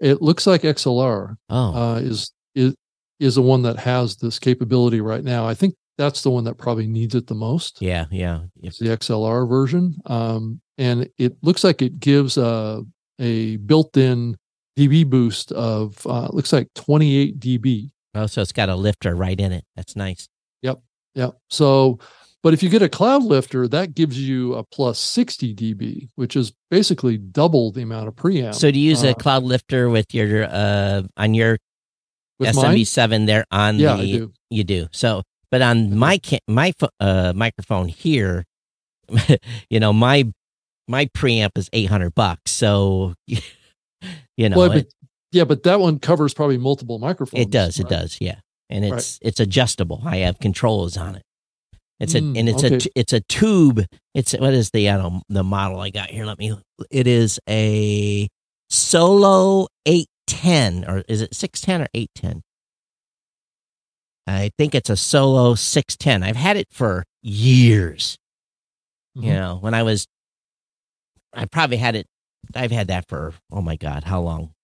It 0.00 0.22
looks 0.22 0.46
like 0.46 0.62
XLR 0.62 1.36
Oh, 1.48 1.74
uh, 1.74 1.96
is 1.96 2.32
is 2.54 2.74
is 3.18 3.34
the 3.34 3.42
one 3.42 3.62
that 3.62 3.78
has 3.78 4.16
this 4.16 4.38
capability 4.38 5.00
right 5.00 5.22
now. 5.24 5.46
I 5.46 5.54
think 5.54 5.74
that's 5.98 6.22
the 6.22 6.30
one 6.30 6.44
that 6.44 6.54
probably 6.56 6.86
needs 6.86 7.14
it 7.14 7.26
the 7.26 7.34
most. 7.34 7.82
yeah, 7.82 8.06
yeah. 8.10 8.40
It's 8.62 8.78
the 8.78 8.86
XLR 8.88 9.46
version, 9.48 9.96
um, 10.06 10.60
and 10.78 11.08
it 11.18 11.36
looks 11.42 11.62
like 11.64 11.82
it 11.82 11.98
gives 12.00 12.38
a 12.38 12.82
a 13.18 13.56
built-in 13.56 14.36
dB 14.78 15.04
boost 15.10 15.52
of 15.52 15.98
uh, 16.06 16.28
looks 16.32 16.52
like 16.54 16.68
28 16.74 17.38
dB. 17.38 17.90
Oh, 18.14 18.26
so 18.26 18.40
it's 18.40 18.52
got 18.52 18.68
a 18.70 18.74
lifter 18.76 19.14
right 19.14 19.38
in 19.38 19.52
it. 19.52 19.64
That's 19.76 19.94
nice. 19.94 20.28
Yep, 20.62 20.80
yep. 21.14 21.36
So, 21.50 21.98
but 22.42 22.54
if 22.54 22.62
you 22.62 22.68
get 22.68 22.82
a 22.82 22.88
cloud 22.88 23.22
lifter, 23.22 23.68
that 23.68 23.94
gives 23.94 24.18
you 24.20 24.54
a 24.54 24.64
plus 24.64 24.98
60 24.98 25.54
dB, 25.54 26.08
which 26.14 26.36
is 26.36 26.52
basically 26.70 27.16
double 27.18 27.70
the 27.72 27.82
amount 27.82 28.08
of 28.08 28.14
preamp. 28.16 28.54
So 28.54 28.70
do 28.70 28.78
you 28.78 28.88
use 28.90 29.04
uh, 29.04 29.08
a 29.08 29.14
cloud 29.14 29.42
lifter 29.42 29.88
with 29.90 30.14
your 30.14 30.44
uh 30.44 31.02
on 31.16 31.34
your? 31.34 31.58
SMB7 32.40 33.26
there 33.26 33.44
on 33.50 33.78
Yeah, 33.78 33.96
the 33.96 34.02
I 34.02 34.06
do. 34.06 34.32
you 34.48 34.64
do. 34.64 34.88
So 34.92 35.22
but 35.50 35.60
on 35.60 35.96
my 35.98 36.18
ca- 36.18 36.40
my 36.48 36.72
uh 36.98 37.32
microphone 37.36 37.88
here, 37.88 38.46
you 39.68 39.78
know, 39.80 39.92
my 39.92 40.24
my 40.88 41.06
preamp 41.06 41.50
is 41.58 41.68
800 41.72 42.14
bucks. 42.14 42.50
So 42.50 43.14
you 43.26 44.48
know, 44.48 44.56
well, 44.56 44.72
it, 44.72 44.84
but, 44.86 44.86
yeah, 45.32 45.44
but 45.44 45.62
that 45.64 45.80
one 45.80 45.98
covers 45.98 46.32
probably 46.32 46.56
multiple 46.56 46.98
microphones. 46.98 47.42
it 47.42 47.50
does, 47.50 47.78
it 47.78 47.88
does. 47.88 48.16
Yeah. 48.20 48.36
And 48.70 48.84
Right. 48.84 48.94
it's 48.94 49.18
it's 49.20 49.40
adjustable. 49.40 50.00
I 50.06 50.18
have 50.18 50.38
controls 50.38 50.96
on 50.96 51.16
it. 51.16 51.22
It's 52.00 52.14
Mm, 52.14 52.34
a 52.34 52.38
and 52.40 52.48
it's 52.48 52.62
a 52.62 52.66
okay. 52.66 52.78
t- 52.78 52.92
it's 52.96 53.12
a 53.12 53.20
tube. 53.20 53.84
It's 54.14 54.32
what 54.32 54.54
is 54.54 54.70
the 54.70 54.88
I 54.88 54.96
don't 54.96 55.22
the 55.28 55.44
model 55.44 55.80
I 55.80 55.90
got 55.90 56.10
here? 56.10 56.24
Let 56.24 56.38
me. 56.38 56.56
It 56.90 57.06
is 57.06 57.38
a 57.48 58.28
Solo 58.70 59.68
eight 59.86 60.08
ten 60.26 60.84
or 60.88 61.04
is 61.08 61.20
it 61.20 61.34
six 61.34 61.60
ten 61.60 61.82
or 61.82 61.88
eight 61.94 62.10
ten? 62.14 62.42
I 64.26 64.50
think 64.56 64.74
it's 64.74 64.88
a 64.90 64.96
Solo 64.96 65.54
six 65.54 65.96
ten. 65.96 66.22
I've 66.22 66.36
had 66.36 66.56
it 66.56 66.68
for 66.70 67.04
years. 67.22 68.16
You 69.14 69.22
Mhm. 69.22 69.34
know, 69.34 69.56
when 69.60 69.74
I 69.74 69.82
was, 69.82 70.06
I 71.34 71.44
probably 71.46 71.76
had 71.78 71.96
it. 71.96 72.06
I've 72.54 72.70
had 72.70 72.86
that 72.88 73.06
for 73.08 73.34
oh 73.52 73.60
my 73.60 73.76
god, 73.76 74.04
how 74.04 74.20
long? 74.20 74.54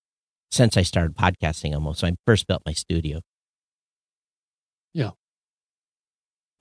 Since 0.53 0.77
I 0.79 0.83
started 0.83 1.17
podcasting, 1.17 1.75
almost. 1.75 2.01
So 2.01 2.07
I 2.07 2.13
first 2.27 2.47
built 2.47 2.63
my 2.65 2.73
studio. 2.73 3.21
Yeah. 4.95 5.11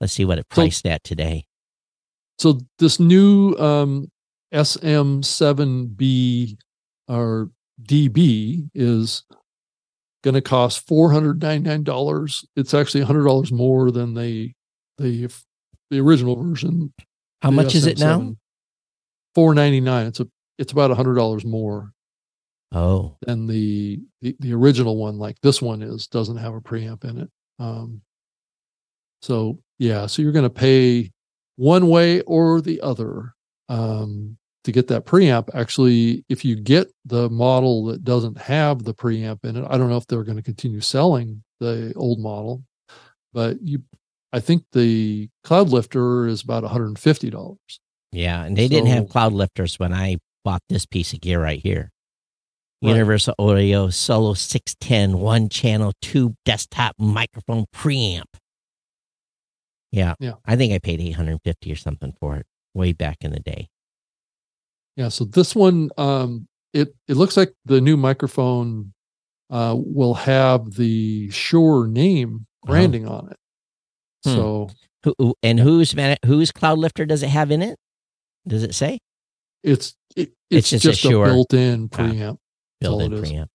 Let's 0.00 0.12
see 0.12 0.24
what 0.24 0.38
it 0.38 0.46
So- 0.50 0.54
priced 0.62 0.86
at 0.86 1.04
today. 1.04 1.46
So 2.38 2.60
this 2.78 3.00
new 3.00 3.54
um, 3.54 4.10
SM7B 4.52 6.56
or 7.08 7.50
DB 7.82 8.68
is 8.74 9.22
going 10.22 10.34
to 10.34 10.42
cost 10.42 10.86
four 10.86 11.12
hundred 11.12 11.40
ninety 11.42 11.68
nine 11.68 11.82
dollars. 11.82 12.44
It's 12.56 12.74
actually 12.74 13.04
hundred 13.04 13.24
dollars 13.24 13.52
more 13.52 13.90
than 13.90 14.14
the 14.14 14.52
the 14.98 15.28
the 15.90 16.00
original 16.00 16.36
version. 16.36 16.92
How 17.42 17.50
much 17.50 17.74
is 17.74 17.86
it 17.86 17.98
now? 17.98 18.34
Four 19.34 19.54
ninety 19.54 19.80
nine. 19.80 20.06
It's 20.06 20.20
a 20.20 20.28
it's 20.58 20.72
about 20.72 20.94
hundred 20.96 21.14
dollars 21.14 21.44
more 21.44 21.92
Oh, 22.72 23.16
than 23.22 23.46
the, 23.46 24.00
the 24.20 24.34
the 24.40 24.52
original 24.52 24.96
one. 24.96 25.18
Like 25.18 25.36
this 25.42 25.62
one 25.62 25.82
is 25.82 26.06
doesn't 26.08 26.36
have 26.38 26.54
a 26.54 26.60
preamp 26.60 27.04
in 27.04 27.20
it. 27.20 27.30
Um, 27.58 28.02
so 29.22 29.60
yeah, 29.78 30.06
so 30.06 30.22
you're 30.22 30.32
going 30.32 30.42
to 30.44 30.50
pay 30.50 31.10
one 31.56 31.88
way 31.88 32.20
or 32.22 32.60
the 32.60 32.80
other 32.80 33.34
um, 33.68 34.36
to 34.64 34.72
get 34.72 34.88
that 34.88 35.06
preamp. 35.06 35.48
Actually, 35.54 36.24
if 36.28 36.44
you 36.44 36.56
get 36.56 36.88
the 37.04 37.28
model 37.30 37.84
that 37.86 38.04
doesn't 38.04 38.38
have 38.38 38.84
the 38.84 38.94
preamp 38.94 39.44
in 39.44 39.56
it, 39.56 39.66
I 39.68 39.76
don't 39.78 39.88
know 39.90 39.96
if 39.96 40.06
they're 40.06 40.24
going 40.24 40.36
to 40.36 40.42
continue 40.42 40.80
selling 40.80 41.42
the 41.60 41.92
old 41.96 42.18
model, 42.20 42.62
but 43.32 43.60
you, 43.62 43.82
I 44.32 44.40
think 44.40 44.64
the 44.72 45.28
Cloud 45.44 45.70
Lifter 45.70 46.26
is 46.26 46.42
about 46.42 46.64
$150. 46.64 47.56
yeah. 48.12 48.44
And 48.44 48.56
they 48.56 48.68
didn't 48.68 48.88
have 48.88 49.04
So- 49.04 49.08
cloud 49.12 49.32
lifters 49.32 49.78
when 49.78 49.92
I 49.94 50.18
bought 50.44 50.62
this 50.68 50.86
piece 50.86 51.12
of 51.12 51.20
gear 51.20 51.42
right 51.42 51.60
here. 51.60 51.90
Right. 52.82 52.90
Universal 52.90 53.34
Audio 53.38 53.88
Solo 53.88 54.34
610 54.34 55.18
one 55.18 55.48
channel 55.48 55.92
tube 56.02 56.34
desktop 56.44 56.94
microphone 56.98 57.64
preamp. 57.74 58.24
Yeah. 59.92 60.14
Yeah. 60.20 60.34
I 60.44 60.56
think 60.56 60.72
I 60.72 60.78
paid 60.78 61.00
850 61.00 61.72
or 61.72 61.76
something 61.76 62.12
for 62.20 62.36
it 62.36 62.46
way 62.74 62.92
back 62.92 63.18
in 63.20 63.32
the 63.32 63.40
day. 63.40 63.68
Yeah, 64.96 65.08
so 65.08 65.24
this 65.24 65.54
one, 65.54 65.90
um, 65.98 66.48
it 66.72 66.94
it 67.06 67.16
looks 67.16 67.36
like 67.36 67.52
the 67.66 67.80
new 67.80 67.96
microphone 67.96 68.92
uh, 69.50 69.74
will 69.76 70.14
have 70.14 70.72
the 70.74 71.30
Shure 71.30 71.86
name 71.86 72.46
branding 72.64 73.06
on 73.06 73.30
it. 73.30 73.36
Hmm. 74.24 74.34
So 74.34 74.68
Who, 75.04 75.34
and 75.42 75.60
whose 75.60 75.94
man, 75.94 76.16
whose 76.24 76.50
cloud 76.50 76.78
lifter 76.78 77.04
does 77.06 77.22
it 77.22 77.28
have 77.28 77.50
in 77.50 77.62
it? 77.62 77.78
Does 78.48 78.62
it 78.62 78.74
say 78.74 78.98
it's 79.62 79.94
it, 80.16 80.32
It's 80.50 80.72
it's, 80.72 80.82
just 80.82 80.84
a 80.84 80.88
just, 80.88 81.04
a, 81.04 81.08
Shure. 81.08 81.26
built-in 81.26 81.88
Ah. 81.92 81.96
preamp. 81.96 82.38
Built-in 82.80 83.12
it 83.12 83.22
preamp? 83.22 83.46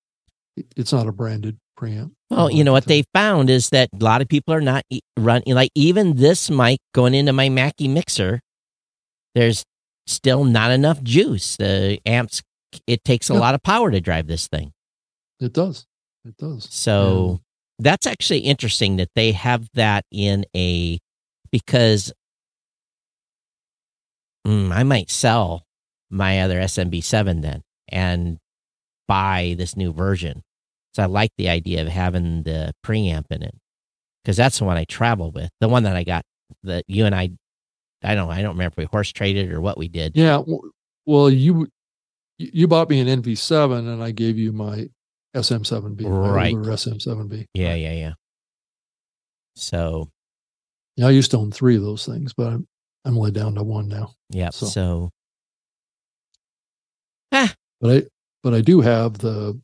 It- 0.58 0.74
It's 0.78 0.94
not 0.94 1.08
a 1.08 1.12
branded 1.12 1.58
preamp. 1.78 2.12
Well, 2.32 2.50
you 2.50 2.64
know 2.64 2.72
what 2.72 2.86
they 2.86 3.04
found 3.14 3.50
is 3.50 3.70
that 3.72 3.90
a 3.94 4.04
lot 4.04 4.22
of 4.22 4.30
people 4.30 4.54
are 4.54 4.62
not 4.62 4.84
e- 4.90 5.02
running 5.18 5.54
like 5.54 5.70
even 5.76 6.16
this 6.16 6.50
mic 6.50 6.80
going 6.94 7.14
into 7.14 7.34
my 7.34 7.50
Mackie 7.50 7.90
mixer 7.90 8.40
there's 9.36 9.64
still 10.08 10.44
not 10.46 10.72
enough 10.72 11.02
juice. 11.04 11.58
The 11.58 12.00
amps, 12.06 12.42
it 12.88 13.04
takes 13.04 13.30
a 13.30 13.34
Yeah. 13.34 13.40
lot 13.40 13.56
of 13.56 13.62
power 13.64 13.92
to 13.92 14.00
drive 14.02 14.28
this 14.28 14.48
thing. 14.48 14.72
It 15.40 15.54
does. 15.54 15.86
It 16.26 16.38
does. 16.38 16.68
So 16.72 17.42
that's 17.80 18.08
actually 18.08 18.40
interesting 18.40 18.96
that 18.98 19.10
they 19.16 19.32
have 19.34 19.68
that 19.74 20.06
in 20.12 20.46
a 20.56 21.00
because 21.52 22.14
mm, 24.48 24.72
I 24.72 24.84
might 24.84 25.10
sell 25.10 25.66
my 26.10 26.42
other 26.42 26.60
SMB7 26.62 27.42
then 27.42 27.62
and 27.90 28.38
buy 29.08 29.56
this 29.58 29.76
new 29.76 29.92
version. 29.92 30.44
So 30.94 31.04
I 31.04 31.06
like 31.06 31.32
the 31.38 31.50
idea 31.50 31.82
of 31.82 31.88
having 31.88 32.44
the 32.44 32.74
preamp 32.86 33.26
in 33.32 33.44
it 33.44 33.56
because 34.24 34.36
that's 34.38 34.60
the 34.60 34.66
one 34.66 34.78
I 34.78 34.84
travel 34.84 35.32
with. 35.32 35.50
The 35.62 35.70
one 35.70 35.84
that 35.84 35.96
I 35.96 36.04
got 36.04 36.24
that 36.64 36.84
you 36.88 37.06
and 37.06 37.16
I, 37.16 37.30
I 38.04 38.14
don't, 38.16 38.30
I 38.30 38.42
don't 38.42 38.56
remember 38.56 38.74
if 38.74 38.78
we 38.78 38.86
horse 38.86 39.12
traded 39.12 39.52
or 39.52 39.62
what 39.62 39.78
we 39.78 39.88
did. 39.88 40.14
Yeah. 40.16 40.42
Well, 41.06 41.30
you 41.30 41.68
you 42.38 42.68
bought 42.68 42.90
me 42.90 43.00
an 43.00 43.22
MV7 43.22 43.78
and 43.88 44.04
I 44.04 44.12
gave 44.12 44.38
you 44.38 44.52
my 44.52 44.88
SM7B, 45.36 46.02
Right. 46.06 46.54
SM7B. 46.56 47.46
Yeah, 47.54 47.76
yeah, 47.76 47.94
yeah. 47.94 48.14
So 49.56 50.10
Yeah, 50.98 51.08
I 51.08 51.12
used 51.12 51.32
to 51.32 51.38
own 51.38 51.52
three 51.52 51.76
of 51.78 51.84
those 51.84 52.06
things, 52.06 52.34
but 52.34 52.48
I'm 52.48 52.68
I'm 53.06 53.18
only 53.18 53.32
down 53.32 53.56
to 53.56 53.64
one 53.64 53.88
now. 53.88 54.14
yeah, 54.30 54.50
So- 54.50 54.66
so 54.66 55.10
But 57.32 57.56
I 57.84 58.04
but 58.44 58.54
I 58.54 58.62
do 58.62 58.82
have 58.82 59.20
the 59.20 59.60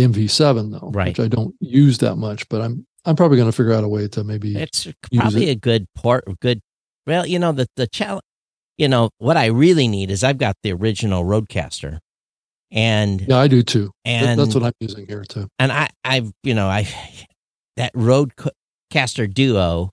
the 0.00 0.06
MV7 0.06 0.72
though, 0.72 0.90
Right. 0.92 1.08
which 1.08 1.20
I 1.20 1.28
don't 1.28 1.54
use 1.60 1.98
that 1.98 2.16
much. 2.16 2.48
But 2.48 2.60
I'm 2.62 2.86
I'm 3.04 3.16
probably 3.16 3.36
going 3.36 3.48
to 3.50 3.56
figure 3.56 3.72
out 3.72 3.84
a 3.84 3.88
way 3.88 4.06
to 4.08 4.24
maybe 4.24 4.56
It's 4.56 4.86
probably 5.14 5.50
a 5.50 5.54
good 5.54 5.86
port. 5.94 6.24
Good. 6.40 6.60
Well, 7.06 7.26
you 7.26 7.38
know 7.38 7.52
the 7.52 7.66
the 7.76 7.86
challenge. 7.86 8.22
You 8.76 8.88
know 8.88 9.10
what 9.18 9.36
I 9.36 9.46
really 9.46 9.88
need 9.88 10.10
is 10.10 10.22
I've 10.22 10.38
got 10.38 10.54
the 10.62 10.72
original 10.72 11.24
RODECaster, 11.24 11.98
and 12.70 13.20
yeah, 13.22 13.38
I 13.38 13.48
do 13.48 13.62
too. 13.62 13.90
And 14.04 14.38
that's 14.38 14.54
what 14.54 14.62
I'm 14.62 14.72
using 14.80 15.06
here 15.06 15.24
too. 15.24 15.48
and 15.58 15.72
I 15.72 15.88
I've 16.04 16.30
you 16.44 16.54
know 16.54 16.68
I 16.68 16.86
that 17.76 17.92
RODECaster 17.94 19.32
Duo 19.32 19.90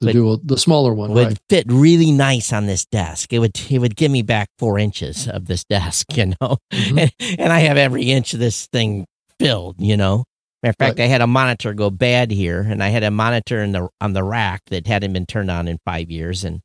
The 0.00 0.06
But- 0.06 0.12
dual, 0.12 0.40
the 0.44 0.58
smaller 0.58 0.92
one, 0.94 1.12
would 1.12 1.26
right? 1.28 1.38
fit 1.48 1.66
really 1.68 2.10
nice 2.12 2.52
on 2.52 2.66
this 2.66 2.84
desk. 2.84 3.32
It 3.32 3.38
would 3.38 3.58
it 3.70 3.78
would 3.78 3.96
give 3.96 4.10
me 4.12 4.22
back 4.22 4.48
four 4.58 4.78
inches 4.78 5.26
of 5.28 5.46
this 5.46 5.64
desk, 5.64 6.06
you 6.16 6.26
know, 6.40 6.58
Mhm. 6.72 6.98
and, 7.20 7.38
and 7.40 7.52
I 7.52 7.60
have 7.60 7.76
every 7.76 8.04
inch 8.10 8.34
of 8.34 8.40
this 8.40 8.66
thing 8.72 9.06
filled, 9.42 9.76
you 9.80 9.96
know. 9.96 10.24
Matter 10.62 10.70
of 10.70 10.76
fact, 10.78 10.98
Right. 10.98 11.04
I 11.04 11.08
had 11.08 11.20
a 11.20 11.26
monitor 11.26 11.74
go 11.74 11.90
bad 11.90 12.30
here, 12.30 12.60
and 12.60 12.82
I 12.82 12.88
had 12.88 13.02
a 13.02 13.10
monitor 13.10 13.62
in 13.62 13.72
the 13.72 13.88
on 14.00 14.12
the 14.12 14.22
rack 14.22 14.62
that 14.66 14.86
hadn't 14.86 15.12
been 15.12 15.26
turned 15.26 15.50
on 15.50 15.66
in 15.68 15.78
five 15.84 16.10
years, 16.10 16.44
and 16.44 16.60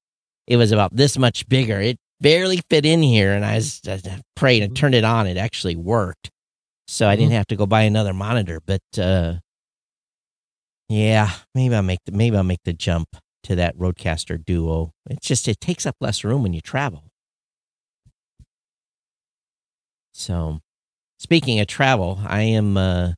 it 0.47 0.57
was 0.57 0.71
about 0.71 0.95
this 0.95 1.17
much 1.17 1.47
bigger. 1.49 1.79
It 1.81 1.97
barely 2.21 2.61
fit 2.69 2.85
in 2.85 3.01
here, 3.01 3.33
and 3.33 3.43
I 3.43 3.55
was 3.55 3.81
I 3.87 3.99
prayed 4.35 4.61
and 4.63 4.73
Mhm. 4.73 4.75
turned 4.75 4.95
it 4.95 5.03
on. 5.03 5.25
It 5.27 5.37
actually 5.37 5.75
worked, 5.75 6.29
so 6.87 7.09
I 7.09 7.15
didn't 7.15 7.31
have 7.33 7.47
to 7.47 7.55
go 7.55 7.65
buy 7.65 7.81
another 7.83 8.13
monitor. 8.13 8.61
But 8.65 8.81
uh, 8.99 9.39
yeah, 10.89 11.31
maybe 11.55 11.73
I'll 11.75 11.81
make 11.81 11.99
the 12.05 12.11
maybe 12.11 12.37
I'll 12.37 12.43
make 12.43 12.63
the 12.65 12.73
jump 12.73 13.07
to 13.43 13.55
that 13.55 13.75
RODECaster 13.77 14.43
Duo. 14.45 14.91
It's 15.09 15.27
just 15.27 15.47
it 15.47 15.59
takes 15.59 15.85
up 15.87 15.95
less 15.99 16.23
room 16.23 16.43
when 16.43 16.53
you 16.53 16.61
travel. 16.61 17.05
So, 20.13 20.59
speaking 21.17 21.59
of 21.59 21.67
travel, 21.67 22.19
I 22.25 22.41
am 22.41 22.77
uh, 22.77 23.13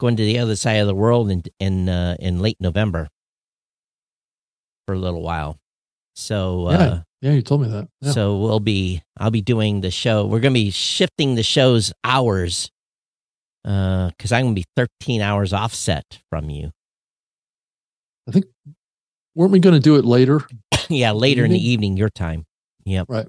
going 0.00 0.16
to 0.16 0.24
the 0.24 0.38
other 0.38 0.56
side 0.56 0.76
of 0.76 0.86
the 0.86 0.94
world 0.94 1.30
in 1.30 1.42
in 1.60 1.88
uh, 1.88 2.16
in 2.18 2.40
late 2.40 2.56
November 2.60 3.08
for 4.86 4.94
a 4.94 4.98
little 4.98 5.22
while. 5.22 5.58
So, 6.14 6.66
uh, 6.66 7.00
Yeah, 7.20 7.32
you 7.32 7.42
told 7.42 7.62
me 7.62 7.68
that. 7.68 7.88
Yeah. 8.00 8.12
so 8.12 8.38
we'll 8.38 8.60
be 8.60 9.02
I'll 9.18 9.30
be 9.30 9.42
doing 9.42 9.80
the 9.80 9.90
show. 9.90 10.24
We're 10.24 10.40
going 10.40 10.54
to 10.54 10.60
be 10.60 10.70
shifting 10.70 11.34
the 11.34 11.42
show's 11.42 11.92
hours 12.04 12.70
uh 13.64 14.10
cuz 14.18 14.30
I'm 14.32 14.44
going 14.44 14.54
to 14.54 14.60
be 14.60 14.66
13 14.76 15.20
hours 15.20 15.52
offset 15.52 16.20
from 16.30 16.48
you. 16.50 16.70
I 18.28 18.32
think 18.32 18.46
weren't 19.34 19.52
we 19.52 19.58
going 19.58 19.74
to 19.74 19.80
do 19.80 19.96
it 19.96 20.04
later? 20.04 20.40
yeah, 20.88 21.12
later 21.12 21.44
in 21.44 21.50
the 21.50 21.58
Evening? 21.58 21.72
evening 21.72 21.96
your 21.96 22.10
time. 22.10 22.46
Yep. 22.84 23.06
Right. 23.10 23.26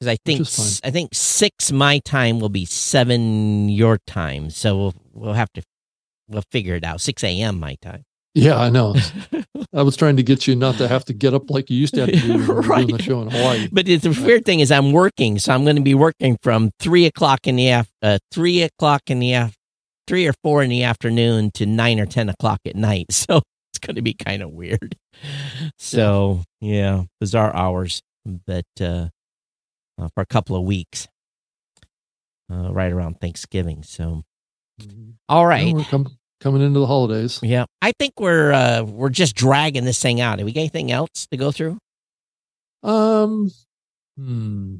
Cuz 0.00 0.08
I 0.08 0.16
think 0.24 0.40
is 0.40 0.56
fine. 0.56 0.66
s- 0.66 0.80
I 0.84 0.90
think 0.90 1.10
6 1.12 1.72
my 1.72 1.98
time 2.00 2.40
will 2.40 2.48
be 2.48 2.64
7 2.64 3.68
your 3.68 3.98
time. 4.06 4.50
So 4.50 4.76
we'll 4.76 4.94
we'll 5.12 5.32
have 5.34 5.52
to 5.54 5.62
we'll 6.28 6.44
figure 6.50 6.74
it 6.74 6.84
out. 6.84 7.00
6 7.00 7.22
a.m. 7.24 7.58
my 7.60 7.76
time. 7.82 8.02
Yeah, 8.34 8.56
I 8.56 8.70
know. 8.70 8.94
I 9.74 9.82
was 9.82 9.96
trying 9.96 10.16
to 10.16 10.22
get 10.22 10.46
you 10.46 10.54
not 10.54 10.76
to 10.78 10.86
have 10.86 11.04
to 11.06 11.12
get 11.12 11.34
up 11.34 11.50
like 11.50 11.68
you 11.68 11.76
used 11.76 11.94
to 11.94 12.00
have 12.02 12.10
to 12.10 12.16
do 12.20 12.28
when 12.28 12.40
we 12.40 12.46
were 12.46 12.60
Right. 12.62 12.86
doing 12.86 12.96
the 12.96 13.02
show 13.08 13.22
in 13.22 13.30
Hawaii. 13.30 13.68
But 13.72 13.86
the 13.86 13.98
weird 14.24 14.44
thing 14.44 14.60
is 14.60 14.70
I'm 14.70 14.92
working, 14.92 15.38
so 15.40 15.52
I'm 15.52 15.64
going 15.64 15.74
to 15.76 15.82
be 15.82 15.94
working 15.94 16.36
from 16.40 16.70
three 16.78 17.06
o'clock 17.06 17.46
in 17.48 17.56
the 17.56 17.68
af- 17.70 17.90
uh, 18.02 18.18
three 18.32 18.62
o'clock 18.62 19.02
in 19.08 19.18
the 19.18 19.32
af- 19.34 19.56
three 20.06 20.26
or 20.28 20.32
four 20.44 20.62
in 20.62 20.70
the 20.70 20.84
afternoon 20.84 21.50
to 21.54 21.66
nine 21.66 21.98
or 21.98 22.06
ten 22.06 22.28
o'clock 22.28 22.60
at 22.66 22.76
night. 22.76 23.06
So 23.12 23.42
it's 23.72 23.78
going 23.80 23.96
to 23.96 24.02
be 24.02 24.14
kind 24.14 24.42
of 24.42 24.50
weird. 24.52 24.96
So 25.78 26.42
yeah, 26.60 27.04
bizarre 27.20 27.54
hours, 27.54 28.00
but 28.24 28.64
uh, 28.80 29.08
uh, 30.00 30.08
for 30.14 30.20
a 30.22 30.26
couple 30.26 30.56
of 30.56 30.62
weeks, 30.64 31.06
uh, 32.50 32.72
right 32.72 32.90
around 32.92 33.20
Thanksgiving. 33.20 33.82
So 33.82 34.22
all 35.28 35.46
right. 35.46 35.74
Com- 35.88 36.16
coming 36.40 36.62
into 36.62 36.80
the 36.80 36.86
holidays. 36.86 37.38
Yeah, 37.42 37.66
I 37.82 37.92
think 37.98 38.18
we're 38.18 38.52
uh, 38.52 38.82
we're 38.82 39.10
just 39.10 39.36
dragging 39.36 39.84
this 39.84 40.00
thing 40.00 40.20
out. 40.20 40.38
Have 40.38 40.46
we 40.46 40.52
got 40.52 40.60
anything 40.60 40.90
else 40.90 41.26
to 41.30 41.36
go 41.36 41.52
through? 41.52 41.78
Um, 42.82 43.50
hmm, 44.16 44.76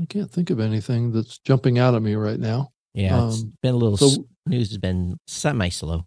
I 0.00 0.06
can't 0.06 0.30
think 0.30 0.50
of 0.50 0.58
anything 0.58 1.12
that's 1.12 1.38
jumping 1.38 1.78
out 1.78 1.94
at 1.94 2.02
me 2.02 2.16
right 2.16 2.40
now. 2.40 2.70
Yeah, 2.92 3.26
it's 3.28 3.42
Um, 3.42 3.52
been 3.62 3.74
a 3.74 3.76
little 3.78 3.96
So 3.96 4.26
news 4.46 4.70
has 4.70 4.78
been 4.78 5.16
semi 5.28 5.68
slow. 5.68 6.06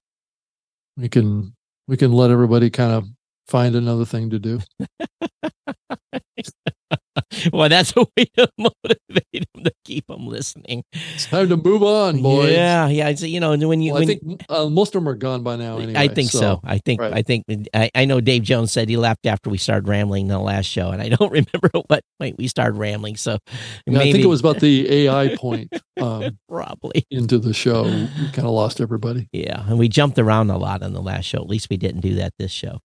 we 0.97 1.07
can 1.07 1.53
we 1.87 1.95
can 1.95 2.11
let 2.11 2.29
everybody 2.31 2.69
kind 2.69 2.91
of 2.91 3.07
find 3.47 3.73
another 3.75 4.03
thing 4.05 4.29
to 4.31 4.39
do. 4.39 4.59
well, 7.53 7.69
that's 7.69 7.93
a 7.95 8.01
way 8.01 8.25
to 8.37 8.49
motivate 8.57 9.45
them 9.53 9.63
to 9.63 9.71
keep 9.85 10.07
them 10.07 10.27
listening. 10.27 10.83
It's 11.13 11.25
time 11.25 11.49
to 11.49 11.57
move 11.57 11.83
on, 11.83 12.21
boys. 12.21 12.51
Yeah, 12.51 12.87
yeah. 12.87 13.09
It's, 13.09 13.21
you 13.21 13.39
know, 13.39 13.55
when 13.57 13.81
you 13.81 13.93
Well, 13.93 14.03
I 14.03 14.05
think 14.05 14.43
uh, 14.49 14.69
most 14.69 14.95
of 14.95 15.01
them 15.01 15.09
are 15.09 15.15
gone 15.15 15.43
by 15.43 15.55
now. 15.55 15.77
Anyway, 15.77 15.99
I 15.99 16.07
think 16.07 16.29
so. 16.31 16.59
I 16.63 16.79
think 16.79 17.01
right. 17.01 17.13
I 17.13 17.21
think 17.21 17.45
I, 17.73 17.89
I 17.95 18.05
know 18.05 18.21
Dave 18.21 18.43
Jones 18.43 18.71
said 18.71 18.89
he 18.89 18.97
left 18.97 19.25
after 19.25 19.49
we 19.49 19.57
started 19.57 19.87
rambling 19.87 20.23
in 20.23 20.27
the 20.29 20.39
last 20.39 20.65
show, 20.65 20.91
and 20.91 21.01
I 21.01 21.09
don't 21.19 21.31
remember 21.31 21.69
what 21.87 22.01
point 22.19 22.37
we 22.37 22.47
started 22.47 22.77
rambling. 22.77 23.17
So 23.17 23.37
Yeah, 23.85 23.99
I 23.99 24.11
think 24.11 24.23
it 24.23 24.27
was 24.27 24.39
about 24.39 24.59
the 24.59 25.07
AI 25.07 25.35
point 25.39 25.73
um, 26.01 26.37
probably 26.49 27.05
into 27.11 27.37
the 27.39 27.53
show. 27.53 27.83
We 27.83 28.31
kind 28.31 28.47
of 28.47 28.51
lost 28.51 28.81
everybody. 28.81 29.27
yeah, 29.31 29.65
and 29.67 29.79
we 29.79 29.89
jumped 29.89 30.19
around 30.19 30.49
a 30.49 30.57
lot 30.57 30.83
on 30.83 30.93
the 30.93 31.01
last 31.01 31.25
show. 31.25 31.37
At 31.39 31.47
least 31.47 31.69
we 31.69 31.77
didn't 31.77 32.01
do 32.01 32.15
that 32.15 32.33
this 32.37 32.51
show. 32.51 32.79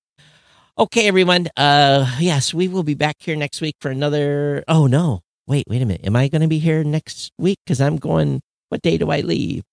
Okay, 0.78 1.06
everyone. 1.06 1.48
Uh, 1.54 2.16
yes, 2.18 2.54
we 2.54 2.66
will 2.66 2.82
be 2.82 2.94
back 2.94 3.16
here 3.18 3.36
next 3.36 3.60
week 3.60 3.76
for 3.82 3.90
another. 3.90 4.64
Oh 4.66 4.86
no, 4.86 5.20
wait, 5.46 5.66
wait 5.68 5.82
a 5.82 5.86
minute. 5.86 6.06
Am 6.06 6.16
I 6.16 6.28
going 6.28 6.40
to 6.40 6.48
be 6.48 6.58
here 6.58 6.82
next 6.82 7.30
week? 7.38 7.58
Because 7.64 7.80
I'm 7.80 7.98
going. 7.98 8.40
What 8.70 8.80
day 8.80 8.96
do 8.96 9.10
I 9.10 9.20
leave? 9.20 9.64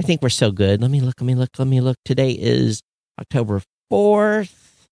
I 0.00 0.04
think 0.04 0.22
we're 0.22 0.30
so 0.30 0.50
good. 0.50 0.80
Let 0.80 0.90
me 0.90 1.02
look. 1.02 1.20
Let 1.20 1.26
me 1.26 1.34
look. 1.34 1.50
Let 1.58 1.68
me 1.68 1.82
look. 1.82 1.98
Today 2.02 2.30
is 2.30 2.80
October 3.20 3.60
fourth. 3.90 4.86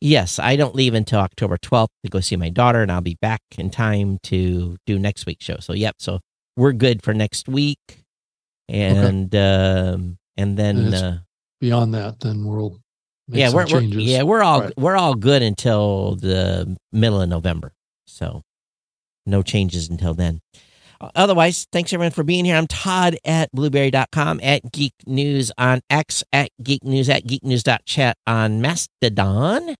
Yes, 0.00 0.40
I 0.40 0.56
don't 0.56 0.74
leave 0.74 0.94
until 0.94 1.20
October 1.20 1.56
twelfth 1.56 1.92
to 2.04 2.10
go 2.10 2.18
see 2.18 2.34
my 2.34 2.48
daughter, 2.48 2.82
and 2.82 2.90
I'll 2.90 3.00
be 3.00 3.16
back 3.22 3.42
in 3.56 3.70
time 3.70 4.18
to 4.24 4.76
do 4.86 4.98
next 4.98 5.24
week's 5.24 5.44
show. 5.44 5.58
So, 5.60 5.72
yep. 5.72 5.94
So 6.00 6.18
we're 6.56 6.72
good 6.72 7.04
for 7.04 7.14
next 7.14 7.48
week, 7.48 7.78
and 8.68 9.32
um, 9.36 10.18
and 10.36 10.56
then 10.56 10.78
And 10.78 10.94
uh, 10.94 11.12
Beyond 11.60 11.94
that, 11.94 12.18
then 12.18 12.44
we'll 12.44 12.80
yeah, 13.30 13.52
we're, 13.52 13.66
we're 13.70 13.80
yeah 13.80 14.22
we're 14.22 14.42
all 14.42 14.60
Right. 14.62 14.72
we're 14.76 14.96
all 14.96 15.14
good 15.14 15.42
until 15.42 16.16
the 16.16 16.76
middle 16.92 17.20
of 17.20 17.28
November. 17.28 17.72
So 18.06 18.42
no 19.26 19.42
changes 19.42 19.88
until 19.88 20.14
then. 20.14 20.40
Otherwise, 21.14 21.66
thanks 21.72 21.92
everyone 21.94 22.10
for 22.12 22.22
being 22.24 22.44
here. 22.44 22.56
I'm 22.56 22.66
Todd 22.66 23.16
at 23.24 23.50
blubrry.com, 23.52 24.40
at 24.42 24.70
Geek 24.70 24.92
News 25.06 25.50
on 25.56 25.80
X, 25.88 26.22
at 26.30 26.50
Geek 26.62 26.84
News, 26.84 27.08
at 27.08 27.24
geeknews.chat 27.26 28.18
on 28.26 28.60
Mastodon. 28.60 29.74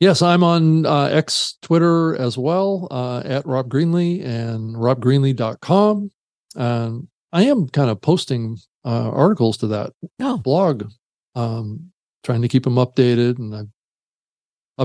Yes, 0.00 0.22
I'm 0.22 0.44
on 0.44 0.86
uh, 0.86 1.04
X 1.06 1.56
Twitter 1.62 2.16
as 2.16 2.38
well 2.38 2.86
uh, 2.90 3.22
at 3.24 3.46
Rob 3.46 3.68
Greenlee 3.68 4.24
and 4.24 4.76
robgreenlee.com. 4.76 6.10
Um, 6.56 7.08
I 7.32 7.42
am 7.44 7.68
kind 7.68 7.90
of 7.90 8.00
posting 8.00 8.58
uh, 8.84 9.10
articles 9.10 9.56
to 9.58 9.66
that 9.68 9.92
Oh. 10.20 10.36
blog, 10.38 10.84
um, 11.34 11.92
trying 12.24 12.42
to 12.42 12.48
keep 12.48 12.64
them 12.64 12.74
updated, 12.76 13.38
and 13.38 13.54
I've 13.54 13.68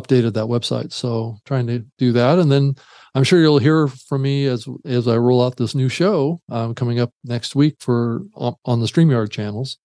updated 0.03 0.33
that 0.33 0.45
website. 0.45 0.91
So 0.91 1.37
trying 1.45 1.67
to 1.67 1.85
do 1.97 2.11
that, 2.13 2.39
and 2.39 2.51
then 2.51 2.75
I'm 3.15 3.23
sure 3.23 3.39
you'll 3.39 3.59
hear 3.59 3.87
from 3.87 4.23
me 4.23 4.45
as 4.47 4.67
as 4.85 5.07
I 5.07 5.17
roll 5.17 5.43
out 5.43 5.57
this 5.57 5.75
new 5.75 5.89
show 5.89 6.41
um, 6.49 6.73
coming 6.73 6.99
up 6.99 7.11
next 7.23 7.55
week 7.55 7.75
for 7.79 8.21
on, 8.35 8.55
on 8.65 8.79
the 8.79 8.87
Streamyard 8.87 9.31
channels. 9.31 9.77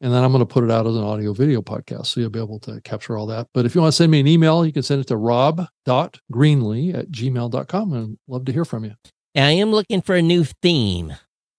and 0.00 0.12
then 0.12 0.22
I'm 0.22 0.32
going 0.32 0.46
to 0.46 0.54
put 0.54 0.64
it 0.64 0.70
out 0.70 0.86
as 0.86 0.96
an 0.96 1.02
audio 1.04 1.32
video 1.32 1.62
podcast. 1.62 2.06
So 2.06 2.20
you'll 2.20 2.30
be 2.30 2.38
able 2.38 2.58
to 2.60 2.80
capture 2.82 3.16
all 3.16 3.26
that. 3.28 3.48
But 3.54 3.64
if 3.64 3.74
you 3.74 3.80
want 3.80 3.92
to 3.92 3.96
send 3.96 4.12
me 4.12 4.20
an 4.20 4.26
email, 4.26 4.66
you 4.66 4.72
can 4.72 4.82
send 4.82 5.00
it 5.00 5.06
to 5.08 5.16
rob.greenlee 5.16 6.94
at 6.94 7.10
gmail.com 7.10 7.92
and 7.92 8.18
love 8.28 8.44
to 8.44 8.52
hear 8.52 8.64
from 8.66 8.84
you. 8.84 8.94
I 9.36 9.52
am 9.52 9.70
looking 9.70 10.02
for 10.02 10.14
a 10.14 10.22
new 10.22 10.44
theme 10.44 11.14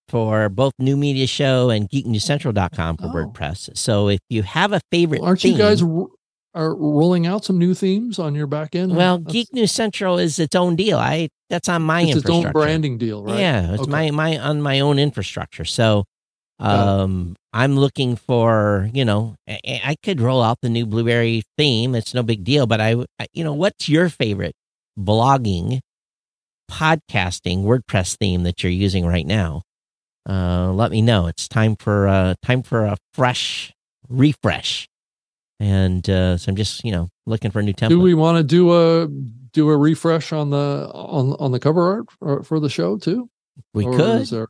for 0.07 0.49
both 0.49 0.73
New 0.79 0.95
Media 0.97 1.27
Show 1.27 1.69
and 1.69 1.89
geeknewscentral.com 1.89 2.97
for 2.97 3.05
Oh. 3.05 3.09
WordPress. 3.13 3.75
So 3.77 4.07
if 4.09 4.19
you 4.29 4.43
have 4.43 4.71
a 4.73 4.81
favorite 4.91 5.21
Aren't 5.21 5.41
theme, 5.41 5.53
you 5.53 5.57
guys 5.57 5.81
r- 5.81 6.07
are 6.53 6.75
rolling 6.75 7.25
out 7.27 7.43
some 7.45 7.57
new 7.57 7.73
themes 7.73 8.17
on 8.19 8.35
your 8.35 8.47
back 8.47 8.75
end? 8.75 8.95
well, 8.95 9.17
That's- 9.17 9.33
Geek 9.33 9.53
News 9.53 9.71
Central 9.71 10.17
is 10.19 10.39
its 10.39 10.55
own 10.55 10.75
deal. 10.75 10.97
I 10.97 11.29
that's 11.49 11.69
on 11.69 11.81
my 11.83 12.01
it's 12.01 12.17
its 12.17 12.29
own 12.29 12.51
branding 12.51 12.97
deal, 12.97 13.23
right? 13.23 13.39
Yeah, 13.39 13.73
it's 13.73 13.81
Okay. 13.83 13.91
my 13.91 14.11
my 14.11 14.37
on 14.39 14.61
my 14.61 14.79
own 14.79 14.97
infrastructure. 14.99 15.65
So 15.65 16.05
um 16.59 17.35
I'm 17.51 17.77
looking 17.77 18.15
for, 18.15 18.89
you 18.93 19.05
know, 19.05 19.35
I, 19.47 19.59
I 19.83 19.95
could 20.03 20.19
roll 20.21 20.41
out 20.41 20.57
the 20.61 20.69
new 20.69 20.85
Blubrry 20.85 21.43
theme. 21.57 21.95
It's 21.95 22.13
no 22.13 22.21
big 22.23 22.43
deal, 22.43 22.67
but 22.67 22.79
I, 22.81 22.95
I 23.19 23.27
you 23.33 23.43
know, 23.43 23.53
what's 23.53 23.87
your 23.89 24.09
favorite 24.09 24.55
blogging, 24.99 25.79
podcasting, 26.71 27.63
WordPress 27.63 28.17
theme 28.17 28.43
that 28.43 28.63
you're 28.63 28.71
using 28.71 29.05
right 29.05 29.25
now? 29.25 29.61
Uh 30.27 30.71
let 30.73 30.91
me 30.91 31.01
know. 31.01 31.27
It's 31.27 31.47
time 31.47 31.75
for 31.75 32.07
uh 32.07 32.35
time 32.41 32.63
for 32.63 32.85
a 32.85 32.97
fresh 33.13 33.71
refresh. 34.09 34.87
And 35.59 36.07
uh 36.09 36.37
so 36.37 36.49
I'm 36.49 36.55
just, 36.55 36.83
you 36.83 36.91
know, 36.91 37.09
looking 37.25 37.51
for 37.51 37.59
a 37.59 37.63
new 37.63 37.73
template. 37.73 37.89
Do 37.89 37.99
we 37.99 38.13
want 38.13 38.37
to 38.37 38.43
do 38.43 38.71
a 38.73 39.07
do 39.53 39.69
a 39.69 39.77
refresh 39.77 40.33
on 40.33 40.49
the 40.49 40.89
on 40.93 41.33
on 41.39 41.51
the 41.51 41.59
cover 41.59 41.93
art 41.95 42.05
for, 42.19 42.43
for 42.43 42.59
the 42.59 42.69
show 42.69 42.97
too? 42.97 43.29
we 43.73 43.85
Or 43.85 43.95
could. 43.95 44.25
there- 44.27 44.47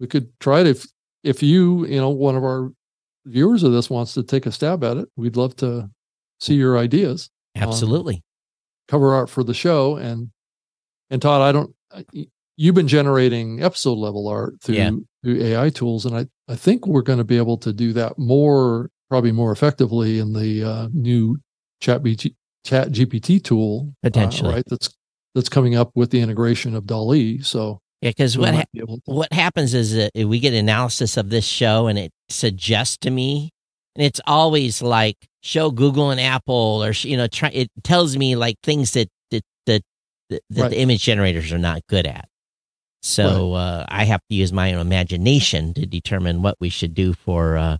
we 0.00 0.06
could 0.08 0.28
try 0.40 0.60
it 0.60 0.66
if 0.66 0.86
if 1.22 1.42
you 1.42 1.86
you 1.86 2.00
know 2.00 2.10
one 2.10 2.36
of 2.36 2.42
our 2.44 2.70
viewers 3.26 3.62
of 3.62 3.72
this 3.72 3.88
wants 3.88 4.12
to 4.14 4.22
take 4.22 4.44
a 4.46 4.52
stab 4.52 4.82
at 4.84 4.96
it. 4.96 5.08
We'd 5.16 5.36
love 5.36 5.56
to 5.56 5.88
see 6.40 6.54
your 6.54 6.76
ideas 6.78 7.30
Absolutely. 7.54 8.22
cover 8.88 9.14
art 9.14 9.30
for 9.30 9.42
the 9.44 9.54
show 9.54 9.96
and 9.96 10.30
and 11.10 11.22
Todd, 11.22 11.42
I 11.42 11.52
don't 11.52 11.74
you've 12.56 12.74
been 12.74 12.88
generating 12.88 13.62
episode 13.62 13.94
level 13.98 14.28
art 14.28 14.54
through 14.62 14.76
Yeah. 14.76 14.90
through 15.22 15.42
AI 15.42 15.70
tools, 15.70 16.04
and 16.06 16.16
I 16.16 16.26
I 16.48 16.56
think 16.56 16.86
we're 16.86 17.02
going 17.02 17.18
to 17.18 17.24
be 17.24 17.36
able 17.36 17.56
to 17.58 17.72
do 17.72 17.92
that 17.94 18.18
more 18.18 18.90
probably 19.10 19.32
more 19.32 19.52
effectively 19.52 20.18
in 20.18 20.32
the 20.32 20.62
uh, 20.64 20.88
new 20.92 21.38
Chat 21.80 22.02
BT, 22.02 22.34
Chat 22.64 22.88
GPT 22.90 23.42
tool 23.42 23.90
uh, 24.02 24.08
Potentially. 24.08 24.54
right? 24.54 24.64
That's 24.68 24.90
that's 25.34 25.48
coming 25.48 25.74
up 25.76 25.90
with 25.94 26.10
the 26.10 26.20
integration 26.20 26.74
of 26.74 26.86
DALL-E. 26.86 27.42
So 27.42 27.80
Yeah, 28.02 28.10
because 28.10 28.38
what 28.38 28.54
ha- 28.54 28.64
be 28.72 28.80
to- 28.80 29.00
what 29.06 29.32
happens 29.32 29.74
is 29.74 29.94
that 29.94 30.10
we 30.14 30.38
get 30.40 30.54
analysis 30.54 31.16
of 31.16 31.28
this 31.30 31.44
show 31.44 31.86
and 31.88 31.98
it 31.98 32.12
suggests 32.28 32.96
to 32.98 33.10
me 33.10 33.50
and 33.96 34.04
it's 34.04 34.20
always 34.26 34.80
like 34.82 35.16
show 35.42 35.70
google 35.70 36.10
and 36.10 36.18
apple 36.20 36.82
or 36.82 36.92
you 36.92 37.16
know 37.18 37.26
try 37.26 37.50
it 37.50 37.68
tells 37.82 38.16
me 38.16 38.34
like 38.34 38.56
things 38.62 38.92
that 38.92 39.08
that 39.30 39.42
that, 39.66 39.82
that, 40.30 40.40
that 40.50 40.62
Right. 40.62 40.70
the 40.70 40.80
image 40.80 41.02
generators 41.02 41.52
are 41.52 41.58
not 41.58 41.82
good 41.88 42.06
at 42.06 42.26
so 43.04 43.52
uh, 43.54 43.84
i 43.88 44.04
have 44.04 44.20
to 44.28 44.34
use 44.34 44.52
my 44.52 44.72
own 44.72 44.80
imagination 44.80 45.74
to 45.74 45.86
determine 45.86 46.42
what 46.42 46.56
we 46.60 46.68
should 46.68 46.94
do 46.94 47.12
for 47.12 47.56
uh 47.56 47.76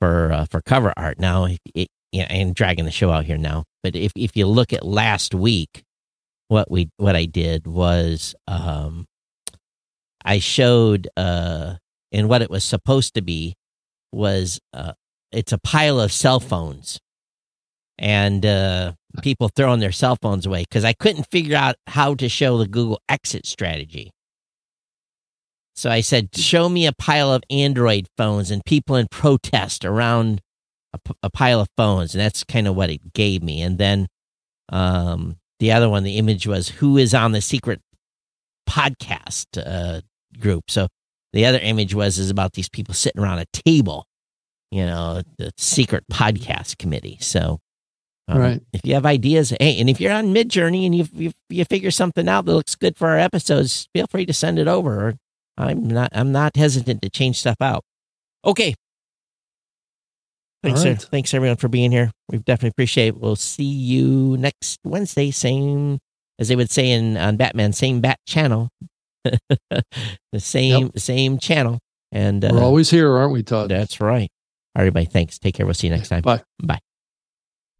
for 0.00 0.32
uh, 0.32 0.44
for 0.50 0.60
cover 0.60 0.92
art. 0.96 1.18
Now 1.18 1.46
it, 1.74 1.88
yeah 2.12 2.26
i'm 2.30 2.52
dragging 2.52 2.84
the 2.84 2.90
show 2.90 3.10
out 3.10 3.24
here 3.24 3.38
now 3.38 3.64
but 3.82 3.96
if 3.96 4.12
if 4.16 4.36
you 4.36 4.46
look 4.46 4.72
at 4.72 4.84
last 4.84 5.34
week 5.34 5.82
what 6.48 6.70
we 6.70 6.90
what 6.98 7.16
i 7.16 7.24
did 7.24 7.66
was 7.66 8.34
um 8.46 9.06
I 10.24 10.38
showed 10.38 11.08
uh 11.16 11.74
and 12.12 12.28
what 12.28 12.42
it 12.42 12.50
was 12.50 12.64
supposed 12.64 13.14
to 13.14 13.22
be 13.22 13.54
was 14.12 14.60
uh 14.72 14.92
it's 15.30 15.52
a 15.52 15.58
pile 15.58 16.00
of 16.00 16.12
cell 16.12 16.40
phones. 16.40 17.00
And 17.98 18.44
uh 18.44 18.92
people 19.22 19.48
throwing 19.48 19.80
their 19.80 19.92
cell 19.92 20.16
phones 20.20 20.46
away 20.46 20.62
because 20.68 20.84
I 20.84 20.92
couldn't 20.92 21.26
figure 21.30 21.56
out 21.56 21.76
how 21.86 22.14
to 22.14 22.28
show 22.28 22.58
the 22.58 22.66
Google 22.66 23.00
exit 23.08 23.46
strategy. 23.46 24.10
So 25.74 25.90
I 25.90 26.00
said, 26.02 26.36
show 26.36 26.68
me 26.68 26.86
a 26.86 26.92
pile 26.92 27.32
of 27.32 27.42
Android 27.50 28.06
phones 28.16 28.50
and 28.50 28.64
people 28.64 28.96
in 28.96 29.06
protest 29.10 29.84
around 29.84 30.40
a, 30.92 30.98
p- 30.98 31.14
a 31.22 31.30
pile 31.30 31.60
of 31.60 31.68
phones. 31.76 32.14
And 32.14 32.20
that's 32.20 32.44
kind 32.44 32.68
of 32.68 32.76
what 32.76 32.90
it 32.90 33.14
gave 33.14 33.42
me. 33.42 33.62
And 33.62 33.78
then 33.78 34.06
um, 34.68 35.36
the 35.60 35.72
other 35.72 35.88
one, 35.88 36.04
the 36.04 36.18
image 36.18 36.46
was 36.46 36.68
who 36.68 36.98
is 36.98 37.14
on 37.14 37.32
the 37.32 37.40
secret 37.40 37.80
podcast 38.68 39.46
uh, 39.64 40.00
group. 40.38 40.70
So 40.70 40.88
the 41.32 41.46
other 41.46 41.58
image 41.58 41.94
was 41.94 42.18
is 42.18 42.30
about 42.30 42.52
these 42.52 42.68
people 42.68 42.94
sitting 42.94 43.22
around 43.22 43.38
a 43.38 43.46
table, 43.52 44.06
you 44.70 44.84
know, 44.86 45.22
the 45.38 45.52
secret 45.56 46.04
podcast 46.10 46.78
committee. 46.78 47.18
So, 47.20 47.58
um, 48.28 48.38
Right. 48.38 48.62
if 48.72 48.82
you 48.84 48.94
have 48.94 49.06
ideas, 49.06 49.54
hey, 49.58 49.78
and 49.80 49.90
if 49.90 50.00
you're 50.00 50.12
on 50.12 50.34
Midjourney 50.34 50.86
and 50.86 50.94
you, 50.94 51.06
you 51.12 51.32
you 51.48 51.64
figure 51.64 51.90
something 51.90 52.28
out 52.28 52.44
that 52.44 52.52
looks 52.52 52.74
good 52.74 52.96
for 52.96 53.08
our 53.08 53.18
episodes, 53.18 53.88
feel 53.94 54.06
free 54.06 54.26
to 54.26 54.32
send 54.32 54.58
it 54.58 54.68
over. 54.68 55.16
I'm 55.56 55.86
not 55.86 56.10
I'm 56.12 56.32
not 56.32 56.56
hesitant 56.56 57.02
to 57.02 57.10
change 57.10 57.38
stuff 57.38 57.56
out. 57.60 57.84
Okay. 58.44 58.74
Thanks, 60.62 60.84
right. 60.84 61.00
Thanks 61.00 61.34
everyone 61.34 61.56
for 61.56 61.68
being 61.68 61.90
here. 61.90 62.12
We 62.28 62.38
definitely 62.38 62.68
appreciate. 62.68 63.08
it. 63.08 63.20
We'll 63.20 63.34
see 63.34 63.64
you 63.64 64.36
next 64.36 64.78
Wednesday. 64.84 65.32
Same 65.32 65.98
as 66.38 66.48
they 66.48 66.56
would 66.56 66.70
say 66.70 66.90
in 66.90 67.16
on 67.16 67.36
Batman, 67.36 67.72
same 67.72 68.00
bat 68.00 68.18
channel. 68.26 68.68
the 69.24 69.82
same 70.38 70.92
same 70.96 71.38
channel. 71.38 71.80
And 72.12 72.44
uh, 72.44 72.50
we're 72.52 72.62
always 72.62 72.90
here, 72.90 73.10
aren't 73.16 73.32
we, 73.32 73.42
Todd? 73.42 73.70
that's 73.70 74.00
right. 74.00 74.30
All 74.74 74.80
right, 74.80 74.82
everybody. 74.82 75.06
Thanks. 75.06 75.38
Take 75.38 75.54
care. 75.54 75.66
We'll 75.66 75.74
see 75.74 75.88
you 75.88 75.94
next 75.94 76.08
time. 76.08 76.22
Bye. 76.22 76.42
Bye. 76.62 76.78